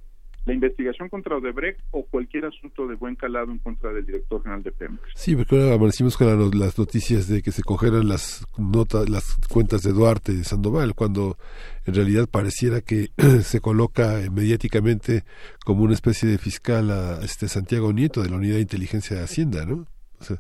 la 0.48 0.54
investigación 0.54 1.10
contra 1.10 1.36
Odebrecht 1.38 1.80
o 1.92 2.06
cualquier 2.06 2.46
asunto 2.46 2.88
de 2.88 2.96
buen 2.96 3.16
calado 3.16 3.52
en 3.52 3.60
contra 3.60 3.92
del 3.92 4.06
director 4.06 4.42
general 4.42 4.64
de 4.64 4.72
Pemex. 4.72 5.02
Sí, 5.14 5.36
porque 5.36 5.62
ahora 5.62 5.76
amanecimos 5.76 6.18
con 6.18 6.28
las 6.58 6.80
noticias 6.80 7.28
de 7.28 7.42
que 7.42 7.52
se 7.52 7.62
congelan 7.62 8.08
las 8.08 8.48
notas, 8.58 9.10
las 9.10 9.36
cuentas 9.50 9.84
de 9.84 9.92
Duarte 9.92 10.32
y 10.32 10.38
de 10.38 10.44
Sandoval, 10.46 10.96
cuando 10.96 11.38
en 11.86 11.94
realidad 11.96 12.28
pareciera 12.32 12.82
que 12.82 13.10
se 13.44 13.60
coloca 13.62 14.20
mediáticamente 14.32 15.24
como 15.66 15.84
una 15.84 15.94
especie 15.94 16.30
de 16.30 16.38
fiscal 16.38 16.90
a 16.92 17.20
este 17.24 17.48
Santiago 17.48 17.92
Nieto 17.94 18.24
de 18.24 18.30
la 18.30 18.38
Unidad 18.38 18.56
de 18.56 18.62
Inteligencia 18.62 19.18
de 19.18 19.24
Hacienda, 19.24 19.66
¿no? 19.66 19.86
O 20.20 20.24
sea, 20.24 20.38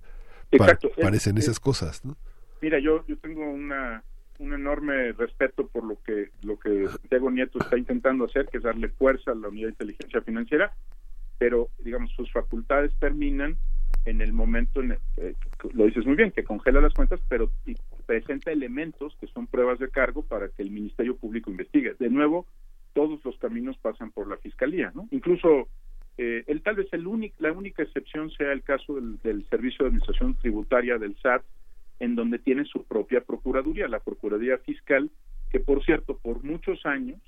Exacto. 0.51 0.89
Parecen 1.01 1.38
es- 1.38 1.43
esas 1.43 1.59
cosas, 1.59 2.05
¿no? 2.05 2.15
Mira, 2.61 2.79
yo 2.79 3.05
yo 3.07 3.17
tengo 3.17 3.41
una 3.51 4.01
un 4.39 4.53
enorme 4.53 5.11
respeto 5.14 5.68
por 5.68 5.84
lo 5.84 6.01
que 6.03 6.30
lo 6.43 6.59
que 6.59 6.88
Santiago 6.88 7.31
Nieto 7.31 7.59
está 7.59 7.77
intentando 7.77 8.26
hacer, 8.26 8.47
que 8.47 8.57
es 8.57 8.64
darle 8.64 8.89
fuerza 8.89 9.31
a 9.31 9.35
la 9.35 9.47
unidad 9.49 9.68
de 9.68 9.72
inteligencia 9.73 10.22
financiera, 10.22 10.73
pero 11.38 11.69
digamos 11.80 12.11
sus 12.14 12.31
facultades 12.31 12.91
terminan 12.99 13.57
en 14.05 14.22
el 14.22 14.31
momento, 14.34 14.81
en 14.81 14.91
el- 14.91 14.99
eh, 15.18 15.34
lo 15.73 15.85
dices 15.85 16.05
muy 16.05 16.15
bien, 16.15 16.31
que 16.31 16.43
congela 16.43 16.80
las 16.81 16.93
cuentas, 16.93 17.19
pero 17.27 17.51
y 17.65 17.76
presenta 18.05 18.51
elementos 18.51 19.15
que 19.19 19.27
son 19.27 19.47
pruebas 19.47 19.80
de 19.80 19.89
cargo 19.89 20.23
para 20.23 20.47
que 20.49 20.61
el 20.61 20.72
Ministerio 20.72 21.15
Público 21.18 21.51
investigue. 21.51 21.95
De 21.99 22.09
nuevo, 22.09 22.45
todos 22.93 23.23
los 23.26 23.38
caminos 23.38 23.77
pasan 23.77 24.11
por 24.11 24.27
la 24.27 24.38
Fiscalía, 24.38 24.91
¿no? 24.95 25.07
Incluso 25.11 25.68
eh, 26.18 26.43
el, 26.47 26.61
tal 26.64 26.76
vez 26.76 26.88
el 26.93 27.05
único, 27.05 27.35
la 27.39 27.51
única 27.51 27.84
excepción 27.84 28.31
sea 28.31 28.51
el 28.51 28.64
caso 28.64 28.95
del, 28.95 29.19
del 29.23 29.45
Servicio 29.49 29.84
de 29.84 29.89
Administración 29.89 30.35
Tributaria 30.35 30.97
del 30.97 31.15
SAT, 31.18 31.43
en 31.99 32.15
donde 32.15 32.40
tiene 32.40 32.65
su 32.65 32.84
propia 32.84 33.22
Procuraduría, 33.22 33.88
la 33.88 33.99
Procuraduría 33.99 34.57
Fiscal, 34.60 35.10
que 35.49 35.60
por 35.60 35.84
cierto, 35.84 36.18
por 36.18 36.44
muchos 36.44 36.86
años 36.86 37.19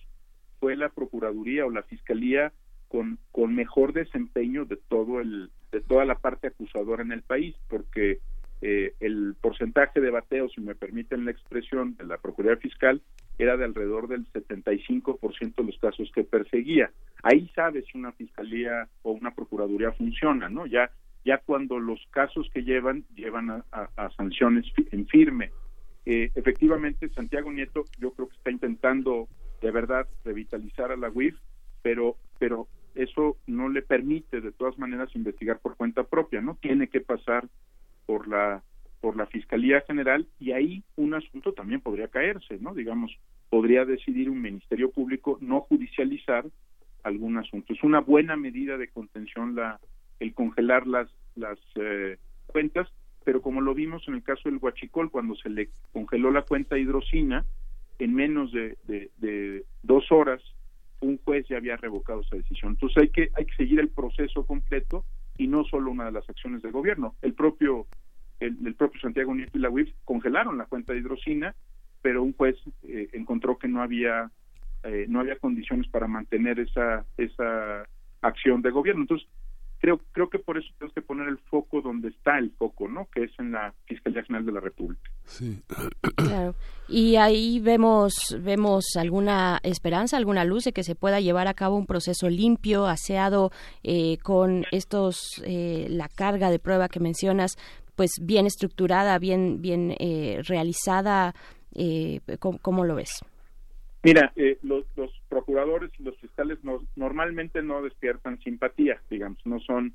fue 0.60 0.76
la 0.76 0.90
Procuraduría 0.90 1.66
o 1.66 1.70
la 1.70 1.84
Fiscalía 1.84 2.52
con, 2.88 3.20
con 3.32 3.56
mejor 3.56 3.94
desempeño 3.94 4.66
de 4.66 4.78
todo 4.78 5.22
el 5.22 5.52
de 5.72 5.82
toda 5.82 6.04
la 6.04 6.16
parte 6.16 6.48
acusadora 6.48 7.04
en 7.04 7.12
el 7.12 7.22
país, 7.22 7.56
porque 7.68 8.20
eh, 8.62 8.96
el 9.00 9.36
porcentaje 9.40 10.02
de 10.02 10.10
bateo, 10.10 10.50
si 10.50 10.62
me 10.62 10.74
permiten 10.74 11.26
la 11.26 11.32
expresión, 11.32 11.96
de 11.96 12.06
la 12.06 12.18
Procuraduría 12.18 12.60
Fiscal 12.60 13.02
era 13.40 13.56
de 13.56 13.64
alrededor 13.66 14.08
del 14.08 14.26
75% 14.34 15.56
de 15.56 15.64
los 15.64 15.78
casos 15.80 16.12
que 16.14 16.24
perseguía. 16.24 16.92
Ahí 17.24 17.50
sabes 17.56 17.86
si 17.86 17.98
una 17.98 18.12
fiscalía 18.12 18.90
o 19.02 19.12
una 19.12 19.32
procuraduría 19.32 19.94
funciona, 19.94 20.50
¿no? 20.50 20.66
Ya 20.66 20.92
ya 21.26 21.38
cuando 21.40 21.80
los 21.80 22.00
casos 22.12 22.50
que 22.54 22.64
llevan 22.64 23.04
llevan 23.16 23.50
a, 23.50 23.66
a- 23.72 23.90
a 23.96 24.10
sanciones 24.12 24.66
en 24.92 25.08
firme. 25.08 25.52
Eh, 26.06 26.32
efectivamente, 26.36 27.10
Santiago 27.10 27.52
Nieto 27.52 27.84
yo 27.98 28.12
creo 28.14 28.30
que 28.30 28.36
está 28.38 28.52
intentando 28.52 29.28
de 29.62 29.72
verdad 29.72 30.08
revitalizar 30.24 30.92
a 30.92 30.98
la 30.98 31.10
UIF, 31.10 31.36
pero 31.82 32.16
pero 32.40 32.68
eso 32.96 33.38
no 33.48 33.70
le 33.70 33.82
permite 33.82 34.42
de 34.42 34.52
todas 34.52 34.78
maneras 34.80 35.16
investigar 35.16 35.60
por 35.60 35.76
cuenta 35.76 36.04
propia, 36.04 36.42
¿no? 36.42 36.58
Tiene 36.62 36.88
que 36.88 37.02
pasar 37.02 37.48
por 38.06 38.28
la 38.28 38.64
por 39.02 39.16
la 39.16 39.28
Fiscalía 39.28 39.82
General 39.88 40.26
y 40.40 40.52
ahí 40.52 40.84
un 40.98 41.14
asunto 41.14 41.54
también 41.54 41.80
podría 41.82 42.08
caerse, 42.10 42.58
¿no? 42.60 42.74
Digamos, 42.74 43.16
podría 43.50 43.86
decidir 43.86 44.30
un 44.30 44.42
Ministerio 44.42 44.92
Público 44.92 45.38
no 45.42 45.62
judicializar 45.62 46.46
algún 47.04 47.38
asunto. 47.38 47.72
Es 47.74 47.82
una 47.84 48.02
buena 48.02 48.36
medida 48.36 48.78
de 48.78 48.90
contención 48.90 49.56
la 49.56 49.80
el 50.20 50.34
congelar 50.34 50.88
las 50.88 51.10
las 51.36 51.58
eh, 51.76 52.18
cuentas, 52.48 52.88
pero 53.24 53.42
como 53.42 53.62
lo 53.62 53.74
vimos 53.74 54.08
en 54.08 54.16
el 54.16 54.24
caso 54.24 54.50
del 54.50 54.58
Huachicol 54.62 55.10
cuando 55.12 55.36
se 55.36 55.50
le 55.50 55.70
congeló 55.94 56.32
la 56.32 56.42
cuenta 56.42 56.78
hidrocina 56.78 57.46
en 58.00 58.14
menos 58.14 58.52
de, 58.52 58.78
de- 58.86 59.66
dos 59.84 60.12
horas 60.12 60.42
un 61.02 61.18
juez 61.24 61.46
ya 61.48 61.58
había 61.58 61.78
revocado 61.78 62.22
esa 62.22 62.36
decisión. 62.36 62.72
Entonces 62.74 62.98
hay 63.04 63.10
que 63.10 63.30
hay 63.36 63.46
que 63.46 63.56
seguir 63.56 63.80
el 63.80 63.90
proceso 63.90 64.46
completo 64.46 65.06
y 65.38 65.48
no 65.48 65.64
solo 65.64 65.92
una 65.92 66.06
de 66.06 66.12
las 66.12 66.30
acciones 66.30 66.62
del 66.62 66.74
gobierno. 66.74 67.16
El 67.22 67.34
propio 67.34 67.88
el, 68.42 68.58
el 68.66 68.76
propio 68.76 69.00
Santiago 69.00 69.34
Nieto 69.34 69.58
y 69.58 69.62
la 69.62 69.70
UIF 69.70 69.90
congelaron 70.06 70.58
la 70.58 70.66
cuenta 70.66 70.94
de 70.94 71.00
hidrocina, 71.00 71.56
pero 72.02 72.24
un 72.24 72.34
juez 72.34 72.56
eh, 72.84 73.10
encontró 73.14 73.58
que 73.58 73.68
no 73.70 73.82
había 73.82 74.30
eh, 74.84 75.06
no 75.08 75.20
había 75.22 75.38
condiciones 75.38 75.88
para 75.90 76.08
mantener 76.08 76.60
esa 76.60 77.06
esa 77.18 77.86
acción 78.22 78.62
de 78.62 78.72
gobierno. 78.72 79.02
Entonces 79.04 79.28
creo 79.80 80.00
creo 80.12 80.30
que 80.30 80.40
por 80.40 80.58
eso 80.58 80.68
tenemos 80.78 80.94
que 80.94 81.02
poner 81.02 81.28
el 81.28 81.38
foco 81.38 81.82
donde 81.82 82.10
está 82.10 82.38
el 82.38 82.52
foco, 82.52 82.88
¿no? 82.88 83.08
Que 83.14 83.24
es 83.24 83.32
en 83.40 83.54
la 83.54 83.74
Fiscalía 83.86 84.24
General 84.24 84.46
de 84.46 84.52
la 84.52 84.60
República. 84.60 85.10
Sí. 85.26 85.62
Claro. 86.16 86.56
Y 86.88 87.16
ahí 87.16 87.60
vemos 87.60 88.38
vemos 88.40 88.86
alguna 88.98 89.60
esperanza, 89.64 90.18
alguna 90.18 90.44
luz 90.44 90.66
de 90.66 90.74
que 90.74 90.84
se 90.84 90.96
pueda 90.96 91.20
llevar 91.20 91.48
a 91.48 91.54
cabo 91.54 91.78
un 91.78 91.86
proceso 91.86 92.30
limpio, 92.30 92.88
aseado 92.88 93.52
eh, 93.84 94.18
con 94.22 94.66
estos 94.72 95.42
eh, 95.46 95.88
la 95.90 96.10
carga 96.10 96.50
de 96.52 96.60
prueba 96.60 96.90
que 96.90 97.00
mencionas, 97.00 97.58
pues 97.96 98.12
bien 98.22 98.46
estructurada, 98.46 99.18
bien 99.20 99.62
bien 99.62 99.96
eh, 100.00 100.42
realizada. 100.46 101.34
Eh, 101.76 102.20
¿cómo, 102.40 102.58
cómo 102.60 102.84
lo 102.84 102.96
ves? 102.96 103.22
Mira, 104.04 104.32
eh, 104.36 104.58
los, 104.64 104.86
los 104.96 105.12
procuradores 105.28 105.92
y 106.00 106.04
los 106.04 106.18
fiscales 106.18 106.64
no- 106.64 106.86
normalmente 106.96 107.62
no 107.62 107.82
despiertan 107.82 108.40
simpatía, 108.40 109.02
digamos, 109.10 109.40
no 109.46 109.60
son 109.60 109.94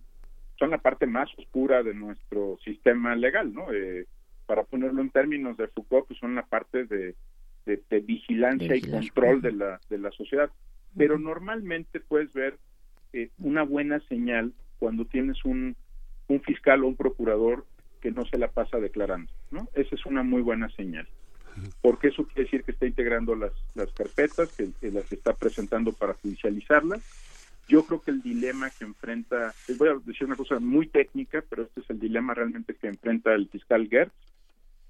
son 0.57 0.71
la 0.71 0.79
parte 0.79 1.07
más 1.07 1.29
oscura 1.37 1.83
de 1.83 1.95
nuestro 1.95 2.59
sistema 2.65 3.17
legal, 3.17 3.53
¿no? 3.53 3.73
Eh, 3.73 4.07
para 4.47 4.63
ponerlo 4.63 5.01
en 5.03 5.11
términos 5.11 5.57
de 5.57 5.67
Foucault, 5.67 6.07
pues 6.07 6.21
son 6.21 6.37
la 6.37 6.47
parte 6.47 6.85
de, 6.85 7.17
de- 7.67 7.83
de 7.91 8.01
vigilancia 8.01 8.69
De 8.69 8.79
y 8.79 8.83
control 8.83 9.43
de 9.43 9.51
la, 9.53 9.81
de 9.91 9.99
la 9.99 10.13
sociedad. 10.13 10.51
Pero 10.97 11.19
normalmente 11.19 11.99
puedes 11.99 12.33
ver 12.35 12.57
eh, 13.13 13.31
una 13.39 13.65
buena 13.65 13.99
señal 14.09 14.53
cuando 14.79 15.07
tienes 15.07 15.45
un, 15.45 15.75
un 16.29 16.41
fiscal 16.43 16.85
o 16.85 16.87
un 16.87 16.95
procurador 16.97 17.67
que 18.01 18.13
no 18.13 18.25
se 18.27 18.39
la 18.39 18.47
pasa 18.49 18.79
declarando, 18.79 19.33
¿no? 19.51 19.69
Esa 19.75 19.95
es 19.97 20.07
una 20.07 20.23
muy 20.23 20.43
buena 20.43 20.69
señal 20.71 21.09
porque 21.81 22.09
eso 22.09 22.25
quiere 22.25 22.45
decir 22.45 22.65
que 22.65 22.73
está 22.73 22.87
integrando 22.87 23.35
las, 23.35 23.53
las 23.75 23.93
carpetas, 23.93 24.53
que, 24.53 24.71
que 24.81 24.91
las 24.91 25.11
está 25.13 25.35
presentando 25.35 25.93
para 25.93 26.15
judicializarlas. 26.15 27.03
Yo 27.69 27.85
creo 27.87 28.03
que 28.03 28.11
el 28.11 28.23
dilema 28.23 28.71
que 28.71 28.85
enfrenta, 28.85 29.55
voy 29.79 29.89
a 29.89 29.95
decir 30.05 30.27
una 30.27 30.37
cosa 30.37 30.59
muy 30.61 30.87
técnica, 30.87 31.43
pero 31.49 31.63
este 31.63 31.81
es 31.81 31.91
el 31.91 31.99
dilema 31.99 32.35
realmente 32.35 32.75
que 32.75 32.89
enfrenta 32.89 33.33
el 33.35 33.49
fiscal 33.49 33.89
Gertz, 33.89 34.13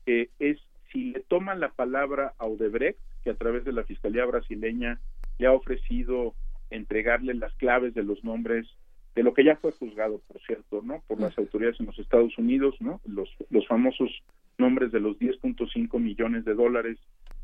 es 0.06 0.58
si 0.92 1.12
le 1.12 1.20
toman 1.20 1.60
la 1.60 1.70
palabra 1.70 2.34
a 2.38 2.46
Odebrecht, 2.46 2.98
que 3.22 3.30
a 3.30 3.34
través 3.34 3.64
de 3.64 3.72
la 3.72 3.84
Fiscalía 3.84 4.24
brasileña 4.26 5.00
le 5.38 5.46
ha 5.46 5.52
ofrecido 5.52 6.34
entregarle 6.70 7.34
las 7.34 7.54
claves 7.54 7.94
de 7.94 8.02
los 8.02 8.22
nombres 8.24 8.66
de 9.14 9.22
lo 9.22 9.32
que 9.32 9.44
ya 9.44 9.56
fue 9.56 9.72
juzgado, 9.72 10.20
por 10.26 10.40
cierto, 10.42 10.82
¿no? 10.82 11.02
Por 11.06 11.20
las 11.20 11.36
autoridades 11.38 11.78
en 11.78 11.86
los 11.86 11.98
Estados 11.98 12.36
Unidos, 12.36 12.74
¿no? 12.80 13.00
Los, 13.06 13.28
los 13.50 13.66
famosos 13.66 14.10
nombres 14.58 14.92
de 14.92 15.00
los 15.00 15.18
10.5 15.18 15.98
millones 16.00 16.44
de 16.44 16.54
dólares 16.54 16.98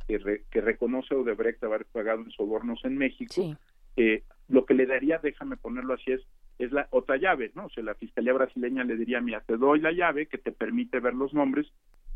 que, 0.07 0.19
re- 0.19 0.45
que 0.51 0.61
reconoce 0.61 1.15
Odebrecht 1.15 1.63
haber 1.65 1.85
pagado 1.87 2.23
en 2.23 2.31
sobornos 2.31 2.85
en 2.85 2.97
México. 2.99 3.33
Eh, 3.97 4.23
lo 4.49 4.65
que 4.67 4.75
le 4.75 4.87
daría, 4.87 5.19
déjame 5.19 5.57
ponerlo 5.57 5.95
así, 5.95 6.13
es, 6.13 6.21
es 6.59 6.73
la 6.73 6.89
otra 6.91 7.17
llave, 7.17 7.53
¿no? 7.55 7.67
O 7.67 7.71
sea, 7.71 7.83
la 7.85 7.95
Fiscalía 7.95 8.33
brasileña 8.33 8.85
le 8.85 8.97
diría, 8.97 9.21
mira, 9.21 9.41
te 9.41 9.57
doy 9.57 9.81
la 9.81 9.93
llave 9.93 10.27
que 10.27 10.39
te 10.39 10.53
permite 10.53 11.01
ver 11.01 11.15
los 11.15 11.33
nombres 11.35 11.67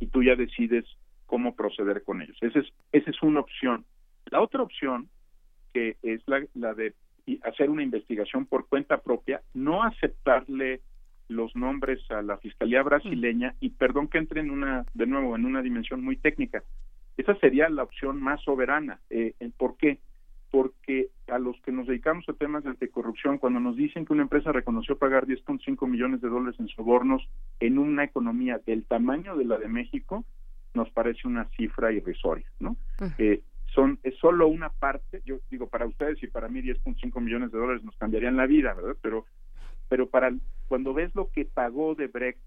y 0.00 0.06
tú 0.08 0.22
ya 0.22 0.34
decides 0.36 0.84
cómo 1.26 1.54
proceder 1.56 2.02
con 2.02 2.22
ellos. 2.22 2.36
Esa 2.40 2.58
es, 2.60 2.66
esa 2.92 3.10
es 3.10 3.22
una 3.22 3.40
opción. 3.40 3.84
La 4.30 4.40
otra 4.40 4.62
opción, 4.62 5.08
que 5.72 5.96
es 6.02 6.22
la, 6.26 6.44
la 6.54 6.74
de 6.74 6.94
hacer 7.42 7.70
una 7.70 7.82
investigación 7.82 8.46
por 8.46 8.68
cuenta 8.68 8.98
propia, 9.00 9.40
no 9.54 9.82
aceptarle 9.82 10.80
los 11.28 11.54
nombres 11.56 12.00
a 12.10 12.22
la 12.22 12.36
Fiscalía 12.38 12.82
brasileña 12.82 13.54
y 13.60 13.70
perdón 13.70 14.08
que 14.08 14.18
entre 14.18 14.40
en 14.40 14.50
una, 14.50 14.84
de 14.94 15.06
nuevo, 15.06 15.36
en 15.36 15.44
una 15.44 15.62
dimensión 15.62 16.02
muy 16.02 16.16
técnica. 16.16 16.62
Esa 17.16 17.34
sería 17.36 17.68
la 17.68 17.84
opción 17.84 18.20
más 18.20 18.42
soberana. 18.42 19.00
Eh, 19.10 19.34
¿Por 19.56 19.76
qué? 19.76 20.00
Porque 20.50 21.08
a 21.28 21.38
los 21.38 21.60
que 21.62 21.72
nos 21.72 21.86
dedicamos 21.86 22.28
a 22.28 22.32
temas 22.32 22.64
de 22.64 22.70
anticorrupción, 22.70 23.38
cuando 23.38 23.60
nos 23.60 23.76
dicen 23.76 24.04
que 24.04 24.12
una 24.12 24.22
empresa 24.22 24.52
reconoció 24.52 24.98
pagar 24.98 25.26
10.5 25.26 25.88
millones 25.88 26.20
de 26.20 26.28
dólares 26.28 26.58
en 26.60 26.68
sobornos 26.68 27.26
en 27.60 27.78
una 27.78 28.04
economía 28.04 28.60
del 28.64 28.84
tamaño 28.84 29.36
de 29.36 29.44
la 29.44 29.58
de 29.58 29.68
México, 29.68 30.24
nos 30.74 30.90
parece 30.90 31.26
una 31.26 31.44
cifra 31.56 31.92
irrisoria, 31.92 32.46
¿no? 32.58 32.76
Eh, 33.18 33.42
son 33.74 33.98
es 34.02 34.16
solo 34.18 34.48
una 34.48 34.68
parte, 34.68 35.22
yo 35.24 35.38
digo 35.50 35.68
para 35.68 35.86
ustedes 35.86 36.22
y 36.22 36.26
para 36.28 36.48
mí 36.48 36.62
10.5 36.62 37.20
millones 37.20 37.50
de 37.52 37.58
dólares 37.58 37.84
nos 37.84 37.96
cambiarían 37.96 38.36
la 38.36 38.46
vida, 38.46 38.74
¿verdad? 38.74 38.96
Pero 39.00 39.24
pero 39.88 40.08
para 40.08 40.32
cuando 40.68 40.94
ves 40.94 41.14
lo 41.14 41.30
que 41.30 41.44
pagó 41.44 41.94
de 41.94 42.06
Brecht 42.08 42.40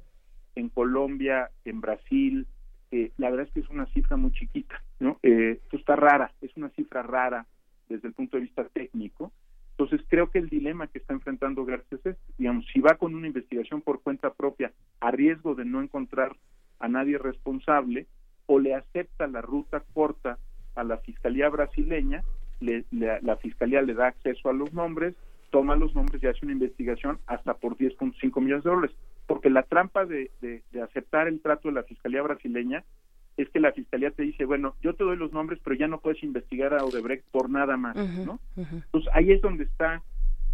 en 0.56 0.70
Colombia, 0.70 1.52
en 1.66 1.82
Brasil, 1.82 2.48
eh, 2.92 3.12
la 3.18 3.30
verdad 3.30 3.48
es 3.48 3.54
que 3.54 3.60
es 3.60 3.70
una 3.70 3.86
cifra 3.88 4.18
muy 4.18 4.32
chiquita, 4.32 4.82
¿no? 5.00 5.20
Eh, 5.24 5.60
esto 5.64 5.78
está 5.78 5.96
rara, 5.96 6.32
es 6.42 6.56
una 6.58 6.70
cifra 6.70 7.04
rara 7.04 7.46
desde 7.90 8.08
el 8.08 8.14
punto 8.14 8.38
de 8.38 8.44
vista 8.44 8.64
técnico. 8.70 9.32
Entonces 9.78 10.02
creo 10.10 10.32
que 10.32 10.40
el 10.40 10.50
dilema 10.50 10.88
que 10.88 10.98
está 10.98 11.14
enfrentando 11.14 11.64
García 11.64 12.00
es, 12.06 12.18
digamos, 12.38 12.66
si 12.74 12.80
va 12.80 12.96
con 12.96 13.14
una 13.14 13.28
investigación 13.28 13.82
por 13.82 14.02
cuenta 14.02 14.34
propia 14.34 14.72
a 15.00 15.12
riesgo 15.12 15.54
de 15.54 15.66
no 15.66 15.82
encontrar 15.84 16.36
a 16.80 16.88
nadie 16.88 17.18
responsable 17.20 18.08
o 18.48 18.58
le 18.60 18.74
acepta 18.74 19.28
la 19.28 19.42
ruta 19.42 19.84
corta 19.94 20.40
a 20.76 20.84
la 20.84 20.98
fiscalía 20.98 21.50
brasileña, 21.50 22.24
le- 22.60 22.86
le- 22.92 23.22
la 23.22 23.36
fiscalía 23.38 23.82
le 23.84 23.94
da 23.94 24.08
acceso 24.08 24.50
a 24.50 24.54
los 24.54 24.74
nombres, 24.74 25.16
toma 25.50 25.76
los 25.76 25.94
nombres 25.96 26.22
y 26.22 26.28
hace 26.28 26.46
una 26.46 26.54
investigación 26.54 27.20
hasta 27.28 27.54
por 27.56 27.78
10.5 27.78 28.42
millones 28.42 28.64
de 28.64 28.70
dólares. 28.70 28.96
Porque 29.26 29.50
la 29.50 29.64
trampa 29.64 30.06
de, 30.06 30.32
de- 30.42 30.64
de 30.72 30.82
aceptar 30.82 31.28
el 31.28 31.42
trato 31.42 31.68
de 31.70 31.74
la 31.76 31.84
fiscalía 31.84 32.22
brasileña 32.22 32.84
es 33.38 33.50
que 33.50 33.60
la 33.60 33.72
fiscalía 33.72 34.12
te 34.12 34.24
dice, 34.24 34.46
bueno, 34.46 34.76
yo 34.82 34.94
te 34.96 35.04
doy 35.04 35.16
los 35.16 35.32
nombres, 35.32 35.60
pero 35.64 35.76
ya 35.76 35.88
no 35.88 36.00
puedes 36.00 36.24
investigar 36.24 36.74
a 36.74 36.84
Odebrecht 36.86 37.24
por 37.32 37.50
nada 37.50 37.78
más, 37.78 37.96
¿no? 38.26 38.40
Entonces 38.86 39.12
ahí 39.14 39.32
es 39.32 39.42
donde 39.42 39.66
está, 39.66 40.02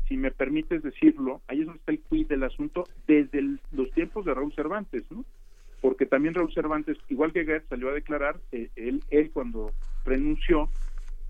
si 0.10 0.18
me 0.18 0.32
permites 0.32 0.84
decirlo, 0.84 1.42
ahí 1.48 1.62
es 1.62 1.66
donde 1.66 1.80
está 1.80 1.92
el 1.94 2.02
quid 2.02 2.28
del 2.28 2.44
asunto 2.44 2.90
desde 3.08 3.40
el- 3.40 3.60
los 3.72 3.90
tiempos 3.92 4.26
de 4.26 4.34
Raúl 4.34 4.54
Cervantes, 4.54 5.04
¿no? 5.12 5.24
Porque 5.82 6.06
también 6.06 6.34
Raúl 6.34 6.54
Cervantes, 6.54 6.98
igual 7.10 7.32
que 7.32 7.46
Gertz, 7.46 7.70
salió 7.70 7.90
a 7.90 7.94
declarar, 7.94 8.36
eh, 8.52 8.70
él, 8.76 9.02
él 9.12 9.32
cuando 9.32 9.72
renunció, 10.06 10.70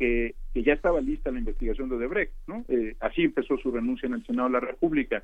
que, 0.03 0.35
ya 0.61 0.73
estaba 0.73 1.01
lista 1.01 1.31
la 1.31 1.39
investigación 1.39 1.89
de 1.89 1.95
Odebrecht, 1.95 2.33
¿no? 2.47 2.65
Eh, 2.67 2.95
así 2.99 3.23
empezó 3.23 3.57
su 3.57 3.71
renuncia 3.71 4.07
en 4.07 4.13
el 4.13 4.25
Senado 4.25 4.49
de 4.49 4.53
la 4.53 4.59
República. 4.59 5.23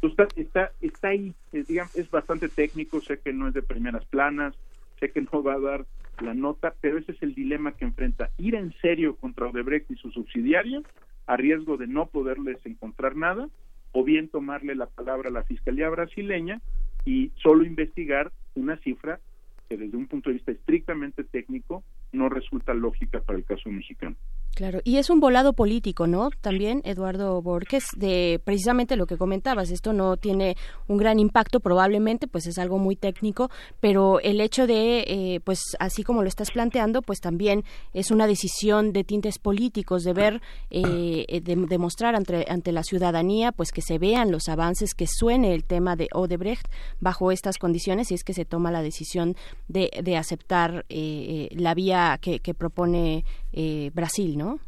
Entonces, 0.00 0.28
está, 0.36 0.72
ahí, 1.02 1.34
es, 1.52 1.66
digamos, 1.66 1.94
es 1.96 2.10
bastante 2.10 2.48
técnico, 2.48 3.00
sé 3.00 3.18
que 3.18 3.32
no 3.32 3.48
es 3.48 3.54
de 3.54 3.62
primeras 3.62 4.04
planas, 4.06 4.54
sé 4.98 5.10
que 5.10 5.20
no 5.20 5.42
va 5.42 5.54
a 5.54 5.60
dar 5.60 5.86
la 6.22 6.32
nota, 6.32 6.74
pero 6.80 6.98
ese 6.98 7.12
es 7.12 7.22
el 7.22 7.34
dilema 7.34 7.72
que 7.72 7.84
enfrenta. 7.84 8.30
Ir 8.38 8.54
en 8.54 8.72
serio 8.80 9.16
contra 9.16 9.48
Odebrecht 9.48 9.90
y 9.90 9.96
su 9.96 10.10
subsidiaria, 10.10 10.80
a 11.26 11.36
riesgo 11.36 11.76
de 11.76 11.86
no 11.86 12.06
poderles 12.06 12.64
encontrar 12.64 13.16
nada, 13.16 13.48
o 13.92 14.04
bien 14.04 14.28
tomarle 14.28 14.74
la 14.74 14.86
palabra 14.86 15.28
a 15.28 15.32
la 15.32 15.42
Fiscalía 15.42 15.88
brasileña 15.88 16.60
y 17.04 17.32
solo 17.42 17.64
investigar 17.64 18.32
una 18.54 18.76
cifra 18.78 19.20
que 19.68 19.76
desde 19.76 19.96
un 19.96 20.06
punto 20.06 20.30
de 20.30 20.34
vista 20.34 20.52
estrictamente 20.52 21.24
técnico 21.24 21.82
no 22.12 22.28
resulta 22.28 22.74
lógica 22.74 23.20
para 23.20 23.38
el 23.38 23.44
caso 23.44 23.68
mexicano. 23.70 24.16
Claro, 24.54 24.80
y 24.84 24.96
es 24.96 25.08
un 25.10 25.20
volado 25.20 25.52
político, 25.54 26.06
¿no? 26.06 26.30
También, 26.40 26.82
Eduardo 26.84 27.40
Borges, 27.40 27.86
de 27.96 28.40
precisamente 28.44 28.96
lo 28.96 29.06
que 29.06 29.16
comentabas, 29.16 29.70
esto 29.70 29.92
no 29.92 30.16
tiene 30.16 30.56
un 30.86 30.98
gran 30.98 31.18
impacto, 31.18 31.60
probablemente, 31.60 32.26
pues 32.26 32.46
es 32.46 32.58
algo 32.58 32.78
muy 32.78 32.96
técnico, 32.96 33.48
pero 33.80 34.20
el 34.20 34.40
hecho 34.40 34.66
de, 34.66 35.04
eh, 35.06 35.40
pues 35.44 35.76
así 35.78 36.02
como 36.02 36.22
lo 36.22 36.28
estás 36.28 36.50
planteando, 36.50 37.00
pues 37.00 37.20
también 37.20 37.64
es 37.94 38.10
una 38.10 38.26
decisión 38.26 38.92
de 38.92 39.04
tintes 39.04 39.38
políticos, 39.38 40.02
de 40.02 40.12
ver, 40.12 40.42
eh, 40.70 41.40
de 41.42 41.56
demostrar 41.68 42.14
ante, 42.14 42.44
ante 42.48 42.72
la 42.72 42.82
ciudadanía, 42.82 43.52
pues 43.52 43.72
que 43.72 43.82
se 43.82 43.98
vean 43.98 44.30
los 44.30 44.48
avances, 44.48 44.94
que 44.94 45.06
suene 45.06 45.54
el 45.54 45.64
tema 45.64 45.96
de 45.96 46.08
Odebrecht 46.12 46.66
bajo 46.98 47.30
estas 47.32 47.56
condiciones, 47.56 48.10
y 48.10 48.14
es 48.14 48.24
que 48.24 48.34
se 48.34 48.44
toma 48.44 48.70
la 48.70 48.82
decisión 48.82 49.36
de, 49.68 49.90
de 50.02 50.16
aceptar 50.16 50.84
eh, 50.88 51.48
eh, 51.50 51.56
la 51.56 51.74
vía 51.74 52.18
que, 52.20 52.40
que 52.40 52.52
propone 52.52 53.24
eh, 53.52 53.90
Brasil, 53.94 54.36
¿no? 54.38 54.58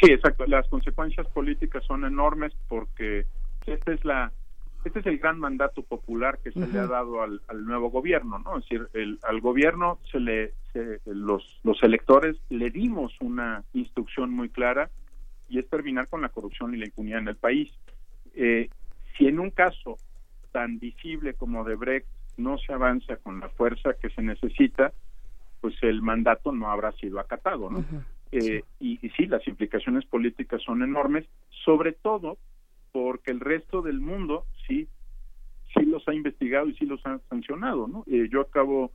Sí, 0.00 0.10
exacto. 0.12 0.46
Las 0.46 0.66
consecuencias 0.68 1.26
políticas 1.28 1.84
son 1.84 2.04
enormes 2.04 2.52
porque 2.68 3.26
esta 3.66 3.92
es 3.92 4.04
la 4.04 4.32
este 4.82 5.00
es 5.00 5.06
el 5.06 5.18
gran 5.18 5.38
mandato 5.38 5.82
popular 5.82 6.38
que 6.42 6.52
se 6.52 6.66
le 6.66 6.78
ha 6.78 6.86
dado 6.86 7.20
al, 7.22 7.42
al 7.48 7.66
nuevo 7.66 7.90
gobierno, 7.90 8.38
¿no? 8.38 8.56
Es 8.56 8.64
decir, 8.64 8.88
el, 8.94 9.18
al 9.24 9.42
gobierno 9.42 9.98
se 10.10 10.18
le 10.20 10.54
se- 10.72 11.00
los 11.04 11.60
los 11.64 11.82
electores 11.82 12.38
le 12.48 12.70
dimos 12.70 13.12
una 13.20 13.62
instrucción 13.74 14.30
muy 14.30 14.48
clara 14.48 14.88
y 15.50 15.58
es 15.58 15.68
terminar 15.68 16.08
con 16.08 16.22
la 16.22 16.30
corrupción 16.30 16.74
y 16.74 16.78
la 16.78 16.86
impunidad 16.86 17.18
en 17.18 17.28
el 17.28 17.36
país. 17.36 17.70
Eh, 18.34 18.70
si 19.18 19.26
en 19.26 19.38
un 19.38 19.50
caso 19.50 19.98
tan 20.50 20.78
visible 20.78 21.34
como 21.34 21.62
de 21.64 21.74
Brecht 21.74 22.06
no 22.38 22.56
se 22.56 22.72
avanza 22.72 23.16
con 23.16 23.38
la 23.40 23.50
fuerza 23.50 23.92
que 24.00 24.08
se 24.08 24.22
necesita, 24.22 24.92
pues 25.60 25.74
el 25.82 26.00
mandato 26.00 26.52
no 26.52 26.70
habrá 26.70 26.92
sido 26.92 27.20
acatado, 27.20 27.68
¿no? 27.68 27.84
Eh, 28.32 28.62
y, 28.78 29.04
y 29.04 29.10
sí, 29.10 29.26
las 29.26 29.46
implicaciones 29.48 30.04
políticas 30.04 30.62
son 30.62 30.82
enormes, 30.82 31.26
sobre 31.64 31.92
todo 31.92 32.38
porque 32.92 33.30
el 33.30 33.40
resto 33.40 33.82
del 33.82 34.00
mundo 34.00 34.46
sí, 34.66 34.88
sí 35.74 35.84
los 35.84 36.06
ha 36.08 36.14
investigado 36.14 36.68
y 36.68 36.74
sí 36.74 36.86
los 36.86 37.04
ha 37.06 37.18
sancionado, 37.28 37.86
¿no? 37.86 38.04
Eh, 38.06 38.28
yo 38.30 38.40
acabo 38.40 38.92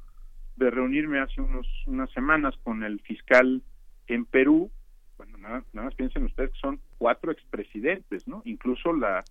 de 0.55 0.69
reunirme 0.69 1.19
hace 1.19 1.41
unos, 1.41 1.67
unas 1.85 2.09
semanas 2.11 2.55
con 2.63 2.83
el 2.83 2.99
fiscal 3.01 3.61
en 4.07 4.25
Perú, 4.25 4.71
bueno, 5.17 5.37
nada, 5.37 5.63
nada 5.73 5.87
más 5.87 5.95
piensen 5.95 6.23
ustedes 6.25 6.51
que 6.51 6.59
son 6.59 6.79
cuatro 6.97 7.31
expresidentes, 7.31 8.27
¿no? 8.27 8.41
Incluso 8.45 8.93
la, 8.93 9.23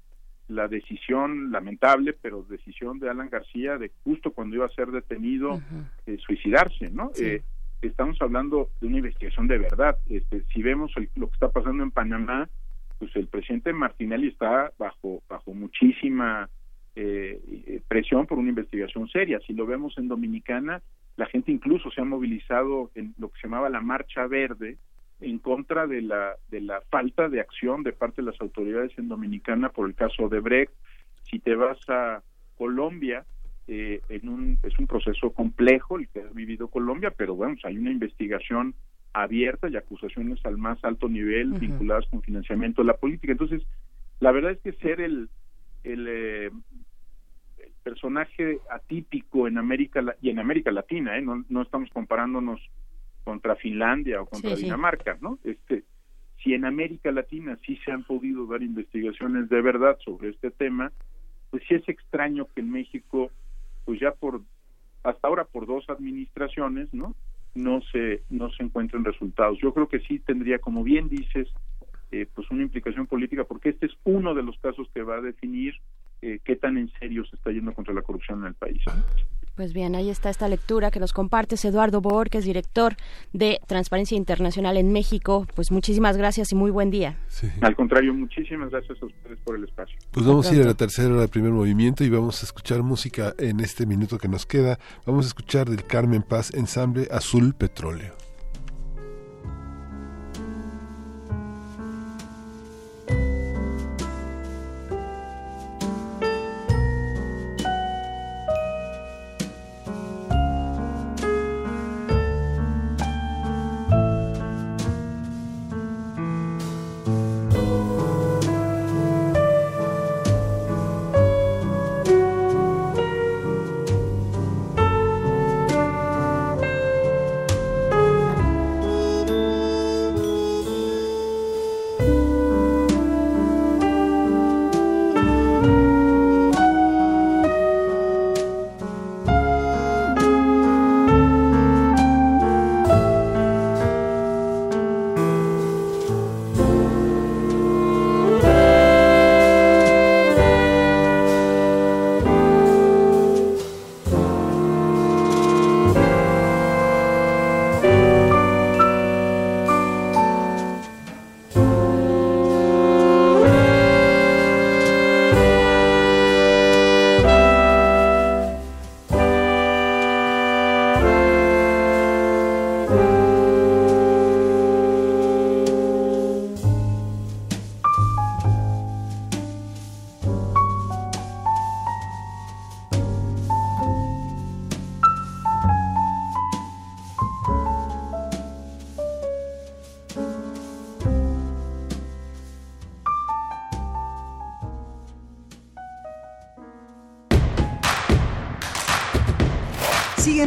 la 0.49 0.69
decisión 0.69 1.51
lamentable, 1.51 2.15
pero 2.15 2.43
decisión 2.43 2.99
de 2.99 3.11
Alan 3.11 3.31
García 3.31 3.79
de 3.79 3.91
justo 4.03 4.33
cuando 4.33 4.57
iba 4.57 4.67
a 4.67 4.71
ser 4.71 4.91
detenido, 4.91 5.61
eh, 6.07 6.19
suicidarse, 6.19 6.91
¿no? 6.91 7.11
Sí. 7.15 7.25
Eh, 7.25 7.43
estamos 7.89 8.21
hablando 8.21 8.71
de 8.81 8.87
una 8.87 8.99
investigación 8.99 9.49
de 9.49 9.59
verdad. 9.59 9.99
Este, 10.09 10.43
si 10.53 10.63
vemos 10.63 10.93
lo 11.15 11.29
que 11.29 11.35
está 11.35 11.51
pasando 11.51 11.83
en 11.83 11.91
Panamá, 11.91 12.49
pues 12.99 13.15
el 13.17 13.27
presidente 13.27 13.73
Martinelli 13.73 14.29
está 14.29 14.73
bajo 14.79 15.23
bajo 15.29 15.53
muchísima 15.53 16.49
eh, 16.97 17.81
presión 17.89 18.27
por 18.27 18.39
una 18.39 18.51
investigación 18.51 19.09
seria. 19.09 19.41
Si 19.47 19.53
lo 19.53 19.67
vemos 19.67 19.99
en 19.99 20.09
Dominicana, 20.09 20.83
la 21.17 21.27
gente 21.27 21.53
incluso 21.53 21.91
se 21.91 22.01
ha 22.01 22.05
movilizado 22.05 22.91
en 22.95 23.15
lo 23.19 23.31
que 23.31 23.41
se 23.41 23.47
llamaba 23.49 23.69
la 23.69 23.81
Marcha 23.81 24.27
Verde 24.27 24.79
en 25.21 25.39
contra 25.39 25.87
de 25.87 26.03
la 26.03 26.37
de 26.49 26.61
la 26.61 26.81
falta 26.91 27.29
de 27.29 27.41
acción 27.41 27.83
de 27.83 27.93
parte 27.93 28.23
de 28.23 28.31
las 28.31 28.41
autoridades 28.41 28.93
en 28.99 29.09
Dominicana 29.09 29.71
por 29.71 29.89
el 29.89 29.95
caso 29.95 30.29
de 30.29 30.41
Brecht. 30.41 30.73
Si 31.25 31.39
te 31.39 31.55
vas 31.55 31.79
a 31.89 32.23
Colombia, 32.57 33.25
eh, 33.67 34.01
en 34.09 34.29
un, 34.29 34.59
es 34.63 34.79
un 34.79 34.87
proceso 34.87 35.31
complejo 35.33 35.99
el 35.99 36.09
que 36.09 36.21
ha 36.21 36.33
vivido 36.33 36.69
Colombia, 36.69 37.13
pero 37.17 37.35
bueno, 37.35 37.57
hay 37.65 37.79
una 37.79 37.91
investigación 37.91 38.75
abierta 39.13 39.69
y 39.69 39.77
acusaciones 39.77 40.45
al 40.45 40.59
más 40.59 40.83
alto 40.85 41.09
nivel 41.09 41.53
vinculadas 41.53 42.05
con 42.11 42.21
financiamiento 42.23 42.83
de 42.83 42.89
la 42.89 42.97
política. 42.97 43.33
Entonces, 43.33 43.63
la 44.21 44.33
verdad 44.33 44.53
es 44.53 44.61
que 44.61 44.73
ser 44.73 45.01
el, 45.01 45.29
el, 45.85 46.07
eh, 46.09 46.51
el 47.59 47.73
personaje 47.83 48.59
atípico 48.71 49.47
en 49.47 49.57
América 49.57 50.03
y 50.21 50.31
en 50.31 50.41
América 50.41 50.73
Latina, 50.73 51.17
¿eh? 51.17 51.23
no, 51.23 51.45
no 51.49 51.63
estamos 51.63 51.91
comparándonos 51.91 52.61
contra 53.23 53.57
Finlandia 53.57 54.21
o 54.21 54.27
contra 54.27 54.51
Sí, 54.51 54.57
sí. 54.57 54.63
Dinamarca, 54.65 55.17
¿no? 55.21 55.39
Este, 55.45 55.85
si 56.43 56.53
en 56.53 56.65
América 56.67 57.11
Latina 57.11 57.59
sí 57.65 57.79
se 57.85 57.91
han 57.91 58.05
podido 58.05 58.47
dar 58.47 58.63
investigaciones 58.63 59.49
de 59.49 59.63
verdad 59.63 59.97
sobre 60.05 60.31
este 60.31 60.51
tema, 60.51 60.93
pues 61.51 61.63
sí 61.67 61.75
es 61.75 61.89
extraño 61.89 62.47
que 62.55 62.61
en 62.61 62.71
México, 62.71 63.31
pues 63.85 64.01
ya 64.01 64.13
por 64.13 64.41
hasta 65.03 65.29
ahora 65.29 65.45
por 65.45 65.67
dos 65.67 65.89
administraciones, 65.91 66.93
¿no? 66.93 67.15
No 67.55 67.81
se 67.93 68.23
no 68.31 68.51
se 68.51 68.63
encuentren 68.63 69.05
resultados. 69.05 69.59
Yo 69.61 69.73
creo 69.73 69.89
que 69.89 70.01
sí 70.01 70.19
tendría, 70.19 70.59
como 70.59 70.83
bien 70.83 71.09
dices, 71.09 71.49
eh, 72.11 72.27
pues 72.33 72.51
una 72.51 72.63
implicación 72.63 73.07
política, 73.07 73.45
porque 73.45 73.71
este 73.71 73.87
es 73.87 73.93
uno 74.05 74.35
de 74.35 74.43
los 74.43 74.59
casos 74.59 74.89
que 74.95 75.03
va 75.03 75.17
a 75.17 75.21
definir 75.21 75.75
eh, 76.23 76.41
qué 76.45 76.57
tan 76.57 76.79
en 76.79 76.91
serio 76.99 77.25
se 77.27 77.37
está 77.37 77.51
yendo 77.51 77.75
contra 77.75 77.93
la 77.93 78.03
corrupción 78.03 78.41
en 78.41 78.47
el 78.47 78.55
país. 78.55 78.83
Pues 79.55 79.73
bien, 79.73 79.95
ahí 79.95 80.11
está 80.11 80.31
esta 80.31 80.49
lectura 80.49 80.91
que 80.91 80.99
nos 80.99 81.13
compartes 81.13 81.65
Eduardo 81.65 82.01
Borges, 82.01 82.45
director 82.45 82.97
de 83.33 83.61
Transparencia 83.69 84.17
Internacional 84.17 84.77
en 84.77 84.93
México. 84.93 85.47
Pues 85.55 85.71
muchísimas 85.71 86.17
gracias 86.17 86.51
y 86.51 86.57
muy 86.57 86.73
buen 86.73 86.91
día. 86.91 87.17
Al 87.61 87.77
contrario, 87.77 88.13
muchísimas 88.15 88.71
gracias 88.71 89.01
a 89.01 89.07
ustedes 89.07 89.39
por 89.45 89.57
el 89.57 89.65
espacio. 89.65 89.97
Pues 90.11 90.27
vamos 90.27 90.51
a 90.51 90.55
ir 90.55 90.63
a 90.63 90.67
la 90.67 90.75
tercera 90.75 91.09
hora 91.09 91.21
del 91.21 91.29
primer 91.29 91.53
movimiento 91.53 92.03
y 92.03 92.11
vamos 92.11 92.43
a 92.43 92.47
escuchar 92.47 92.83
música 92.83 93.35
en 93.39 93.61
este 93.61 93.87
minuto 93.87 94.19
que 94.19 94.27
nos 94.27 94.45
queda. 94.45 94.79
Vamos 95.07 95.27
a 95.27 95.29
escuchar 95.29 95.69
del 95.69 95.85
Carmen 95.85 96.23
Paz 96.23 96.53
Ensamble 96.53 97.07
Azul 97.13 97.55
Petróleo. 97.55 98.24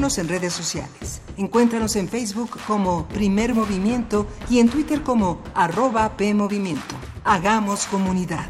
En 0.08 0.30
redes 0.30 0.54
sociales. 0.54 1.22
Encuéntranos 1.36 1.98
en 1.98 2.08
Facebook 2.08 2.52
como 2.66 3.06
Primer 3.10 3.54
Movimiento 3.54 4.26
y 4.50 4.60
en 4.60 4.70
Twitter 4.70 5.04
como 5.04 5.42
arroba 5.54 6.16
PMovimiento. 6.16 6.96
Hagamos 7.26 7.88
comunidad. 7.88 8.48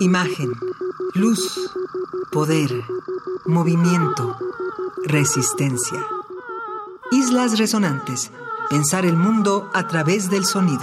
Imagen, 0.00 0.52
luz, 1.14 1.70
poder, 2.32 2.72
movimiento, 3.46 4.36
resistencia. 5.04 6.04
Islas 7.12 7.56
Resonantes. 7.56 8.32
Pensar 8.68 9.06
el 9.06 9.16
mundo 9.16 9.70
a 9.72 9.86
través 9.86 10.28
del 10.28 10.44
sonido. 10.44 10.82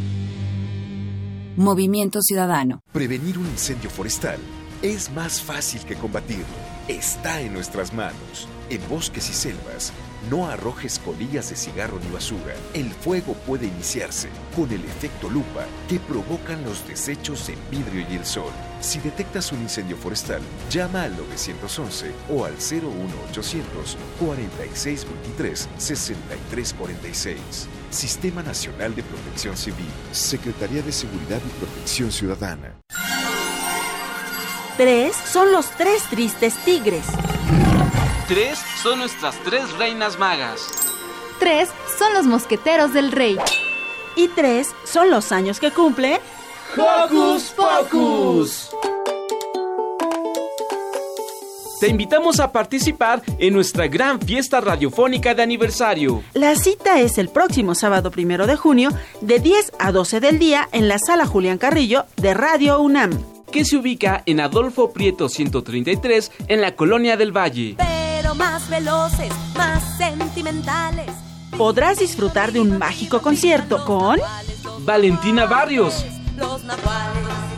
Movimiento 1.57 2.21
Ciudadano. 2.21 2.81
Prevenir 2.93 3.37
un 3.37 3.45
incendio 3.45 3.89
forestal 3.89 4.39
es 4.81 5.11
más 5.11 5.41
fácil 5.41 5.81
que 5.83 5.95
combatirlo. 5.95 6.45
Está 6.87 7.41
en 7.41 7.53
nuestras 7.53 7.93
manos. 7.93 8.47
En 8.69 8.79
bosques 8.87 9.29
y 9.29 9.33
selvas, 9.33 9.91
no 10.29 10.47
arrojes 10.47 10.97
colillas 10.99 11.49
de 11.49 11.57
cigarro 11.57 11.99
ni 11.99 12.09
basura. 12.09 12.55
El 12.73 12.89
fuego 12.91 13.33
puede 13.45 13.67
iniciarse 13.67 14.29
con 14.55 14.71
el 14.71 14.83
efecto 14.85 15.29
lupa 15.29 15.65
que 15.89 15.99
provocan 15.99 16.63
los 16.63 16.87
desechos 16.87 17.49
en 17.49 17.59
vidrio 17.69 18.07
y 18.09 18.15
el 18.15 18.25
sol. 18.25 18.51
Si 18.79 18.99
detectas 18.99 19.51
un 19.51 19.61
incendio 19.61 19.97
forestal, 19.97 20.41
llama 20.69 21.03
al 21.03 21.17
911 21.17 22.11
o 22.29 22.45
al 22.45 22.53
01800 22.53 23.97
4623 24.19 25.69
6346. 25.77 27.67
Sistema 27.91 28.41
Nacional 28.41 28.95
de 28.95 29.03
Protección 29.03 29.57
Civil, 29.57 29.91
Secretaría 30.11 30.81
de 30.81 30.91
Seguridad 30.91 31.39
y 31.45 31.59
Protección 31.59 32.11
Ciudadana. 32.11 32.75
Tres 34.77 35.15
son 35.15 35.51
los 35.51 35.69
tres 35.71 36.03
tristes 36.03 36.55
tigres. 36.63 37.05
Tres 38.27 38.59
son 38.81 38.99
nuestras 38.99 39.35
tres 39.43 39.71
reinas 39.73 40.17
magas. 40.17 40.69
Tres 41.39 41.69
son 41.99 42.13
los 42.13 42.25
mosqueteros 42.25 42.93
del 42.93 43.11
rey. 43.11 43.37
Y 44.15 44.29
tres 44.29 44.69
son 44.85 45.09
los 45.11 45.31
años 45.31 45.59
que 45.59 45.71
cumple. 45.71 46.21
¡Hocus 46.77 47.51
Pocus! 47.51 48.69
Te 51.81 51.87
invitamos 51.87 52.39
a 52.39 52.51
participar 52.51 53.23
en 53.39 53.55
nuestra 53.55 53.87
gran 53.87 54.21
fiesta 54.21 54.61
radiofónica 54.61 55.33
de 55.33 55.41
aniversario. 55.41 56.21
La 56.35 56.55
cita 56.55 56.99
es 56.99 57.17
el 57.17 57.27
próximo 57.29 57.73
sábado 57.73 58.11
primero 58.11 58.45
de 58.45 58.55
junio, 58.55 58.91
de 59.21 59.39
10 59.39 59.71
a 59.79 59.91
12 59.91 60.19
del 60.19 60.37
día, 60.37 60.69
en 60.73 60.87
la 60.87 60.99
sala 60.99 61.25
Julián 61.25 61.57
Carrillo 61.57 62.05
de 62.17 62.35
Radio 62.35 62.79
UNAM. 62.79 63.09
que 63.51 63.65
se 63.65 63.77
ubica 63.77 64.21
en 64.27 64.41
Adolfo 64.41 64.93
Prieto 64.93 65.27
133 65.27 66.31
en 66.47 66.61
la 66.61 66.75
Colonia 66.75 67.17
del 67.17 67.35
Valle. 67.35 67.75
pero 67.79 68.35
más 68.35 68.69
veloces, 68.69 69.33
más 69.57 69.97
sentimentales. 69.97 71.09
Podrás 71.57 71.97
disfrutar 71.97 72.51
de 72.51 72.59
un 72.59 72.77
mágico 72.77 73.23
concierto 73.23 73.83
con 73.85 74.19
Valentina 74.85 75.47
Barrios, 75.47 76.05
Los 76.37 76.63
nahuales. 76.63 77.50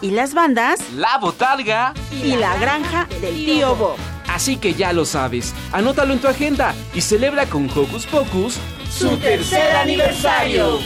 Y 0.00 0.10
las 0.10 0.34
bandas 0.34 0.80
La 0.92 1.18
Botarga 1.18 1.94
y 2.10 2.36
la 2.36 2.56
granja 2.58 3.06
del 3.20 3.34
tío 3.34 3.74
Bob. 3.76 3.96
Así 4.28 4.56
que 4.56 4.74
ya 4.74 4.92
lo 4.92 5.04
sabes, 5.04 5.54
anótalo 5.72 6.12
en 6.12 6.20
tu 6.20 6.28
agenda 6.28 6.74
y 6.94 7.00
celebra 7.00 7.46
con 7.46 7.68
Hocus 7.70 8.06
Pocus 8.06 8.58
Su 8.90 9.16
tercer 9.16 9.74
aniversario. 9.76 10.78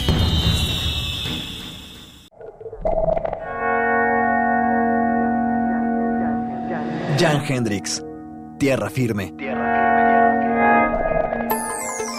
Jan 7.19 7.45
Hendrix, 7.47 8.03
Tierra 8.59 8.91
Firme. 8.91 9.33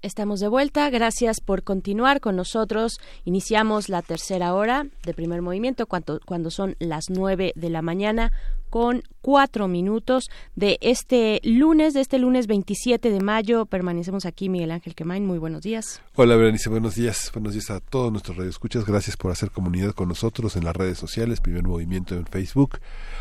Estamos 0.00 0.38
de 0.38 0.46
vuelta, 0.46 0.88
gracias 0.90 1.40
por 1.40 1.64
continuar 1.64 2.20
con 2.20 2.36
nosotros. 2.36 3.00
Iniciamos 3.24 3.88
la 3.88 4.00
tercera 4.00 4.54
hora 4.54 4.86
de 5.04 5.12
primer 5.12 5.42
movimiento 5.42 5.86
cuando, 5.86 6.20
cuando 6.24 6.52
son 6.52 6.76
las 6.78 7.10
nueve 7.10 7.52
de 7.56 7.68
la 7.68 7.82
mañana 7.82 8.30
con 8.70 9.02
cuatro 9.22 9.66
minutos 9.66 10.30
de 10.54 10.78
este 10.82 11.40
lunes, 11.42 11.94
de 11.94 12.00
este 12.00 12.20
lunes 12.20 12.46
27 12.46 13.10
de 13.10 13.18
mayo. 13.18 13.66
Permanecemos 13.66 14.24
aquí, 14.24 14.48
Miguel 14.48 14.70
Ángel 14.70 14.94
Quemain. 14.94 15.26
Muy 15.26 15.38
buenos 15.38 15.62
días. 15.62 16.00
Hola, 16.14 16.36
Berenice, 16.36 16.68
buenos 16.68 16.94
días. 16.94 17.32
Buenos 17.32 17.54
días 17.54 17.68
a 17.70 17.80
todos 17.80 18.12
nuestros 18.12 18.36
radioescuchas. 18.36 18.86
Gracias 18.86 19.16
por 19.16 19.32
hacer 19.32 19.50
comunidad 19.50 19.94
con 19.94 20.06
nosotros 20.06 20.54
en 20.54 20.62
las 20.62 20.76
redes 20.76 20.98
sociales, 20.98 21.40
Primer 21.40 21.64
Movimiento 21.64 22.14
en 22.14 22.24
Facebook, 22.24 22.78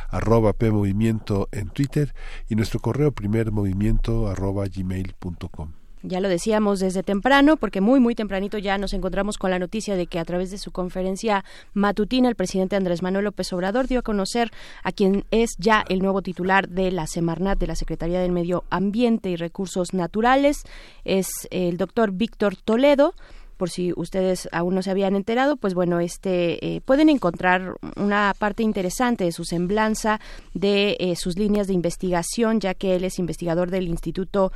arroba 0.10 0.54
PMovimiento 0.54 1.50
en 1.52 1.70
Twitter 1.70 2.14
y 2.48 2.56
nuestro 2.56 2.80
correo 2.80 3.12
primermovimiento 3.12 4.28
arroba 4.28 4.68
gmail.com. 4.68 5.72
Ya 6.04 6.20
lo 6.22 6.30
decíamos 6.30 6.80
desde 6.80 7.02
temprano, 7.02 7.58
porque 7.58 7.82
muy, 7.82 8.00
muy 8.00 8.14
tempranito 8.14 8.58
ya 8.60 8.78
nos 8.78 8.94
encontramos 8.94 9.38
con 9.38 9.50
la 9.50 9.60
noticia 9.60 9.96
de 9.96 10.06
que 10.06 10.20
a 10.20 10.26
través 10.26 10.52
de 10.52 10.60
su 10.60 10.72
conferencia 10.72 11.44
matutina 11.74 12.30
el 12.30 12.36
presidente 12.36 12.76
Andrés 12.76 13.02
Manuel 13.02 13.26
López 13.26 13.52
Obrador 13.52 13.88
dio 13.88 14.00
a 14.00 14.04
conocer 14.04 14.52
a 14.84 14.92
quien 14.92 15.26
es 15.32 15.56
ya 15.58 15.84
el 15.90 16.00
nuevo 16.00 16.22
titular 16.22 16.70
de 16.70 16.92
la 16.92 17.08
Semarnat, 17.08 17.58
de 17.58 17.68
la 17.68 17.76
Secretaría 17.76 18.20
del 18.20 18.32
Medio 18.32 18.64
Ambiente 18.70 19.32
y 19.32 19.36
Recursos 19.38 19.94
Naturales. 19.94 20.64
Es 21.04 21.30
el 21.50 21.78
doctor 21.78 22.12
Víctor 22.12 22.56
Toledo 22.56 23.14
por 23.58 23.72
si 23.72 23.92
ustedes 23.96 24.48
aún 24.52 24.76
no 24.76 24.84
se 24.84 24.92
habían 24.92 25.16
enterado, 25.16 25.58
pues 25.58 25.74
bueno, 25.74 26.00
este 26.00 26.76
eh, 26.76 26.82
pueden 26.82 27.10
encontrar 27.10 27.74
una 27.96 28.34
parte 28.38 28.64
interesante 28.64 29.24
de 29.24 29.32
su 29.32 29.44
semblanza, 29.44 30.22
de 30.54 30.96
eh, 31.00 31.16
sus 31.16 31.38
líneas 31.38 31.68
de 31.68 31.74
investigación, 31.74 32.60
ya 32.60 32.76
que 32.76 32.96
él 32.96 33.04
es 33.04 33.18
investigador 33.20 33.72
del 33.72 33.88
Instituto 33.88 34.52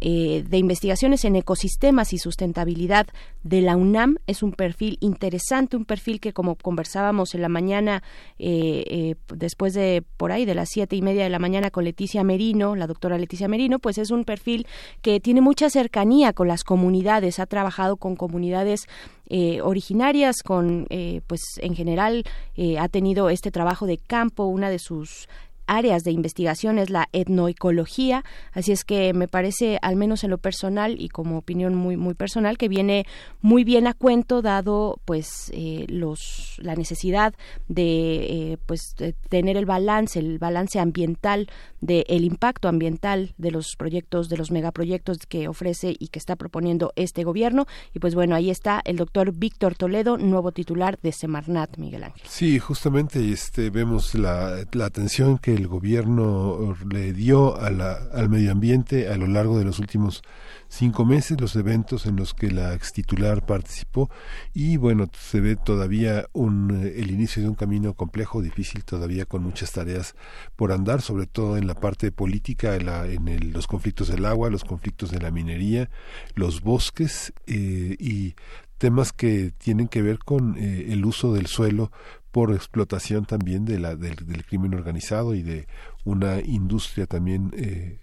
eh, 0.00 0.44
de 0.46 0.58
investigaciones 0.58 1.24
en 1.24 1.36
ecosistemas 1.36 2.12
y 2.12 2.18
sustentabilidad 2.18 3.06
de 3.42 3.62
la 3.62 3.76
UNAM. 3.76 4.18
Es 4.26 4.42
un 4.42 4.52
perfil 4.52 4.98
interesante, 5.00 5.76
un 5.76 5.84
perfil 5.84 6.20
que 6.20 6.32
como 6.32 6.56
conversábamos 6.56 7.34
en 7.34 7.42
la 7.42 7.48
mañana, 7.48 8.02
eh, 8.38 8.84
eh, 8.86 9.14
después 9.34 9.74
de 9.74 10.02
por 10.16 10.32
ahí 10.32 10.44
de 10.44 10.54
las 10.54 10.68
siete 10.70 10.96
y 10.96 11.02
media 11.02 11.24
de 11.24 11.30
la 11.30 11.38
mañana 11.38 11.70
con 11.70 11.84
Leticia 11.84 12.24
Merino, 12.24 12.76
la 12.76 12.86
doctora 12.86 13.18
Leticia 13.18 13.48
Merino, 13.48 13.78
pues 13.78 13.98
es 13.98 14.10
un 14.10 14.24
perfil 14.24 14.66
que 15.02 15.20
tiene 15.20 15.40
mucha 15.40 15.70
cercanía 15.70 16.32
con 16.32 16.48
las 16.48 16.64
comunidades, 16.64 17.38
ha 17.38 17.46
trabajado 17.46 17.96
con 17.96 18.16
comunidades 18.16 18.86
eh, 19.28 19.60
originarias, 19.60 20.36
con, 20.44 20.86
eh, 20.88 21.20
pues 21.26 21.40
en 21.58 21.74
general 21.74 22.22
eh, 22.54 22.78
ha 22.78 22.88
tenido 22.88 23.28
este 23.28 23.50
trabajo 23.50 23.86
de 23.86 23.98
campo, 23.98 24.44
una 24.44 24.70
de 24.70 24.78
sus 24.78 25.28
áreas 25.66 26.04
de 26.04 26.12
investigación 26.12 26.78
es 26.78 26.90
la 26.90 27.08
etnoecología, 27.12 28.24
así 28.52 28.72
es 28.72 28.84
que 28.84 29.12
me 29.12 29.28
parece, 29.28 29.78
al 29.82 29.96
menos 29.96 30.24
en 30.24 30.30
lo 30.30 30.38
personal 30.38 30.96
y 30.98 31.08
como 31.08 31.38
opinión 31.38 31.74
muy 31.74 31.96
muy 31.96 32.14
personal, 32.14 32.58
que 32.58 32.68
viene 32.68 33.06
muy 33.40 33.64
bien 33.64 33.86
a 33.86 33.94
cuento 33.94 34.42
dado 34.42 35.00
pues 35.04 35.50
eh, 35.52 35.86
los 35.88 36.56
la 36.58 36.74
necesidad 36.74 37.34
de 37.68 38.52
eh, 38.52 38.58
pues 38.66 38.94
de 38.96 39.12
tener 39.28 39.56
el 39.56 39.66
balance, 39.66 40.18
el 40.18 40.38
balance 40.38 40.78
ambiental 40.78 41.48
del 41.80 42.04
el 42.08 42.24
impacto 42.24 42.68
ambiental 42.68 43.34
de 43.38 43.50
los 43.50 43.76
proyectos, 43.76 44.28
de 44.28 44.36
los 44.36 44.50
megaproyectos 44.50 45.18
que 45.28 45.48
ofrece 45.48 45.94
y 45.98 46.08
que 46.08 46.18
está 46.18 46.36
proponiendo 46.36 46.92
este 46.96 47.24
gobierno 47.24 47.66
y 47.94 47.98
pues 47.98 48.14
bueno 48.14 48.34
ahí 48.34 48.50
está 48.50 48.80
el 48.84 48.96
doctor 48.96 49.32
Víctor 49.32 49.74
Toledo, 49.74 50.16
nuevo 50.18 50.52
titular 50.52 50.98
de 51.02 51.12
Semarnat, 51.12 51.76
Miguel 51.78 52.04
Ángel. 52.04 52.22
Sí, 52.28 52.58
justamente 52.58 53.32
este 53.32 53.70
vemos 53.70 54.14
la, 54.14 54.64
la 54.72 54.86
atención 54.86 55.38
que 55.38 55.55
el 55.56 55.66
gobierno 55.66 56.76
le 56.88 57.12
dio 57.12 57.58
a 57.60 57.70
la, 57.70 57.92
al 58.12 58.28
medio 58.28 58.52
ambiente 58.52 59.08
a 59.08 59.16
lo 59.16 59.26
largo 59.26 59.58
de 59.58 59.64
los 59.64 59.78
últimos 59.78 60.22
cinco 60.68 61.04
meses, 61.04 61.40
los 61.40 61.56
eventos 61.56 62.06
en 62.06 62.16
los 62.16 62.34
que 62.34 62.50
la 62.50 62.74
ex 62.74 62.92
titular 62.92 63.44
participó. 63.46 64.10
Y 64.54 64.76
bueno, 64.76 65.08
se 65.18 65.40
ve 65.40 65.56
todavía 65.56 66.26
un, 66.32 66.82
eh, 66.84 66.94
el 66.96 67.10
inicio 67.10 67.42
de 67.42 67.48
un 67.48 67.54
camino 67.54 67.94
complejo, 67.94 68.42
difícil, 68.42 68.84
todavía 68.84 69.24
con 69.24 69.42
muchas 69.42 69.72
tareas 69.72 70.14
por 70.56 70.72
andar, 70.72 71.02
sobre 71.02 71.26
todo 71.26 71.56
en 71.56 71.66
la 71.66 71.74
parte 71.74 72.12
política, 72.12 72.76
en, 72.76 72.86
la, 72.86 73.06
en 73.06 73.28
el, 73.28 73.52
los 73.52 73.66
conflictos 73.66 74.08
del 74.08 74.24
agua, 74.24 74.50
los 74.50 74.64
conflictos 74.64 75.10
de 75.10 75.20
la 75.20 75.30
minería, 75.30 75.90
los 76.34 76.62
bosques 76.62 77.32
eh, 77.46 77.96
y 77.98 78.34
temas 78.78 79.12
que 79.12 79.52
tienen 79.56 79.88
que 79.88 80.02
ver 80.02 80.18
con 80.18 80.56
eh, 80.58 80.88
el 80.90 81.04
uso 81.04 81.32
del 81.32 81.46
suelo 81.46 81.90
por 82.36 82.52
explotación 82.52 83.24
también 83.24 83.64
de 83.64 83.78
la, 83.78 83.96
del, 83.96 84.14
del 84.16 84.44
crimen 84.44 84.74
organizado 84.74 85.34
y 85.34 85.40
de 85.40 85.66
una 86.04 86.38
industria 86.40 87.06
también 87.06 87.50
eh, 87.56 87.98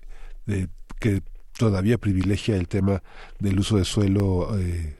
de, 0.47 0.69
que 0.99 1.21
todavía 1.55 1.99
privilegia 1.99 2.55
el 2.55 2.67
tema 2.67 3.03
del 3.37 3.59
uso 3.59 3.77
de 3.77 3.85
suelo 3.85 4.57
eh, 4.57 4.97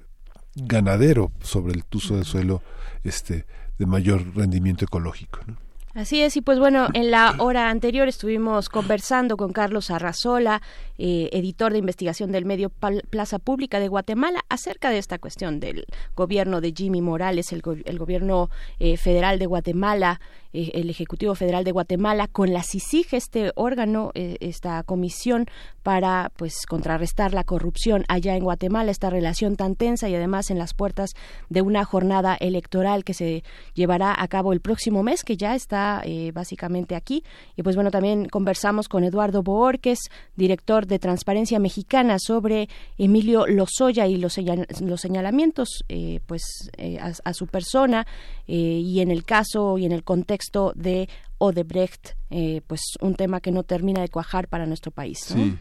ganadero 0.53 1.31
sobre 1.41 1.73
el 1.73 1.83
uso 1.95 2.15
de 2.15 2.25
suelo 2.25 2.61
este 3.03 3.47
de 3.79 3.87
mayor 3.87 4.35
rendimiento 4.35 4.85
ecológico. 4.85 5.39
¿no? 5.47 5.57
Así 5.95 6.23
es, 6.23 6.35
y 6.37 6.41
pues 6.41 6.57
bueno, 6.57 6.87
en 6.95 7.11
la 7.11 7.35
hora 7.37 7.69
anterior 7.69 8.07
estuvimos 8.07 8.67
conversando 8.67 9.37
con 9.37 9.53
Carlos 9.53 9.91
Arrazola, 9.91 10.63
eh, 10.97 11.29
editor 11.33 11.71
de 11.71 11.77
investigación 11.77 12.31
del 12.31 12.45
medio 12.45 12.71
Plaza 12.71 13.37
Pública 13.37 13.79
de 13.79 13.89
Guatemala, 13.89 14.39
acerca 14.49 14.89
de 14.89 14.97
esta 14.97 15.19
cuestión 15.19 15.59
del 15.59 15.85
gobierno 16.15 16.61
de 16.61 16.73
Jimmy 16.75 17.01
Morales, 17.01 17.51
el, 17.53 17.61
el 17.85 17.99
gobierno 17.99 18.49
eh, 18.79 18.97
federal 18.97 19.37
de 19.37 19.45
Guatemala, 19.45 20.19
eh, 20.53 20.71
el 20.75 20.89
Ejecutivo 20.89 21.35
Federal 21.35 21.63
de 21.63 21.71
Guatemala, 21.71 22.27
con 22.27 22.53
la 22.53 22.63
CICIG, 22.63 23.07
este 23.13 23.51
órgano, 23.55 24.11
eh, 24.13 24.37
esta 24.39 24.83
comisión 24.83 25.47
para 25.81 26.31
pues 26.37 26.65
contrarrestar 26.67 27.33
la 27.33 27.43
corrupción 27.43 28.05
allá 28.07 28.35
en 28.37 28.43
Guatemala, 28.43 28.91
esta 28.91 29.09
relación 29.09 29.55
tan 29.55 29.75
tensa 29.75 30.07
y 30.07 30.15
además 30.15 30.49
en 30.51 30.57
las 30.57 30.73
puertas 30.73 31.11
de 31.49 31.61
una 31.61 31.83
jornada 31.83 32.35
electoral 32.39 33.03
que 33.03 33.13
se 33.13 33.43
llevará 33.73 34.15
a 34.17 34.27
cabo 34.27 34.53
el 34.53 34.61
próximo 34.61 35.03
mes, 35.03 35.23
que 35.23 35.35
ya 35.35 35.55
está 35.55 36.01
eh, 36.05 36.31
básicamente 36.33 36.95
aquí. 36.95 37.23
Y 37.57 37.63
pues 37.63 37.75
bueno, 37.75 37.91
también 37.91 38.29
conversamos 38.29 38.87
con 38.87 39.03
Eduardo 39.03 39.43
Boorques, 39.43 39.99
director 40.35 40.87
de 40.87 40.99
Transparencia 40.99 41.59
Mexicana, 41.59 42.17
sobre 42.19 42.69
Emilio 42.97 43.47
Lozoya 43.47 44.07
y 44.07 44.17
los, 44.17 44.37
señal- 44.37 44.67
los 44.81 45.01
señalamientos 45.01 45.83
pues 46.27 46.43
a, 47.23 47.33
su 47.33 47.47
persona 47.47 48.05
y 48.45 48.99
en 48.99 49.09
el 49.11 49.23
caso 49.25 49.77
y 49.77 49.85
en 49.85 49.91
el 49.91 50.03
contexto 50.03 50.42
de 50.75 51.07
Odebrecht, 51.37 52.15
eh, 52.35 52.61
pues 52.65 52.81
un 52.99 53.13
tema 53.15 53.39
que 53.41 53.51
no 53.51 53.61
termina 53.63 54.01
de 54.01 54.09
cuajar 54.09 54.47
para 54.47 54.65
nuestro 54.65 54.89
país. 54.91 55.19
¿no? 55.35 55.43
Sí. 55.43 55.57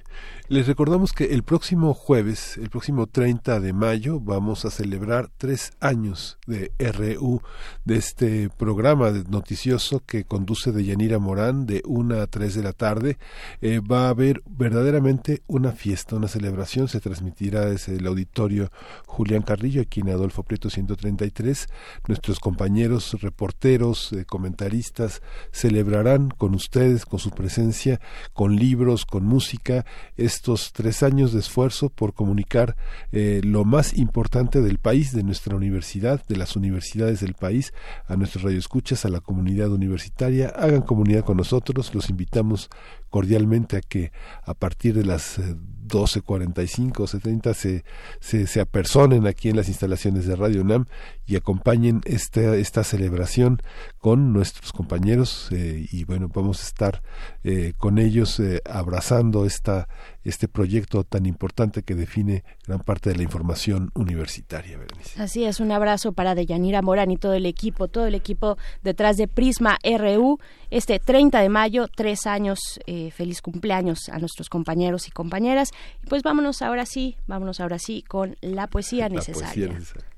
Les 0.49 0.67
recordamos 0.67 1.13
que 1.13 1.27
el 1.35 1.43
próximo 1.43 1.93
jueves, 1.93 2.57
el 2.57 2.71
próximo 2.71 3.07
30 3.07 3.61
de 3.61 3.73
mayo, 3.75 4.21
vamos 4.21 4.65
a 4.65 4.71
celebrar 4.71 5.29
tres 5.37 5.73
años 5.81 6.39
de 6.47 6.73
RU, 6.79 7.43
de 7.85 7.97
este 7.97 8.49
programa 8.49 9.11
de- 9.13 9.25
noticioso 9.25 10.01
que 10.07 10.25
conduce 10.25 10.73
Deyanira 10.73 11.19
Morán 11.19 11.67
de 11.67 11.83
1 11.85 12.21
a 12.21 12.27
3 12.27 12.55
de 12.55 12.63
la 12.63 12.73
tarde. 12.73 13.19
Eh, 13.61 13.81
va 13.81 14.07
a 14.07 14.11
haber 14.11 14.43
verdaderamente 14.47 15.43
una 15.47 15.73
fiesta, 15.73 16.17
una 16.17 16.29
celebración. 16.29 16.89
Se 16.89 17.01
transmitirá 17.01 17.67
desde 17.67 17.97
el 17.97 18.07
auditorio 18.07 18.71
Julián 19.07 19.43
Carrillo, 19.43 19.83
aquí 19.83 20.01
en 20.01 20.09
Adolfo 20.11 20.43
Prieto 20.43 20.71
133. 20.71 21.67
Nuestros 22.09 22.41
compañeros 22.41 23.15
reporteros, 23.21 24.13
eh, 24.15 24.25
comentaristas, 24.25 25.23
celebrarán 25.53 26.31
con 26.31 26.55
ustedes, 26.63 27.05
con 27.05 27.19
su 27.19 27.31
presencia, 27.31 28.01
con 28.33 28.57
libros, 28.57 29.05
con 29.05 29.25
música, 29.25 29.85
estos 30.17 30.73
tres 30.73 31.03
años 31.03 31.33
de 31.33 31.41
esfuerzo 31.41 31.91
por 31.91 32.15
comunicar 32.15 32.77
eh, 33.13 33.41
lo 33.45 33.65
más 33.65 33.95
importante 33.95 34.61
del 34.63 34.79
país, 34.79 35.13
de 35.13 35.23
nuestra 35.23 35.57
universidad, 35.57 36.25
de 36.27 36.37
las 36.37 36.57
universidades 36.57 37.21
del 37.21 37.35
país, 37.35 37.73
a 38.07 38.17
nuestros 38.17 38.45
radioescuchas, 38.45 39.05
a 39.05 39.09
la 39.09 39.21
comunidad 39.21 39.71
universitaria. 39.71 40.49
Hagan 40.49 40.83
comunidad 40.83 41.25
con 41.25 41.37
nosotros, 41.37 41.95
los 41.95 42.11
invitamos 42.11 42.71
cordialmente 43.13 43.77
a 43.77 43.83
que 43.83 44.11
a 44.43 44.55
partir 44.55 44.95
de 44.95 45.05
las 45.05 45.39
eh, 45.39 45.55
12.45 45.87 47.01
o 47.01 47.07
70 47.07 47.55
se, 47.55 47.85
se, 48.21 48.47
se 48.47 48.61
apersonen 48.61 49.27
aquí 49.27 49.51
en 49.51 49.57
las 49.57 49.69
instalaciones 49.69 50.27
de 50.27 50.35
Radio 50.35 50.63
UNAM 50.63 50.87
y 51.27 51.37
acompañen 51.37 52.01
esta, 52.05 52.57
esta 52.57 52.83
celebración 52.83 53.61
con 53.99 54.33
nuestros 54.33 54.73
compañeros 54.73 55.49
eh, 55.53 55.87
y 55.93 56.05
bueno, 56.05 56.29
vamos 56.33 56.63
a 56.63 56.67
estar 56.67 57.03
eh, 57.45 57.75
con 57.77 57.99
ellos 57.99 58.41
eh, 58.41 58.63
abrazando 58.65 59.45
esta, 59.45 59.89
este 60.25 60.49
proyecto 60.49 61.05
tan 61.05 61.27
importante 61.27 61.83
que 61.83 61.95
define 61.95 62.45
gran 62.67 62.81
parte 62.81 63.11
de 63.11 63.17
la 63.17 63.23
información 63.23 63.91
universitaria. 63.95 64.79
Berenice. 64.79 65.21
Así 65.23 65.45
es, 65.45 65.61
un 65.61 65.73
abrazo 65.73 66.13
para 66.13 66.35
Deyanira 66.35 66.83
Morán 66.83 67.11
y 67.11 67.17
todo 67.17 67.35
el 67.35 67.47
equipo, 67.47 67.89
todo 67.89 68.07
el 68.07 68.15
equipo 68.15 68.57
detrás 68.83 69.17
de 69.17 69.29
Prisma 69.29 69.79
RU. 69.83 70.39
Este 70.71 70.99
30 70.99 71.41
de 71.41 71.49
mayo, 71.49 71.89
tres 71.89 72.27
años, 72.27 72.59
eh, 72.87 73.11
feliz 73.11 73.43
cumpleaños 73.43 74.09
a 74.09 74.19
nuestros 74.19 74.49
compañeros 74.49 75.09
y 75.09 75.11
compañeras. 75.11 75.71
Y 76.03 76.07
pues 76.07 76.23
vámonos 76.23 76.63
ahora 76.63 76.87
sí, 76.87 77.17
vámonos 77.27 77.61
ahora 77.61 77.79
sí 77.79 78.03
con 78.07 78.37
la 78.41 78.67
poesía 78.69 79.09
La 79.09 79.17
necesaria. 79.17 79.69
poesía 79.69 79.79
necesaria. 79.79 80.09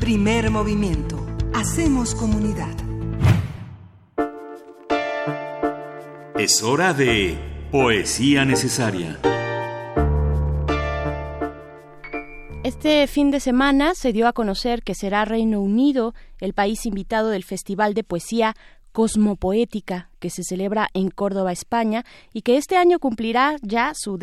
Primer 0.00 0.50
movimiento. 0.50 1.24
Hacemos 1.54 2.14
comunidad. 2.14 2.74
Es 6.38 6.64
hora 6.64 6.92
de 6.92 7.38
Poesía 7.70 8.44
Necesaria. 8.44 9.20
Este 12.64 13.06
fin 13.06 13.30
de 13.30 13.38
semana 13.38 13.94
se 13.94 14.12
dio 14.12 14.26
a 14.26 14.32
conocer 14.32 14.82
que 14.82 14.96
será 14.96 15.24
Reino 15.24 15.60
Unido 15.60 16.12
el 16.40 16.52
país 16.52 16.86
invitado 16.86 17.30
del 17.30 17.44
Festival 17.44 17.94
de 17.94 18.02
Poesía 18.02 18.56
Cosmopoética, 18.90 20.10
que 20.18 20.28
se 20.28 20.42
celebra 20.42 20.88
en 20.92 21.10
Córdoba, 21.10 21.52
España, 21.52 22.04
y 22.32 22.42
que 22.42 22.56
este 22.56 22.76
año 22.76 22.98
cumplirá 22.98 23.54
ya 23.62 23.92
su 23.94 24.18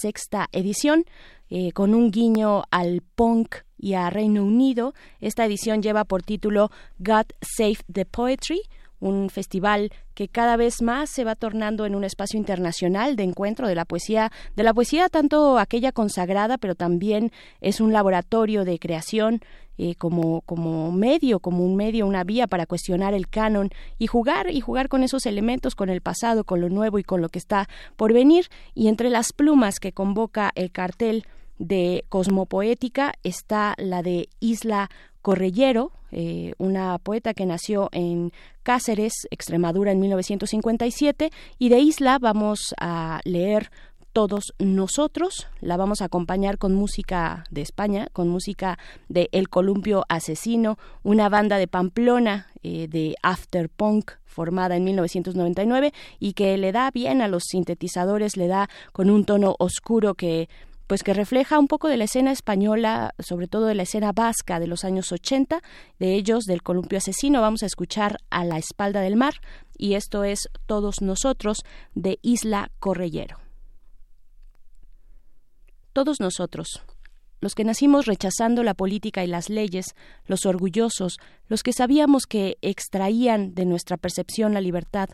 sexta 0.00 0.48
edición, 0.52 1.06
eh, 1.50 1.72
con 1.72 1.92
un 1.92 2.12
guiño 2.12 2.62
al 2.70 3.02
punk 3.16 3.56
y 3.76 3.94
a 3.94 4.10
Reino 4.10 4.44
Unido. 4.44 4.94
Esta 5.20 5.44
edición 5.44 5.82
lleva 5.82 6.04
por 6.04 6.22
título 6.22 6.70
God 7.00 7.26
Save 7.40 7.78
the 7.92 8.04
Poetry, 8.04 8.60
un 9.00 9.30
festival 9.30 9.90
que 10.14 10.28
cada 10.28 10.56
vez 10.56 10.82
más 10.82 11.10
se 11.10 11.24
va 11.24 11.34
tornando 11.34 11.86
en 11.86 11.94
un 11.94 12.04
espacio 12.04 12.38
internacional 12.38 13.16
de 13.16 13.22
encuentro 13.22 13.68
de 13.68 13.74
la 13.74 13.84
poesía, 13.84 14.32
de 14.56 14.62
la 14.62 14.74
poesía 14.74 15.08
tanto 15.08 15.58
aquella 15.58 15.92
consagrada, 15.92 16.58
pero 16.58 16.74
también 16.74 17.30
es 17.60 17.80
un 17.80 17.92
laboratorio 17.92 18.64
de 18.64 18.78
creación 18.78 19.40
eh, 19.80 19.94
como, 19.94 20.40
como 20.40 20.90
medio, 20.90 21.38
como 21.38 21.64
un 21.64 21.76
medio, 21.76 22.04
una 22.04 22.24
vía 22.24 22.48
para 22.48 22.66
cuestionar 22.66 23.14
el 23.14 23.28
canon 23.28 23.70
y 23.96 24.08
jugar 24.08 24.50
y 24.50 24.60
jugar 24.60 24.88
con 24.88 25.04
esos 25.04 25.24
elementos, 25.24 25.76
con 25.76 25.88
el 25.88 26.00
pasado, 26.00 26.42
con 26.42 26.60
lo 26.60 26.68
nuevo 26.68 26.98
y 26.98 27.04
con 27.04 27.20
lo 27.20 27.28
que 27.28 27.38
está 27.38 27.68
por 27.96 28.12
venir. 28.12 28.48
Y 28.74 28.88
entre 28.88 29.08
las 29.08 29.32
plumas 29.32 29.78
que 29.78 29.92
convoca 29.92 30.50
el 30.56 30.72
cartel 30.72 31.24
de 31.58 32.04
Cosmopoética 32.08 33.14
está 33.22 33.74
la 33.78 34.02
de 34.02 34.28
Isla 34.40 34.90
Correllero, 35.28 35.92
eh, 36.10 36.54
una 36.56 36.96
poeta 36.96 37.34
que 37.34 37.44
nació 37.44 37.90
en 37.92 38.32
Cáceres, 38.62 39.12
Extremadura, 39.30 39.92
en 39.92 40.00
1957, 40.00 41.30
y 41.58 41.68
de 41.68 41.80
Isla 41.80 42.18
vamos 42.18 42.74
a 42.80 43.20
leer 43.24 43.70
todos 44.14 44.54
nosotros. 44.58 45.46
La 45.60 45.76
vamos 45.76 46.00
a 46.00 46.06
acompañar 46.06 46.56
con 46.56 46.72
música 46.72 47.44
de 47.50 47.60
España, 47.60 48.08
con 48.14 48.30
música 48.30 48.78
de 49.10 49.28
El 49.32 49.50
Columpio 49.50 50.06
Asesino, 50.08 50.78
una 51.02 51.28
banda 51.28 51.58
de 51.58 51.68
Pamplona 51.68 52.46
eh, 52.62 52.88
de 52.88 53.14
After 53.22 53.68
Punk 53.68 54.12
formada 54.24 54.76
en 54.76 54.84
1999 54.84 55.92
y 56.18 56.32
que 56.32 56.56
le 56.56 56.72
da 56.72 56.90
bien 56.90 57.20
a 57.20 57.28
los 57.28 57.44
sintetizadores, 57.44 58.38
le 58.38 58.46
da 58.46 58.70
con 58.92 59.10
un 59.10 59.26
tono 59.26 59.56
oscuro 59.58 60.14
que 60.14 60.48
pues 60.88 61.04
que 61.04 61.14
refleja 61.14 61.60
un 61.60 61.68
poco 61.68 61.86
de 61.86 61.96
la 61.96 62.04
escena 62.04 62.32
española, 62.32 63.14
sobre 63.20 63.46
todo 63.46 63.66
de 63.66 63.76
la 63.76 63.84
escena 63.84 64.10
vasca 64.10 64.58
de 64.58 64.66
los 64.66 64.82
años 64.84 65.12
80, 65.12 65.62
de 66.00 66.14
ellos 66.14 66.44
del 66.44 66.62
columpio 66.64 66.98
asesino. 66.98 67.40
Vamos 67.40 67.62
a 67.62 67.66
escuchar 67.66 68.18
a 68.30 68.44
la 68.44 68.58
espalda 68.58 69.00
del 69.00 69.14
mar 69.14 69.34
y 69.76 69.94
esto 69.94 70.24
es 70.24 70.48
Todos 70.66 71.00
nosotros 71.00 71.58
de 71.94 72.18
Isla 72.22 72.72
Correllero 72.80 73.38
todos 75.98 76.20
nosotros, 76.20 76.80
los 77.40 77.56
que 77.56 77.64
nacimos 77.64 78.06
rechazando 78.06 78.62
la 78.62 78.74
política 78.74 79.24
y 79.24 79.26
las 79.26 79.48
leyes, 79.48 79.96
los 80.26 80.46
orgullosos, 80.46 81.18
los 81.48 81.64
que 81.64 81.72
sabíamos 81.72 82.26
que 82.26 82.56
extraían 82.62 83.52
de 83.52 83.64
nuestra 83.64 83.96
percepción 83.96 84.54
la 84.54 84.60
libertad, 84.60 85.08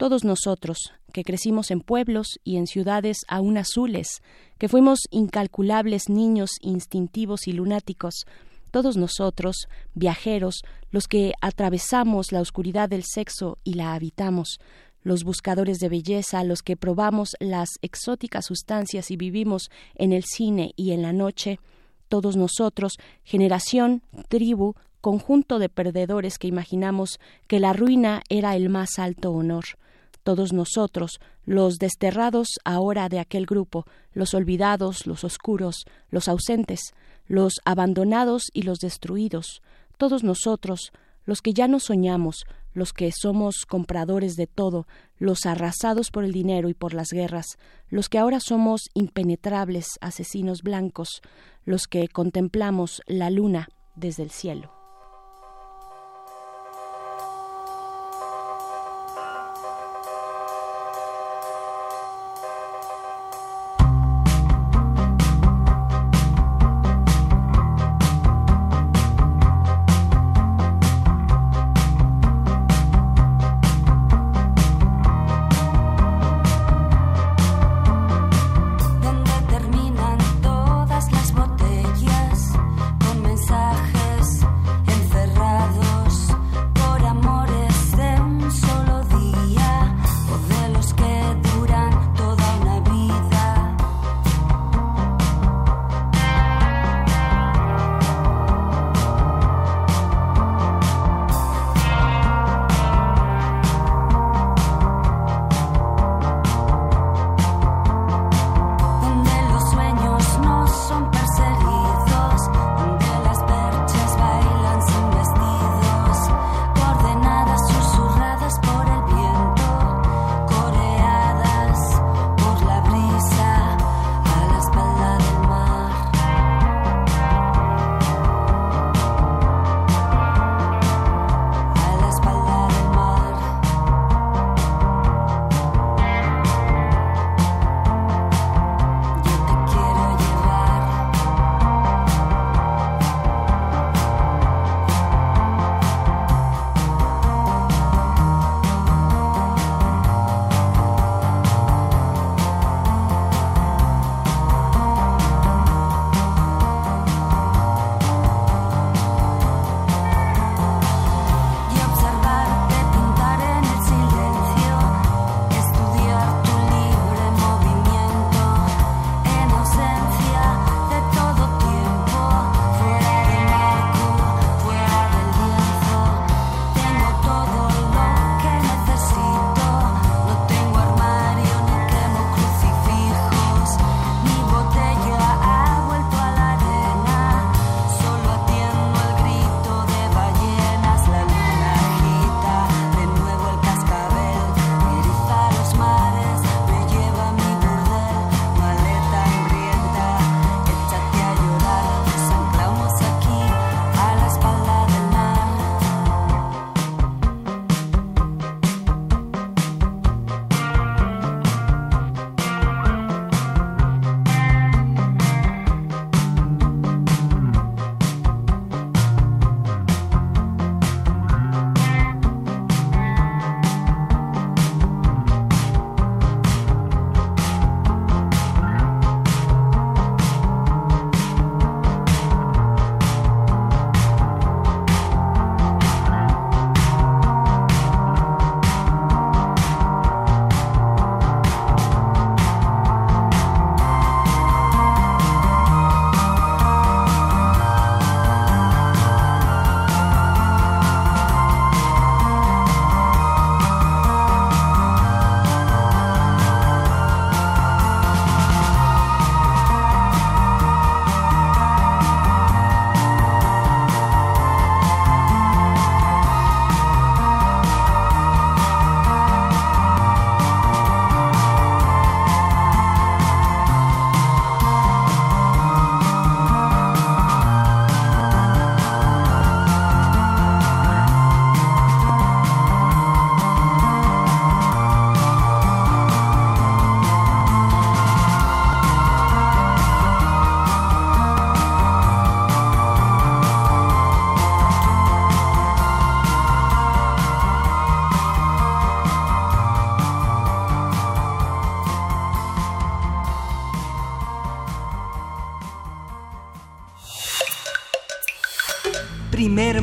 todos 0.00 0.24
nosotros, 0.24 0.94
que 1.12 1.24
crecimos 1.24 1.70
en 1.70 1.82
pueblos 1.82 2.40
y 2.42 2.56
en 2.56 2.66
ciudades 2.66 3.18
aún 3.28 3.58
azules, 3.58 4.22
que 4.56 4.66
fuimos 4.66 5.00
incalculables 5.10 6.08
niños 6.08 6.52
instintivos 6.62 7.46
y 7.46 7.52
lunáticos, 7.52 8.24
todos 8.70 8.96
nosotros, 8.96 9.68
viajeros, 9.92 10.62
los 10.90 11.06
que 11.06 11.34
atravesamos 11.42 12.32
la 12.32 12.40
oscuridad 12.40 12.88
del 12.88 13.04
sexo 13.04 13.58
y 13.62 13.74
la 13.74 13.92
habitamos, 13.92 14.58
los 15.02 15.22
buscadores 15.22 15.80
de 15.80 15.90
belleza, 15.90 16.44
los 16.44 16.62
que 16.62 16.78
probamos 16.78 17.36
las 17.38 17.68
exóticas 17.82 18.46
sustancias 18.46 19.10
y 19.10 19.18
vivimos 19.18 19.70
en 19.96 20.14
el 20.14 20.24
cine 20.24 20.72
y 20.76 20.92
en 20.92 21.02
la 21.02 21.12
noche, 21.12 21.60
todos 22.08 22.36
nosotros, 22.36 22.94
generación, 23.22 24.00
tribu, 24.28 24.72
conjunto 25.02 25.58
de 25.58 25.68
perdedores 25.68 26.38
que 26.38 26.48
imaginamos 26.48 27.20
que 27.46 27.60
la 27.60 27.74
ruina 27.74 28.22
era 28.30 28.56
el 28.56 28.70
más 28.70 28.98
alto 28.98 29.32
honor. 29.32 29.64
Todos 30.22 30.52
nosotros, 30.52 31.20
los 31.44 31.78
desterrados 31.78 32.48
ahora 32.64 33.08
de 33.08 33.18
aquel 33.18 33.46
grupo, 33.46 33.86
los 34.12 34.34
olvidados, 34.34 35.06
los 35.06 35.24
oscuros, 35.24 35.84
los 36.10 36.28
ausentes, 36.28 36.80
los 37.26 37.60
abandonados 37.64 38.44
y 38.52 38.62
los 38.62 38.78
destruidos, 38.78 39.62
todos 39.96 40.24
nosotros, 40.24 40.92
los 41.24 41.42
que 41.42 41.52
ya 41.52 41.68
no 41.68 41.80
soñamos, 41.80 42.44
los 42.72 42.92
que 42.92 43.10
somos 43.12 43.66
compradores 43.66 44.36
de 44.36 44.46
todo, 44.46 44.86
los 45.18 45.46
arrasados 45.46 46.10
por 46.10 46.24
el 46.24 46.32
dinero 46.32 46.68
y 46.68 46.74
por 46.74 46.94
las 46.94 47.08
guerras, 47.12 47.46
los 47.88 48.08
que 48.08 48.18
ahora 48.18 48.40
somos 48.40 48.88
impenetrables 48.94 49.86
asesinos 50.00 50.62
blancos, 50.62 51.20
los 51.64 51.86
que 51.86 52.08
contemplamos 52.08 53.02
la 53.06 53.30
luna 53.30 53.68
desde 53.96 54.22
el 54.22 54.30
cielo. 54.30 54.79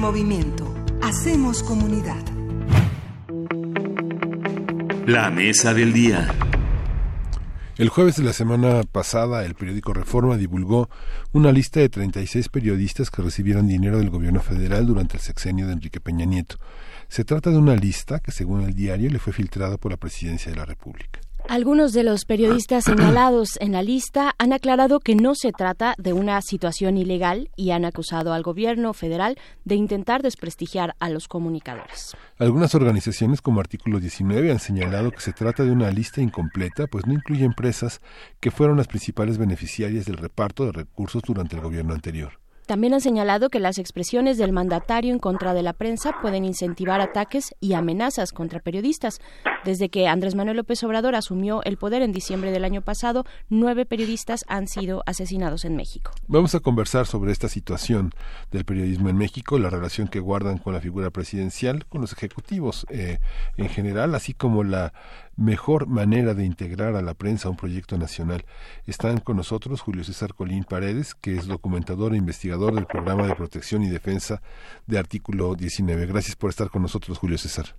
Movimiento. 0.07 0.73
Hacemos 1.01 1.63
comunidad. 1.63 2.23
La 5.05 5.29
mesa 5.29 5.73
del 5.73 5.91
día. 5.91 6.33
El 7.77 7.89
jueves 7.89 8.15
de 8.15 8.23
la 8.23 8.31
semana 8.31 8.83
pasada, 8.89 9.43
el 9.43 9.53
periódico 9.53 9.91
Reforma 9.91 10.37
divulgó 10.37 10.89
una 11.33 11.51
lista 11.51 11.81
de 11.81 11.89
36 11.89 12.47
periodistas 12.47 13.11
que 13.11 13.21
recibieron 13.21 13.67
dinero 13.67 13.97
del 13.97 14.09
gobierno 14.09 14.39
federal 14.39 14.85
durante 14.85 15.17
el 15.17 15.21
sexenio 15.23 15.67
de 15.67 15.73
Enrique 15.73 15.99
Peña 15.99 16.23
Nieto. 16.23 16.55
Se 17.09 17.25
trata 17.25 17.49
de 17.49 17.57
una 17.57 17.75
lista 17.75 18.21
que, 18.21 18.31
según 18.31 18.61
el 18.61 18.75
diario, 18.75 19.09
le 19.09 19.19
fue 19.19 19.33
filtrada 19.33 19.75
por 19.75 19.91
la 19.91 19.97
presidencia 19.97 20.49
de 20.49 20.57
la 20.57 20.65
República. 20.65 21.06
Algunos 21.49 21.93
de 21.93 22.03
los 22.03 22.25
periodistas 22.25 22.83
señalados 22.83 23.57
en 23.61 23.71
la 23.71 23.81
lista 23.81 24.33
han 24.37 24.51
aclarado 24.51 24.99
que 24.99 25.15
no 25.15 25.33
se 25.33 25.53
trata 25.53 25.95
de 25.97 26.11
una 26.11 26.41
situación 26.41 26.97
ilegal 26.97 27.49
y 27.55 27.71
han 27.71 27.85
acusado 27.85 28.33
al 28.33 28.43
gobierno 28.43 28.93
federal 28.93 29.37
de 29.63 29.75
intentar 29.75 30.23
desprestigiar 30.23 30.95
a 30.99 31.09
los 31.09 31.29
comunicadores. 31.29 32.17
Algunas 32.37 32.75
organizaciones 32.75 33.41
como 33.41 33.61
Artículo 33.61 34.01
19 34.01 34.51
han 34.51 34.59
señalado 34.59 35.11
que 35.11 35.21
se 35.21 35.31
trata 35.31 35.63
de 35.63 35.71
una 35.71 35.89
lista 35.89 36.21
incompleta, 36.21 36.87
pues 36.87 37.07
no 37.07 37.13
incluye 37.13 37.45
empresas 37.45 38.01
que 38.41 38.51
fueron 38.51 38.75
las 38.75 38.87
principales 38.87 39.37
beneficiarias 39.37 40.05
del 40.05 40.17
reparto 40.17 40.65
de 40.65 40.73
recursos 40.73 41.21
durante 41.25 41.55
el 41.55 41.61
gobierno 41.61 41.93
anterior. 41.93 42.39
También 42.67 42.93
han 42.93 42.99
señalado 42.99 43.49
que 43.49 43.61
las 43.61 43.77
expresiones 43.77 44.37
del 44.37 44.51
mandatario 44.51 45.13
en 45.13 45.19
contra 45.19 45.53
de 45.53 45.63
la 45.63 45.71
prensa 45.71 46.11
pueden 46.21 46.43
incentivar 46.43 46.99
ataques 46.99 47.55
y 47.61 47.73
amenazas 47.73 48.33
contra 48.33 48.59
periodistas. 48.59 49.21
Desde 49.63 49.87
que 49.87 50.09
Andrés 50.09 50.35
Manuel 50.35 50.57
López 50.57 50.83
Obrador 50.83 51.15
asumió 51.15 51.63
el 51.63 51.77
poder 51.77 52.01
en 52.01 52.11
diciembre 52.11 52.51
del 52.51 52.65
año 52.65 52.81
pasado, 52.81 53.23
nueve 53.49 53.85
periodistas 53.85 54.43
han 54.49 54.67
sido 54.67 55.01
asesinados 55.05 55.63
en 55.63 55.77
México. 55.77 56.11
Vamos 56.27 56.55
a 56.55 56.59
conversar 56.59 57.05
sobre 57.05 57.31
esta 57.31 57.47
situación 57.47 58.11
del 58.51 58.65
periodismo 58.65 59.07
en 59.07 59.15
México, 59.15 59.57
la 59.59 59.69
relación 59.69 60.09
que 60.09 60.19
guardan 60.19 60.57
con 60.57 60.73
la 60.73 60.81
figura 60.81 61.09
presidencial, 61.09 61.85
con 61.85 62.01
los 62.01 62.11
ejecutivos 62.11 62.85
eh, 62.89 63.19
en 63.55 63.69
general, 63.69 64.13
así 64.13 64.33
como 64.33 64.65
la 64.65 64.91
mejor 65.37 65.87
manera 65.87 66.33
de 66.33 66.43
integrar 66.43 66.95
a 66.95 67.01
la 67.01 67.13
prensa 67.13 67.47
a 67.47 67.51
un 67.51 67.57
proyecto 67.57 67.97
nacional. 67.97 68.43
Están 68.85 69.19
con 69.19 69.37
nosotros 69.37 69.81
Julio 69.81 70.03
César 70.03 70.33
Colín 70.33 70.63
Paredes, 70.63 71.15
que 71.15 71.35
es 71.35 71.47
documentador 71.47 72.13
e 72.13 72.17
investigador 72.17 72.73
del 72.73 72.87
programa 72.87 73.27
de 73.27 73.35
protección 73.35 73.83
y 73.83 73.89
defensa 73.89 74.41
de 74.87 74.97
Artículo 74.97 75.55
19. 75.55 76.07
Gracias 76.07 76.35
por 76.35 76.49
estar 76.49 76.69
con 76.69 76.81
nosotros, 76.81 77.19
Julio 77.19 77.37
César. 77.37 77.75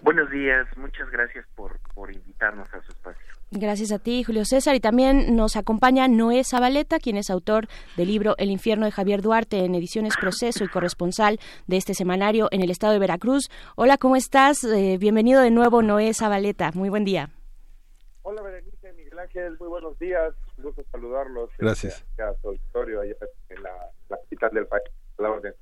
Buenos 0.00 0.30
días, 0.30 0.66
muchas 0.76 1.10
gracias 1.10 1.46
por, 1.54 1.78
por 1.94 2.12
invitarnos 2.12 2.72
a 2.72 2.82
su 2.82 2.92
espacio. 2.92 3.26
Gracias 3.50 3.92
a 3.92 3.98
ti, 3.98 4.24
Julio 4.24 4.44
César. 4.44 4.74
Y 4.74 4.80
también 4.80 5.36
nos 5.36 5.56
acompaña 5.56 6.08
Noé 6.08 6.42
Zabaleta, 6.44 6.98
quien 6.98 7.16
es 7.16 7.30
autor 7.30 7.68
del 7.96 8.08
libro 8.08 8.34
El 8.38 8.50
infierno 8.50 8.86
de 8.86 8.92
Javier 8.92 9.22
Duarte 9.22 9.64
en 9.64 9.74
ediciones 9.74 10.16
Proceso 10.20 10.64
y 10.64 10.68
corresponsal 10.68 11.38
de 11.66 11.76
este 11.76 11.94
semanario 11.94 12.48
en 12.50 12.62
el 12.62 12.70
estado 12.70 12.92
de 12.92 12.98
Veracruz. 12.98 13.48
Hola, 13.76 13.98
¿cómo 13.98 14.16
estás? 14.16 14.64
Eh, 14.64 14.98
bienvenido 14.98 15.40
de 15.40 15.50
nuevo, 15.50 15.82
Noé 15.82 16.12
Zabaleta. 16.12 16.72
Muy 16.74 16.88
buen 16.88 17.04
día. 17.04 17.30
Hola, 18.22 18.42
Berenice, 18.42 18.92
Miguel 18.94 19.18
Ángel, 19.18 19.56
muy 19.60 19.68
buenos 19.68 19.96
días. 19.98 20.34
Un 20.58 20.64
gusto 20.64 20.82
saludarlos. 20.90 21.50
Gracias. 21.58 22.04
A 22.18 22.34
su 22.42 22.48
auditorio 22.48 23.00
allá 23.00 23.14
en 23.48 23.62
la, 23.62 23.70
la 24.08 24.16
capital 24.18 24.50
del 24.52 24.66
país. 24.66 24.84
A 25.18 25.22
la 25.22 25.30
orden. 25.30 25.54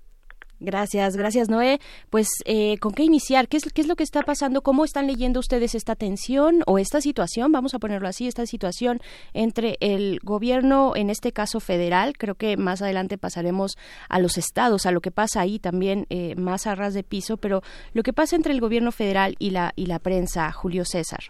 Gracias, 0.64 1.16
gracias 1.16 1.48
Noé. 1.48 1.78
Pues, 2.10 2.28
eh, 2.46 2.78
¿con 2.78 2.92
qué 2.92 3.02
iniciar? 3.02 3.48
¿Qué 3.48 3.58
es, 3.58 3.72
¿Qué 3.72 3.80
es 3.80 3.88
lo 3.88 3.96
que 3.96 4.02
está 4.02 4.22
pasando? 4.22 4.62
¿Cómo 4.62 4.84
están 4.84 5.06
leyendo 5.06 5.40
ustedes 5.40 5.74
esta 5.74 5.94
tensión 5.94 6.62
o 6.66 6.78
esta 6.78 7.00
situación, 7.00 7.52
vamos 7.52 7.74
a 7.74 7.78
ponerlo 7.78 8.08
así, 8.08 8.26
esta 8.26 8.46
situación 8.46 9.00
entre 9.32 9.76
el 9.80 10.20
gobierno, 10.22 10.94
en 10.96 11.10
este 11.10 11.32
caso 11.32 11.60
federal? 11.60 12.14
Creo 12.18 12.34
que 12.34 12.56
más 12.56 12.82
adelante 12.82 13.18
pasaremos 13.18 13.76
a 14.08 14.18
los 14.18 14.38
estados, 14.38 14.86
a 14.86 14.90
lo 14.90 15.00
que 15.00 15.10
pasa 15.10 15.40
ahí 15.40 15.58
también 15.58 16.06
eh, 16.10 16.34
más 16.36 16.66
a 16.66 16.74
ras 16.74 16.94
de 16.94 17.02
piso, 17.04 17.36
pero 17.36 17.62
lo 17.92 18.02
que 18.02 18.12
pasa 18.12 18.36
entre 18.36 18.52
el 18.52 18.60
gobierno 18.60 18.92
federal 18.92 19.36
y 19.38 19.50
la, 19.50 19.72
y 19.76 19.86
la 19.86 19.98
prensa, 19.98 20.50
Julio 20.52 20.84
César. 20.84 21.20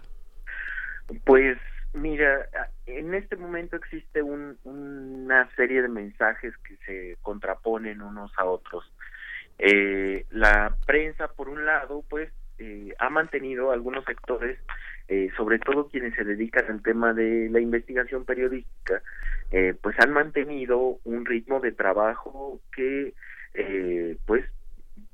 Pues 1.24 1.59
mira, 1.93 2.47
en 2.86 3.15
este 3.15 3.36
momento 3.36 3.77
existe 3.77 4.23
un, 4.23 4.59
una 4.65 5.48
serie 5.56 5.82
de 5.82 5.89
mensajes 5.89 6.55
que 6.59 6.77
se 6.85 7.16
contraponen 7.23 8.02
unos 8.02 8.32
a 8.36 8.44
otros. 8.44 8.85
Eh, 9.59 10.27
la 10.31 10.77
prensa, 10.87 11.29
por 11.29 11.49
un 11.49 11.65
lado, 11.65 12.05
pues 12.09 12.31
eh, 12.59 12.95
ha 13.01 13.11
mantenido 13.11 13.73
algunos 13.73 14.05
sectores, 14.05 14.59
eh, 15.09 15.29
sobre 15.37 15.59
todo 15.59 15.89
quienes 15.89 16.15
se 16.15 16.23
dedican 16.23 16.67
al 16.71 16.83
tema 16.83 17.13
de 17.13 17.49
la 17.51 17.59
investigación 17.59 18.25
periodística, 18.25 19.03
eh, 19.51 19.75
pues 19.83 19.97
han 19.99 20.13
mantenido 20.13 21.01
un 21.03 21.27
ritmo 21.27 21.59
de 21.59 21.73
trabajo 21.73 22.61
que, 22.75 23.13
pues, 24.27 24.45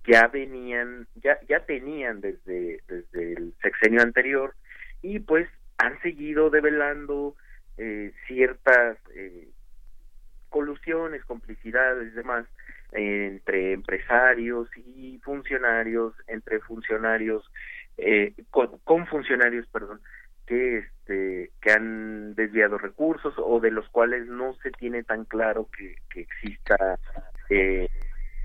ya 0.07 0.29
venían, 0.29 1.07
ya, 1.23 1.39
ya 1.49 1.61
tenían 1.65 2.21
desde, 2.21 2.81
desde 2.89 3.33
el 3.33 3.55
sexenio 3.63 4.03
anterior 4.03 4.55
y 5.03 5.21
pues 5.21 5.49
han 5.79 6.01
seguido 6.03 6.51
develando 6.51 7.37
ciertas 8.27 8.99
colusiones, 10.51 11.25
complicidades 11.25 12.13
y 12.13 12.17
demás 12.17 12.47
entre 12.93 13.73
empresarios 13.73 14.69
y 14.77 15.19
funcionarios, 15.19 16.15
entre 16.27 16.61
funcionarios, 16.61 17.51
eh, 17.97 18.35
con, 18.51 19.07
funcionarios, 19.07 19.67
perdón, 19.69 20.01
que 20.47 20.79
este 20.79 21.51
que 21.61 21.73
han 21.73 22.35
desviado 22.35 22.79
recursos 22.79 23.35
o 23.39 23.61
de 23.61 23.71
los 23.71 23.89
cuales 23.91 24.27
no 24.27 24.55
se 24.55 24.71
tiene 24.71 25.03
tan 25.05 25.25
claro 25.25 25.69
que, 25.77 25.97
que 26.11 26.23
exista 26.23 26.99
eh, 27.49 27.89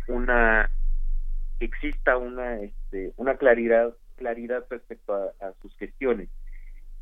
una 0.08 0.70
exista 1.60 2.18
una 2.18 2.60
este, 2.60 3.14
una 3.16 3.38
claridad 3.38 3.96
claridad 4.18 4.66
respecto 4.70 5.14
a, 5.14 5.46
a 5.46 5.54
sus 5.62 5.76
gestiones. 5.78 6.30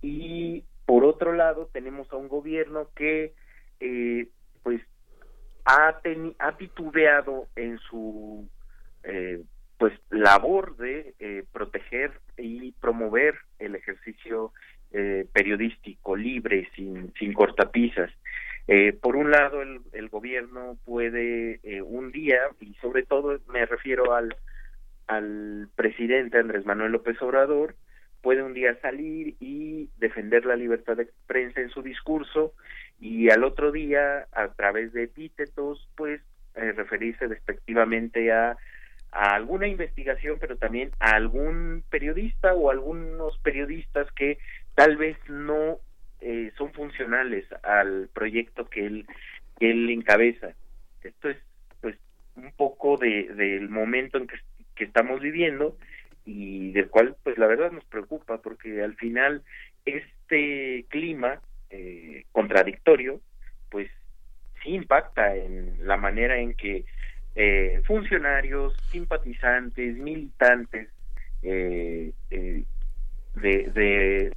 Y 0.02 0.64
por 0.86 1.06
otro 1.06 1.34
lado 1.34 1.70
tenemos 1.72 2.12
a 2.12 2.18
un 2.18 2.28
gobierno 2.28 2.90
que 2.96 3.34
eh, 3.80 4.28
pues 4.64 4.82
ha, 5.66 6.00
teni, 6.02 6.36
ha 6.40 6.58
titubeado 6.58 7.48
en 7.56 7.80
su 7.80 8.48
eh, 9.04 9.42
pues 9.78 9.94
labor 10.10 10.78
de 10.78 11.14
eh, 11.20 11.44
proteger 11.52 12.12
y 12.38 12.72
promover 12.74 13.36
el 13.60 13.76
ejercicio 13.76 14.54
eh, 14.92 15.26
periodístico 15.34 16.16
libre 16.16 16.70
sin 16.76 17.14
sin 17.16 17.34
cortapisas. 17.34 18.12
Eh, 18.68 18.94
por 18.94 19.16
un 19.16 19.32
lado 19.32 19.62
el, 19.62 19.82
el 19.92 20.08
gobierno 20.08 20.78
puede 20.86 21.60
eh, 21.64 21.82
un 21.82 22.12
día 22.12 22.40
y 22.62 22.76
sobre 22.76 23.04
todo 23.04 23.38
me 23.52 23.66
refiero 23.66 24.14
al 24.14 24.36
al 25.08 25.68
presidente 25.76 26.38
Andrés 26.38 26.66
Manuel 26.66 26.94
López 26.94 27.22
Obrador 27.22 27.76
puede 28.22 28.42
un 28.42 28.54
día 28.54 28.80
salir 28.80 29.36
y 29.42 29.90
defender 29.98 30.46
la 30.46 30.56
libertad 30.56 30.96
de 30.96 31.10
prensa 31.28 31.60
en 31.60 31.70
su 31.70 31.82
discurso 31.82 32.54
y 33.00 33.30
al 33.30 33.44
otro 33.44 33.72
día 33.72 34.28
a 34.32 34.48
través 34.50 34.94
de 34.94 35.04
epítetos 35.04 35.90
pues 35.96 36.22
eh, 36.56 36.72
referirse 36.72 37.28
despectivamente 37.28 38.32
a, 38.32 38.58
alguna 39.12 39.68
investigación 39.68 40.38
pero 40.40 40.58
también 40.58 40.92
a 41.00 41.12
algún 41.12 41.84
periodista 41.90 42.54
o 42.54 42.72
algunos 42.72 43.38
periodistas 43.40 44.12
que 44.14 44.40
tal 44.74 44.98
vez 44.98 45.18
no 45.30 45.80
eh, 46.22 46.52
son 46.58 46.74
funcionales 46.74 47.46
al 47.64 48.10
proyecto 48.14 48.70
que 48.70 48.86
él 48.86 49.06
que 49.60 49.70
él 49.70 49.90
encabeza. 49.90 50.54
Esto 51.04 51.30
es 51.30 51.38
pues 51.82 51.96
un 52.36 52.52
poco 52.54 52.98
de 52.98 53.28
del 53.36 53.70
momento 53.70 54.18
en 54.18 54.28
que, 54.28 54.38
que 54.76 54.86
estamos 54.86 55.22
viviendo 55.22 55.78
y 56.26 56.72
del 56.72 56.90
cual 56.90 57.16
pues 57.24 57.38
la 57.38 57.48
verdad 57.48 57.72
nos 57.72 57.86
preocupa 57.86 58.42
porque 58.42 58.82
al 58.82 58.96
final 58.96 59.44
este 59.86 60.86
clima 60.90 61.42
eh, 61.74 62.26
contradictorio 62.32 63.20
pues 63.70 63.90
sí 64.62 64.70
impacta 64.76 65.36
en 65.36 65.80
la 65.82 65.98
manera 65.98 66.38
en 66.38 66.54
que 66.54 66.86
eh, 67.36 67.82
funcionarios, 67.86 68.76
simpatizantes, 68.92 69.98
militantes 69.98 70.90
eh, 71.42 72.12
eh, 72.30 72.64
de, 73.34 73.72
de 73.72 74.32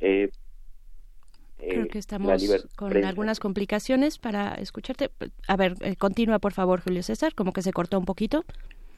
eh, 0.00 0.30
Creo 1.58 1.88
que 1.88 1.98
estamos 1.98 2.68
con 2.76 3.04
algunas 3.04 3.40
complicaciones 3.40 4.18
para 4.18 4.54
escucharte. 4.54 5.10
A 5.48 5.56
ver, 5.56 5.74
continúa 5.98 6.38
por 6.38 6.52
favor, 6.52 6.80
Julio 6.80 7.02
César, 7.02 7.34
como 7.34 7.52
que 7.52 7.62
se 7.62 7.72
cortó 7.72 7.98
un 7.98 8.04
poquito. 8.04 8.44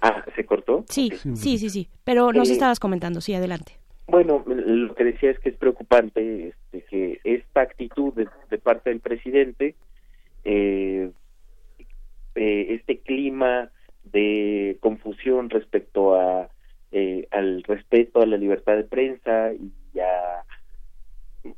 Ah, 0.02 0.24
¿se 0.36 0.44
cortó? 0.44 0.84
Sí, 0.88 1.10
sí, 1.34 1.58
sí, 1.58 1.70
sí. 1.70 1.88
Pero 2.04 2.32
nos 2.32 2.50
estabas 2.50 2.78
comentando, 2.78 3.20
sí, 3.22 3.34
adelante. 3.34 3.79
Bueno, 4.10 4.42
lo 4.46 4.94
que 4.96 5.04
decía 5.04 5.30
es 5.30 5.38
que 5.38 5.50
es 5.50 5.56
preocupante 5.56 6.48
este, 6.48 6.82
que 6.82 7.20
esta 7.22 7.60
actitud 7.60 8.12
de, 8.14 8.58
parte 8.58 8.90
del 8.90 8.98
presidente, 8.98 9.76
eh, 10.44 11.10
eh, 12.34 12.66
este 12.70 12.98
clima 12.98 13.70
de 14.04 14.78
confusión 14.80 15.48
respecto 15.48 16.14
a 16.16 16.48
eh, 16.90 17.28
al 17.30 17.62
respeto 17.62 18.20
a 18.20 18.26
la 18.26 18.36
libertad 18.36 18.74
de 18.74 18.82
prensa 18.82 19.52
y 19.52 19.98
a 20.00 20.44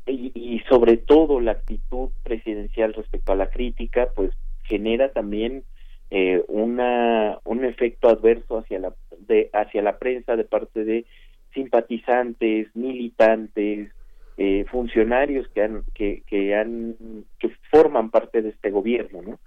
y 0.07 0.61
sobre 0.69 0.99
todo 0.99 1.41
la 1.41 1.53
actitud 1.53 2.11
presidencial 2.23 2.93
respecto 2.93 3.33
a 3.33 3.37
la 3.37 3.51
crítica, 3.51 4.11
pues 4.15 4.31
genera 4.65 5.11
también 5.13 5.65
eh, 6.11 6.45
una 6.49 7.39
un 7.45 7.65
efecto 7.65 8.11
adverso 8.11 8.59
hacia 8.59 8.79
la 8.79 8.93
de 9.19 9.49
hacia 9.55 9.81
la 9.81 9.99
prensa 9.99 10.37
de 10.37 10.45
parte 10.45 10.85
de 10.85 11.07
simpatizantes, 11.55 12.75
militantes, 12.75 13.91
eh, 14.37 14.65
funcionarios 14.71 15.47
que 15.49 15.63
han 15.63 15.85
que, 15.95 16.55
han 16.55 16.97
que 17.39 17.51
forman 17.71 18.11
parte 18.11 18.43
de 18.43 18.51
este 18.51 18.71
gobierno, 18.71 19.23
¿no? 19.23 19.39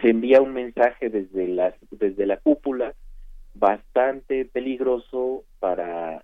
Se 0.00 0.10
envía 0.10 0.42
un 0.42 0.52
mensaje 0.52 1.08
desde 1.08 1.48
las 1.48 1.74
desde 1.90 2.26
la 2.26 2.36
cúpula 2.36 2.94
bastante 3.54 4.44
peligroso 4.44 5.44
para 5.60 6.22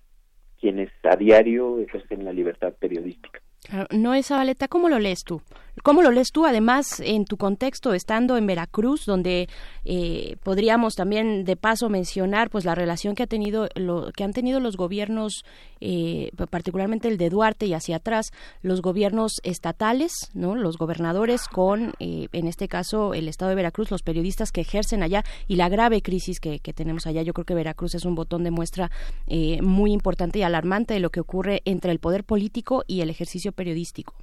quienes 0.59 0.89
a 1.03 1.15
diario 1.15 1.79
ejercen 1.79 2.25
la 2.25 2.33
libertad 2.33 2.73
periodística. 2.79 3.41
No 3.89 4.13
esa 4.13 4.37
baleta, 4.37 4.67
¿cómo 4.67 4.89
lo 4.89 4.99
lees 4.99 5.23
tú? 5.23 5.41
¿Cómo 5.83 6.01
lo 6.01 6.11
lees 6.11 6.31
tú, 6.31 6.45
además, 6.45 6.99
en 6.99 7.23
tu 7.25 7.37
contexto, 7.37 7.93
estando 7.93 8.35
en 8.35 8.45
Veracruz, 8.45 9.05
donde 9.05 9.47
eh, 9.85 10.35
podríamos 10.43 10.95
también 10.95 11.45
de 11.45 11.55
paso 11.55 11.89
mencionar 11.89 12.49
pues 12.49 12.65
la 12.65 12.75
relación 12.75 13.15
que 13.15 13.23
ha 13.23 13.27
tenido 13.27 13.69
lo, 13.75 14.11
que 14.11 14.25
han 14.25 14.33
tenido 14.33 14.59
los 14.59 14.75
gobiernos, 14.75 15.45
eh, 15.79 16.31
particularmente 16.49 17.07
el 17.07 17.17
de 17.17 17.29
Duarte 17.29 17.65
y 17.67 17.73
hacia 17.73 17.95
atrás, 17.95 18.31
los 18.61 18.81
gobiernos 18.81 19.39
estatales, 19.43 20.29
no, 20.33 20.55
los 20.55 20.77
gobernadores 20.77 21.47
con, 21.47 21.93
eh, 21.99 22.27
en 22.33 22.47
este 22.47 22.67
caso, 22.67 23.13
el 23.13 23.29
Estado 23.29 23.49
de 23.49 23.55
Veracruz, 23.55 23.91
los 23.91 24.03
periodistas 24.03 24.51
que 24.51 24.61
ejercen 24.61 25.03
allá 25.03 25.23
y 25.47 25.55
la 25.55 25.69
grave 25.69 26.01
crisis 26.01 26.39
que, 26.39 26.59
que 26.59 26.73
tenemos 26.73 27.07
allá. 27.07 27.21
Yo 27.21 27.33
creo 27.33 27.45
que 27.45 27.53
Veracruz 27.53 27.95
es 27.95 28.05
un 28.05 28.15
botón 28.15 28.43
de 28.43 28.51
muestra 28.51 28.91
eh, 29.27 29.61
muy 29.61 29.93
importante 29.93 30.39
y 30.39 30.43
alarmante 30.43 30.93
de 30.93 30.99
lo 30.99 31.09
que 31.09 31.21
ocurre 31.21 31.61
entre 31.65 31.91
el 31.91 31.99
poder 31.99 32.23
político 32.25 32.83
y 32.87 33.01
el 33.01 33.09
ejercicio 33.09 33.53
periodístico. 33.61 34.15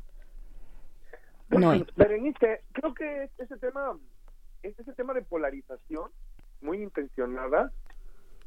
No. 1.51 1.73
Berenice, 1.97 2.63
creo 2.73 2.93
que 2.93 3.31
ese 3.39 3.57
tema, 3.59 3.97
ese 4.65 4.93
tema 4.95 5.15
de 5.15 5.23
polarización 5.23 6.11
muy 6.61 6.83
intencionada, 6.83 7.71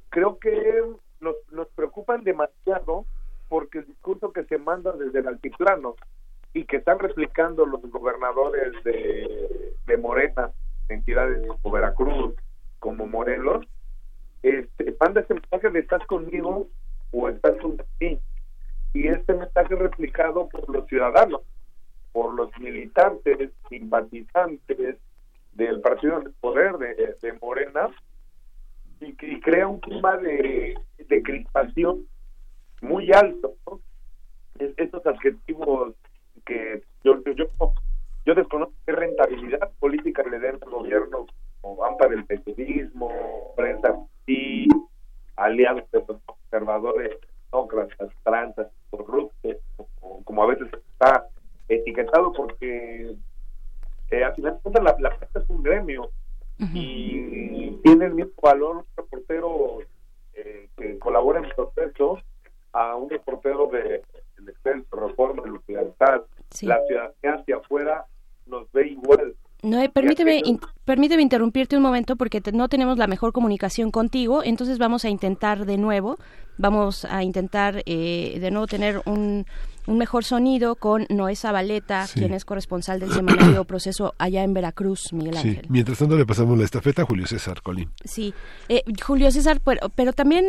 creo 0.09 0.37
que 0.37 0.83
nos, 1.21 1.35
nos 1.51 1.69
preocupan 1.69 2.25
demasiado 2.25 3.05
porque 3.47 3.79
el 3.79 3.85
discurso 3.87 4.33
que 4.33 4.43
se 4.43 4.57
manda 4.57 4.91
desde 4.91 5.19
el 5.19 5.29
altiplano 5.29 5.95
y 6.53 6.65
que 6.65 6.77
están 6.77 6.99
replicando 6.99 7.65
los 7.65 7.81
gobernadores 7.89 8.73
de, 8.83 9.73
de 9.87 9.97
Morena, 9.97 10.51
entidades 10.89 11.47
como 11.47 11.73
Veracruz, 11.73 12.35
como 12.79 13.07
Morelos, 13.07 13.65
este, 14.43 14.93
manda 14.99 15.21
ese 15.21 15.35
mensaje 15.35 15.69
de 15.69 15.79
estás 15.79 16.05
conmigo 16.07 16.67
o 17.11 17.29
estás 17.29 17.57
contra 17.61 17.85
mí. 18.01 18.19
Y 18.93 19.07
este 19.07 19.33
mensaje 19.33 19.75
replicado 19.75 20.49
por 20.49 20.69
los 20.69 20.85
ciudadanos, 20.87 21.41
por 22.11 22.33
los 22.33 22.49
militantes, 22.59 23.51
simpatizantes 23.69 24.97
del 25.53 25.81
partido 25.81 26.19
del 26.19 26.33
poder 26.33 26.77
de, 26.77 27.15
de 27.21 27.33
Morena, 27.41 27.89
y, 28.99 29.15
y 29.25 29.39
crea 29.41 29.67
un 29.67 29.79
clima 29.79 30.17
de, 30.17 30.77
de 30.97 31.23
crispación 31.23 32.05
muy 32.81 33.11
alto. 33.13 33.55
¿no? 33.65 33.79
Es- 34.59 34.73
estos 34.77 35.05
adjetivos 35.07 35.93
que 36.45 36.83
yo, 37.03 37.21
yo, 37.23 37.45
yo, 38.25 38.35
desconozco 38.35 38.73
qué 38.85 38.91
rentabilidad 38.91 39.71
política 39.79 40.23
le 40.29 40.39
den 40.39 40.57
al 40.61 40.69
gobierno 40.69 41.27
como 41.61 41.77
van 41.77 41.97
para 41.97 42.13
el 42.15 42.25
periodismo, 42.25 43.09
prensa 43.55 43.95
y 44.27 44.67
aliados 45.35 45.89
de 45.91 46.03
los 46.07 46.21
conservadores, 46.23 47.17
demócratas, 47.51 48.09
tranzas, 48.23 48.67
corruptos, 48.89 49.57
como, 50.23 50.43
a 50.43 50.47
veces 50.47 50.67
está 50.73 51.27
etiquetado 51.67 52.31
porque 52.33 53.15
eh, 54.11 54.23
al 54.23 54.35
final 54.35 54.55
de 54.55 54.61
cuentas 54.61 54.83
la, 54.83 54.95
la 54.99 55.17
prensa 55.17 55.39
es 55.39 55.49
un 55.49 55.63
gremio 55.63 56.09
y 56.73 57.71
tiene 57.83 58.05
el 58.05 58.13
mismo 58.13 58.33
valor 58.41 58.77
un 58.77 58.85
reportero 58.95 59.79
eh, 60.33 60.69
que 60.77 60.99
colabora 60.99 61.39
en 61.39 61.45
el 61.45 61.55
proceso 61.55 62.19
a 62.71 62.95
un 62.95 63.09
reportero 63.09 63.67
de 63.67 64.03
el 64.37 64.85
Reforma, 64.91 65.43
Libertad. 65.67 66.23
La 66.61 66.79
ciudadanía 66.85 67.41
hacia 67.41 67.57
afuera 67.57 68.05
nos 68.45 68.71
ve 68.71 68.87
igual. 68.87 69.35
Noé, 69.63 69.89
permíteme, 69.89 70.41
in- 70.43 70.59
permíteme 70.85 71.21
interrumpirte 71.21 71.77
un 71.77 71.83
momento 71.83 72.15
porque 72.15 72.41
te- 72.41 72.51
no 72.51 72.67
tenemos 72.67 72.97
la 72.97 73.05
mejor 73.07 73.31
comunicación 73.31 73.91
contigo, 73.91 74.43
entonces 74.43 74.77
vamos 74.79 75.05
a 75.05 75.09
intentar 75.09 75.65
de 75.65 75.77
nuevo, 75.77 76.17
vamos 76.57 77.05
a 77.05 77.23
intentar 77.23 77.83
eh, 77.85 78.37
de 78.41 78.49
nuevo 78.51 78.65
tener 78.65 79.01
un, 79.05 79.45
un 79.85 79.97
mejor 79.99 80.23
sonido 80.23 80.75
con 80.75 81.05
Noé 81.09 81.35
Zabaleta, 81.35 82.07
Sí. 82.07 82.19
quien 82.19 82.33
es 82.33 82.43
corresponsal 82.43 82.99
del 82.99 83.11
semanario 83.11 83.63
Proceso 83.65 84.13
allá 84.17 84.43
en 84.43 84.53
Veracruz, 84.55 85.13
Miguel 85.13 85.35
Sí, 85.37 85.49
Ángel. 85.49 85.65
mientras 85.69 85.99
tanto 85.99 86.17
le 86.17 86.25
pasamos 86.25 86.57
la 86.57 86.65
estafeta 86.65 87.03
a 87.03 87.05
Julio 87.05 87.27
César 87.27 87.61
Colín. 87.61 87.89
Sí, 88.03 88.33
eh, 88.67 88.83
Julio 89.05 89.29
César, 89.31 89.61
pero, 89.63 89.89
pero 89.95 90.11
también, 90.13 90.45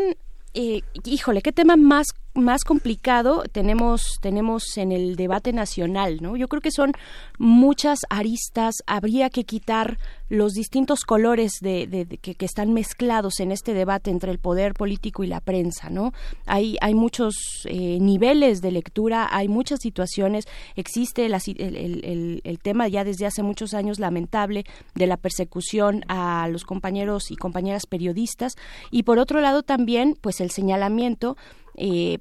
eh, 0.55 0.81
híjole, 1.05 1.43
qué 1.43 1.53
tema 1.53 1.77
más 1.77 2.15
más 2.35 2.65
complicado 2.65 3.43
tenemos 3.53 4.19
tenemos 4.21 4.77
en 4.79 4.91
el 4.93 5.17
debate 5.17 5.53
nacional, 5.53 6.19
¿no? 6.23 6.37
Yo 6.37 6.49
creo 6.49 6.63
que 6.63 6.71
son 6.71 6.93
muchas 7.39 7.99
aristas, 8.09 8.77
habría 8.87 9.29
que 9.31 9.45
quitar 9.45 9.99
los 10.31 10.53
distintos 10.55 11.05
colores 11.05 11.53
de, 11.61 11.87
de- 11.87 12.07
que, 12.07 12.35
están 12.47 12.73
mezclados 12.73 13.39
en 13.41 13.53
este 13.53 13.75
debate 13.75 14.11
entre 14.11 14.31
el 14.33 14.39
poder 14.39 14.73
político 14.73 15.25
y 15.25 15.27
la 15.27 15.41
prensa, 15.41 15.91
¿no? 15.91 16.13
Hay 16.47 16.77
hay 16.81 16.95
muchos 16.95 17.35
eh, 17.67 17.99
niveles 18.01 18.63
de 18.63 18.71
lectura, 18.73 19.29
hay 19.31 19.49
muchas 19.49 19.81
situaciones, 19.81 20.47
existe 20.75 21.29
la 21.29 21.39
el- 21.47 21.77
el- 22.05 22.41
el 22.45 22.59
tema 22.61 22.89
ya 22.89 23.05
desde 23.05 23.27
hace 23.27 23.43
muchos 23.43 23.75
años 23.75 23.99
lamentable 23.99 24.65
de 24.95 25.07
la 25.07 25.17
persecución 25.19 26.03
a 26.09 26.49
los 26.49 26.65
compañeros 26.65 27.31
y 27.31 27.37
compañeras 27.37 27.87
periodistas 27.87 28.55
y 28.91 29.03
por 29.03 29.19
otro 29.19 29.41
lado 29.41 29.63
también 29.63 30.17
pues 30.21 30.41
el 30.41 30.51
señalamiento 30.51 31.37
eh, 31.83 32.19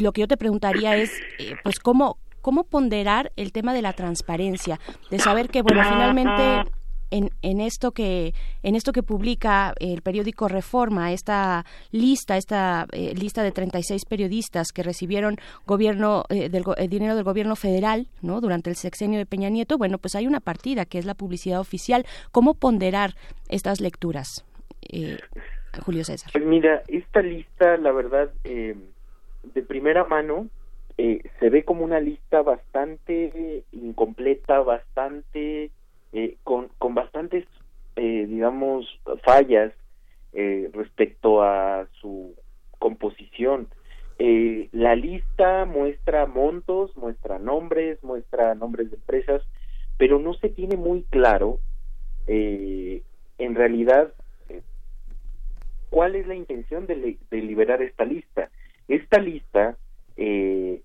lo 0.00 0.12
que 0.12 0.22
yo 0.22 0.28
te 0.28 0.36
preguntaría 0.36 0.96
es 0.96 1.12
eh, 1.38 1.54
pues 1.62 1.78
cómo 1.78 2.16
cómo 2.40 2.64
ponderar 2.64 3.32
el 3.36 3.52
tema 3.52 3.74
de 3.74 3.82
la 3.82 3.92
transparencia 3.92 4.80
de 5.10 5.18
saber 5.18 5.48
que 5.48 5.62
bueno 5.62 5.82
finalmente 5.82 6.70
en, 7.10 7.30
en 7.42 7.60
esto 7.60 7.92
que 7.92 8.34
en 8.62 8.74
esto 8.74 8.92
que 8.92 9.02
publica 9.02 9.74
el 9.78 10.02
periódico 10.02 10.48
Reforma 10.48 11.12
esta 11.12 11.64
lista 11.90 12.36
esta 12.36 12.86
eh, 12.92 13.14
lista 13.14 13.42
de 13.42 13.52
36 13.52 14.04
periodistas 14.06 14.68
que 14.72 14.82
recibieron 14.82 15.36
gobierno 15.66 16.24
eh, 16.28 16.48
del 16.48 16.64
eh, 16.76 16.88
dinero 16.88 17.14
del 17.14 17.24
gobierno 17.24 17.56
federal 17.56 18.08
no 18.22 18.40
durante 18.40 18.70
el 18.70 18.76
sexenio 18.76 19.18
de 19.18 19.26
Peña 19.26 19.48
Nieto 19.48 19.78
bueno 19.78 19.98
pues 19.98 20.14
hay 20.14 20.26
una 20.26 20.40
partida 20.40 20.84
que 20.84 20.98
es 20.98 21.04
la 21.04 21.14
publicidad 21.14 21.60
oficial. 21.60 22.06
Cómo 22.32 22.54
ponderar 22.54 23.14
estas 23.48 23.80
lecturas 23.80 24.44
eh, 24.88 25.18
Julio 25.80 26.04
César 26.04 26.30
Pues 26.32 26.44
mira, 26.44 26.82
esta 26.88 27.22
lista, 27.22 27.76
la 27.76 27.92
verdad, 27.92 28.30
eh, 28.44 28.74
de 29.54 29.62
primera 29.62 30.04
mano, 30.04 30.48
eh, 30.98 31.22
se 31.38 31.50
ve 31.50 31.64
como 31.64 31.84
una 31.84 32.00
lista 32.00 32.42
bastante 32.42 33.64
incompleta, 33.72 34.60
bastante, 34.60 35.70
eh, 36.12 36.36
con, 36.42 36.68
con 36.78 36.94
bastantes, 36.94 37.46
eh, 37.96 38.26
digamos, 38.28 38.86
fallas 39.24 39.72
eh, 40.32 40.70
respecto 40.72 41.42
a 41.42 41.86
su 42.00 42.34
composición. 42.78 43.68
Eh, 44.18 44.68
la 44.72 44.94
lista 44.96 45.66
muestra 45.66 46.26
montos, 46.26 46.96
muestra 46.96 47.38
nombres, 47.38 48.02
muestra 48.02 48.54
nombres 48.54 48.90
de 48.90 48.96
empresas, 48.96 49.42
pero 49.98 50.18
no 50.18 50.34
se 50.34 50.48
tiene 50.48 50.76
muy 50.76 51.04
claro, 51.10 51.58
eh, 52.26 53.02
en 53.38 53.54
realidad, 53.54 54.12
¿cuál 55.96 56.14
es 56.14 56.26
la 56.26 56.34
intención 56.34 56.86
de, 56.86 56.94
li- 56.96 57.18
de 57.30 57.40
liberar 57.40 57.80
esta 57.80 58.04
lista? 58.04 58.50
Esta 58.86 59.18
lista 59.18 59.78
eh, 60.18 60.82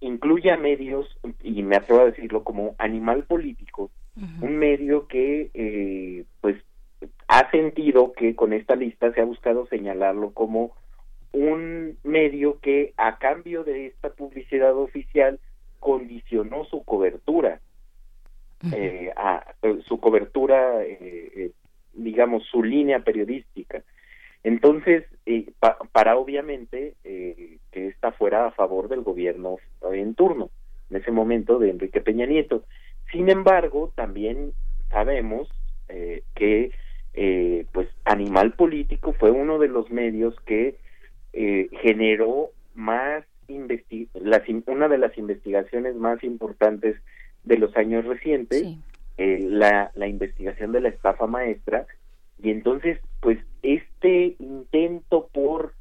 incluye 0.00 0.50
a 0.50 0.56
medios, 0.56 1.06
y 1.42 1.62
me 1.62 1.76
atrevo 1.76 2.00
a 2.00 2.06
decirlo 2.06 2.44
como 2.44 2.74
animal 2.78 3.24
político, 3.24 3.90
un 4.40 4.56
medio 4.56 5.06
que 5.06 5.50
eh, 5.52 6.24
pues 6.40 6.56
ha 7.28 7.50
sentido 7.50 8.14
que 8.14 8.34
con 8.34 8.54
esta 8.54 8.74
lista 8.74 9.12
se 9.12 9.20
ha 9.20 9.24
buscado 9.26 9.66
señalarlo 9.66 10.30
como 10.30 10.72
un 11.32 11.98
medio 12.02 12.58
que 12.60 12.94
a 12.96 13.18
cambio 13.18 13.64
de 13.64 13.88
esta 13.88 14.08
publicidad 14.14 14.74
oficial 14.78 15.40
condicionó 15.78 16.64
su 16.64 16.82
cobertura 16.84 17.60
eh, 18.72 19.12
a, 19.14 19.44
su 19.88 20.00
cobertura 20.00 20.82
eh, 20.84 20.98
eh, 21.36 21.50
digamos 21.92 22.44
su 22.44 22.62
línea 22.62 23.00
periodística 23.00 23.82
entonces 24.44 25.04
eh, 25.26 25.50
pa- 25.58 25.78
para 25.92 26.16
obviamente 26.16 26.94
eh, 27.02 27.58
que 27.72 27.88
esta 27.88 28.12
fuera 28.12 28.46
a 28.46 28.50
favor 28.52 28.88
del 28.88 29.00
gobierno 29.00 29.56
en 29.92 30.14
turno 30.14 30.50
en 30.90 30.98
ese 30.98 31.10
momento 31.10 31.58
de 31.58 31.70
Enrique 31.70 32.00
Peña 32.00 32.26
Nieto. 32.26 32.64
Sin 33.10 33.28
embargo 33.30 33.92
también 33.96 34.52
sabemos 34.90 35.48
eh, 35.88 36.22
que 36.34 36.70
eh, 37.14 37.66
pues 37.72 37.88
Animal 38.04 38.52
Político 38.52 39.12
fue 39.14 39.30
uno 39.30 39.58
de 39.58 39.68
los 39.68 39.90
medios 39.90 40.38
que 40.46 40.76
eh, 41.32 41.68
generó 41.80 42.50
más 42.74 43.24
investi 43.48 44.08
las 44.14 44.42
una 44.66 44.88
de 44.88 44.98
las 44.98 45.16
investigaciones 45.18 45.94
más 45.96 46.22
importantes 46.24 46.96
de 47.44 47.58
los 47.58 47.76
años 47.76 48.04
recientes 48.04 48.62
eh, 49.16 49.38
la, 49.40 49.90
la 49.94 50.06
investigación 50.06 50.72
de 50.72 50.80
la 50.80 50.88
estafa 50.88 51.26
maestra. 51.26 51.86
Y 52.42 52.50
entonces 52.50 52.98
pues 53.24 53.38
este 53.62 54.36
intento 54.38 55.28
por 55.32 55.72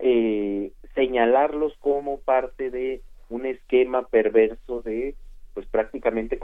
eh, 0.00 0.72
señalarlos 0.96 1.72
como 1.78 2.18
parte 2.18 2.70
de 2.70 3.02
un 3.30 3.46
esquema 3.46 4.02
perverso 4.08 4.82
de 4.82 5.14
pues 5.54 5.64
prácticamente 5.68 6.38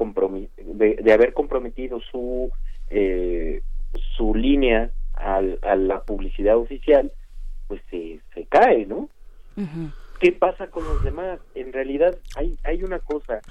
de, 0.57 0.94
de 0.94 1.12
haber 1.12 1.33
comprometido 1.33 2.00
su 2.00 2.52
eh, 2.89 3.62
su 4.16 4.33
línea 4.36 4.92
al- 5.15 5.58
a 5.62 5.74
la 5.74 6.05
publicidad 6.05 6.57
oficial 6.57 7.10
pues 7.66 7.83
se, 7.91 8.20
se 8.33 8.44
cae 8.47 8.86
no 8.86 9.08
¿Qué 10.20 10.31
pasa 10.33 10.68
con 10.68 10.84
los 10.84 11.02
demás? 11.02 11.41
En 11.57 11.73
realidad 11.73 12.15
hay, 12.36 12.57
hay 12.62 12.83
una 12.84 13.00
cosa, 13.00 13.42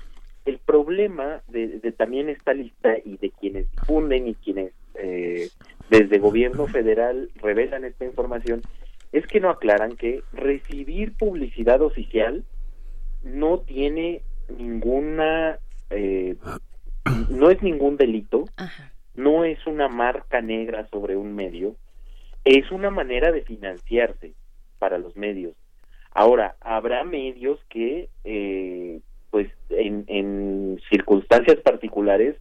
el 0.46 0.58
problema 0.60 1.42
de, 1.48 1.68
de 1.80 1.92
también 1.92 2.30
esta 2.30 2.54
lista 2.54 2.96
y 3.04 3.18
de 3.18 3.30
quienes 3.32 3.70
difunden 3.72 4.28
y 4.28 4.36
quienes 4.36 4.72
eh, 4.96 5.50
desde 5.90 6.20
gobierno 6.20 6.68
federal 6.68 7.30
revelan 7.36 7.86
esta 7.86 8.06
información 8.06 8.62
es 9.12 9.28
que 9.28 9.40
no 9.40 9.50
aclaran 9.50 9.96
que 9.96 10.24
recibir 10.34 11.16
publicidad 11.16 11.82
oficial 11.82 12.44
no 13.24 13.60
tiene 13.60 14.22
ninguna, 14.58 15.60
eh, 15.90 16.36
no 17.30 17.50
es 17.50 17.62
ningún 17.62 17.96
delito, 17.98 18.46
no 19.16 19.46
es 19.46 19.66
una 19.68 19.88
marca 19.88 20.42
negra 20.42 20.88
sobre 20.88 21.16
un 21.16 21.36
medio, 21.36 21.76
es 22.44 22.72
una 22.72 22.90
manera 22.90 23.32
de 23.32 23.44
financiarse 23.44 24.34
para 24.80 24.98
los 24.98 25.16
medios. 25.16 25.54
Ahora, 26.12 26.56
habrá 26.60 27.04
medios 27.04 27.60
que, 27.70 28.10
eh, 28.24 29.00
pues, 29.32 29.48
en, 29.70 30.06
en 30.08 30.80
circunstancias 30.90 31.60
particulares, 31.62 32.36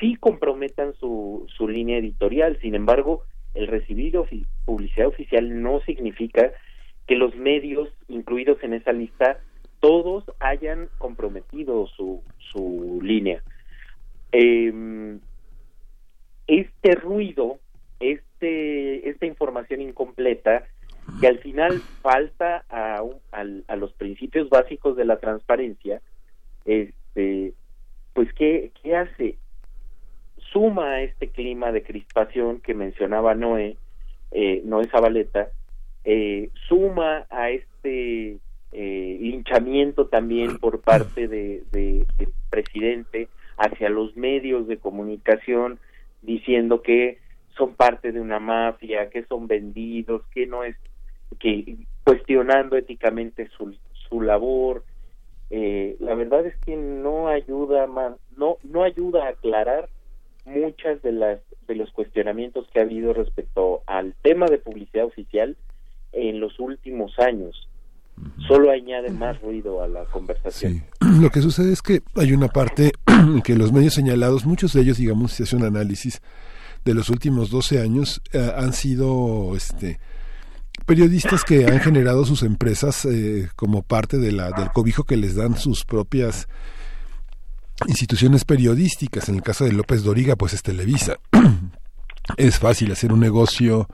sí 0.00 0.16
comprometan 0.16 0.94
su, 0.94 1.46
su 1.56 1.68
línea 1.68 1.98
editorial. 1.98 2.58
Sin 2.60 2.74
embargo, 2.74 3.24
el 3.54 3.66
recibir 3.66 4.18
publicidad 4.64 5.08
oficial 5.08 5.62
no 5.62 5.80
significa 5.80 6.52
que 7.06 7.16
los 7.16 7.34
medios 7.36 7.88
incluidos 8.08 8.62
en 8.62 8.74
esa 8.74 8.92
lista 8.92 9.38
todos 9.80 10.24
hayan 10.40 10.88
comprometido 10.98 11.86
su, 11.86 12.22
su 12.52 13.00
línea. 13.02 13.42
Em, 14.32 15.20
este 16.46 16.94
ruido, 16.94 17.58
este, 18.00 19.08
esta 19.08 19.26
información 19.26 19.80
incompleta, 19.80 20.66
que 21.20 21.26
al 21.26 21.38
final 21.38 21.80
falta 22.02 22.64
a, 22.68 23.02
al- 23.32 23.64
a 23.66 23.76
los 23.76 23.92
principios 23.94 24.48
básicos 24.50 24.96
de 24.96 25.04
la 25.04 25.18
transparencia, 25.18 26.00
este, 26.64 27.54
pues 28.12 28.32
¿qué, 28.34 28.70
qué 28.82 28.96
hace? 28.96 29.38
Suma 30.52 30.92
a 30.92 31.02
este 31.02 31.28
clima 31.28 31.72
de 31.72 31.82
crispación 31.82 32.60
que 32.60 32.74
mencionaba 32.74 33.34
Noé, 33.34 33.76
eh, 34.30 34.62
Noé 34.64 34.86
Zabaleta, 34.88 35.50
eh, 36.04 36.50
suma 36.68 37.26
a 37.28 37.50
este 37.50 38.38
eh, 38.72 39.18
linchamiento 39.20 40.06
también 40.06 40.58
por 40.58 40.80
parte 40.80 41.28
de, 41.28 42.06
presidente 42.50 43.28
hacia 43.58 43.90
los 43.90 44.16
medios 44.16 44.66
de 44.68 44.78
comunicación 44.78 45.78
diciendo 46.22 46.80
que 46.80 47.18
son 47.56 47.74
parte 47.74 48.12
de 48.12 48.20
una 48.20 48.38
mafia, 48.38 49.10
que 49.10 49.24
son 49.24 49.48
vendidos, 49.48 50.22
que 50.32 50.46
no 50.46 50.64
es 50.64 50.76
que 51.38 51.76
cuestionando 52.04 52.76
éticamente 52.76 53.48
su, 53.48 53.76
su 54.08 54.22
labor. 54.22 54.84
Eh, 55.50 55.96
la 56.00 56.14
verdad 56.14 56.46
es 56.46 56.56
que 56.58 56.76
no 56.76 57.28
ayuda 57.28 57.86
más, 57.86 58.14
no 58.36 58.56
no 58.62 58.82
ayuda 58.82 59.26
a 59.26 59.30
aclarar 59.30 59.88
muchas 60.48 61.02
de 61.02 61.12
las 61.12 61.40
de 61.66 61.74
los 61.74 61.90
cuestionamientos 61.92 62.66
que 62.72 62.80
ha 62.80 62.82
habido 62.82 63.12
respecto 63.12 63.82
al 63.86 64.14
tema 64.22 64.46
de 64.46 64.58
publicidad 64.58 65.04
oficial 65.04 65.56
en 66.12 66.40
los 66.40 66.58
últimos 66.58 67.12
años. 67.18 67.68
Solo 68.48 68.70
añade 68.70 69.10
más 69.10 69.40
ruido 69.42 69.82
a 69.82 69.86
la 69.86 70.04
conversación. 70.06 70.82
Lo 71.20 71.30
que 71.30 71.42
sucede 71.42 71.72
es 71.72 71.82
que 71.82 72.00
hay 72.16 72.32
una 72.32 72.48
parte 72.48 72.92
que 73.44 73.54
los 73.54 73.70
medios 73.70 73.94
señalados, 73.94 74.46
muchos 74.46 74.72
de 74.72 74.80
ellos, 74.80 74.96
digamos, 74.96 75.32
si 75.32 75.42
hace 75.42 75.56
un 75.56 75.64
análisis 75.64 76.20
de 76.84 76.94
los 76.94 77.10
últimos 77.10 77.50
12 77.50 77.80
años, 77.80 78.22
eh, 78.32 78.50
han 78.56 78.72
sido 78.72 79.54
este 79.54 80.00
periodistas 80.86 81.44
que 81.44 81.66
han 81.66 81.80
generado 81.80 82.24
sus 82.24 82.42
empresas 82.42 83.04
eh, 83.04 83.48
como 83.56 83.82
parte 83.82 84.16
de 84.16 84.32
la, 84.32 84.52
del 84.52 84.70
cobijo 84.70 85.04
que 85.04 85.16
les 85.16 85.34
dan 85.34 85.56
sus 85.56 85.84
propias 85.84 86.48
instituciones 87.86 88.44
periodísticas. 88.44 89.28
En 89.28 89.36
el 89.36 89.42
caso 89.42 89.64
de 89.64 89.72
López 89.72 90.02
Doriga, 90.02 90.36
pues 90.36 90.54
es 90.54 90.62
Televisa. 90.62 91.16
Es 92.36 92.58
fácil 92.58 92.92
hacer 92.92 93.10
un 93.10 93.20
negocio 93.20 93.88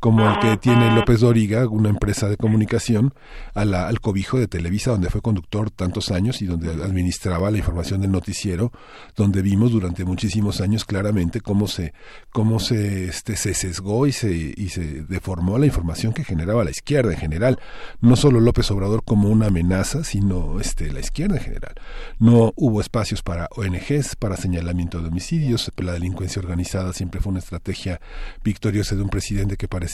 como 0.00 0.28
el 0.30 0.38
que 0.38 0.56
tiene 0.56 0.94
López 0.94 1.20
Doriga, 1.20 1.66
una 1.68 1.88
empresa 1.88 2.28
de 2.28 2.36
comunicación, 2.36 3.12
a 3.54 3.64
la- 3.64 3.88
al 3.88 4.00
cobijo 4.00 4.38
de 4.38 4.46
Televisa, 4.46 4.92
donde 4.92 5.10
fue 5.10 5.20
conductor 5.20 5.70
tantos 5.70 6.12
años 6.12 6.40
y 6.40 6.46
donde 6.46 6.70
administraba 6.70 7.50
la 7.50 7.58
información 7.58 8.00
del 8.00 8.12
noticiero, 8.12 8.70
donde 9.16 9.42
vimos 9.42 9.72
durante 9.72 10.04
muchísimos 10.04 10.60
años 10.60 10.84
claramente 10.84 11.40
cómo 11.40 11.66
se, 11.66 11.94
cómo 12.30 12.60
se, 12.60 13.06
este, 13.08 13.34
se 13.36 13.54
sesgó 13.54 14.06
y 14.06 14.12
se, 14.12 14.30
y 14.56 14.68
se 14.68 15.02
deformó 15.02 15.58
la 15.58 15.66
información 15.66 16.12
que 16.12 16.22
generaba 16.22 16.62
la 16.62 16.70
izquierda 16.70 17.12
en 17.12 17.18
general. 17.18 17.58
No 18.00 18.14
solo 18.14 18.38
López 18.38 18.70
Obrador 18.70 19.02
como 19.04 19.28
una 19.28 19.46
amenaza, 19.46 20.04
sino 20.04 20.60
este, 20.60 20.92
la 20.92 21.00
izquierda 21.00 21.38
en 21.38 21.42
general. 21.42 21.74
No 22.20 22.52
hubo 22.54 22.80
espacios 22.80 23.22
para 23.22 23.48
ONGs, 23.56 24.14
para 24.16 24.36
señalamiento 24.36 25.00
de 25.02 25.08
homicidios, 25.08 25.72
la 25.78 25.92
delincuencia 25.92 26.40
organizada 26.40 26.92
siempre 26.92 27.20
fue 27.20 27.30
una 27.30 27.40
estrategia 27.40 28.00
victoriosa 28.44 28.94
de 28.94 29.02
un 29.02 29.08
presidente 29.08 29.56
que 29.56 29.66
parecía 29.66 29.87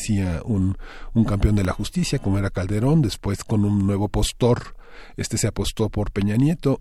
un, 0.44 0.76
un 1.14 1.24
campeón 1.24 1.56
de 1.56 1.64
la 1.64 1.72
justicia, 1.72 2.18
como 2.18 2.38
era 2.38 2.50
Calderón, 2.50 3.02
después 3.02 3.44
con 3.44 3.64
un 3.64 3.86
nuevo 3.86 4.08
postor, 4.08 4.76
este 5.16 5.38
se 5.38 5.48
apostó 5.48 5.88
por 5.88 6.10
Peña 6.12 6.36
Nieto, 6.36 6.78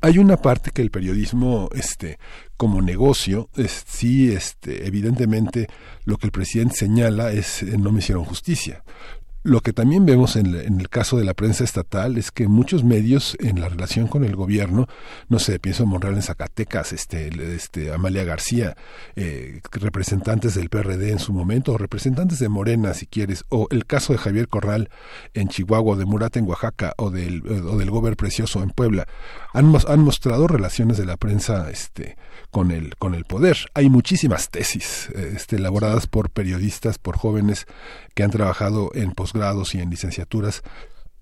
hay 0.00 0.18
una 0.18 0.36
parte 0.36 0.70
que 0.70 0.82
el 0.82 0.90
periodismo 0.90 1.70
este 1.74 2.18
como 2.56 2.82
negocio 2.82 3.48
es, 3.56 3.84
sí 3.86 4.30
este 4.30 4.86
evidentemente 4.86 5.68
lo 6.04 6.18
que 6.18 6.26
el 6.26 6.32
presidente 6.32 6.76
señala 6.76 7.32
es 7.32 7.62
eh, 7.62 7.78
no 7.78 7.90
me 7.90 8.00
hicieron 8.00 8.24
justicia 8.24 8.84
lo 9.42 9.60
que 9.60 9.72
también 9.72 10.04
vemos 10.04 10.36
en, 10.36 10.54
en 10.54 10.80
el 10.80 10.88
caso 10.90 11.16
de 11.16 11.24
la 11.24 11.34
prensa 11.34 11.64
estatal 11.64 12.18
es 12.18 12.30
que 12.30 12.46
muchos 12.46 12.84
medios 12.84 13.36
en 13.40 13.60
la 13.60 13.68
relación 13.68 14.06
con 14.06 14.24
el 14.24 14.36
gobierno, 14.36 14.86
no 15.28 15.38
sé, 15.38 15.58
pienso 15.58 15.84
en 15.84 15.88
Monreal 15.88 16.14
en 16.14 16.22
Zacatecas, 16.22 16.92
este, 16.92 17.30
este 17.54 17.92
Amalia 17.92 18.24
García, 18.24 18.76
eh, 19.16 19.60
representantes 19.72 20.54
del 20.54 20.68
PRD 20.68 21.10
en 21.10 21.18
su 21.18 21.32
momento, 21.32 21.72
o 21.72 21.78
representantes 21.78 22.38
de 22.38 22.48
Morena 22.50 22.92
si 22.92 23.06
quieres, 23.06 23.44
o 23.48 23.66
el 23.70 23.86
caso 23.86 24.12
de 24.12 24.18
Javier 24.18 24.48
Corral 24.48 24.90
en 25.32 25.48
Chihuahua, 25.48 25.94
o 25.94 25.96
de 25.96 26.04
Murat 26.04 26.36
en 26.36 26.46
Oaxaca, 26.46 26.92
o 26.98 27.10
del, 27.10 27.42
o 27.46 27.78
del 27.78 27.90
Gober 27.90 28.16
Precioso 28.16 28.62
en 28.62 28.70
Puebla, 28.70 29.06
han, 29.54 29.72
han 29.88 30.00
mostrado 30.00 30.48
relaciones 30.48 30.98
de 30.98 31.06
la 31.06 31.16
prensa 31.16 31.70
este, 31.70 32.16
con, 32.50 32.70
el, 32.70 32.96
con 32.96 33.14
el 33.14 33.24
poder. 33.24 33.56
Hay 33.74 33.88
muchísimas 33.88 34.50
tesis 34.50 35.08
eh, 35.14 35.34
este, 35.36 35.56
elaboradas 35.56 36.06
por 36.06 36.30
periodistas, 36.30 36.98
por 36.98 37.16
jóvenes 37.16 37.66
que 38.14 38.22
han 38.22 38.30
trabajado 38.30 38.90
en 38.94 39.12
posgrados 39.12 39.74
y 39.74 39.80
en 39.80 39.90
licenciaturas 39.90 40.62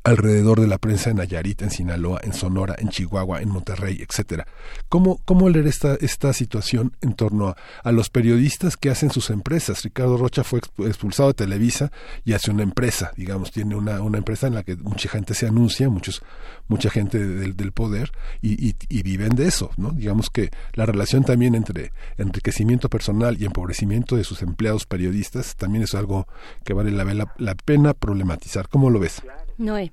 alrededor 0.09 0.61
de 0.61 0.67
la 0.67 0.79
prensa 0.79 1.11
en 1.11 1.17
Nayarit, 1.17 1.63
en 1.63 1.71
Sinaloa, 1.71 2.21
en 2.23 2.33
Sonora, 2.33 2.75
en 2.79 2.89
Chihuahua, 2.89 3.43
en 3.43 3.51
Monterrey, 3.51 4.05
etcétera. 4.09 4.47
¿Cómo, 4.89 5.21
cómo 5.25 5.49
leer 5.49 5.67
esta, 5.67 5.95
esta 6.01 6.33
situación 6.33 6.97
en 7.01 7.15
torno 7.15 7.49
a, 7.49 7.57
a 7.83 7.93
los 7.93 8.09
periodistas 8.09 8.77
que 8.77 8.91
hacen 8.91 9.11
sus 9.11 9.31
empresas? 9.31 9.83
Ricardo 9.83 10.17
Rocha 10.17 10.45
fue 10.45 10.61
expu- 10.61 10.87
expulsado 10.87 11.29
de 11.29 11.35
Televisa 11.35 11.93
y 12.25 12.33
hace 12.33 12.51
una 12.51 12.63
empresa, 12.63 13.13
digamos, 13.17 13.53
tiene 13.53 13.75
una, 13.77 14.01
una 14.01 14.19
empresa 14.19 14.47
en 14.47 14.55
la 14.55 14.63
que 14.63 14.77
mucha 14.77 15.09
gente 15.09 15.35
se 15.35 15.47
anuncia, 15.47 15.89
muchos, 15.89 16.23
mucha 16.69 16.91
gente 16.91 17.19
del, 17.19 17.57
del 17.57 17.73
poder 17.73 18.11
y, 18.41 18.69
y, 18.69 18.77
y 18.89 19.03
viven 19.03 19.37
de 19.37 19.47
eso, 19.47 19.71
¿no? 19.77 19.91
Digamos 19.91 20.31
que 20.31 20.51
la 20.75 20.87
relación 20.87 21.25
también 21.25 21.55
entre 21.55 21.93
enriquecimiento 22.17 22.89
personal 22.89 23.37
y 23.41 23.45
empobrecimiento 23.45 24.17
de 24.17 24.25
sus 24.25 24.43
empleados 24.43 24.87
periodistas 24.87 25.57
también 25.57 25.85
es 25.85 25.95
algo 25.95 26.27
que 26.65 26.73
vale 26.73 26.91
la, 26.91 27.05
la, 27.05 27.35
la 27.37 27.55
pena 27.55 27.95
problematizar. 27.95 28.69
¿Cómo 28.69 28.91
lo 28.91 29.01
ves? 29.01 29.23
Noé. 29.59 29.91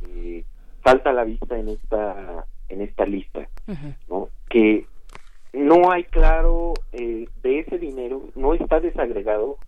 que 0.00 0.44
salta 0.84 1.10
a 1.10 1.12
la 1.12 1.24
vista 1.24 1.58
en 1.58 1.68
esta 1.68 2.44
en 2.68 2.80
esta 2.80 3.04
lista 3.04 3.48
¿no? 4.08 4.28
que 4.48 4.86
no 5.52 5.90
hay 5.90 6.04
claro 6.04 6.74
eh, 6.92 7.28
de 7.42 7.60
ese 7.60 7.78
dinero 7.78 8.30
no 8.34 8.54
está 8.54 8.80
desagregado 8.80 9.58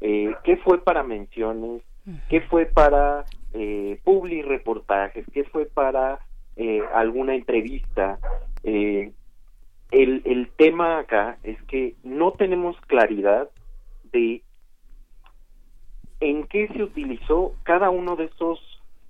eh, 0.00 0.34
qué 0.44 0.56
fue 0.58 0.82
para 0.82 1.02
menciones 1.02 1.82
qué 2.28 2.40
fue 2.42 2.66
para 2.66 3.24
eh, 3.52 4.00
publi 4.04 4.42
reportajes 4.42 5.26
qué 5.32 5.44
fue 5.44 5.66
para 5.66 6.20
eh, 6.56 6.82
alguna 6.94 7.34
entrevista 7.34 8.18
eh, 8.62 9.12
el, 9.90 10.22
el 10.24 10.50
tema 10.56 10.98
acá 10.98 11.38
es 11.42 11.60
que 11.62 11.94
no 12.02 12.32
tenemos 12.32 12.76
claridad 12.82 13.48
de 14.12 14.42
en 16.20 16.46
qué 16.46 16.68
se 16.68 16.82
utilizó 16.82 17.54
cada 17.62 17.90
uno 17.90 18.16
de 18.16 18.24
esos 18.24 18.58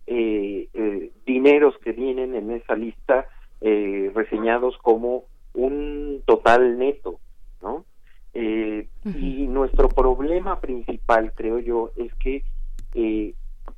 eh, 0.07 0.69
eh, 0.75 1.11
dineros 1.27 1.77
que 1.79 1.93
vienen 1.93 2.35
en 2.35 2.51
esa 2.51 2.75
lista 2.75 3.27
eh, 3.61 4.11
reseñados 4.15 4.77
como 4.79 5.25
un 5.55 6.23
total 6.27 6.79
neto, 6.79 7.19
¿no? 7.63 7.85
Eh, 8.35 8.87
Y 9.05 9.47
nuestro 9.49 9.89
problema 9.89 10.61
principal, 10.61 11.33
creo 11.35 11.59
yo, 11.59 11.91
es 11.97 12.13
que, 12.15 12.45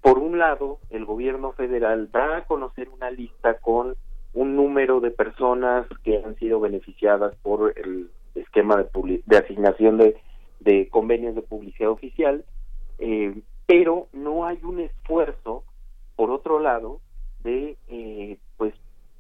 por 0.03 0.19
un 0.19 0.39
lado, 0.39 0.79
el 0.91 1.05
gobierno 1.05 1.53
federal 1.53 2.11
da 2.11 2.39
a 2.39 2.45
conocer 2.45 2.89
una 2.91 3.11
lista 3.11 3.59
con 3.59 3.95
un 4.35 4.57
número 4.57 5.01
de 5.01 5.11
personas 5.11 5.87
que 6.05 6.19
han 6.19 6.37
sido 6.37 6.61
beneficiadas 6.61 7.35
por 7.43 7.73
el 7.79 8.11
esquema 8.35 8.77
de, 8.77 9.23
de 9.25 9.37
asignación 9.37 9.99
de, 9.99 10.17
de 10.61 10.89
convenios 10.89 11.35
de 11.35 11.43
publicidad 11.43 11.91
oficial, 11.91 12.45
eh, 13.01 13.43
pero 13.67 14.07
no 14.13 14.47
hay 14.47 14.59
un 14.63 14.81
esfuerzo, 14.81 15.65
por 16.17 16.31
otro 16.31 16.61
lado, 16.61 17.01
de 17.43 17.77
eh, 17.89 18.39
pues 18.57 18.75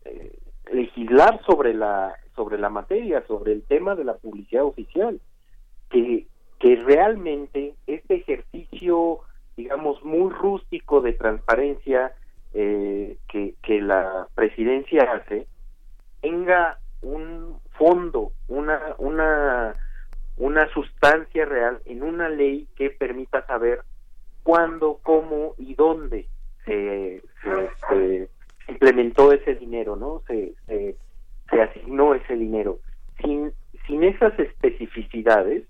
eh, 0.04 0.38
legislar 0.72 1.40
sobre 1.44 1.74
la 1.74 2.14
sobre 2.36 2.58
la 2.58 2.70
materia, 2.70 3.24
sobre 3.26 3.52
el 3.52 3.62
tema 3.62 3.94
de 3.94 4.04
la 4.04 4.14
publicidad 4.14 4.64
oficial, 4.64 5.20
que 5.90 6.26
que 6.60 6.76
realmente 6.76 7.74
este 7.86 8.16
ejercicio, 8.16 9.20
digamos, 9.56 10.04
muy 10.04 10.30
rústico 10.30 11.00
de 11.00 11.14
transparencia 11.14 12.12
eh, 12.52 13.16
que, 13.28 13.54
que 13.62 13.80
la 13.80 14.28
presidencia 14.34 15.04
hace, 15.04 15.46
tenga 16.20 16.78
un 17.00 17.58
fondo, 17.78 18.32
una, 18.48 18.94
una, 18.98 19.74
una 20.40 20.66
sustancia 20.72 21.44
real 21.44 21.80
en 21.84 22.02
una 22.02 22.30
ley 22.30 22.66
que 22.74 22.88
permita 22.90 23.46
saber 23.46 23.82
cuándo, 24.42 24.98
cómo 25.02 25.54
y 25.58 25.74
dónde 25.74 26.26
se, 26.64 27.22
se- 27.88 28.28
implementó 28.66 29.32
ese 29.32 29.54
dinero, 29.56 29.96
¿no? 29.96 30.22
Se, 30.26 30.54
se, 30.66 30.96
se 31.50 31.60
asignó 31.62 32.14
ese 32.14 32.36
dinero. 32.36 32.78
Sin, 33.22 33.52
sin 33.86 34.02
esas 34.02 34.38
especificidades, 34.38 35.64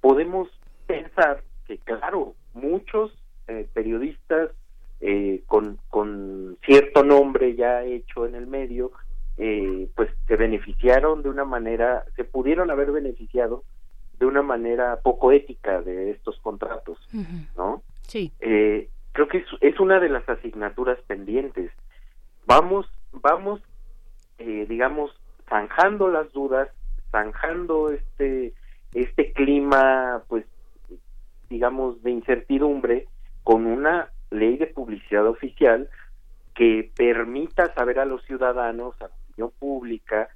podemos 0.00 0.48
pensar 0.86 1.42
que, 1.68 1.78
claro, 1.78 2.34
muchos 2.54 3.12
eh, 3.46 3.68
periodistas 3.72 4.50
eh, 5.00 5.42
con, 5.46 5.78
con 5.88 6.58
cierto 6.66 7.04
nombre 7.04 7.54
ya 7.54 7.84
hecho 7.84 8.26
en 8.26 8.34
el 8.34 8.48
medio, 8.48 8.90
eh, 9.36 9.88
pues 9.94 10.10
se 10.26 10.34
beneficiaron 10.36 11.22
de 11.22 11.28
una 11.28 11.44
manera, 11.44 12.04
se 12.16 12.24
pudieron 12.24 12.70
haber 12.72 12.90
beneficiado 12.90 13.62
de 14.20 14.26
una 14.26 14.42
manera 14.42 15.00
poco 15.02 15.32
ética 15.32 15.80
de 15.80 16.10
estos 16.10 16.38
contratos, 16.40 16.98
¿no? 17.56 17.82
Sí. 18.02 18.30
Eh, 18.40 18.90
creo 19.12 19.28
que 19.28 19.38
es, 19.38 19.46
es 19.62 19.80
una 19.80 19.98
de 19.98 20.10
las 20.10 20.28
asignaturas 20.28 20.98
pendientes. 21.06 21.72
Vamos, 22.44 22.86
vamos, 23.12 23.62
eh, 24.38 24.66
digamos, 24.68 25.10
zanjando 25.48 26.10
las 26.10 26.30
dudas, 26.32 26.68
zanjando 27.10 27.90
este, 27.90 28.52
este 28.92 29.32
clima, 29.32 30.22
pues, 30.28 30.44
digamos, 31.48 32.02
de 32.02 32.10
incertidumbre 32.10 33.08
con 33.42 33.64
una 33.66 34.10
ley 34.30 34.58
de 34.58 34.66
publicidad 34.66 35.26
oficial 35.26 35.88
que 36.54 36.92
permita 36.94 37.72
saber 37.72 37.98
a 37.98 38.04
los 38.04 38.22
ciudadanos, 38.24 38.94
a 39.00 39.08
la 39.08 39.14
opinión 39.30 39.52
pública, 39.58 40.28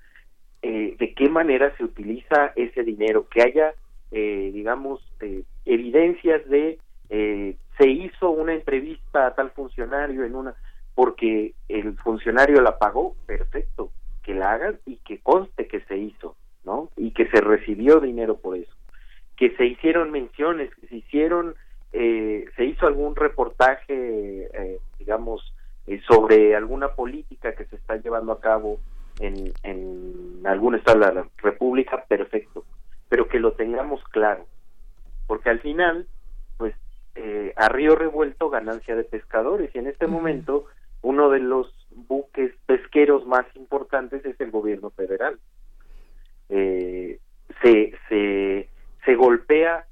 eh, 0.64 0.96
de 0.98 1.12
qué 1.12 1.28
manera 1.28 1.76
se 1.76 1.84
utiliza 1.84 2.52
ese 2.56 2.82
dinero, 2.84 3.28
que 3.28 3.42
haya, 3.42 3.74
eh, 4.10 4.50
digamos, 4.54 5.06
eh, 5.20 5.42
evidencias 5.66 6.48
de 6.48 6.78
eh, 7.10 7.56
se 7.76 7.86
hizo 7.86 8.30
una 8.30 8.54
entrevista 8.54 9.26
a 9.26 9.34
tal 9.34 9.50
funcionario 9.50 10.24
en 10.24 10.34
una 10.34 10.54
porque 10.94 11.52
el 11.68 11.98
funcionario 11.98 12.62
la 12.62 12.78
pagó, 12.78 13.14
perfecto, 13.26 13.90
que 14.22 14.32
la 14.32 14.52
hagan 14.52 14.78
y 14.86 14.96
que 15.04 15.18
conste 15.18 15.66
que 15.66 15.80
se 15.80 15.98
hizo, 15.98 16.34
¿no? 16.64 16.88
Y 16.96 17.10
que 17.10 17.28
se 17.28 17.42
recibió 17.42 18.00
dinero 18.00 18.38
por 18.38 18.56
eso, 18.56 18.72
que 19.36 19.54
se 19.56 19.66
hicieron 19.66 20.12
menciones, 20.12 20.74
que 20.76 20.86
se 20.86 20.96
hicieron, 20.96 21.56
eh, 21.92 22.46
se 22.56 22.64
hizo 22.64 22.86
algún 22.86 23.16
reportaje, 23.16 23.84
eh, 23.90 24.78
digamos, 24.98 25.52
sobre 26.08 26.56
alguna 26.56 26.94
política 26.94 27.54
que 27.54 27.66
se 27.66 27.76
está 27.76 27.96
llevando 27.96 28.32
a 28.32 28.40
cabo 28.40 28.78
en, 29.20 29.52
en 29.62 30.33
algún 30.46 30.74
estado 30.74 31.00
de 31.00 31.14
la 31.14 31.28
República, 31.38 32.04
perfecto, 32.06 32.64
pero 33.08 33.28
que 33.28 33.40
lo 33.40 33.52
tengamos 33.52 34.02
claro, 34.04 34.46
porque 35.26 35.50
al 35.50 35.60
final, 35.60 36.06
pues, 36.56 36.74
eh, 37.14 37.52
a 37.56 37.68
río 37.68 37.94
revuelto 37.94 38.50
ganancia 38.50 38.96
de 38.96 39.04
pescadores 39.04 39.74
y 39.74 39.78
en 39.78 39.86
este 39.86 40.06
momento 40.06 40.66
uno 41.02 41.30
de 41.30 41.38
los 41.38 41.72
buques 41.90 42.52
pesqueros 42.66 43.26
más 43.26 43.44
importantes 43.54 44.24
es 44.24 44.40
el 44.40 44.50
gobierno 44.50 44.90
federal. 44.90 45.38
Eh, 46.48 47.20
se, 47.62 47.92
se, 48.08 48.68
se 49.04 49.14
golpea 49.14 49.86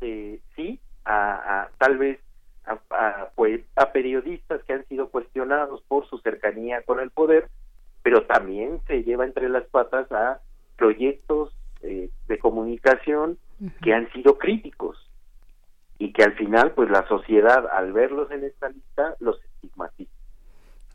de 0.00 0.40
sí 0.56 0.80
a, 1.04 1.62
a 1.62 1.70
tal 1.78 1.98
vez 1.98 2.18
a, 2.64 2.78
a, 2.90 3.30
pues, 3.34 3.62
a 3.76 3.92
periodistas 3.92 4.62
que 4.64 4.72
han 4.72 4.86
sido 4.86 5.10
cuestionados 5.10 5.82
por 5.82 6.06
su 6.08 6.18
cercanía 6.18 6.82
con 6.82 6.98
el 6.98 7.10
poder, 7.10 7.48
pero 8.14 8.26
también 8.26 8.80
se 8.86 9.02
lleva 9.02 9.24
entre 9.24 9.48
las 9.48 9.64
patas 9.64 10.10
a 10.12 10.38
proyectos 10.76 11.52
eh, 11.82 12.10
de 12.28 12.38
comunicación 12.38 13.38
que 13.82 13.92
han 13.92 14.08
sido 14.12 14.38
críticos 14.38 15.10
y 15.98 16.12
que 16.12 16.22
al 16.22 16.34
final 16.34 16.74
pues 16.76 16.88
la 16.90 17.08
sociedad 17.08 17.66
al 17.72 17.92
verlos 17.92 18.30
en 18.30 18.44
esta 18.44 18.68
lista 18.68 19.16
los. 19.18 19.40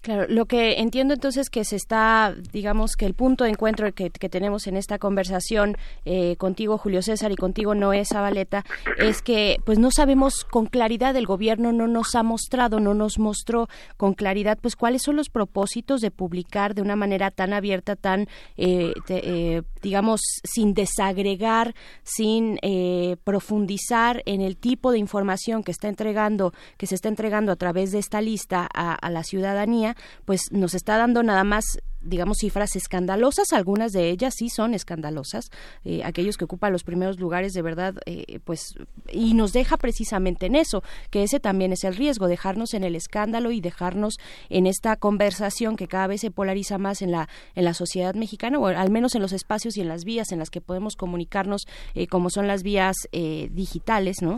Claro, 0.01 0.27
lo 0.29 0.45
que 0.45 0.79
entiendo 0.79 1.13
entonces 1.13 1.49
que 1.49 1.65
se 1.65 1.75
está, 1.75 2.33
digamos 2.53 2.95
que 2.95 3.05
el 3.05 3.13
punto 3.15 3.43
de 3.43 3.49
encuentro 3.49 3.91
que, 3.93 4.09
tenemos 4.09 4.65
en 4.67 4.77
esta 4.77 4.97
conversación 4.97 5.75
eh, 6.05 6.37
contigo, 6.37 6.77
Julio 6.77 7.01
César, 7.01 7.33
y 7.33 7.35
contigo, 7.35 7.75
Noé 7.75 8.05
Zabaleta, 8.05 8.63
es 8.97 9.21
que 9.21 9.57
pues 9.65 9.77
no 9.77 9.91
sabemos 9.91 10.45
con 10.45 10.67
claridad, 10.67 11.17
el 11.17 11.25
gobierno 11.25 11.73
no 11.73 11.87
nos 11.87 12.15
ha 12.15 12.23
mostrado, 12.23 12.79
no 12.79 12.93
nos 12.93 13.19
mostró 13.19 13.67
con 13.97 14.13
claridad 14.13 14.57
pues 14.61 14.77
cuáles 14.77 15.01
son 15.01 15.17
los 15.17 15.29
propósitos 15.29 15.99
de 15.99 16.11
publicar 16.11 16.75
de 16.75 16.81
una 16.81 16.95
manera 16.95 17.29
tan 17.29 17.51
abierta, 17.51 17.97
tan, 17.97 18.27
eh, 18.55 18.93
te- 19.05 19.57
eh, 19.57 19.63
digamos, 19.81 20.21
sin 20.45 20.73
desagregar, 20.73 21.75
sin 22.03 22.57
eh, 22.61 23.17
profundizar 23.25 24.23
en 24.25 24.39
el 24.39 24.55
tipo 24.55 24.93
de 24.93 24.99
información 24.99 25.61
que 25.61 25.71
está 25.71 25.89
entregando, 25.89 26.53
que 26.77 26.87
se 26.87 26.95
está 26.95 27.09
entregando 27.09 27.51
a 27.51 27.57
través 27.57 27.91
de 27.91 27.99
esta 27.99 28.21
lista 28.21 28.65
a 28.73 29.09
la 29.09 29.23
ciudadanía, 29.23 29.89
pues 30.25 30.51
nos 30.51 30.73
está 30.73 30.97
dando 30.97 31.23
nada 31.23 31.43
más 31.43 31.65
digamos 32.01 32.37
cifras 32.39 32.75
escandalosas. 32.75 33.51
Algunas 33.53 33.91
de 33.91 34.09
ellas 34.09 34.33
sí 34.37 34.49
son 34.49 34.73
escandalosas. 34.73 35.49
Eh, 35.83 36.01
aquellos 36.03 36.37
que 36.37 36.45
ocupan 36.45 36.71
los 36.71 36.83
primeros 36.83 37.19
lugares 37.19 37.53
de 37.53 37.61
verdad 37.61 37.95
eh, 38.05 38.39
pues 38.43 38.75
y 39.11 39.33
nos 39.33 39.53
deja 39.53 39.77
precisamente 39.77 40.45
en 40.45 40.55
eso 40.55 40.83
que 41.09 41.23
ese 41.23 41.39
también 41.39 41.71
es 41.71 41.83
el 41.83 41.95
riesgo 41.95 42.27
dejarnos 42.27 42.73
en 42.73 42.83
el 42.83 42.95
escándalo 42.95 43.51
y 43.51 43.61
dejarnos 43.61 44.17
en 44.49 44.67
esta 44.67 44.95
conversación 44.95 45.75
que 45.75 45.87
cada 45.87 46.07
vez 46.07 46.21
se 46.21 46.31
polariza 46.31 46.77
más 46.77 47.01
en 47.01 47.11
la 47.11 47.27
en 47.55 47.65
la 47.65 47.73
sociedad 47.73 48.13
mexicana 48.15 48.59
o 48.59 48.67
al 48.67 48.89
menos 48.89 49.15
en 49.15 49.21
los 49.21 49.33
espacios 49.33 49.77
y 49.77 49.81
en 49.81 49.87
las 49.87 50.03
vías 50.03 50.31
en 50.31 50.39
las 50.39 50.49
que 50.49 50.61
podemos 50.61 50.95
comunicarnos 50.95 51.67
eh, 51.95 52.07
como 52.07 52.29
son 52.29 52.47
las 52.47 52.63
vías 52.63 52.95
eh, 53.11 53.49
digitales 53.51 54.21
no 54.21 54.37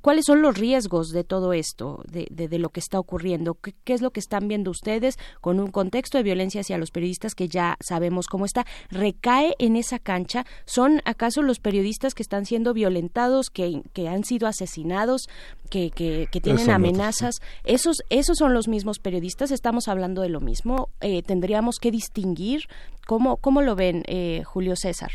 cuáles 0.00 0.26
son 0.26 0.42
los 0.42 0.56
riesgos 0.56 1.10
de 1.10 1.24
todo 1.24 1.52
esto 1.52 2.02
de, 2.10 2.26
de- 2.30 2.48
de 2.48 2.58
lo 2.58 2.68
que 2.70 2.80
está 2.80 2.98
ocurriendo 2.98 3.54
¿Qué, 3.54 3.74
qué 3.84 3.92
es 3.94 4.00
lo 4.02 4.10
que 4.10 4.20
están 4.20 4.48
viendo 4.48 4.70
ustedes 4.70 5.18
con 5.40 5.60
un 5.60 5.70
contexto 5.70 6.18
de 6.18 6.24
violencia 6.24 6.60
hacia 6.60 6.78
los 6.78 6.90
periodistas 6.90 7.34
que 7.34 7.48
ya 7.48 7.76
sabemos 7.80 8.26
cómo 8.26 8.44
está 8.44 8.64
recae 8.90 9.54
en 9.58 9.76
esa 9.76 9.98
cancha 9.98 10.44
son 10.66 11.00
acaso 11.04 11.42
los 11.42 11.58
periodistas 11.58 12.14
que 12.14 12.22
están 12.22 12.46
siendo 12.46 12.72
violentados 12.74 13.50
que, 13.50 13.82
que 13.92 14.08
han 14.08 14.24
sido 14.24 14.46
asesinados 14.46 15.28
que, 15.68 15.90
que, 15.90 16.28
que 16.30 16.40
tienen 16.40 16.62
Eso 16.62 16.70
no, 16.70 16.76
amenazas 16.76 17.40
esos 17.64 17.98
esos 18.10 18.38
son 18.38 18.54
los 18.54 18.68
mismos 18.68 18.98
periodistas 18.98 19.50
estamos 19.50 19.88
hablando 19.88 20.22
de 20.22 20.28
lo 20.28 20.40
mismo 20.40 20.88
Eh, 21.00 21.22
tendríamos 21.22 21.78
que 21.78 21.90
distinguir 21.90 22.64
cómo 23.06 23.36
cómo 23.38 23.62
lo 23.62 23.74
ven 23.74 24.02
eh, 24.06 24.42
Julio 24.44 24.76
César 24.76 25.10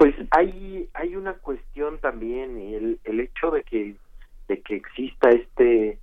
Pues 0.00 0.14
hay 0.30 0.88
hay 0.94 1.14
una 1.14 1.34
cuestión 1.34 1.98
también 1.98 2.56
el, 2.56 2.98
el 3.04 3.20
hecho 3.20 3.50
de 3.50 3.62
que 3.64 3.96
de 4.48 4.62
que 4.62 4.76
exista 4.76 5.28
este 5.28 5.98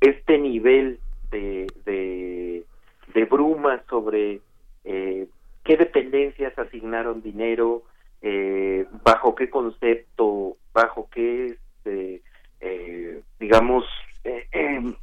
este 0.00 0.38
nivel 0.38 0.98
de 1.30 1.68
de, 1.84 3.24
bruma 3.26 3.80
sobre 3.88 4.40
eh, 4.82 5.28
qué 5.62 5.76
dependencias 5.76 6.58
asignaron 6.58 7.22
dinero 7.22 7.84
eh, 8.22 8.86
bajo 9.04 9.36
qué 9.36 9.48
concepto 9.48 10.56
bajo 10.72 11.08
qué 11.12 11.56
este, 11.56 12.22
eh, 12.60 13.22
digamos 13.38 13.84
eh, 14.24 14.48
em, 14.50 14.96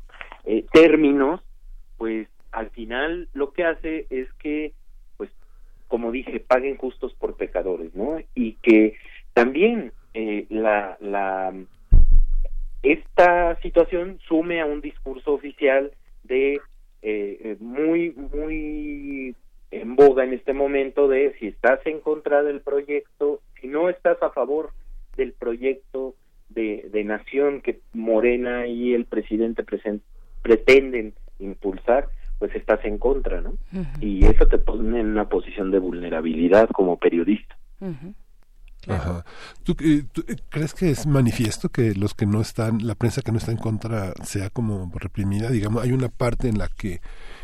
eh, 0.44 0.66
términos 0.74 1.40
pues 1.98 2.28
al 2.52 2.70
final 2.72 3.30
lo 3.34 3.54
que 3.54 3.64
hace 3.64 4.08
es 4.10 4.28
que 4.34 4.74
como 5.92 6.10
dije, 6.10 6.40
paguen 6.40 6.78
justos 6.78 7.14
por 7.16 7.36
pecadores, 7.36 7.94
¿no? 7.94 8.18
Y 8.34 8.54
que 8.64 8.96
también 9.34 9.92
eh, 10.14 10.46
la, 10.50 10.98
la 11.02 11.54
esta 12.82 13.60
situación 13.62 14.18
sume 14.26 14.62
a 14.62 14.66
un 14.66 14.80
discurso 14.80 15.34
oficial 15.34 15.92
de 16.24 16.54
eh, 16.56 16.62
eh, 17.02 17.58
muy, 17.60 18.12
muy 18.14 19.36
en 19.72 19.96
boga 19.98 20.24
en 20.24 20.34
este 20.34 20.54
momento 20.54 21.10
de 21.10 21.34
si 21.40 21.48
estás 21.48 21.86
en 21.86 22.00
contra 22.00 22.42
del 22.42 22.62
proyecto, 22.62 23.42
si 23.60 23.68
no 23.68 23.90
estás 23.90 24.18
a 24.24 24.30
favor 24.30 24.72
del 25.18 25.34
proyecto 25.34 26.16
de, 26.48 26.88
de 26.90 27.04
nación 27.04 27.60
que 27.62 27.80
Morena 27.94 28.66
y 28.66 28.94
el 28.94 29.04
presidente 29.06 29.66
presen- 29.66 30.02
pretenden 30.42 31.14
impulsar, 31.40 32.08
pues 32.42 32.56
estás 32.56 32.84
en 32.86 32.98
contra, 32.98 33.40
¿no? 33.40 33.54
Y 34.00 34.26
eso 34.26 34.48
te 34.48 34.58
pone 34.58 35.00
en 35.00 35.12
una 35.12 35.30
posición 35.30 35.70
de 35.70 35.78
vulnerabilidad 35.78 36.68
como 36.72 36.98
periodista. 36.98 37.56
Ajá. 38.88 39.24
¿Tú, 39.62 39.76
eh, 39.80 40.06
tú, 40.12 40.24
eh, 40.28 40.38
crees 40.50 40.74
que 40.74 40.90
es 40.90 41.06
manifiesto 41.06 41.70
que 41.70 41.94
los 41.94 42.16
que 42.16 42.26
no 42.26 42.42
están, 42.42 42.80
la 42.88 42.96
prensa 42.96 43.22
que 43.22 43.32
no 43.32 43.38
está 43.38 43.52
en 43.52 43.60
contra 43.60 44.14
sea 44.24 44.50
como 44.50 44.92
reprimida? 44.96 45.52
Digamos, 45.52 45.84
hay 45.84 45.92
una 45.92 46.10
parte 46.10 46.48
en 46.48 46.58
la 46.58 46.68
que 46.68 47.00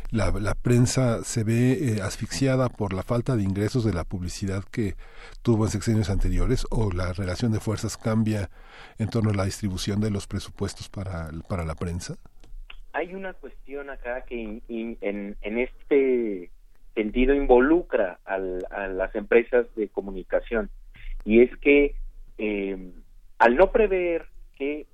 la, 0.09 0.31
la 0.31 0.55
prensa 0.55 1.23
se 1.23 1.43
ve 1.43 1.73
eh, 1.73 2.01
asfixiada 2.01 2.67
por 2.67 2.93
la 2.93 3.03
falta 3.03 3.35
de 3.35 3.43
ingresos 3.43 3.85
de 3.85 3.93
la 3.93 4.03
publicidad 4.03 4.63
que 4.63 4.95
tuvo 5.43 5.65
en 5.65 5.69
sexenios 5.69 6.09
anteriores 6.09 6.65
o 6.71 6.91
la 6.91 7.13
relación 7.13 7.51
de 7.51 7.59
fuerzas 7.59 7.97
cambia 7.97 8.49
en 8.97 9.09
torno 9.09 9.29
a 9.29 9.35
la 9.35 9.45
distribución 9.45 10.01
de 10.01 10.09
los 10.09 10.25
presupuestos 10.25 10.89
para, 10.89 11.29
para 11.47 11.65
la 11.65 11.75
prensa? 11.75 12.15
Hay 12.97 13.13
una 13.13 13.33
cuestión 13.33 13.91
acá 13.91 14.23
que 14.23 14.59
en, 14.67 15.37
en 15.39 15.57
este 15.59 16.49
sentido 16.95 17.35
involucra 17.35 18.17
al- 18.25 18.65
a 18.71 18.87
las 18.87 19.13
empresas 19.13 19.67
de 19.75 19.87
comunicación 19.87 20.71
y 21.23 21.41
es 21.43 21.55
que 21.57 21.93
eh, 22.39 22.91
al 23.37 23.55
no 23.55 23.71
prever 23.71 24.25
que 24.57 24.87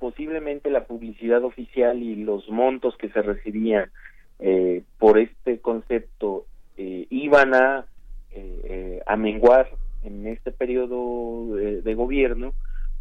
posiblemente 0.00 0.70
la 0.70 0.86
publicidad 0.86 1.44
oficial 1.44 2.02
y 2.02 2.16
los 2.16 2.48
montos 2.48 2.96
que 2.96 3.10
se 3.10 3.22
recibían 3.22 3.92
eh, 4.40 4.82
por 4.98 5.18
este 5.18 5.60
concepto 5.60 6.46
eh, 6.76 7.06
iban 7.10 7.54
a, 7.54 7.86
eh, 8.32 8.60
eh, 8.64 9.02
a 9.06 9.16
menguar 9.16 9.70
en 10.02 10.26
este 10.26 10.50
periodo 10.50 11.54
de 11.54 11.94
gobierno, 11.94 12.54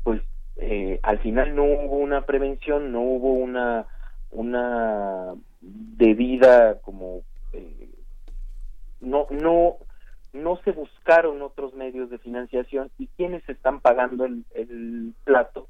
pues 0.04 0.22
eh, 0.60 1.00
al 1.04 1.20
final 1.20 1.56
no 1.56 1.64
hubo 1.64 1.98
una 1.98 2.26
prevención, 2.26 2.92
no 2.92 3.02
hubo 3.02 3.34
una 3.34 3.86
una 4.30 5.34
debida 5.62 6.80
como 6.82 7.22
eh, 7.54 7.90
no 9.00 9.28
no 9.30 9.78
no 10.34 10.58
se 10.64 10.72
buscaron 10.72 11.42
otros 11.42 11.74
medios 11.74 12.10
de 12.10 12.18
financiación. 12.18 12.92
Y 12.98 13.08
quienes 13.18 13.48
están 13.50 13.82
pagando 13.82 14.26
el, 14.26 14.46
el 14.54 15.14
plato 15.24 15.68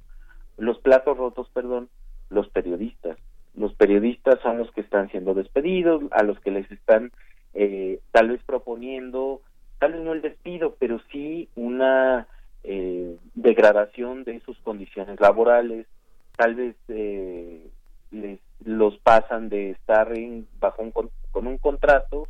los 0.57 0.80
platos 0.80 1.17
rotos 1.17 1.49
perdón 1.53 1.90
los 2.30 2.49
periodistas. 2.49 3.17
Los 3.56 3.74
periodistas 3.74 4.40
son 4.41 4.57
los 4.57 4.72
que 4.72 4.82
están 4.82 5.09
siendo 5.09 5.33
despedidos 5.33 6.03
a 6.11 6.24
los 6.24 6.40
que 6.40 6.51
les 6.51 6.69
están 6.72 7.11
eh, 7.53 7.99
tal 8.11 8.30
vez 8.30 8.41
proponiendo 8.45 9.41
tal 9.80 9.93
vez 9.93 10.01
no 10.01 10.14
el 10.14 10.22
despido 10.22 10.75
pero 10.77 10.99
sí 11.11 11.49
una 11.56 12.27
eh, 12.70 13.16
degradación 13.34 14.26
de 14.26 14.42
sus 14.42 14.58
condiciones 14.60 15.18
laborales 15.22 15.88
tal 16.36 16.56
vez 16.56 16.76
eh, 16.90 17.66
les 18.12 18.40
los 18.66 18.98
pasan 18.98 19.48
de 19.48 19.72
estar 19.72 20.12
en, 20.18 20.48
bajo 20.60 20.82
un 20.82 20.92
con, 20.92 21.10
un 21.48 21.58
contrato 21.60 22.28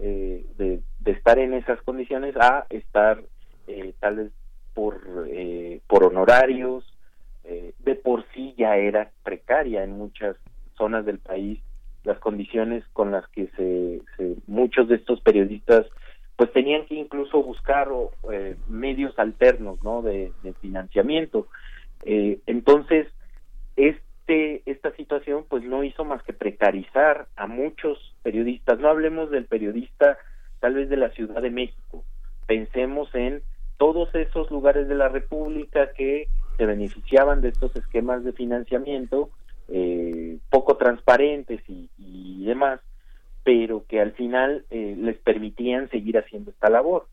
eh, 0.00 0.44
de, 0.58 0.80
de 0.98 1.10
estar 1.12 1.38
en 1.38 1.54
esas 1.54 1.80
condiciones 1.82 2.34
a 2.36 2.66
estar 2.70 3.22
eh, 3.68 3.94
tal 4.00 4.16
vez 4.16 4.32
por 4.74 5.26
eh, 5.28 5.80
por 5.86 6.02
honorarios 6.02 6.84
eh, 7.44 7.72
de 7.78 7.94
por 7.94 8.24
sí 8.34 8.54
ya 8.58 8.76
era 8.76 9.10
precaria 9.22 9.84
en 9.84 9.92
muchas 9.92 10.36
zonas 10.76 11.06
del 11.06 11.20
país 11.20 11.60
las 12.02 12.18
condiciones 12.18 12.84
con 12.92 13.12
las 13.12 13.26
que 13.28 13.46
se, 13.56 14.00
se 14.16 14.36
muchos 14.48 14.88
de 14.88 14.96
estos 14.96 15.20
periodistas 15.20 15.86
pues 16.36 16.52
tenían 16.52 16.84
que 16.86 16.94
incluso 16.94 17.42
buscar 17.42 17.88
eh, 18.30 18.56
medios 18.68 19.18
alternos 19.18 19.82
no 19.82 20.02
de, 20.02 20.32
financiamiento. 20.60 21.48
Eh, 22.04 22.38
entonces 22.46 23.08
este 23.76 24.62
esta 24.66 24.94
situación 24.96 25.46
pues 25.48 25.64
no 25.64 25.82
hizo 25.82 26.04
más 26.04 26.22
que 26.22 26.32
precarizar 26.32 27.26
a 27.36 27.46
muchos 27.46 28.14
periodistas. 28.22 28.78
No 28.78 28.88
hablemos 28.88 29.30
del 29.30 29.46
periodista 29.46 30.18
tal 30.60 30.74
vez 30.74 30.88
de 30.90 30.96
la 30.96 31.10
Ciudad 31.10 31.40
de 31.40 31.50
México. 31.50 32.04
Pensemos 32.46 33.12
en 33.14 33.42
todos 33.78 34.14
esos 34.14 34.50
lugares 34.50 34.88
de 34.88 34.94
la 34.94 35.08
República 35.08 35.90
que 35.92 36.28
se 36.56 36.66
beneficiaban 36.66 37.40
de 37.40 37.48
estos 37.48 37.74
esquemas 37.76 38.24
de 38.24 38.32
financiamiento 38.32 39.30
eh, 39.68 40.38
poco 40.50 40.76
transparentes 40.76 41.60
y 41.68 42.44
demás 42.44 42.80
pero 43.46 43.84
que 43.86 44.00
al 44.00 44.10
final 44.10 44.64
eh, 44.70 44.96
les 44.98 45.16
permitían 45.18 45.88
seguir 45.88 46.18
haciendo 46.18 46.50
esta 46.50 46.68
labor. 46.68 47.06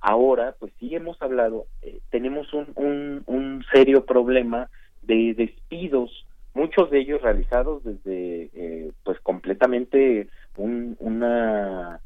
Ahora 0.00 0.56
pues 0.58 0.72
sí 0.80 0.94
hemos 0.94 1.20
hablado 1.20 1.66
eh, 1.82 1.98
tenemos 2.08 2.54
un, 2.54 2.68
un, 2.76 3.22
un 3.26 3.62
serio 3.70 4.06
problema 4.06 4.70
de 5.02 5.34
despidos 5.34 6.24
muchos 6.54 6.90
de 6.90 7.00
ellos 7.00 7.20
realizados 7.20 7.84
desde 7.84 8.48
eh, 8.54 8.90
pues 9.04 9.20
completamente 9.20 10.28
un, 10.56 10.96
una 10.98 12.00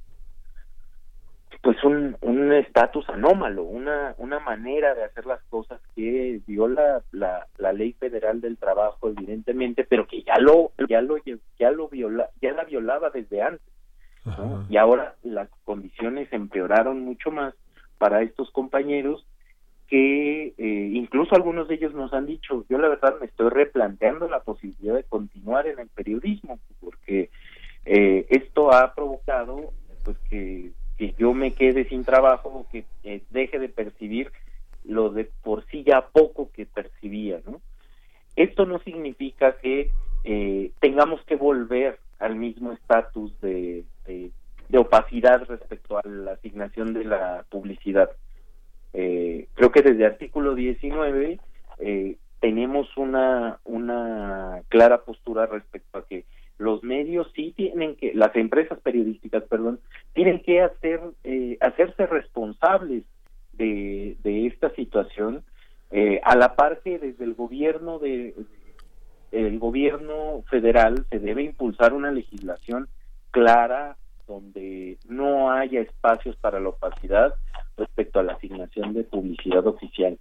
pues 1.62 1.82
un 1.84 2.16
un 2.22 2.52
estatus 2.52 3.08
anómalo 3.10 3.64
una 3.64 4.14
una 4.18 4.38
manera 4.40 4.94
de 4.94 5.04
hacer 5.04 5.26
las 5.26 5.42
cosas 5.44 5.80
que 5.94 6.40
viola 6.46 7.02
la, 7.12 7.46
la 7.58 7.72
ley 7.72 7.92
federal 7.92 8.40
del 8.40 8.56
trabajo 8.56 9.08
evidentemente 9.08 9.84
pero 9.84 10.06
que 10.06 10.22
ya 10.22 10.38
lo 10.38 10.72
ya 10.88 11.02
lo 11.02 11.16
ya 11.58 11.70
lo 11.70 11.88
viola 11.88 12.30
ya 12.40 12.52
la 12.52 12.64
violaba 12.64 13.10
desde 13.10 13.42
antes 13.42 13.72
¿no? 14.24 14.66
y 14.68 14.76
ahora 14.76 15.16
las 15.22 15.48
condiciones 15.64 16.32
empeoraron 16.32 17.00
mucho 17.00 17.30
más 17.30 17.54
para 17.98 18.22
estos 18.22 18.50
compañeros 18.50 19.26
que 19.90 20.54
eh, 20.56 20.90
incluso 20.94 21.34
algunos 21.34 21.66
de 21.66 21.74
ellos 21.74 21.92
nos 21.94 22.12
han 22.12 22.24
dicho, 22.24 22.64
yo 22.68 22.78
la 22.78 22.88
verdad 22.88 23.16
me 23.18 23.26
estoy 23.26 23.50
replanteando 23.50 24.28
la 24.28 24.38
posibilidad 24.38 24.94
de 24.94 25.02
continuar 25.02 25.66
en 25.66 25.80
el 25.80 25.88
periodismo, 25.88 26.60
porque 26.80 27.28
eh, 27.84 28.24
esto 28.30 28.72
ha 28.72 28.94
provocado 28.94 29.72
pues 30.04 30.16
que, 30.30 30.70
que 31.00 31.14
yo 31.18 31.32
me 31.32 31.54
quede 31.54 31.88
sin 31.88 32.04
trabajo 32.04 32.50
o 32.50 32.66
que 32.70 32.84
eh, 33.04 33.22
deje 33.30 33.58
de 33.58 33.70
percibir 33.70 34.30
lo 34.84 35.08
de 35.08 35.30
por 35.42 35.64
sí 35.68 35.82
ya 35.82 36.08
poco 36.08 36.50
que 36.52 36.66
percibía, 36.66 37.40
¿no? 37.46 37.62
Esto 38.36 38.66
no 38.66 38.80
significa 38.80 39.56
que 39.60 39.90
eh, 40.24 40.72
tengamos 40.78 41.22
que 41.24 41.36
volver 41.36 41.98
al 42.18 42.36
mismo 42.36 42.72
estatus 42.72 43.32
de, 43.40 43.84
de, 44.06 44.30
opacidad 44.76 45.42
respecto 45.48 45.96
a 45.96 46.02
la 46.06 46.32
asignación 46.32 46.92
de 46.92 47.04
la 47.04 47.46
publicidad. 47.48 48.10
Eh, 48.92 49.48
creo 49.54 49.72
que 49.72 49.80
desde 49.80 50.04
artículo 50.04 50.54
19 50.54 51.40
eh, 51.78 52.16
tenemos 52.40 52.94
una, 52.98 53.58
una 53.64 54.60
clara 54.68 55.00
postura 55.00 55.46
respecto 55.46 55.96
a 55.96 56.06
que 56.06 56.26
los 56.60 56.82
medios 56.82 57.26
sí 57.34 57.54
tienen 57.56 57.96
que, 57.96 58.12
las 58.14 58.36
empresas 58.36 58.78
periodísticas, 58.80 59.44
perdón, 59.44 59.80
tienen 60.12 60.40
que 60.42 60.60
hacer, 60.60 61.00
eh, 61.24 61.56
hacerse 61.60 62.06
responsables 62.06 63.04
de, 63.54 64.16
de 64.22 64.46
esta 64.46 64.70
situación, 64.74 65.42
eh, 65.90 66.20
a 66.22 66.36
la 66.36 66.54
par 66.56 66.80
que 66.82 66.98
desde 66.98 67.24
el 67.24 67.34
gobierno 67.34 67.98
de 67.98 68.34
el 69.32 69.58
gobierno 69.58 70.42
federal 70.50 71.06
se 71.08 71.18
debe 71.20 71.44
impulsar 71.44 71.92
una 71.92 72.10
legislación 72.10 72.88
clara 73.30 73.96
donde 74.26 74.98
no 75.08 75.52
haya 75.52 75.80
espacios 75.80 76.36
para 76.36 76.60
la 76.60 76.70
opacidad 76.70 77.34
respecto 77.76 78.18
a 78.18 78.22
la 78.24 78.32
asignación 78.34 78.92
de 78.92 79.04
publicidad 79.04 79.66
oficial. 79.66 80.18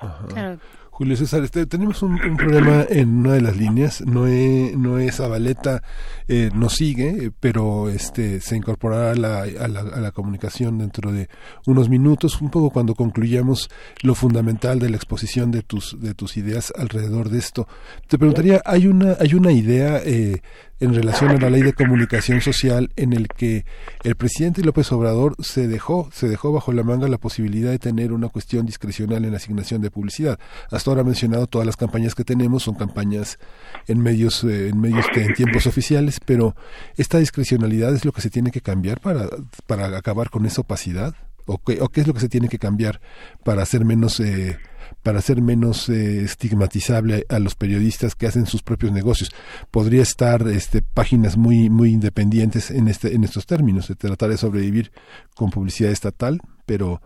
Ajá. 0.00 0.58
Julio 0.98 1.16
César, 1.16 1.44
este, 1.44 1.64
tenemos 1.66 2.02
un, 2.02 2.18
problema 2.18 2.84
en 2.90 3.18
una 3.18 3.34
de 3.34 3.40
las 3.40 3.56
líneas. 3.56 4.04
Noé, 4.04 4.74
Noé 4.76 5.12
Zabaleta 5.12 5.80
eh, 6.26 6.50
nos 6.52 6.72
sigue, 6.74 7.30
pero 7.38 7.88
este 7.88 8.40
se 8.40 8.56
incorporará 8.56 9.12
a 9.12 9.14
la, 9.14 9.42
a, 9.42 9.68
la, 9.68 10.10
comunicación 10.10 10.78
dentro 10.78 11.12
de 11.12 11.28
unos 11.66 11.88
minutos, 11.88 12.40
un 12.40 12.50
poco 12.50 12.70
cuando 12.70 12.96
concluyamos 12.96 13.70
lo 14.02 14.16
fundamental 14.16 14.80
de 14.80 14.90
la 14.90 14.96
exposición 14.96 15.52
de 15.52 15.62
tus, 15.62 15.96
de 16.00 16.14
tus 16.14 16.36
ideas 16.36 16.72
alrededor 16.76 17.28
de 17.28 17.38
esto. 17.38 17.68
Te 18.08 18.18
preguntaría, 18.18 18.60
¿hay 18.64 18.88
una, 18.88 19.16
hay 19.20 19.34
una 19.34 19.52
idea 19.52 20.02
eh, 20.04 20.42
en 20.80 20.94
relación 20.94 21.30
a 21.30 21.38
la 21.38 21.50
ley 21.50 21.62
de 21.62 21.72
comunicación 21.72 22.40
social 22.40 22.90
en 22.96 23.12
el 23.12 23.28
que 23.28 23.64
el 24.04 24.14
presidente 24.14 24.62
López 24.62 24.90
Obrador 24.92 25.34
se 25.40 25.66
dejó, 25.66 26.08
se 26.12 26.28
dejó 26.28 26.52
bajo 26.52 26.72
la 26.72 26.84
manga 26.84 27.08
la 27.08 27.18
posibilidad 27.18 27.70
de 27.70 27.78
tener 27.78 28.12
una 28.12 28.28
cuestión 28.28 28.64
discrecional 28.64 29.24
en 29.24 29.32
la 29.32 29.38
asignación 29.38 29.80
de 29.80 29.90
publicidad? 29.90 30.38
Hasta 30.70 30.87
ahora 30.90 31.04
mencionado 31.04 31.46
todas 31.46 31.66
las 31.66 31.76
campañas 31.76 32.14
que 32.14 32.24
tenemos 32.24 32.62
son 32.62 32.74
campañas 32.74 33.38
en 33.86 34.00
medios 34.00 34.44
eh, 34.44 34.68
en 34.68 34.80
medios 34.80 35.06
que 35.12 35.24
en 35.24 35.34
tiempos 35.34 35.66
oficiales 35.66 36.20
pero 36.24 36.54
esta 36.96 37.18
discrecionalidad 37.18 37.94
es 37.94 38.04
lo 38.04 38.12
que 38.12 38.20
se 38.20 38.30
tiene 38.30 38.50
que 38.50 38.60
cambiar 38.60 39.00
para 39.00 39.28
para 39.66 39.96
acabar 39.96 40.30
con 40.30 40.46
esa 40.46 40.62
opacidad 40.62 41.14
o 41.48 41.58
qué, 41.58 41.80
o 41.80 41.88
qué 41.88 42.02
es 42.02 42.06
lo 42.06 42.14
que 42.14 42.20
se 42.20 42.28
tiene 42.28 42.48
que 42.48 42.58
cambiar 42.58 43.00
para 43.42 43.62
hacer 43.62 43.84
menos 43.84 44.20
eh, 44.20 44.58
para 45.02 45.18
hacer 45.18 45.42
menos 45.42 45.88
eh, 45.88 46.22
estigmatizable 46.22 47.26
a 47.28 47.38
los 47.38 47.54
periodistas 47.54 48.14
que 48.14 48.26
hacen 48.26 48.46
sus 48.46 48.62
propios 48.62 48.92
negocios. 48.92 49.30
Podría 49.70 50.02
estar 50.02 50.46
este, 50.48 50.82
páginas 50.82 51.36
muy 51.36 51.70
muy 51.70 51.90
independientes 51.90 52.70
en 52.70 52.88
este 52.88 53.14
en 53.14 53.24
estos 53.24 53.46
términos, 53.46 53.88
de 53.88 53.96
tratar 53.96 54.30
de 54.30 54.36
sobrevivir 54.36 54.92
con 55.34 55.50
publicidad 55.50 55.90
estatal, 55.90 56.40
pero 56.66 57.00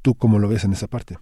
tú 0.00 0.14
cómo 0.14 0.38
lo 0.38 0.48
ves 0.48 0.64
en 0.64 0.72
esa 0.72 0.86
parte? 0.86 1.18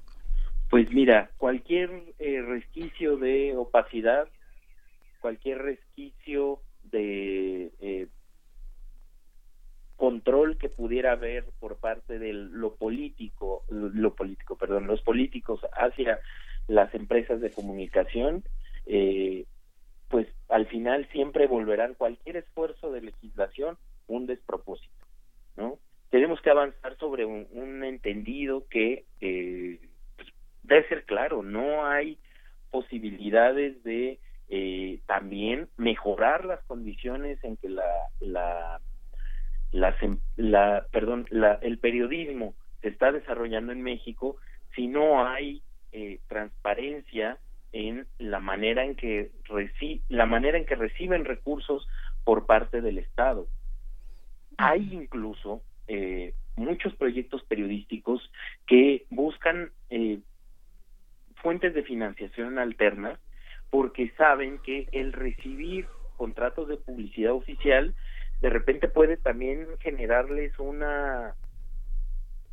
Pues 0.69 0.91
mira, 0.91 1.31
cualquier 1.37 1.91
eh, 2.19 2.43
resquicio 2.43 3.17
de 3.17 3.57
opacidad, 3.57 4.29
cualquier 5.21 5.59
resquicio 5.59 6.61
de 6.83 7.73
eh, 7.81 8.09
control 9.97 10.59
que 10.59 10.69
pudiera 10.69 11.13
haber 11.13 11.45
por 11.59 11.77
parte 11.79 12.19
de 12.19 12.33
lo 12.33 12.75
político, 12.77 13.65
lo 13.69 14.15
político, 14.15 14.57
perdón, 14.57 14.87
los 14.87 15.01
políticos 15.03 15.61
hacia 15.73 16.21
las 16.69 16.95
empresas 16.95 17.41
de 17.41 17.51
comunicación, 17.51 18.45
eh, 18.87 19.47
pues 20.09 20.29
al 20.49 20.67
final 20.67 21.09
siempre 21.13 21.47
volverán 21.47 21.95
cualquier 21.95 22.37
esfuerzo 22.37 22.93
de 22.93 23.03
legislación 23.03 23.79
un 24.07 24.27
despropósito, 24.27 25.07
¿no? 25.57 25.79
Tenemos 26.11 26.41
que 26.41 26.51
avanzar 26.51 26.97
sobre 26.99 27.25
un, 27.25 27.83
entendido 27.83 28.67
que 28.69 29.05
eh, 29.21 29.81
debe 30.67 30.89
ser 30.89 31.05
claro, 31.05 31.43
no 31.43 31.87
hay 31.87 32.19
posibilidades 32.71 33.83
de 33.85 34.19
eh, 34.49 35.01
también 35.07 35.69
mejorar 35.77 36.45
las 36.45 36.63
condiciones 36.65 37.43
en 37.43 37.57
que 37.57 37.69
la, 37.69 37.85
la 38.21 38.81
las, 39.73 40.01
em- 40.03 40.21
la, 40.37 40.87
perdón, 40.93 41.27
la, 41.31 41.55
el 41.63 41.79
periodismo 41.79 42.55
se 42.81 42.89
está 42.89 43.13
desarrollando 43.13 43.73
en 43.73 43.83
México 43.83 44.37
si 44.75 44.87
no 44.87 45.27
hay 45.27 45.63
eh, 45.93 46.21
transparencia 46.29 47.39
en 47.73 48.07
la 48.19 48.41
manera 48.41 48.85
en 48.85 48.95
que 48.95 49.31
reci 49.45 50.03
la 50.09 50.27
manera 50.27 50.57
en 50.57 50.67
que 50.67 50.77
reciben 50.77 51.25
recursos 51.25 51.87
por 52.25 52.47
parte 52.47 52.81
del 52.81 52.99
Estado. 52.99 53.47
Hay 54.57 54.89
incluso 54.93 55.63
eh, 55.89 56.35
muchos 56.57 56.95
proyectos 56.95 57.43
periodísticos 57.45 58.31
que 58.67 59.05
buscan 59.11 59.71
eh, 59.91 60.21
fuentes 61.43 61.75
de 61.75 61.83
financiación 61.83 62.59
alternas 62.59 63.19
porque 63.71 64.11
saben 64.17 64.59
que 64.59 64.89
el 64.93 65.13
recibir 65.13 65.87
contratos 66.17 66.69
de 66.69 66.77
publicidad 66.77 67.33
oficial 67.33 67.95
de 68.41 68.51
repente 68.51 68.89
puede 68.89 69.17
también 69.17 69.67
generarles 69.81 70.59
una 70.59 71.35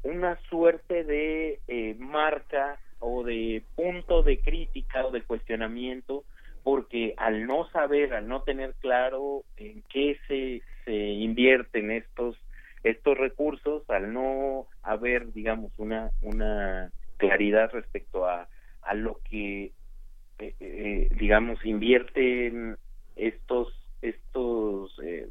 una 0.04 0.38
suerte 0.50 1.04
de 1.04 1.60
eh, 1.68 1.96
marca 1.98 2.78
o 3.00 3.24
de 3.24 3.64
punto 3.76 4.24
de 4.24 4.40
crítica 4.40 5.06
o 5.06 5.12
de 5.12 5.22
cuestionamiento 5.22 6.24
porque 6.64 7.14
al 7.18 7.46
no 7.46 7.70
saber, 7.72 8.14
al 8.14 8.28
no 8.28 8.44
tener 8.44 8.74
claro 8.76 9.44
en 9.58 9.84
qué 9.90 10.18
se, 10.28 10.62
se 10.86 10.94
invierten 10.94 11.92
estos 11.92 12.38
estos 12.84 13.18
recursos, 13.18 13.90
al 13.90 14.12
no 14.12 14.68
haber, 14.82 15.32
digamos, 15.32 15.72
una 15.78 16.12
una 16.22 16.92
claridad 17.18 17.72
respecto 17.72 18.28
a, 18.28 18.48
a 18.86 18.94
lo 18.94 19.20
que, 19.30 19.72
eh, 20.40 20.56
eh, 20.60 21.10
digamos, 21.20 21.64
invierten 21.66 22.78
estos 23.16 23.80
estos 24.02 25.00
eh, 25.04 25.30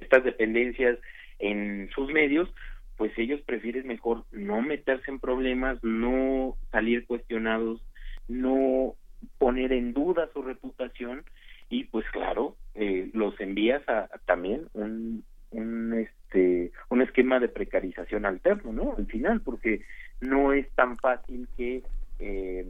estas 0.00 0.24
dependencias 0.24 0.98
en 1.38 1.88
sus 1.94 2.12
medios, 2.12 2.52
pues 2.96 3.12
ellos 3.16 3.40
prefieren 3.42 3.86
mejor 3.86 4.24
no 4.30 4.60
meterse 4.60 5.10
en 5.10 5.20
problemas, 5.20 5.82
no 5.82 6.56
salir 6.70 7.06
cuestionados, 7.06 7.82
no 8.28 8.94
poner 9.38 9.72
en 9.72 9.92
duda 9.92 10.28
su 10.32 10.42
reputación 10.42 11.24
y 11.68 11.84
pues 11.84 12.04
claro, 12.10 12.56
eh, 12.74 13.10
los 13.14 13.38
envías 13.40 13.86
a, 13.88 14.00
a 14.00 14.18
también 14.26 14.66
un, 14.74 15.24
un 15.50 15.94
este 15.94 16.72
un 16.88 17.02
esquema 17.02 17.40
de 17.40 17.48
precarización 17.48 18.26
alterno, 18.26 18.72
¿no? 18.72 18.94
Al 18.96 19.06
final, 19.06 19.40
porque 19.40 19.82
no 20.20 20.52
es 20.52 20.68
tan 20.72 20.98
fácil 20.98 21.48
que 21.56 21.82
eh, 22.18 22.66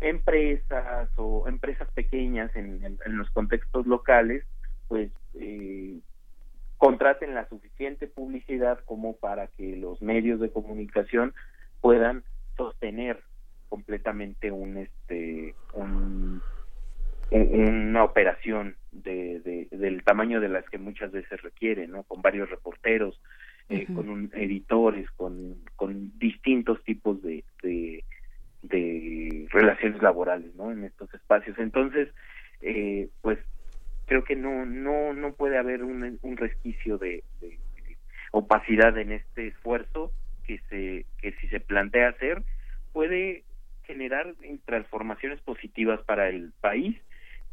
empresas 0.00 1.10
o 1.16 1.48
empresas 1.48 1.88
pequeñas 1.92 2.54
en, 2.54 2.84
en, 2.84 2.98
en 3.04 3.16
los 3.16 3.30
contextos 3.30 3.86
locales 3.86 4.44
pues 4.88 5.10
eh, 5.34 5.98
contraten 6.76 7.34
la 7.34 7.48
suficiente 7.48 8.06
publicidad 8.06 8.78
como 8.84 9.16
para 9.16 9.46
que 9.48 9.76
los 9.76 10.00
medios 10.02 10.38
de 10.40 10.50
comunicación 10.50 11.34
puedan 11.80 12.24
sostener 12.56 13.22
completamente 13.68 14.50
un 14.52 14.76
este 14.78 15.56
un, 15.72 16.42
un- 17.30 17.60
una 17.60 18.04
operación 18.04 18.76
de, 18.92 19.40
de- 19.40 19.68
del 19.76 20.04
tamaño 20.04 20.40
de 20.40 20.48
las 20.48 20.68
que 20.68 20.78
muchas 20.78 21.10
veces 21.12 21.40
requiere 21.42 21.86
no 21.88 22.02
con 22.04 22.22
varios 22.22 22.48
reporteros 22.50 23.20
eh, 23.68 23.86
con 23.86 24.08
un- 24.08 24.30
editores 24.34 25.10
con 25.12 25.56
con 25.74 26.16
distintos 26.18 26.82
tipos 26.84 27.20
de, 27.22 27.44
de 27.62 28.04
de 28.68 29.46
relaciones 29.50 30.02
laborales 30.02 30.54
no 30.54 30.70
en 30.72 30.84
estos 30.84 31.12
espacios. 31.14 31.58
Entonces 31.58 32.08
eh, 32.60 33.08
pues 33.20 33.38
creo 34.06 34.24
que 34.24 34.36
no 34.36 34.64
no 34.66 35.12
no 35.12 35.34
puede 35.34 35.58
haber 35.58 35.82
un, 35.82 36.18
un 36.22 36.36
resquicio 36.36 36.98
de, 36.98 37.24
de- 37.40 37.58
de 37.76 37.96
opacidad 38.32 38.96
en 38.98 39.12
este 39.12 39.48
esfuerzo 39.48 40.12
que 40.44 40.60
se 40.68 41.06
que 41.18 41.32
si 41.40 41.48
se 41.48 41.60
plantea 41.60 42.08
hacer 42.10 42.42
puede 42.92 43.44
generar 43.84 44.34
transformaciones 44.64 45.40
positivas 45.42 46.00
para 46.04 46.28
el 46.28 46.52
país 46.60 46.96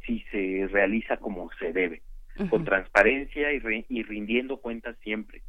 si 0.06 0.22
se 0.32 0.68
realiza 0.72 1.18
como 1.18 1.50
se 1.60 1.74
debe 1.74 2.02
con 2.50 2.66
transparencia 2.66 3.52
y, 3.54 3.60
re- 3.60 3.86
y 3.90 4.02
rindiendo 4.04 4.58
cuentas 4.58 4.96
siempre 5.04 5.42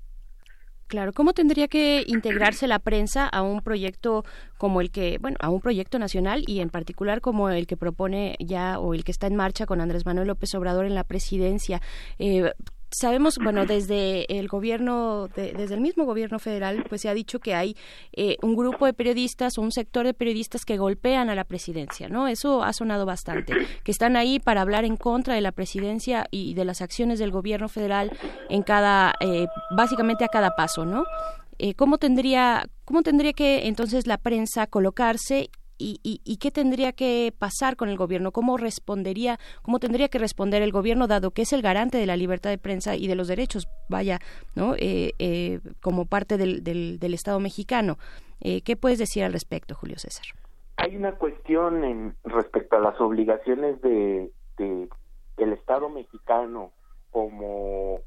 Claro, 0.87 1.13
¿cómo 1.13 1.33
tendría 1.33 1.67
que 1.67 2.05
integrarse 2.07 2.67
la 2.67 2.79
prensa 2.79 3.27
a 3.27 3.43
un 3.43 3.63
proyecto 3.63 4.25
como 4.59 4.81
el 4.81 4.91
que, 4.91 5.19
bueno, 5.19 5.37
a 5.41 5.49
un 5.49 5.61
proyecto 5.61 5.99
nacional 5.99 6.45
y 6.47 6.61
en 6.61 6.69
particular 6.69 7.21
como 7.23 7.49
el 7.49 7.67
que 7.67 7.77
propone 7.77 8.37
ya 8.39 8.79
o 8.79 8.93
el 8.93 9.03
que 9.03 9.11
está 9.11 9.27
en 9.27 9.35
marcha 9.35 9.65
con 9.65 9.81
Andrés 9.81 10.05
Manuel 10.05 10.29
López 10.29 10.55
Obrador 10.55 10.85
en 10.85 10.95
la 10.95 11.05
presidencia? 11.05 11.81
Eh, 12.19 12.53
sabemos, 12.99 13.39
bueno, 13.43 13.67
desde 13.67 14.25
el 14.39 14.49
gobierno, 14.49 15.29
de- 15.29 15.53
desde 15.53 15.75
el 15.75 15.81
mismo 15.81 16.05
gobierno 16.05 16.39
federal, 16.39 16.85
pues 16.89 17.01
se 17.03 17.09
ha 17.09 17.15
dicho 17.15 17.39
que 17.41 17.55
hay 17.55 17.77
eh, 18.13 18.37
un 18.43 18.57
grupo 18.57 18.87
de 18.87 18.93
periodistas 18.93 19.59
o 19.59 19.63
un 19.63 19.73
sector 19.73 20.07
de 20.07 20.15
periodistas 20.15 20.65
que 20.65 20.77
golpean 20.77 21.31
a 21.31 21.35
la 21.35 21.45
presidencia, 21.45 22.09
¿no? 22.09 22.29
Eso 22.29 22.63
ha 22.63 22.73
sonado 22.73 23.07
bastante, 23.07 23.55
que 23.83 23.91
están 23.93 24.17
ahí 24.17 24.39
para 24.41 24.61
hablar 24.63 24.85
en 24.85 24.97
contra 24.97 25.35
de 25.35 25.41
la 25.41 25.53
presidencia 25.53 26.27
y 26.31 26.55
de 26.55 26.65
las 26.65 26.81
acciones 26.81 27.19
del 27.19 27.31
gobierno 27.31 27.69
federal 27.69 28.11
en 28.49 28.63
cada, 28.63 29.15
eh, 29.21 29.47
básicamente 29.77 30.25
a 30.25 30.29
cada 30.29 30.55
paso, 30.57 30.85
¿no? 30.85 31.05
Eh, 31.59 31.75
¿Cómo 31.75 31.99
tendría, 31.99 32.67
cómo 32.85 33.03
tendría 33.03 33.33
que 33.33 33.69
entonces 33.69 34.07
la 34.09 34.19
prensa 34.19 34.67
colocarse 34.67 35.51
y, 35.79 36.01
y, 36.03 36.37
qué 36.37 36.51
tendría 36.51 36.93
que 36.93 37.33
pasar 37.39 37.77
con 37.77 37.89
el 37.89 37.97
gobierno? 37.97 38.33
¿Cómo 38.33 38.57
respondería, 38.57 39.39
cómo 39.63 39.79
tendría 39.79 40.09
que 40.09 40.19
responder 40.19 40.63
el 40.63 40.73
gobierno, 40.73 41.07
dado 41.07 41.31
que 41.31 41.43
es 41.43 41.53
el 41.53 41.63
garante 41.63 41.99
de 41.99 42.07
la 42.07 42.17
libertad 42.17 42.51
de 42.51 42.59
prensa 42.59 42.97
y 42.97 43.07
de 43.07 43.15
los 43.15 43.29
derechos, 43.29 43.69
vaya, 43.89 44.19
¿no? 44.55 44.75
Eh, 44.77 45.13
eh, 45.19 45.61
como 45.81 46.07
parte 46.07 46.37
del, 46.37 46.63
del, 46.63 46.99
del 46.99 47.15
Estado 47.15 47.41
mexicano. 47.41 47.99
Eh, 48.41 48.63
¿Qué 48.63 48.77
puedes 48.77 48.99
decir 48.99 49.25
al 49.25 49.33
respecto, 49.33 49.75
Julio 49.75 49.99
César? 49.99 50.27
hay 50.77 50.97
una 50.97 51.13
cuestión 51.13 51.85
en 51.85 52.17
respecto 52.25 52.77
a 52.77 52.81
las 52.81 53.01
obligaciones 53.01 53.81
de, 53.81 54.31
de 54.59 54.89
del 55.37 55.53
Estado 55.53 55.89
mexicano 55.89 56.73
como 57.11 58.01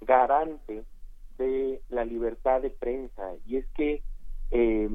garante 0.00 0.84
de 1.38 1.80
la 1.88 2.04
libertad 2.04 2.60
de 2.60 2.70
prensa 2.70 3.32
y 3.46 3.56
es 3.56 3.66
que 3.70 4.02
eh, 4.50 4.88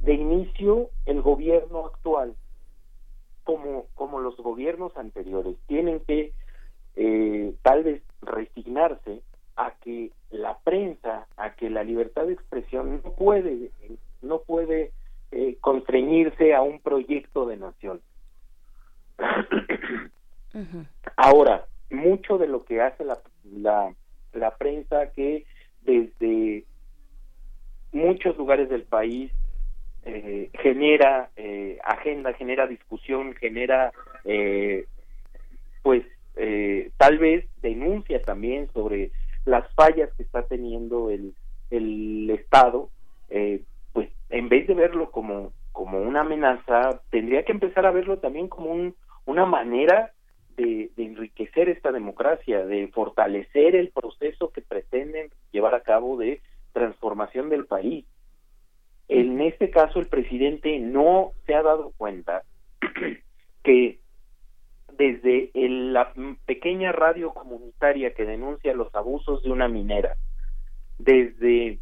de 0.00 0.14
inicio 0.14 0.90
el 1.06 1.22
gobierno 1.22 1.86
actual 1.86 2.34
como 3.44 3.86
como 3.94 4.20
los 4.20 4.36
gobiernos 4.36 4.96
anteriores 4.96 5.56
tienen 5.66 6.00
que 6.00 6.32
eh, 6.96 7.54
tal 7.62 7.84
vez 7.84 8.02
resignarse 8.22 9.22
a 9.56 9.72
que 9.82 10.12
la 10.30 10.58
prensa 10.58 11.26
a 11.36 11.54
que 11.54 11.70
la 11.70 11.82
libertad 11.82 12.26
de 12.26 12.34
expresión 12.34 13.00
no 13.02 13.12
puede 13.12 13.70
no 14.22 14.40
puede 14.40 14.92
eh, 15.30 15.56
constreñirse 15.60 16.54
a 16.54 16.62
un 16.62 16.80
proyecto 16.80 17.46
de 17.46 17.56
nación. 17.58 18.00
Ahora, 21.16 21.66
mucho 21.90 22.38
de 22.38 22.48
lo 22.48 22.64
que 22.64 22.80
hace 22.80 23.04
la, 23.04 23.18
la, 23.44 23.94
la 24.32 24.56
prensa 24.56 25.10
que 25.12 25.44
desde 25.82 26.64
muchos 27.92 28.36
lugares 28.36 28.68
del 28.68 28.84
país 28.84 29.30
eh, 30.08 30.50
genera 30.62 31.30
eh, 31.36 31.78
agenda, 31.84 32.32
genera 32.32 32.66
discusión, 32.66 33.34
genera 33.34 33.92
eh, 34.24 34.86
pues 35.82 36.04
eh, 36.36 36.90
tal 36.96 37.18
vez 37.18 37.44
denuncia 37.60 38.22
también 38.22 38.70
sobre 38.72 39.10
las 39.44 39.70
fallas 39.74 40.10
que 40.16 40.22
está 40.22 40.42
teniendo 40.42 41.10
el, 41.10 41.34
el 41.70 42.30
Estado, 42.30 42.88
eh, 43.28 43.62
pues 43.92 44.08
en 44.30 44.48
vez 44.48 44.66
de 44.66 44.74
verlo 44.74 45.10
como, 45.10 45.52
como 45.72 46.00
una 46.00 46.20
amenaza, 46.20 47.02
tendría 47.10 47.44
que 47.44 47.52
empezar 47.52 47.84
a 47.86 47.90
verlo 47.90 48.18
también 48.18 48.48
como 48.48 48.70
un, 48.70 48.94
una 49.26 49.46
manera 49.46 50.12
de, 50.56 50.90
de 50.96 51.04
enriquecer 51.04 51.68
esta 51.68 51.92
democracia, 51.92 52.64
de 52.64 52.88
fortalecer 52.88 53.76
el 53.76 53.90
proceso 53.90 54.50
que 54.52 54.62
pretenden 54.62 55.28
llevar 55.52 55.74
a 55.74 55.82
cabo 55.82 56.16
de 56.16 56.40
transformación 56.72 57.48
del 57.48 57.66
país. 57.66 58.04
En 59.08 59.40
este 59.40 59.70
caso, 59.70 60.00
el 60.00 60.06
presidente 60.06 60.78
no 60.78 61.32
se 61.46 61.54
ha 61.54 61.62
dado 61.62 61.92
cuenta 61.96 62.42
que 63.64 63.98
desde 64.96 65.50
la 65.54 66.12
pequeña 66.44 66.92
radio 66.92 67.32
comunitaria 67.32 68.12
que 68.14 68.24
denuncia 68.24 68.74
los 68.74 68.94
abusos 68.94 69.42
de 69.42 69.50
una 69.50 69.68
minera, 69.68 70.16
desde 70.98 71.78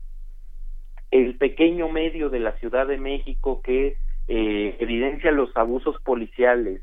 el 1.11 1.37
pequeño 1.39 1.89
medio 1.89 2.29
de 2.29 2.41
la 2.41 2.53
Ciudad 2.59 2.87
de 2.87 2.99
México 2.99 3.63
que 3.63 3.97
eh, 4.29 4.77
evidencia 4.81 5.31
los 5.31 5.57
abusos 5.57 5.97
policiales, 6.03 6.83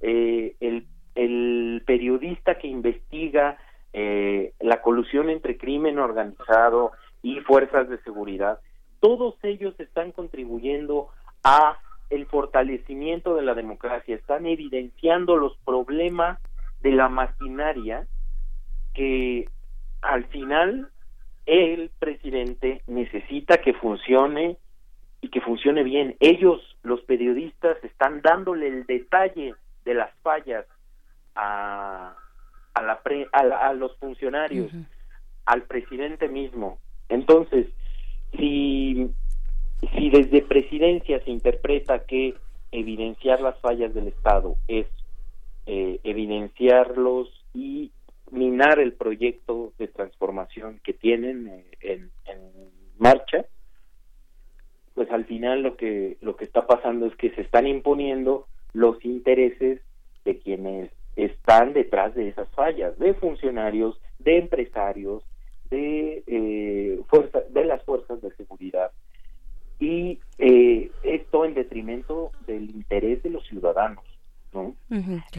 eh, 0.00 0.54
el, 0.60 0.86
el 1.14 1.82
periodista 1.86 2.58
que 2.58 2.68
investiga 2.68 3.58
eh, 3.92 4.52
la 4.60 4.80
colusión 4.82 5.30
entre 5.30 5.58
crimen 5.58 5.98
organizado 5.98 6.92
y 7.22 7.40
fuerzas 7.40 7.88
de 7.88 7.98
seguridad, 8.02 8.58
todos 9.02 9.34
ellos 9.42 9.74
están 9.80 10.12
contribuyendo 10.12 11.08
a 11.42 11.76
el 12.08 12.24
fortalecimiento 12.26 13.34
de 13.34 13.42
la 13.42 13.54
democracia, 13.54 14.14
están 14.14 14.46
evidenciando 14.46 15.36
los 15.36 15.56
problemas 15.64 16.38
de 16.82 16.92
la 16.92 17.08
maquinaria 17.08 18.06
que 18.94 19.48
al 20.02 20.24
final 20.26 20.88
el 21.46 21.90
presidente 21.98 22.82
necesita 22.86 23.58
que 23.58 23.72
funcione 23.74 24.56
y 25.20 25.30
que 25.30 25.40
funcione 25.40 25.82
bien. 25.82 26.14
Ellos, 26.20 26.60
los 26.84 27.00
periodistas, 27.02 27.82
están 27.82 28.20
dándole 28.22 28.68
el 28.68 28.86
detalle 28.86 29.56
de 29.84 29.94
las 29.94 30.14
fallas 30.22 30.64
a, 31.34 32.14
a, 32.74 32.82
la 32.82 33.02
pre- 33.02 33.28
a, 33.32 33.42
la- 33.42 33.66
a 33.68 33.72
los 33.72 33.96
funcionarios, 33.96 34.70
al 35.46 35.62
presidente 35.64 36.28
mismo. 36.28 36.78
Entonces, 37.08 37.66
si, 38.36 39.10
si 39.94 40.10
desde 40.10 40.42
presidencia 40.42 41.22
se 41.24 41.30
interpreta 41.30 42.04
que 42.04 42.34
evidenciar 42.70 43.40
las 43.40 43.58
fallas 43.60 43.92
del 43.94 44.08
Estado 44.08 44.56
es 44.68 44.86
eh, 45.66 46.00
evidenciarlos 46.04 47.28
y 47.54 47.92
minar 48.30 48.80
el 48.80 48.94
proyecto 48.94 49.72
de 49.78 49.88
transformación 49.88 50.80
que 50.82 50.94
tienen 50.94 51.48
eh, 51.48 51.64
en, 51.80 52.10
en 52.26 52.40
marcha, 52.98 53.44
pues 54.94 55.10
al 55.10 55.24
final 55.26 55.62
lo 55.62 55.76
que 55.76 56.16
lo 56.20 56.36
que 56.36 56.44
está 56.44 56.66
pasando 56.66 57.06
es 57.06 57.16
que 57.16 57.30
se 57.30 57.42
están 57.42 57.66
imponiendo 57.66 58.46
los 58.72 59.04
intereses 59.04 59.80
de 60.24 60.38
quienes 60.38 60.90
están 61.16 61.72
detrás 61.72 62.14
de 62.14 62.28
esas 62.28 62.48
fallas, 62.50 62.98
de 62.98 63.14
funcionarios, 63.14 64.00
de 64.18 64.38
empresarios, 64.38 65.22
de 65.72 66.22
eh, 66.26 67.00
fuerza, 67.08 67.40
de 67.50 67.64
las 67.64 67.82
fuerzas 67.84 68.20
de 68.20 68.30
seguridad. 68.36 68.92
Y 69.80 70.20
eh, 70.38 70.90
esto 71.02 71.44
en 71.44 71.54
detrimento 71.54 72.30
del 72.46 72.70
interés 72.70 73.22
de 73.22 73.30
los 73.30 73.44
ciudadanos, 73.48 74.04
¿no? 74.52 74.76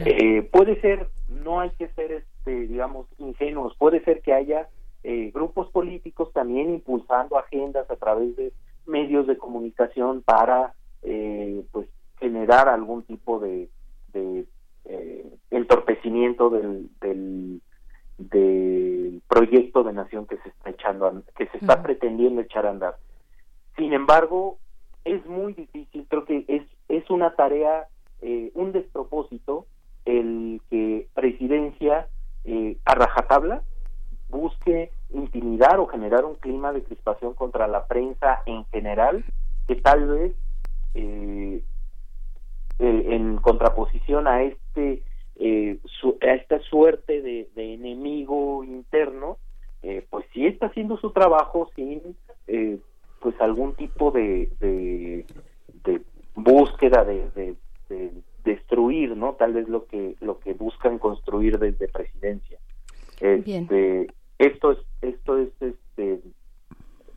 Eh, 0.04 0.42
puede 0.42 0.78
ser, 0.82 1.08
no 1.28 1.60
hay 1.60 1.70
que 1.70 1.88
ser, 1.88 2.12
este, 2.12 2.66
digamos, 2.66 3.06
ingenuos, 3.18 3.74
puede 3.78 4.04
ser 4.04 4.20
que 4.20 4.34
haya 4.34 4.68
eh, 5.02 5.30
grupos 5.32 5.70
políticos 5.70 6.30
también 6.34 6.74
impulsando 6.74 7.38
agendas 7.38 7.90
a 7.90 7.96
través 7.96 8.36
de 8.36 8.52
medios 8.86 9.26
de 9.26 9.38
comunicación 9.38 10.20
para, 10.22 10.74
eh, 11.02 11.62
pues, 11.72 11.88
generar 12.18 12.68
algún 12.68 13.02
tipo 13.04 13.38
de, 13.38 13.68
de 14.12 14.44
eh, 14.84 15.26
entorpecimiento 15.50 16.50
del, 16.50 16.90
del, 17.00 17.62
del 18.18 19.22
proyecto 19.28 19.82
de 19.82 19.92
nación 19.92 20.26
que 20.26 20.36
se 20.38 20.48
está 20.48 20.70
echando, 20.70 21.06
a- 21.06 21.22
que 21.36 21.46
se 21.46 21.58
está 21.58 21.82
pretendiendo 21.82 22.40
echar 22.40 22.66
a 22.66 22.70
andar. 22.70 22.96
Sin 23.76 23.92
embargo, 23.92 24.58
es 25.04 25.24
muy 25.26 25.52
difícil, 25.52 26.06
creo 26.08 26.24
que 26.24 26.44
es, 26.48 26.62
es 26.88 27.08
una 27.10 27.34
tarea, 27.34 27.88
eh, 28.22 28.50
un 28.54 28.72
despropósito 28.72 29.66
el 30.04 30.60
que 30.70 31.08
presidencia 31.14 32.08
eh, 32.44 32.76
a 32.84 32.94
rajatabla 32.94 33.62
busque 34.28 34.90
intimidar 35.10 35.78
o 35.80 35.86
generar 35.86 36.24
un 36.24 36.34
clima 36.36 36.72
de 36.72 36.82
crispación 36.82 37.34
contra 37.34 37.66
la 37.68 37.86
prensa 37.86 38.42
en 38.46 38.64
general, 38.66 39.24
que 39.66 39.76
tal 39.76 40.06
vez 40.08 40.32
eh, 40.94 41.62
eh, 42.78 43.04
en 43.08 43.36
contraposición 43.38 44.26
a 44.26 44.42
este 44.42 45.02
eh, 45.36 45.78
su- 46.00 46.16
a 46.20 46.34
esta 46.34 46.60
suerte 46.60 47.20
de, 47.22 47.48
de 47.54 47.74
enemigo 47.74 48.64
interno, 48.64 49.38
eh, 49.82 50.06
pues 50.08 50.24
sí 50.32 50.46
está 50.46 50.66
haciendo 50.66 50.96
su 50.98 51.10
trabajo 51.12 51.70
sin 51.74 52.16
eh, 52.46 52.78
pues 53.20 53.34
algún 53.40 53.74
tipo 53.74 54.10
de, 54.10 54.50
de, 54.60 55.26
de 55.84 56.00
búsqueda 56.34 57.04
de, 57.04 57.30
de- 57.30 57.56
de 57.88 58.10
destruir, 58.44 59.16
¿no? 59.16 59.34
Tal 59.34 59.52
vez 59.54 59.68
lo 59.68 59.86
que 59.86 60.16
lo 60.20 60.38
que 60.40 60.52
buscan 60.54 60.98
construir 60.98 61.58
desde 61.58 61.88
presidencia. 61.88 62.58
Bien. 63.20 63.42
Este, 63.62 64.08
esto 64.38 64.72
es 64.72 64.78
esto 65.02 65.38
es 65.38 65.50
este 65.60 66.20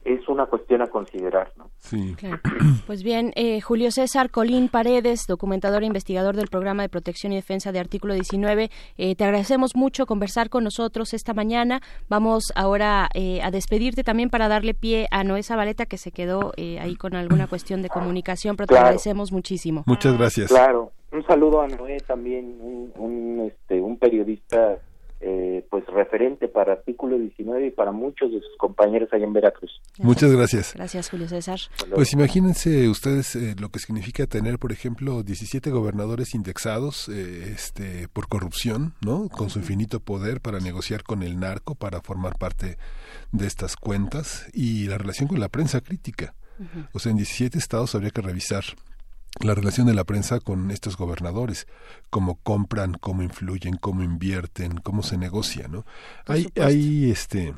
es 0.08 0.28
una 0.30 0.46
cuestión 0.46 0.82
a 0.82 0.88
considerar, 0.88 1.52
¿no? 1.58 1.70
Sí. 1.80 2.16
Claro. 2.18 2.40
Pues 2.86 3.04
bien, 3.04 3.34
eh, 3.36 3.60
Julio 3.62 3.92
César 3.92 4.30
Colín 4.32 4.70
Paredes, 4.70 5.26
documentador 5.28 5.84
e 5.84 5.86
investigador 5.86 6.36
del 6.36 6.48
programa 6.48 6.84
de 6.84 6.90
protección 6.90 7.34
y 7.34 7.36
defensa 7.36 7.72
de 7.72 7.80
Artículo 7.80 8.14
19, 8.14 8.70
eh, 8.98 9.16
te 9.16 9.24
agradecemos 9.26 9.76
mucho 9.76 10.06
conversar 10.06 10.50
con 10.50 10.64
nosotros 10.64 11.14
esta 11.14 11.34
mañana. 11.34 11.82
Vamos 12.10 12.54
ahora 12.56 13.10
eh, 13.14 13.42
a 13.42 13.52
despedirte 13.52 14.04
también 14.04 14.30
para 14.30 14.48
darle 14.48 14.74
pie 14.74 15.08
a 15.12 15.24
Noé 15.24 15.44
Zabaleta, 15.44 15.86
que 15.86 15.98
se 15.98 16.12
quedó 16.12 16.54
eh, 16.58 16.80
ahí 16.80 16.96
con 16.96 17.14
alguna 17.16 17.48
cuestión 17.48 17.82
de 17.82 17.90
comunicación, 17.90 18.56
pero 18.56 18.68
te 18.68 18.74
Claro. 18.74 18.86
agradecemos 18.88 19.32
muchísimo. 19.32 19.84
Muchas 19.88 20.18
gracias. 20.18 20.48
Claro, 20.50 20.92
un 21.12 21.26
saludo 21.26 21.62
a 21.62 21.68
Noé 21.68 22.00
también, 22.08 22.58
un, 22.62 22.92
un, 22.96 23.40
este, 23.48 23.82
un 23.82 23.98
periodista 23.98 24.78
eh, 25.20 25.66
pues 25.70 25.86
referente 25.88 26.48
para 26.48 26.74
Artículo 26.74 27.18
19 27.18 27.68
y 27.68 27.72
para 27.72 27.92
muchos 27.92 28.32
de 28.32 28.40
sus 28.40 28.56
compañeros 28.58 29.10
allá 29.12 29.26
en 29.26 29.34
Veracruz. 29.34 29.82
Muchas 29.98 30.32
gracias. 30.32 30.74
Gracias, 30.76 31.10
Julio 31.10 31.28
César. 31.28 31.60
Pues 31.94 32.14
imagínense 32.14 32.88
ustedes 32.88 33.36
eh, 33.36 33.56
lo 33.60 33.70
que 33.70 33.80
significa 33.80 34.28
tener, 34.28 34.60
por 34.60 34.72
ejemplo, 34.72 35.24
17 35.24 35.72
gobernadores 35.72 36.36
indexados 36.36 37.10
eh, 37.10 37.52
este, 37.52 38.08
por 38.10 38.28
corrupción, 38.28 38.94
¿no? 39.04 39.28
Con 39.30 39.50
su 39.50 39.60
infinito 39.60 40.00
poder 40.00 40.40
para 40.40 40.60
negociar 40.60 41.04
con 41.04 41.24
el 41.24 41.40
narco, 41.40 41.76
para 41.76 42.02
formar 42.02 42.38
parte 42.38 42.78
de 43.32 43.48
estas 43.48 43.76
cuentas 43.76 44.48
y 44.54 44.88
la 44.88 44.98
relación 44.98 45.28
con 45.28 45.40
la 45.40 45.50
prensa 45.50 45.82
crítica. 45.82 46.36
O 46.94 47.00
sea, 47.00 47.12
en 47.12 47.18
17 47.18 47.58
estados 47.58 47.94
habría 47.94 48.10
que 48.10 48.22
revisar 48.22 48.64
la 49.42 49.56
relación 49.56 49.88
de 49.88 49.94
la 49.94 50.04
prensa 50.04 50.40
con 50.40 50.72
estos 50.72 50.98
gobernadores, 50.98 51.68
cómo 52.10 52.36
compran, 52.44 52.94
cómo 52.94 53.24
influyen, 53.24 53.76
cómo 53.78 54.04
invierten, 54.04 54.78
cómo 54.78 55.04
se 55.04 55.18
negocia, 55.18 55.68
¿no? 55.68 55.86
Hay, 56.26 56.48
hay 56.62 57.12
este 57.12 57.54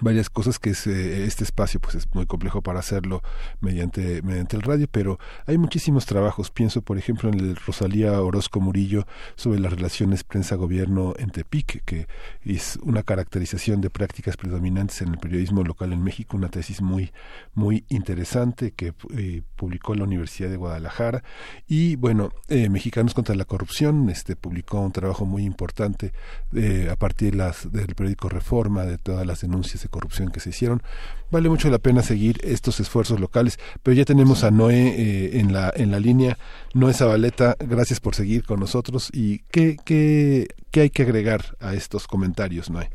varias 0.00 0.30
cosas 0.30 0.58
que 0.58 0.70
es, 0.70 0.86
eh, 0.86 1.24
este 1.24 1.44
espacio 1.44 1.80
pues 1.80 1.94
es 1.94 2.08
muy 2.14 2.26
complejo 2.26 2.62
para 2.62 2.78
hacerlo 2.80 3.22
mediante 3.60 4.22
mediante 4.22 4.56
el 4.56 4.62
radio 4.62 4.86
pero 4.90 5.18
hay 5.46 5.58
muchísimos 5.58 6.06
trabajos. 6.06 6.50
Pienso 6.50 6.82
por 6.82 6.98
ejemplo 6.98 7.28
en 7.28 7.40
el 7.40 7.56
Rosalía 7.56 8.20
Orozco 8.20 8.60
Murillo 8.60 9.06
sobre 9.36 9.60
las 9.60 9.72
relaciones 9.72 10.24
prensa 10.24 10.56
gobierno 10.56 11.14
en 11.18 11.30
Tepic 11.30 11.84
que 11.84 12.06
es 12.42 12.78
una 12.82 13.02
caracterización 13.02 13.80
de 13.80 13.90
prácticas 13.90 14.36
predominantes 14.36 15.02
en 15.02 15.08
el 15.08 15.18
periodismo 15.18 15.62
local 15.62 15.92
en 15.92 16.02
México 16.02 16.36
una 16.36 16.48
tesis 16.48 16.80
muy 16.80 17.12
muy 17.54 17.84
interesante 17.88 18.72
que 18.72 18.94
eh, 19.16 19.42
publicó 19.56 19.94
la 19.94 20.04
Universidad 20.04 20.50
de 20.50 20.56
Guadalajara. 20.56 21.22
Y 21.66 21.96
bueno 21.96 22.30
eh, 22.48 22.68
Mexicanos 22.68 23.14
contra 23.14 23.34
la 23.34 23.44
corrupción 23.44 24.10
este 24.10 24.36
publicó 24.36 24.80
un 24.80 24.92
trabajo 24.92 25.26
muy 25.26 25.44
importante 25.44 26.12
eh, 26.54 26.88
a 26.90 26.96
partir 26.96 27.34
las, 27.34 27.70
del 27.70 27.94
periódico 27.94 28.28
Reforma 28.28 28.84
de 28.84 28.98
todas 28.98 29.26
las 29.26 29.40
denuncias 29.40 29.79
de 29.82 29.88
corrupción 29.88 30.30
que 30.30 30.40
se 30.40 30.50
hicieron. 30.50 30.82
Vale 31.30 31.48
mucho 31.48 31.70
la 31.70 31.78
pena 31.78 32.02
seguir 32.02 32.38
estos 32.42 32.80
esfuerzos 32.80 33.20
locales 33.20 33.58
pero 33.82 33.94
ya 33.94 34.04
tenemos 34.04 34.42
a 34.44 34.50
Noé 34.50 34.88
eh, 34.98 35.40
en 35.40 35.52
la 35.52 35.72
en 35.74 35.90
la 35.90 36.00
línea. 36.00 36.36
Noé 36.74 36.92
Zabaleta 36.94 37.56
gracias 37.58 38.00
por 38.00 38.14
seguir 38.14 38.44
con 38.44 38.60
nosotros. 38.60 39.10
Y 39.12 39.40
qué 39.50 39.76
qué 39.84 40.46
qué 40.70 40.80
hay 40.82 40.90
que 40.90 41.02
agregar 41.02 41.40
a 41.60 41.74
estos 41.74 42.06
comentarios 42.06 42.70
Noé 42.70 42.90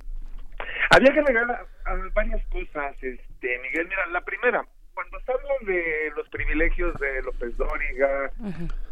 Había 0.91 1.11
que 1.13 1.19
agregar 1.19 1.49
a- 1.51 1.91
a 1.91 1.95
varias 2.13 2.45
cosas, 2.47 2.95
este 3.01 3.59
Miguel. 3.63 3.87
Mira, 3.87 4.05
la 4.11 4.21
primera, 4.21 4.65
cuando 4.93 5.19
se 5.19 5.31
habla 5.31 5.53
de 5.67 6.11
los 6.15 6.27
privilegios 6.29 6.93
de 6.99 7.21
López 7.23 7.55
Dóriga, 7.57 8.31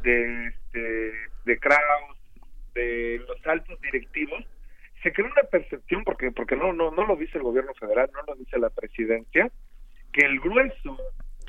de, 0.03 0.47
este, 0.47 1.11
de 1.45 1.59
Kraus, 1.59 2.17
de 2.75 3.19
los 3.27 3.37
altos 3.47 3.79
directivos, 3.81 4.43
se 5.03 5.11
crea 5.11 5.27
una 5.31 5.43
percepción, 5.43 6.03
porque 6.03 6.31
porque 6.31 6.55
no, 6.55 6.73
no, 6.73 6.89
no 6.91 7.05
lo 7.05 7.15
dice 7.15 7.37
el 7.37 7.43
gobierno 7.43 7.73
federal, 7.75 8.09
no 8.13 8.21
lo 8.25 8.35
dice 8.35 8.57
la 8.57 8.69
presidencia, 8.69 9.51
que 10.11 10.25
el 10.25 10.39
grueso 10.39 10.97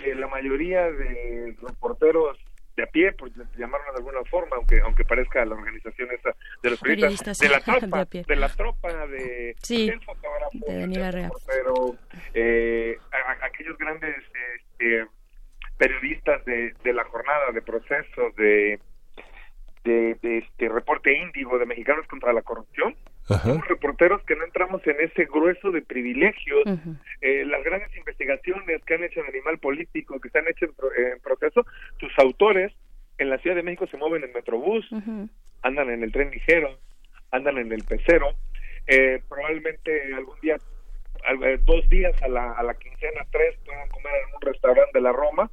de 0.05 0.15
la 0.17 0.27
mayoría 0.29 0.91
de 0.91 1.57
reporteros 1.63 2.37
de 2.77 2.83
a 2.83 2.87
pie, 2.87 3.13
por 3.13 3.31
llamarlo 3.57 3.93
de 3.93 3.99
alguna 3.99 4.25
forma, 4.29 4.57
aunque 4.57 4.81
aunque 4.81 5.05
parezca 5.05 5.45
la 5.45 5.55
organización 5.55 6.09
esa 6.11 6.35
de 6.63 6.71
los 6.71 6.81
periodistas, 6.81 7.39
de 7.39 7.49
la 7.49 7.61
tropa, 7.65 8.05
de 8.05 8.37
la 8.37 8.49
tropa 8.49 9.07
de 9.07 9.55
Sí, 9.63 9.93
fotógrafo, 10.05 10.59
de 10.67 10.81
Daniel 10.81 11.13
reportero, 11.13 11.95
eh, 12.35 12.99
a- 13.13 13.31
a- 13.33 13.47
aquellos 13.47 13.79
grandes 13.79 14.17
este, 14.57 15.07
periodistas 15.79 16.45
de, 16.45 16.75
de 16.83 16.93
la 16.93 17.05
jornada 17.05 17.53
de 17.53 17.63
procesos 17.63 18.35
de 18.37 18.81
de, 19.85 20.17
de 20.23 20.39
este 20.39 20.69
reporte 20.71 21.13
índigo 21.13 21.59
de 21.59 21.67
mexicanos 21.67 22.07
contra 22.09 22.33
la 22.33 22.41
corrupción 22.43 22.97
somos 23.43 23.67
reporteros 23.69 24.23
que 24.25 24.37
no 24.37 24.45
entramos 24.45 24.87
en 24.87 24.97
ese 25.01 25.25
grueso 25.25 25.71
de 25.71 25.81
privilegios. 25.83 26.63
Eh, 27.21 27.45
las 27.47 27.63
grandes 27.65 27.95
investigaciones 27.97 28.83
que 28.85 28.95
han 28.95 29.05
hecho 29.05 29.21
en 29.21 29.27
Animal 29.27 29.59
Político, 29.59 30.21
que 30.21 30.29
se 30.31 30.39
han 30.39 30.49
hecho 30.49 30.67
en, 30.67 30.75
pro- 30.75 30.95
en 30.95 31.21
proceso, 31.21 31.65
sus 32.01 32.13
autores 32.19 32.73
en 33.19 33.31
la 33.31 33.39
Ciudad 33.39 33.57
de 33.57 33.63
México 33.63 33.87
se 33.87 33.97
mueven 33.97 34.25
en 34.25 34.33
Metrobús, 34.33 34.87
andan 35.63 35.89
en 35.91 36.03
el 36.03 36.13
tren 36.13 36.31
ligero, 36.31 36.79
andan 37.31 37.57
en 37.59 37.73
el 37.73 37.83
pecero, 37.85 38.35
eh, 38.87 39.23
probablemente 39.29 40.13
algún 40.15 40.39
día, 40.41 40.57
al- 41.25 41.43
eh, 41.45 41.59
dos 41.65 41.89
días 41.89 42.13
a 42.23 42.29
la, 42.29 42.53
a 42.53 42.63
la 42.63 42.75
quincena, 42.75 43.25
tres, 43.33 43.57
puedan 43.65 43.89
comer 43.89 44.13
en 44.29 44.35
un 44.35 44.41
restaurante 44.43 44.91
de 44.93 45.01
la 45.01 45.13
Roma, 45.13 45.51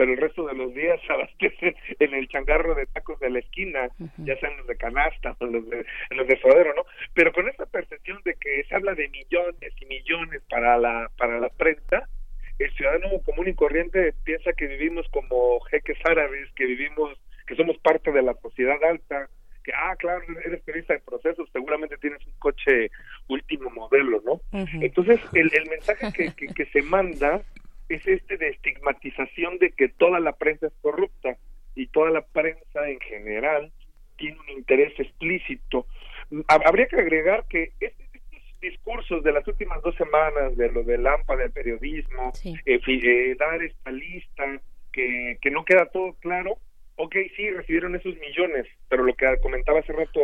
pero 0.00 0.14
el 0.14 0.18
resto 0.18 0.46
de 0.46 0.54
los 0.54 0.72
días 0.72 0.98
abastecen 1.10 1.76
en 1.98 2.14
el 2.14 2.26
changarro 2.28 2.74
de 2.74 2.86
tacos 2.86 3.20
de 3.20 3.28
la 3.28 3.40
esquina, 3.40 3.86
ya 4.16 4.34
sean 4.38 4.56
los 4.56 4.66
de 4.66 4.76
canasta 4.78 5.36
o 5.38 5.44
los 5.44 5.68
de, 5.68 5.84
los 6.12 6.26
de 6.26 6.40
sodero, 6.40 6.72
¿no? 6.74 6.86
Pero 7.12 7.34
con 7.34 7.46
esa 7.50 7.66
percepción 7.66 8.18
de 8.24 8.32
que 8.40 8.64
se 8.64 8.74
habla 8.74 8.94
de 8.94 9.10
millones 9.10 9.74
y 9.78 9.84
millones 9.84 10.40
para 10.48 10.78
la, 10.78 11.10
para 11.18 11.38
la 11.38 11.50
prensa, 11.50 12.08
el 12.58 12.72
ciudadano 12.72 13.20
común 13.26 13.48
y 13.48 13.54
corriente 13.54 14.14
piensa 14.24 14.54
que 14.54 14.68
vivimos 14.68 15.06
como 15.10 15.60
jeques 15.70 15.98
árabes, 16.06 16.50
que 16.56 16.64
vivimos, 16.64 17.20
que 17.46 17.56
somos 17.56 17.76
parte 17.76 18.10
de 18.10 18.22
la 18.22 18.32
sociedad 18.40 18.82
alta, 18.82 19.28
que, 19.62 19.72
ah, 19.74 19.94
claro, 19.98 20.22
eres 20.46 20.62
periodista 20.62 20.94
de 20.94 21.00
procesos, 21.00 21.46
seguramente 21.52 21.98
tienes 21.98 22.26
un 22.26 22.32
coche 22.38 22.90
último 23.28 23.68
modelo, 23.68 24.22
¿no? 24.24 24.40
Entonces, 24.80 25.20
el, 25.34 25.50
el 25.52 25.68
mensaje 25.68 26.10
que, 26.14 26.32
que, 26.34 26.54
que 26.54 26.64
se 26.72 26.80
manda 26.80 27.42
es 27.94 28.06
este 28.06 28.36
de 28.36 28.48
estigmatización 28.48 29.58
de 29.58 29.72
que 29.72 29.88
toda 29.88 30.20
la 30.20 30.32
prensa 30.32 30.66
es 30.68 30.72
corrupta 30.80 31.36
y 31.74 31.86
toda 31.88 32.10
la 32.10 32.22
prensa 32.22 32.88
en 32.88 33.00
general 33.00 33.72
tiene 34.16 34.38
un 34.40 34.48
interés 34.50 34.92
explícito. 34.98 35.86
Ha- 36.48 36.60
Habría 36.66 36.86
que 36.86 36.96
agregar 36.96 37.46
que 37.48 37.72
estos 37.80 38.06
discursos 38.60 39.22
de 39.24 39.32
las 39.32 39.46
últimas 39.48 39.80
dos 39.82 39.94
semanas, 39.96 40.56
de 40.56 40.70
lo 40.70 40.82
del 40.82 41.06
AMPA 41.06 41.36
del 41.36 41.50
periodismo, 41.50 42.32
eh, 42.66 42.80
eh, 42.86 43.36
dar 43.38 43.62
esta 43.62 43.90
lista, 43.90 44.60
que, 44.92 45.38
que 45.40 45.50
no 45.50 45.64
queda 45.64 45.86
todo 45.86 46.12
claro, 46.20 46.58
ok, 47.02 47.16
sí, 47.34 47.50
recibieron 47.50 47.94
esos 47.94 48.14
millones, 48.18 48.66
pero 48.88 49.04
lo 49.04 49.14
que 49.14 49.26
comentaba 49.42 49.80
hace 49.80 49.92
rato 49.92 50.20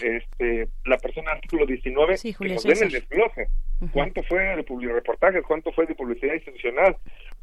este, 0.00 0.68
la 0.84 0.96
persona 0.98 1.32
artículo 1.32 1.66
19, 1.66 2.16
Sí, 2.16 2.34
que 2.34 2.48
nos 2.48 2.62
den 2.62 2.82
el 2.82 2.92
desglose. 2.92 3.48
¿Cuánto 3.92 4.22
fue 4.22 4.40
de 4.56 4.62
publireportajes? 4.62 5.42
¿Cuánto 5.44 5.72
fue 5.72 5.86
de 5.86 5.96
publicidad 5.96 6.34
institucional? 6.34 6.96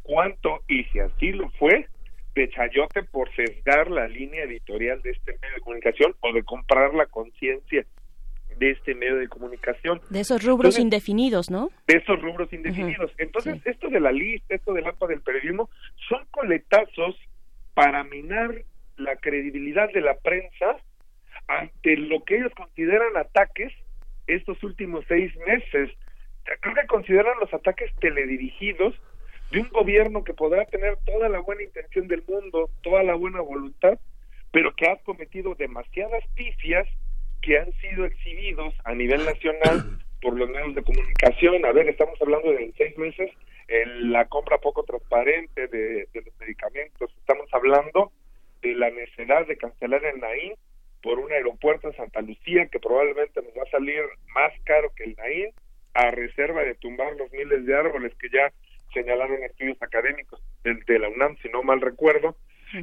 ¿Cuánto, 0.03 0.64
y 0.69 0.85
si 0.85 0.99
así 0.99 1.33
lo 1.33 1.49
fue, 1.51 1.88
de 2.35 2.49
chayote 2.49 3.03
por 3.03 3.30
sesgar 3.35 3.91
la 3.91 4.08
línea 4.08 4.43
editorial 4.43 5.01
de 5.01 5.11
este 5.11 5.33
medio 5.41 5.56
de 5.56 5.61
comunicación 5.61 6.16
o 6.22 6.32
de 6.32 6.43
comprar 6.43 6.93
la 6.93 7.06
conciencia 7.08 7.85
de 8.58 8.72
este 8.72 8.95
medio 8.95 9.17
de 9.17 9.27
comunicación? 9.27 9.99
De 10.09 10.22
esos 10.22 10.41
rubros 10.43 10.75
Entonces, 10.75 10.83
indefinidos, 10.83 11.51
¿no? 11.51 11.69
de 11.88 11.98
esos 11.98 12.22
rubros 12.22 12.51
indefinidos. 12.53 13.11
Entonces, 13.17 13.59
esto 13.66 13.90
de 13.90 13.99
la 13.99 14.14
lista, 14.14 14.56
esto 14.56 14.74
del 14.74 14.88
AMPA 14.88 15.08
del 15.08 15.22
periodismo, 15.22 15.69
son 16.08 16.25
coletazos 16.32 17.17
para 17.74 18.03
minar 18.03 18.64
la 19.00 19.16
credibilidad 19.16 19.92
de 19.92 20.02
la 20.02 20.16
prensa 20.16 20.78
ante 21.48 21.98
lo 21.98 22.24
que 22.24 22.38
ellos 22.38 22.53
consideran 22.56 23.18
ataques 23.18 23.74
estos 24.28 24.61
últimos 24.64 25.06
seis 25.08 25.36
meses. 25.48 25.90
Creo 26.61 26.76
que 26.76 26.88
consideran 26.88 27.40
los 27.40 27.53
ataques 27.53 27.92
teledirigidos 28.00 28.95
de 29.52 29.61
un 29.61 29.69
gobierno 29.69 30.24
que 30.24 30.34
podrá 30.34 30.66
tener 30.66 30.98
toda 31.06 31.30
la 31.30 31.40
buena 31.40 31.64
intención 31.64 32.08
del 32.08 32.24
mundo, 32.28 32.69
toda 32.84 33.03
la 33.03 33.16
buena 33.16 33.42
voluntad, 33.42 33.98
pero 34.52 34.76
que 34.76 34.88
ha 34.88 34.98
cometido 34.98 35.56
demasiadas 35.56 36.24
pifias 36.36 36.88
que 37.42 37.58
han 37.58 37.72
sido 37.74 38.06
exhibidos 38.06 38.74
a 38.84 38.94
nivel 38.94 39.26
nacional 39.26 40.00
por 40.22 40.38
los 40.38 40.50
medios 40.50 40.76
de 40.76 40.84
comunicación. 40.84 41.66
A 41.66 41.72
ver, 41.72 41.88
estamos 41.88 42.22
hablando 42.22 42.52
de 42.52 42.66
en 42.66 42.74
seis 42.76 42.98
meses 42.98 43.32
el- 43.68 44.11
la 44.11 44.26
compra 44.26 44.58
poco 44.58 44.84
transparente 44.84 45.68
de, 45.68 46.08
de 46.14 46.22
los 46.22 46.38
medicamentos. 46.40 47.11
Estamos 47.18 47.48
hablando 47.53 48.11
de 48.62 48.74
la 48.76 48.90
necesidad 48.90 49.48
de 49.48 49.58
cancelar 49.58 50.04
el 50.06 50.20
Naín 50.20 50.54
por 51.02 51.20
un 51.20 51.32
aeropuerto 51.32 51.88
en 51.88 51.96
Santa 51.96 52.22
Lucía 52.22 52.68
que 52.68 52.80
probablemente 52.80 53.42
nos 53.42 53.54
va 53.54 53.64
a 53.64 53.72
salir 53.72 54.04
más 54.34 54.52
caro 54.64 54.92
que 54.96 55.06
el 55.06 55.16
Naín 55.16 55.52
a 55.94 56.12
reserva 56.12 56.64
de 56.64 56.76
tumbar 56.76 57.16
los 57.16 57.32
miles 57.32 57.66
de 57.66 57.76
árboles 57.76 58.14
que 58.20 58.30
ya 58.30 58.52
señalaron 58.94 59.44
estudios 59.44 59.82
académicos 59.82 60.42
de, 60.64 60.76
de 60.86 61.00
la 61.00 61.10
UNAM, 61.10 61.38
si 61.42 61.50
no 61.50 61.64
mal 61.64 61.82
recuerdo. 61.82 62.36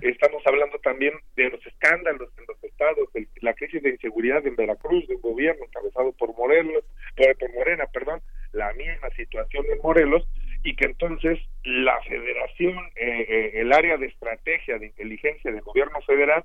Estamos 0.02 0.42
hablando 0.46 0.78
también 0.80 1.14
de 1.36 1.48
los 1.48 1.64
escándalos 1.64 2.30
en 2.38 2.44
los 2.48 2.62
estados, 2.64 3.12
de 3.12 3.28
la 3.40 3.54
crisis 3.54 3.80
de 3.82 3.90
inseguridad 3.90 4.44
en 4.44 4.56
Veracruz, 4.56 5.06
de 5.06 5.14
un 5.14 5.22
gobierno 5.22 5.64
encabezado 5.64 6.12
por 6.12 6.34
Morelos, 6.36 6.84
por, 7.16 7.38
por 7.38 7.54
Morena, 7.54 7.86
perdón, 7.92 8.20
la 8.52 8.72
misma 8.72 9.10
situación 9.10 9.64
en 9.70 9.78
Morelos, 9.82 10.26
y 10.66 10.74
que 10.74 10.86
entonces 10.86 11.38
la 11.62 12.00
federación, 12.02 12.76
eh, 12.96 13.26
eh, 13.28 13.50
el 13.54 13.72
área 13.72 13.96
de 13.96 14.06
estrategia 14.06 14.78
de 14.78 14.86
inteligencia 14.86 15.52
del 15.52 15.60
gobierno 15.60 16.00
federal, 16.02 16.44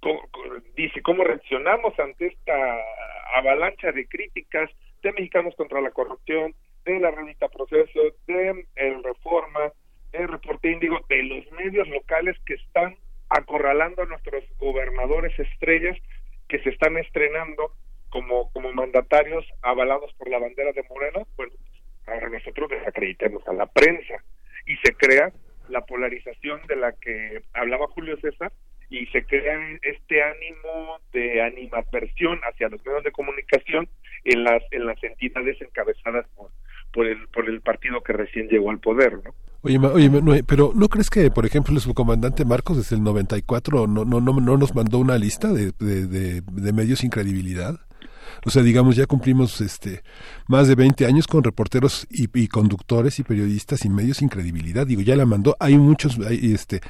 co- 0.00 0.28
dice 0.76 1.00
cómo 1.00 1.24
reaccionamos 1.24 1.98
ante 1.98 2.26
esta 2.26 2.54
avalancha 3.34 3.92
de 3.92 4.06
críticas 4.06 4.70
de 5.02 5.12
mexicanos 5.12 5.54
contra 5.56 5.80
la 5.80 5.90
corrupción, 5.90 6.54
de 6.84 7.00
la 7.00 7.10
revista 7.10 7.48
Proceso, 7.48 8.00
de 8.26 8.66
el 8.76 9.02
Reforma, 9.02 9.72
de 10.12 10.26
Reporte 10.26 10.70
Índigo, 10.70 11.00
de 11.08 11.22
los 11.22 11.50
medios 11.52 11.88
locales 11.88 12.36
que 12.44 12.54
están 12.54 12.94
acorralando 13.30 14.02
a 14.02 14.06
nuestros 14.06 14.44
gobernadores 14.58 15.38
estrellas 15.38 15.96
que 16.46 16.58
se 16.58 16.68
están 16.68 16.98
estrenando 16.98 17.72
como, 18.10 18.50
como 18.52 18.70
mandatarios 18.72 19.46
avalados 19.62 20.12
por 20.18 20.28
la 20.28 20.38
bandera 20.38 20.72
de 20.72 20.82
Morena, 20.90 21.22
bueno, 21.38 21.52
ahora 22.06 22.28
nosotros 22.28 22.70
desacreditemos 22.70 23.46
a 23.48 23.52
la 23.52 23.66
prensa 23.66 24.14
y 24.66 24.76
se 24.76 24.92
crea 24.94 25.32
la 25.68 25.82
polarización 25.82 26.60
de 26.68 26.76
la 26.76 26.92
que 26.92 27.42
hablaba 27.52 27.86
Julio 27.88 28.16
César 28.20 28.52
y 28.90 29.06
se 29.06 29.24
crea 29.24 29.56
este 29.82 30.22
ánimo 30.22 30.98
de 31.12 31.42
animadversión 31.42 32.40
hacia 32.42 32.68
los 32.68 32.84
medios 32.84 33.04
de 33.04 33.12
comunicación 33.12 33.88
en 34.24 34.44
las 34.44 34.62
en 34.72 34.86
las 34.86 35.02
entidades 35.02 35.60
encabezadas 35.60 36.26
por 36.34 36.50
por 36.92 37.06
el 37.06 37.28
por 37.28 37.48
el 37.48 37.60
partido 37.60 38.02
que 38.02 38.12
recién 38.12 38.48
llegó 38.48 38.70
al 38.70 38.80
poder, 38.80 39.14
¿no? 39.24 39.32
Oye, 39.62 39.78
oye, 39.78 40.42
pero 40.42 40.72
¿no 40.74 40.88
crees 40.88 41.10
que, 41.10 41.30
por 41.30 41.44
ejemplo, 41.44 41.74
el 41.74 41.80
subcomandante 41.80 42.46
Marcos 42.46 42.78
desde 42.78 42.96
el 42.96 43.02
94 43.02 43.86
no, 43.86 44.06
no, 44.06 44.20
no, 44.20 44.40
no 44.40 44.56
nos 44.56 44.74
mandó 44.74 44.98
una 44.98 45.18
lista 45.18 45.52
de, 45.52 45.72
de, 45.78 46.40
de 46.40 46.72
medios 46.72 47.00
sin 47.00 47.10
credibilidad? 47.10 47.78
O 48.44 48.50
sea, 48.50 48.62
digamos, 48.62 48.96
ya 48.96 49.06
cumplimos 49.06 49.60
este 49.60 50.02
más 50.46 50.68
de 50.68 50.74
20 50.74 51.06
años 51.06 51.26
con 51.26 51.44
reporteros 51.44 52.06
y, 52.10 52.28
y 52.38 52.48
conductores 52.48 53.18
y 53.18 53.22
periodistas 53.22 53.80
sin 53.80 53.94
medios 53.94 54.18
sin 54.18 54.28
credibilidad. 54.28 54.86
Digo, 54.86 55.02
ya 55.02 55.16
la 55.16 55.26
mandó. 55.26 55.56
Hay 55.60 55.78
muchos, 55.78 56.18
hay, 56.26 56.52
este, 56.52 56.80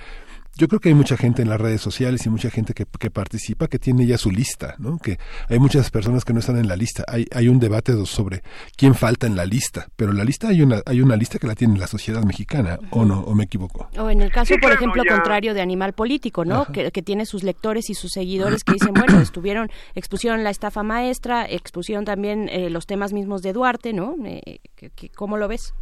yo 0.57 0.69
creo 0.69 0.81
que 0.81 0.91
hay 0.91 0.95
mucha 0.95 1.17
gente 1.17 1.41
en 1.43 1.49
las 1.49 1.61
redes 1.61 1.81
sociales 1.81 2.27
y 2.27 2.29
mucha 2.31 2.51
gente 2.51 2.75
que, 2.75 2.85
que 2.99 3.11
participa 3.11 3.67
que 3.67 3.79
tiene 3.79 4.05
ya 4.07 4.19
su 4.19 4.31
lista, 4.31 4.75
¿no? 4.79 4.99
Que 4.99 5.19
hay 5.49 5.59
muchas 5.59 5.91
personas 5.91 6.25
que 6.25 6.33
no 6.35 6.41
están 6.41 6.59
en 6.59 6.69
la 6.69 6.77
lista. 6.77 7.05
Hay, 7.09 7.27
hay 7.33 7.49
un 7.49 7.59
debate 7.61 7.93
sobre 8.05 8.43
quién 8.77 8.95
falta 8.95 9.27
en 9.27 9.37
la 9.37 9.47
lista, 9.47 9.87
pero 9.97 10.11
en 10.11 10.19
la 10.19 10.25
lista 10.25 10.49
hay 10.49 10.61
una, 10.63 10.83
hay 10.85 11.01
una 11.01 11.17
lista 11.17 11.39
que 11.39 11.47
la 11.47 11.55
tiene 11.55 11.79
la 11.79 11.87
sociedad 11.87 12.23
mexicana, 12.25 12.79
¿o 12.91 13.05
no? 13.05 13.21
¿O 13.21 13.35
me 13.35 13.45
equivoco? 13.45 13.89
O 13.97 14.11
en 14.11 14.21
el 14.21 14.31
caso, 14.31 14.49
Sí, 14.49 14.55
por 14.55 14.71
claro, 14.71 14.75
ejemplo, 14.77 15.03
ya. 15.05 15.15
contrario 15.15 15.55
de 15.55 15.63
Animal 15.63 15.95
Político, 15.95 16.45
¿no? 16.45 16.67
Que, 16.67 16.91
que 16.91 17.03
tiene 17.03 17.25
sus 17.27 17.43
lectores 17.43 17.89
y 17.89 17.95
sus 17.95 18.13
seguidores 18.13 18.63
que 18.65 18.73
dicen, 18.75 18.93
bueno, 18.93 19.19
estuvieron, 19.21 19.71
expusieron 19.95 20.45
la 20.45 20.51
estafa 20.51 20.83
maestra, 20.83 21.47
expusieron 21.49 22.05
también 22.05 22.49
eh, 22.51 22.69
los 22.71 22.87
temas 22.87 23.13
mismos 23.13 23.41
de 23.43 23.53
Duarte, 23.55 23.93
¿no? 23.93 24.15
Eh, 24.27 24.59
que- 24.77 24.91
que- 24.91 25.09
¿Cómo 25.11 25.37
lo 25.39 25.49
ves? 25.49 25.73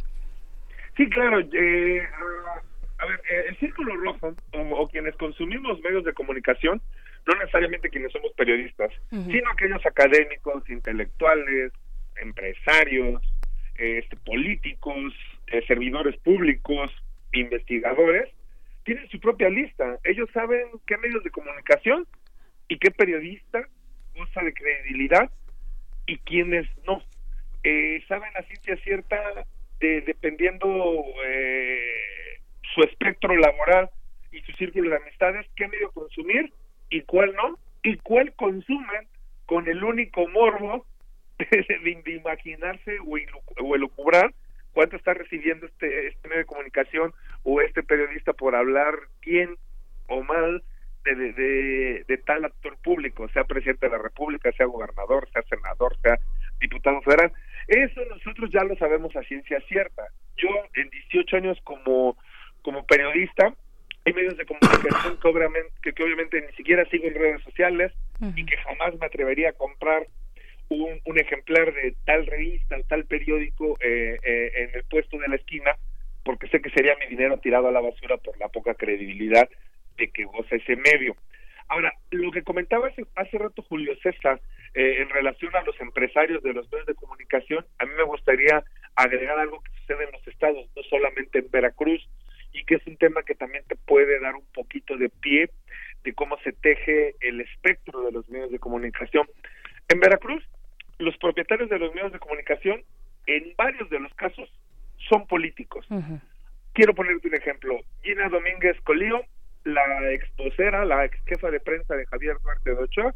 Sí, 0.95 1.09
claro. 1.09 1.39
eh, 1.39 2.01
a 2.99 3.05
ver, 3.05 3.21
eh, 3.29 3.45
el 3.49 3.57
círculo 3.57 3.95
rojo 3.95 4.35
o, 4.53 4.59
o 4.59 4.87
quienes 4.89 5.15
consumimos 5.15 5.81
medios 5.81 6.03
de 6.03 6.13
comunicación, 6.13 6.81
no 7.25 7.35
necesariamente 7.35 7.89
quienes 7.89 8.11
somos 8.11 8.31
periodistas, 8.33 8.91
sino 9.09 9.49
aquellos 9.51 9.85
académicos, 9.85 10.69
intelectuales, 10.69 11.71
empresarios, 12.21 13.21
este, 13.75 14.17
políticos, 14.17 15.13
eh, 15.47 15.63
servidores 15.67 16.17
públicos, 16.17 16.91
investigadores, 17.33 18.29
tienen 18.83 19.07
su 19.09 19.19
propia 19.19 19.49
lista. 19.49 19.99
Ellos 20.03 20.29
saben 20.33 20.67
qué 20.85 20.97
medios 20.97 21.23
de 21.23 21.29
comunicación 21.29 22.05
y 22.67 22.77
qué 22.77 22.91
periodista 22.91 23.67
goza 24.15 24.41
de 24.41 24.53
credibilidad 24.53 25.29
y 26.07 26.17
quiénes 26.19 26.67
no. 26.85 27.01
Eh, 27.63 28.03
saben 28.07 28.31
a 28.35 28.43
ciencia 28.43 28.75
cierta, 28.77 29.45
de, 29.79 30.01
dependiendo 30.01 31.03
eh, 31.25 32.39
su 32.73 32.81
espectro 32.81 33.35
laboral 33.35 33.89
y 34.31 34.41
su 34.41 34.51
círculo 34.53 34.89
de 34.91 34.97
amistades, 34.97 35.47
qué 35.55 35.67
medio 35.67 35.91
consumir 35.91 36.51
y 36.89 37.01
cuál 37.01 37.33
no, 37.35 37.57
y 37.83 37.97
cuál 37.97 38.33
consumen 38.33 39.07
con 39.45 39.67
el 39.67 39.83
único 39.83 40.27
morbo 40.27 40.85
de, 41.39 42.01
de 42.05 42.11
imaginarse 42.13 42.97
o, 43.05 43.75
elucubrar 43.75 44.33
cuánto 44.73 44.95
está 44.97 45.13
recibiendo 45.13 45.65
este, 45.65 46.07
este 46.07 46.27
medio 46.27 46.41
de 46.41 46.45
comunicación 46.45 47.13
o 47.43 47.61
este 47.61 47.81
periodista 47.83 48.33
por 48.33 48.55
hablar 48.55 48.93
bien 49.25 49.55
o 50.07 50.23
mal 50.23 50.63
de, 51.05 51.15
de, 51.15 51.33
de- 51.33 52.03
de 52.07 52.17
tal 52.17 52.45
actor 52.45 52.77
público, 52.83 53.27
sea 53.29 53.45
presidente 53.45 53.85
de 53.87 53.93
la 53.97 54.03
República, 54.03 54.51
sea 54.51 54.65
gobernador, 54.65 55.27
sea 55.31 55.41
senador, 55.43 55.97
sea 56.01 56.19
diputado 56.59 57.01
federal. 57.01 57.31
Eso 57.67 58.01
nosotros 58.09 58.49
ya 58.51 58.63
lo 58.63 58.75
sabemos 58.75 59.15
a 59.15 59.23
ciencia 59.23 59.59
cierta. 59.67 60.03
Yo 60.37 60.49
en 60.75 60.89
18 60.89 61.37
años 61.37 61.57
como, 61.63 62.17
como 62.61 62.85
periodista, 62.85 63.53
hay 64.05 64.13
medios 64.13 64.37
de 64.37 64.45
comunicación 64.45 65.19
que 65.19 65.27
obviamente, 65.27 65.71
que, 65.93 66.03
obviamente 66.03 66.41
ni 66.41 66.53
siquiera 66.53 66.85
sigo 66.89 67.05
en 67.05 67.15
redes 67.15 67.43
sociales 67.43 67.91
y 68.35 68.45
que 68.45 68.57
jamás 68.57 68.97
me 68.99 69.05
atrevería 69.05 69.49
a 69.49 69.53
comprar 69.53 70.07
un, 70.69 71.01
un 71.05 71.19
ejemplar 71.19 71.73
de 71.73 71.95
tal 72.05 72.25
revista 72.25 72.77
o 72.77 72.83
tal 72.83 73.05
periódico 73.05 73.77
eh, 73.81 74.17
eh, 74.23 74.51
en 74.55 74.75
el 74.75 74.83
puesto 74.83 75.17
de 75.17 75.27
la 75.27 75.35
esquina 75.35 75.75
porque 76.23 76.47
sé 76.47 76.61
que 76.61 76.69
sería 76.69 76.95
mi 76.97 77.07
dinero 77.07 77.39
tirado 77.39 77.67
a 77.67 77.71
la 77.71 77.81
basura 77.81 78.17
por 78.17 78.37
la 78.37 78.49
poca 78.49 78.75
credibilidad 78.75 79.49
de 79.97 80.09
que 80.09 80.25
goza 80.25 80.55
ese 80.55 80.75
medio. 80.75 81.15
Ahora, 81.67 81.93
lo 82.11 82.31
que 82.31 82.43
comentaba 82.43 82.87
hace, 82.87 83.05
hace 83.15 83.37
rato 83.37 83.63
Julio 83.63 83.95
César 84.01 84.41
eh, 84.73 85.01
en 85.01 85.09
relación 85.09 85.55
a 85.55 85.63
los 85.63 85.79
empresarios 85.79 86.41
de 86.43 86.53
los 86.53 86.71
medios 86.71 86.87
de 86.87 86.95
comunicación, 86.95 87.65
a 87.77 87.85
mí 87.85 87.91
me 87.95 88.03
gustaría 88.03 88.63
agregar 88.95 89.39
algo 89.39 89.61
que 89.61 89.71
sucede 89.79 90.05
en 90.05 90.11
los 90.11 90.27
estados, 90.27 90.67
no 90.75 90.83
solamente 90.83 91.39
en 91.39 91.49
Veracruz, 91.51 92.07
y 92.59 92.65
que 92.65 92.75
es 92.75 92.85
un 92.87 92.97
tema 92.97 93.23
que 93.23 93.35
también 93.35 93.63
te 93.67 93.75
puede 93.75 94.19
dar 94.19 94.35
un 94.35 94.45
poquito 94.53 94.97
de 94.97 95.09
pie 95.09 95.49
de 96.03 96.13
cómo 96.13 96.37
se 96.39 96.51
teje 96.51 97.15
el 97.21 97.39
espectro 97.41 98.01
de 98.01 98.11
los 98.11 98.27
medios 98.29 98.51
de 98.51 98.59
comunicación. 98.59 99.27
En 99.87 99.99
Veracruz, 99.99 100.43
los 100.97 101.17
propietarios 101.17 101.69
de 101.69 101.79
los 101.79 101.93
medios 101.95 102.11
de 102.11 102.19
comunicación, 102.19 102.83
en 103.27 103.53
varios 103.57 103.89
de 103.89 103.99
los 103.99 104.13
casos, 104.15 104.51
son 105.09 105.25
políticos. 105.27 105.87
Quiero 106.73 106.93
ponerte 106.93 107.29
un 107.29 107.35
ejemplo. 107.35 107.79
Gina 108.03 108.27
Domínguez 108.27 108.79
Colío, 108.81 109.23
la 109.63 110.11
ex 110.11 110.27
vocera, 110.35 110.83
la 110.83 111.05
ex 111.05 111.17
jefa 111.25 111.49
de 111.51 111.59
prensa 111.59 111.95
de 111.95 112.05
Javier 112.07 112.37
Duarte 112.43 112.71
de 112.71 112.77
Ochoa, 112.77 113.13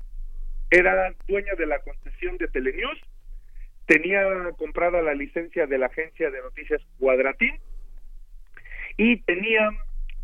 era 0.72 1.14
dueña 1.28 1.54
de 1.56 1.66
la 1.66 1.80
concesión 1.80 2.38
de 2.38 2.48
Telenews, 2.48 3.00
tenía 3.86 4.24
comprada 4.58 5.02
la 5.02 5.14
licencia 5.14 5.68
de 5.68 5.78
la 5.78 5.88
agencia 5.88 6.32
de 6.32 6.42
noticias 6.42 6.82
Cuadratín 6.98 7.60
y 8.98 9.18
tenía 9.24 9.70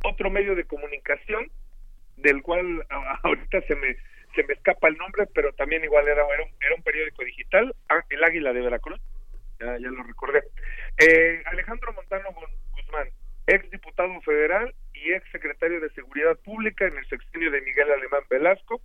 otro 0.03 0.29
medio 0.29 0.55
de 0.55 0.65
comunicación 0.65 1.51
del 2.17 2.41
cual 2.41 2.85
ahorita 3.23 3.61
se 3.61 3.75
me 3.75 3.95
se 4.35 4.43
me 4.43 4.53
escapa 4.53 4.87
el 4.87 4.97
nombre, 4.97 5.25
pero 5.33 5.51
también 5.53 5.83
igual 5.83 6.07
era, 6.07 6.21
era, 6.31 6.43
un, 6.43 6.49
era 6.61 6.75
un 6.75 6.83
periódico 6.83 7.23
digital, 7.23 7.75
ah, 7.89 8.03
El 8.11 8.23
Águila 8.23 8.53
de 8.53 8.61
Veracruz, 8.61 9.01
ya, 9.59 9.65
ya 9.79 9.89
lo 9.89 10.03
recordé. 10.03 10.43
Eh, 10.99 11.41
Alejandro 11.47 11.91
Montano 11.93 12.29
Gu- 12.29 12.47
Guzmán, 12.75 13.07
ex 13.47 13.71
diputado 13.71 14.21
federal 14.21 14.71
y 14.93 15.13
ex 15.13 15.27
secretario 15.31 15.79
de 15.81 15.89
Seguridad 15.89 16.37
Pública 16.45 16.85
en 16.85 16.95
el 16.99 17.07
sexenio 17.07 17.49
de 17.49 17.61
Miguel 17.61 17.91
Alemán 17.91 18.21
Velasco, 18.29 18.81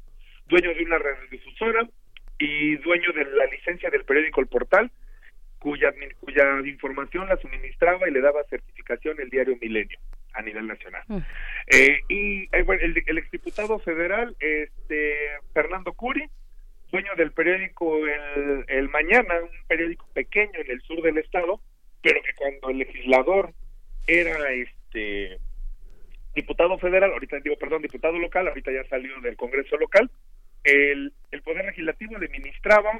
dueño 0.46 0.74
de 0.74 0.82
una 0.82 0.98
radiodifusora 0.98 1.86
y 2.38 2.76
dueño 2.76 3.12
de 3.12 3.24
la 3.26 3.44
licencia 3.44 3.90
del 3.90 4.06
periódico 4.06 4.40
El 4.40 4.46
Portal, 4.48 4.90
cuya, 5.64 5.94
cuya 6.20 6.44
información 6.66 7.26
la 7.26 7.38
suministraba 7.38 8.06
y 8.06 8.12
le 8.12 8.20
daba 8.20 8.44
certificación 8.50 9.18
el 9.18 9.30
diario 9.30 9.56
Milenio 9.58 9.98
a 10.34 10.42
nivel 10.42 10.66
nacional. 10.66 11.02
Eh, 11.68 12.00
y 12.10 12.42
eh, 12.54 12.62
bueno, 12.66 12.82
el, 12.82 13.02
el 13.06 13.16
exdiputado 13.16 13.78
federal, 13.78 14.36
este 14.40 15.14
Fernando 15.54 15.94
Curi, 15.94 16.28
dueño 16.92 17.14
del 17.16 17.32
periódico 17.32 18.06
el, 18.06 18.66
el 18.68 18.90
Mañana, 18.90 19.40
un 19.40 19.66
periódico 19.66 20.06
pequeño 20.12 20.52
en 20.52 20.70
el 20.70 20.82
sur 20.82 21.00
del 21.00 21.16
estado, 21.16 21.58
pero 22.02 22.20
que 22.20 22.34
cuando 22.34 22.68
el 22.68 22.78
legislador 22.78 23.54
era 24.06 24.52
este 24.52 25.38
diputado 26.34 26.76
federal, 26.78 27.10
ahorita 27.10 27.40
digo, 27.40 27.56
perdón, 27.56 27.80
diputado 27.80 28.18
local, 28.18 28.48
ahorita 28.48 28.70
ya 28.70 28.84
salió 28.90 29.18
del 29.22 29.36
Congreso 29.36 29.78
local, 29.78 30.10
el, 30.62 31.10
el 31.30 31.40
Poder 31.40 31.64
Legislativo 31.64 32.18
le 32.18 32.28
ministraba 32.28 32.90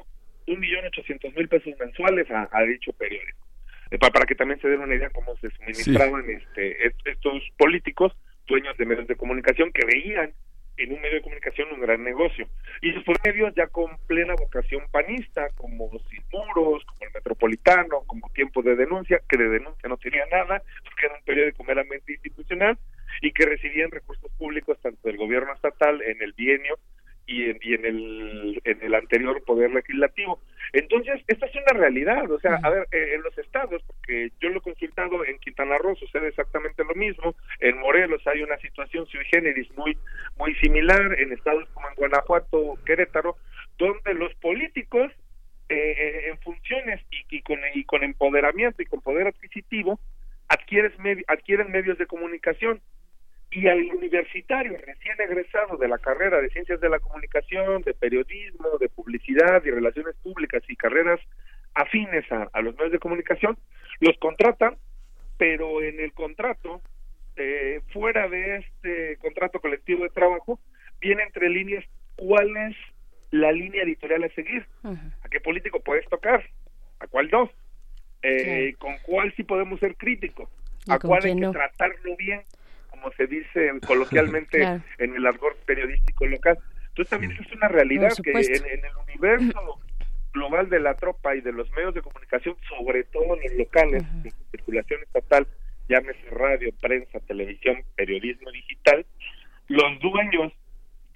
un 0.47 0.61
millón 0.61 0.85
ochocientos 0.87 1.35
mil 1.35 1.49
pesos 1.49 1.73
mensuales 1.79 2.31
a, 2.31 2.49
a 2.53 2.63
dicho 2.63 2.93
periódico. 2.93 3.47
Eh, 3.91 3.99
pa- 3.99 4.11
para 4.11 4.27
que 4.27 4.35
también 4.35 4.61
se 4.61 4.69
den 4.69 4.81
una 4.81 4.95
idea 4.95 5.11
cómo 5.11 5.37
se 5.37 5.51
suministraban 5.51 6.29
este, 6.29 6.87
est- 6.87 7.07
estos 7.07 7.43
políticos, 7.57 8.13
dueños 8.47 8.77
de 8.77 8.87
medios 8.87 9.07
de 9.07 9.17
comunicación, 9.17 9.73
que 9.73 9.87
veían 9.87 10.33
en 10.77 10.93
un 10.93 11.01
medio 11.01 11.15
de 11.17 11.23
comunicación 11.23 11.69
un 11.73 11.81
gran 11.81 12.03
negocio. 12.03 12.49
Y 12.83 12.91
esos 12.91 13.05
medios 13.25 13.55
ya 13.55 13.69
con 13.69 13.97
plena 14.09 14.35
vocación 14.35 14.83
panista, 14.91 15.49
como 15.55 15.89
Sin 16.11 16.21
Muros, 16.33 16.85
como 16.85 17.05
el 17.07 17.13
Metropolitano, 17.15 18.01
como 18.07 18.29
Tiempo 18.31 18.61
de 18.63 18.75
Denuncia, 18.75 19.21
que 19.29 19.37
de 19.37 19.49
denuncia 19.51 19.89
no 19.89 19.97
tenía 19.99 20.27
nada, 20.33 20.63
porque 20.83 21.07
era 21.07 21.15
un 21.15 21.25
periódico 21.25 21.63
meramente 21.63 22.13
institucional, 22.15 22.77
y 23.23 23.31
que 23.31 23.47
recibían 23.47 23.93
recursos 23.93 24.29
públicos 24.33 24.77
tanto 24.83 24.99
del 25.07 25.17
gobierno 25.17 25.53
estatal 25.53 26.03
en 26.03 26.21
el 26.21 26.33
bienio 26.33 26.77
y 27.27 27.51
en, 27.51 27.59
y 27.63 27.75
en 27.75 27.85
el 27.87 28.63
en 28.65 28.83
el 28.83 28.95
anterior 28.95 29.43
poder 29.45 29.71
legislativo. 29.73 30.41
Entonces, 30.73 31.23
esta 31.29 31.47
es 31.47 31.55
una 31.55 31.79
realidad, 31.81 32.31
o 32.31 32.41
sea, 32.41 32.59
a 32.63 32.71
ver, 32.71 32.89
eh, 32.91 33.13
en 33.15 33.23
los 33.23 33.37
estados, 33.39 33.83
porque 33.87 34.31
yo 34.41 34.49
lo 34.49 34.59
he 34.59 34.63
consultado 34.63 35.25
en 35.25 35.39
Quintana 35.39 35.79
Roo, 35.79 35.95
sucede 35.97 36.29
exactamente 36.29 36.83
lo 36.85 36.95
mismo, 36.95 37.35
en 37.61 37.79
Morelos 37.79 38.27
hay 38.27 38.43
una 38.43 38.57
situación 38.59 39.07
sui 39.07 39.25
generis 39.27 39.71
muy, 39.77 39.97
muy 40.37 40.55
similar, 40.57 41.19
en 41.19 41.33
estados 41.33 41.69
como 41.75 41.89
en 41.89 41.95
Guanajuato, 41.95 42.79
Querétaro, 42.85 43.37
donde 43.79 44.15
los 44.15 44.35
políticos, 44.37 45.13
eh, 45.69 45.95
eh, 45.97 46.29
en 46.31 46.39
funciones 46.41 47.01
y, 47.11 47.37
y 47.37 47.43
con, 47.43 47.59
y 47.73 47.85
con 47.85 48.03
empoderamiento 48.03 48.83
y 48.83 48.87
con 48.87 49.01
poder 49.01 49.29
adquisitivo, 49.29 50.01
adquieres 50.49 50.97
medi- 50.99 51.25
adquieren 51.29 51.71
medios 51.71 51.99
de 51.99 52.07
comunicación 52.07 52.81
y 53.55 53.69
al 53.69 53.83
universitario 53.95 54.77
recién 54.85 55.15
egresado 55.21 55.77
de 55.77 55.87
la 55.87 55.99
carrera 55.99 56.41
de 56.41 56.51
ciencias 56.51 56.81
de 56.81 56.89
la 56.89 56.99
comunicación, 56.99 57.83
de 57.83 57.95
periodismo, 57.95 58.79
de 58.81 58.89
publicidad 58.89 59.65
y 59.65 59.71
relaciones 59.71 60.17
públicas 60.17 60.63
y 60.69 60.75
carreras 60.75 61.21
afines 61.73 62.31
a, 62.33 62.49
a 62.53 62.61
los 62.61 62.75
medios 62.75 62.93
de 62.93 62.99
comunicación, 62.99 63.57
los 64.01 64.17
contratan, 64.19 64.77
pero 65.39 65.83
en 65.83 66.01
el 66.01 66.13
contrato, 66.13 66.83
eh, 67.37 67.81
fuera 67.93 68.29
de 68.29 68.57
este 68.57 69.17
contrato 69.19 69.61
colectivo 69.61 70.03
de 70.03 70.11
trabajo, 70.11 70.59
viene 71.01 71.23
entre 71.23 71.49
líneas 71.49 71.85
cuál 72.17 72.57
es 72.57 72.77
la 73.31 73.53
línea 73.53 73.83
editorial 73.83 74.25
a 74.25 74.29
seguir, 74.31 74.67
a 74.85 75.29
qué 75.29 75.41
político 75.41 75.81
puedes 75.81 76.09
tocar, 76.09 76.45
a 77.01 77.07
cuál 77.07 77.29
no, 77.31 77.51
eh, 78.23 78.75
con 78.79 78.95
cuál 79.03 79.35
sí 79.35 79.43
podemos 79.43 79.81
ser 79.81 79.97
críticos, 79.97 80.49
a 80.89 80.99
cuál 80.99 81.25
hay 81.25 81.37
que 81.37 81.49
tratarlo 81.49 82.17
bien, 82.17 82.43
como 82.95 83.13
se 83.13 83.27
dice 83.27 83.71
coloquialmente 83.87 84.59
Claro. 84.59 84.83
en 84.99 85.17
el 85.17 85.27
argot 85.27 85.57
periodístico 85.65 86.27
local. 86.27 86.59
Entonces 86.89 87.11
también 87.11 87.33
eso 87.33 87.43
es 87.43 87.53
una 87.53 87.69
realidad 87.69 88.13
que 88.23 88.31
en, 88.31 88.67
en 88.67 88.85
el 88.85 88.97
universo 89.09 89.81
global 90.33 90.69
de 90.71 90.81
la 90.81 90.95
tropa 90.95 91.35
y 91.35 91.41
de 91.41 91.53
los 91.53 91.71
medios 91.73 91.95
de 91.95 92.03
comunicación, 92.03 92.57
sobre 92.69 93.05
todo 93.05 93.37
los 93.37 93.53
locales, 93.55 94.05
de 94.23 94.33
circulación 94.53 95.01
estatal, 95.03 95.47
llámese 95.89 96.31
radio, 96.31 96.71
prensa, 96.81 97.19
televisión, 97.21 97.83
periodismo 97.97 98.51
digital, 98.53 99.05
los 99.69 99.99
dueños 100.01 100.53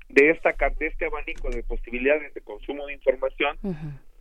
de 0.08 0.30
esta 0.30 0.54
de 0.78 0.86
este 0.86 1.06
abanico 1.06 1.50
de 1.50 1.62
posibilidades 1.62 2.32
de 2.34 2.40
consumo 2.40 2.86
de 2.86 2.94
información, 2.94 3.56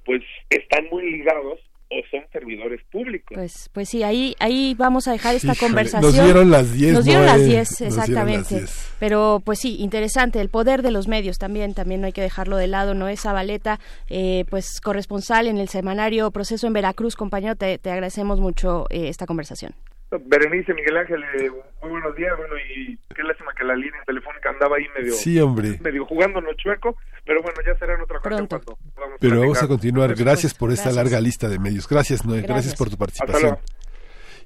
pues 0.06 0.22
están 0.50 0.86
muy 0.92 1.10
ligados 1.12 1.60
o 1.90 1.96
son 2.12 2.22
servidores 2.32 2.82
públicos. 2.92 3.36
Pues, 3.36 3.70
pues 3.74 3.90
sí, 3.90 4.04
ahí, 4.04 4.36
ahí 4.40 4.76
vamos 4.78 5.08
a 5.08 5.12
dejar 5.12 5.36
esta 5.36 5.54
Híjole, 5.54 5.68
conversación. 5.68 6.16
nos 6.16 6.24
dieron 6.24 6.52
las 6.52 6.74
10, 6.74 6.94
Nos 6.94 7.06
dieron 7.06 7.26
las 7.26 7.46
10, 7.46 7.58
nos 7.60 7.78
dieron 7.78 7.98
las 7.98 8.10
exactamente. 8.10 8.56
10. 8.56 8.94
Pero 9.00 9.42
pues 9.44 9.60
sí, 9.60 9.78
interesante. 9.80 10.42
El 10.42 10.50
poder 10.50 10.82
de 10.82 10.92
los 10.92 11.08
medios 11.08 11.38
también, 11.38 11.74
también 11.74 12.02
no 12.02 12.08
hay 12.08 12.14
que 12.14 12.22
dejarlo 12.22 12.58
de 12.58 12.68
lado. 12.68 12.94
Noé 12.94 13.16
Zabaleta, 13.18 13.80
eh, 14.10 14.46
pues 14.50 14.82
corresponsal 14.82 15.48
en 15.48 15.58
el 15.58 15.70
semanario 15.70 16.32
Proceso 16.32 16.68
en 16.68 16.74
Veracruz, 16.74 17.16
compañero, 17.16 17.56
te, 17.56 17.78
te 17.78 17.92
agradecemos 17.92 18.40
mucho 18.40 18.86
eh, 18.90 19.08
esta 19.08 19.26
conversación. 19.26 19.74
Berenice, 20.10 20.74
Miguel 20.74 20.98
Ángel, 20.98 21.22
eh, 21.40 21.50
muy 21.82 21.92
buenos 21.92 22.16
días, 22.16 22.32
bueno, 22.38 22.54
y 22.58 22.98
qué 23.14 23.24
lástima 23.24 23.52
que 23.58 23.66
la 23.66 23.76
línea 23.76 24.02
telefónica 24.06 24.50
andaba 24.52 24.78
ahí 24.78 24.86
medio, 24.98 25.14
Sí, 25.14 25.38
hombre. 25.40 25.80
medio 25.84 26.06
jugándonos 26.06 26.56
chueco, 26.56 26.96
pero 27.26 27.42
bueno, 27.42 27.58
ya 27.66 27.78
será 27.78 27.96
en 27.96 28.02
otra 28.02 28.20
ocasión 28.20 28.48
cuando 28.48 28.78
podamos 28.96 29.18
Pero 29.20 29.40
vamos 29.42 29.62
a 29.64 29.68
continuar. 29.68 30.16
Gracias 30.16 30.54
por 30.54 30.72
esta 30.72 30.84
Gracias. 30.86 31.04
larga 31.04 31.20
lista 31.22 31.50
de 31.50 31.60
medios. 31.60 31.88
Gracias, 31.90 32.26
Noé. 32.26 32.38
Gracias, 32.42 32.56
Gracias. 32.56 32.76
por 32.76 32.88
tu 32.88 32.94
Hasta 32.94 33.00
participación. 33.06 33.42
luego. 33.52 33.62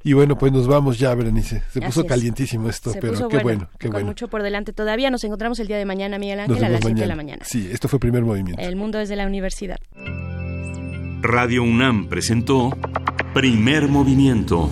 Y 0.04 0.14
bueno, 0.14 0.36
pues 0.36 0.52
nos 0.52 0.68
vamos 0.68 0.98
ya, 0.98 1.14
Berenice. 1.14 1.60
Se 1.70 1.78
Así 1.78 1.82
puso 1.82 2.02
es. 2.02 2.08
calientísimo 2.08 2.68
esto, 2.68 2.90
Se 2.90 3.00
pero 3.00 3.28
qué 3.30 3.38
bueno, 3.38 3.70
qué 3.78 3.86
con 3.88 3.94
bueno. 3.94 4.08
mucho 4.08 4.28
por 4.30 4.42
delante 4.42 4.74
todavía. 4.74 5.12
Nos 5.12 5.24
encontramos 5.24 5.60
el 5.60 5.68
día 5.68 5.78
de 5.78 5.86
mañana, 5.86 6.18
Miguel 6.18 6.40
Nos 6.40 6.50
Ángel, 6.50 6.64
a 6.66 6.70
las 6.70 6.82
7 6.82 7.00
de 7.02 7.06
la 7.06 7.16
mañana. 7.16 7.46
Sí, 7.46 7.70
esto 7.72 7.88
fue 7.88 8.00
primer 8.00 8.24
movimiento. 8.24 8.60
El 8.60 8.76
mundo 8.76 8.98
desde 8.98 9.16
la 9.16 9.28
universidad. 9.28 9.78
Radio 11.22 11.62
UNAM 11.62 12.08
presentó 12.10 12.76
Primer 13.36 13.88
Movimiento. 13.88 14.72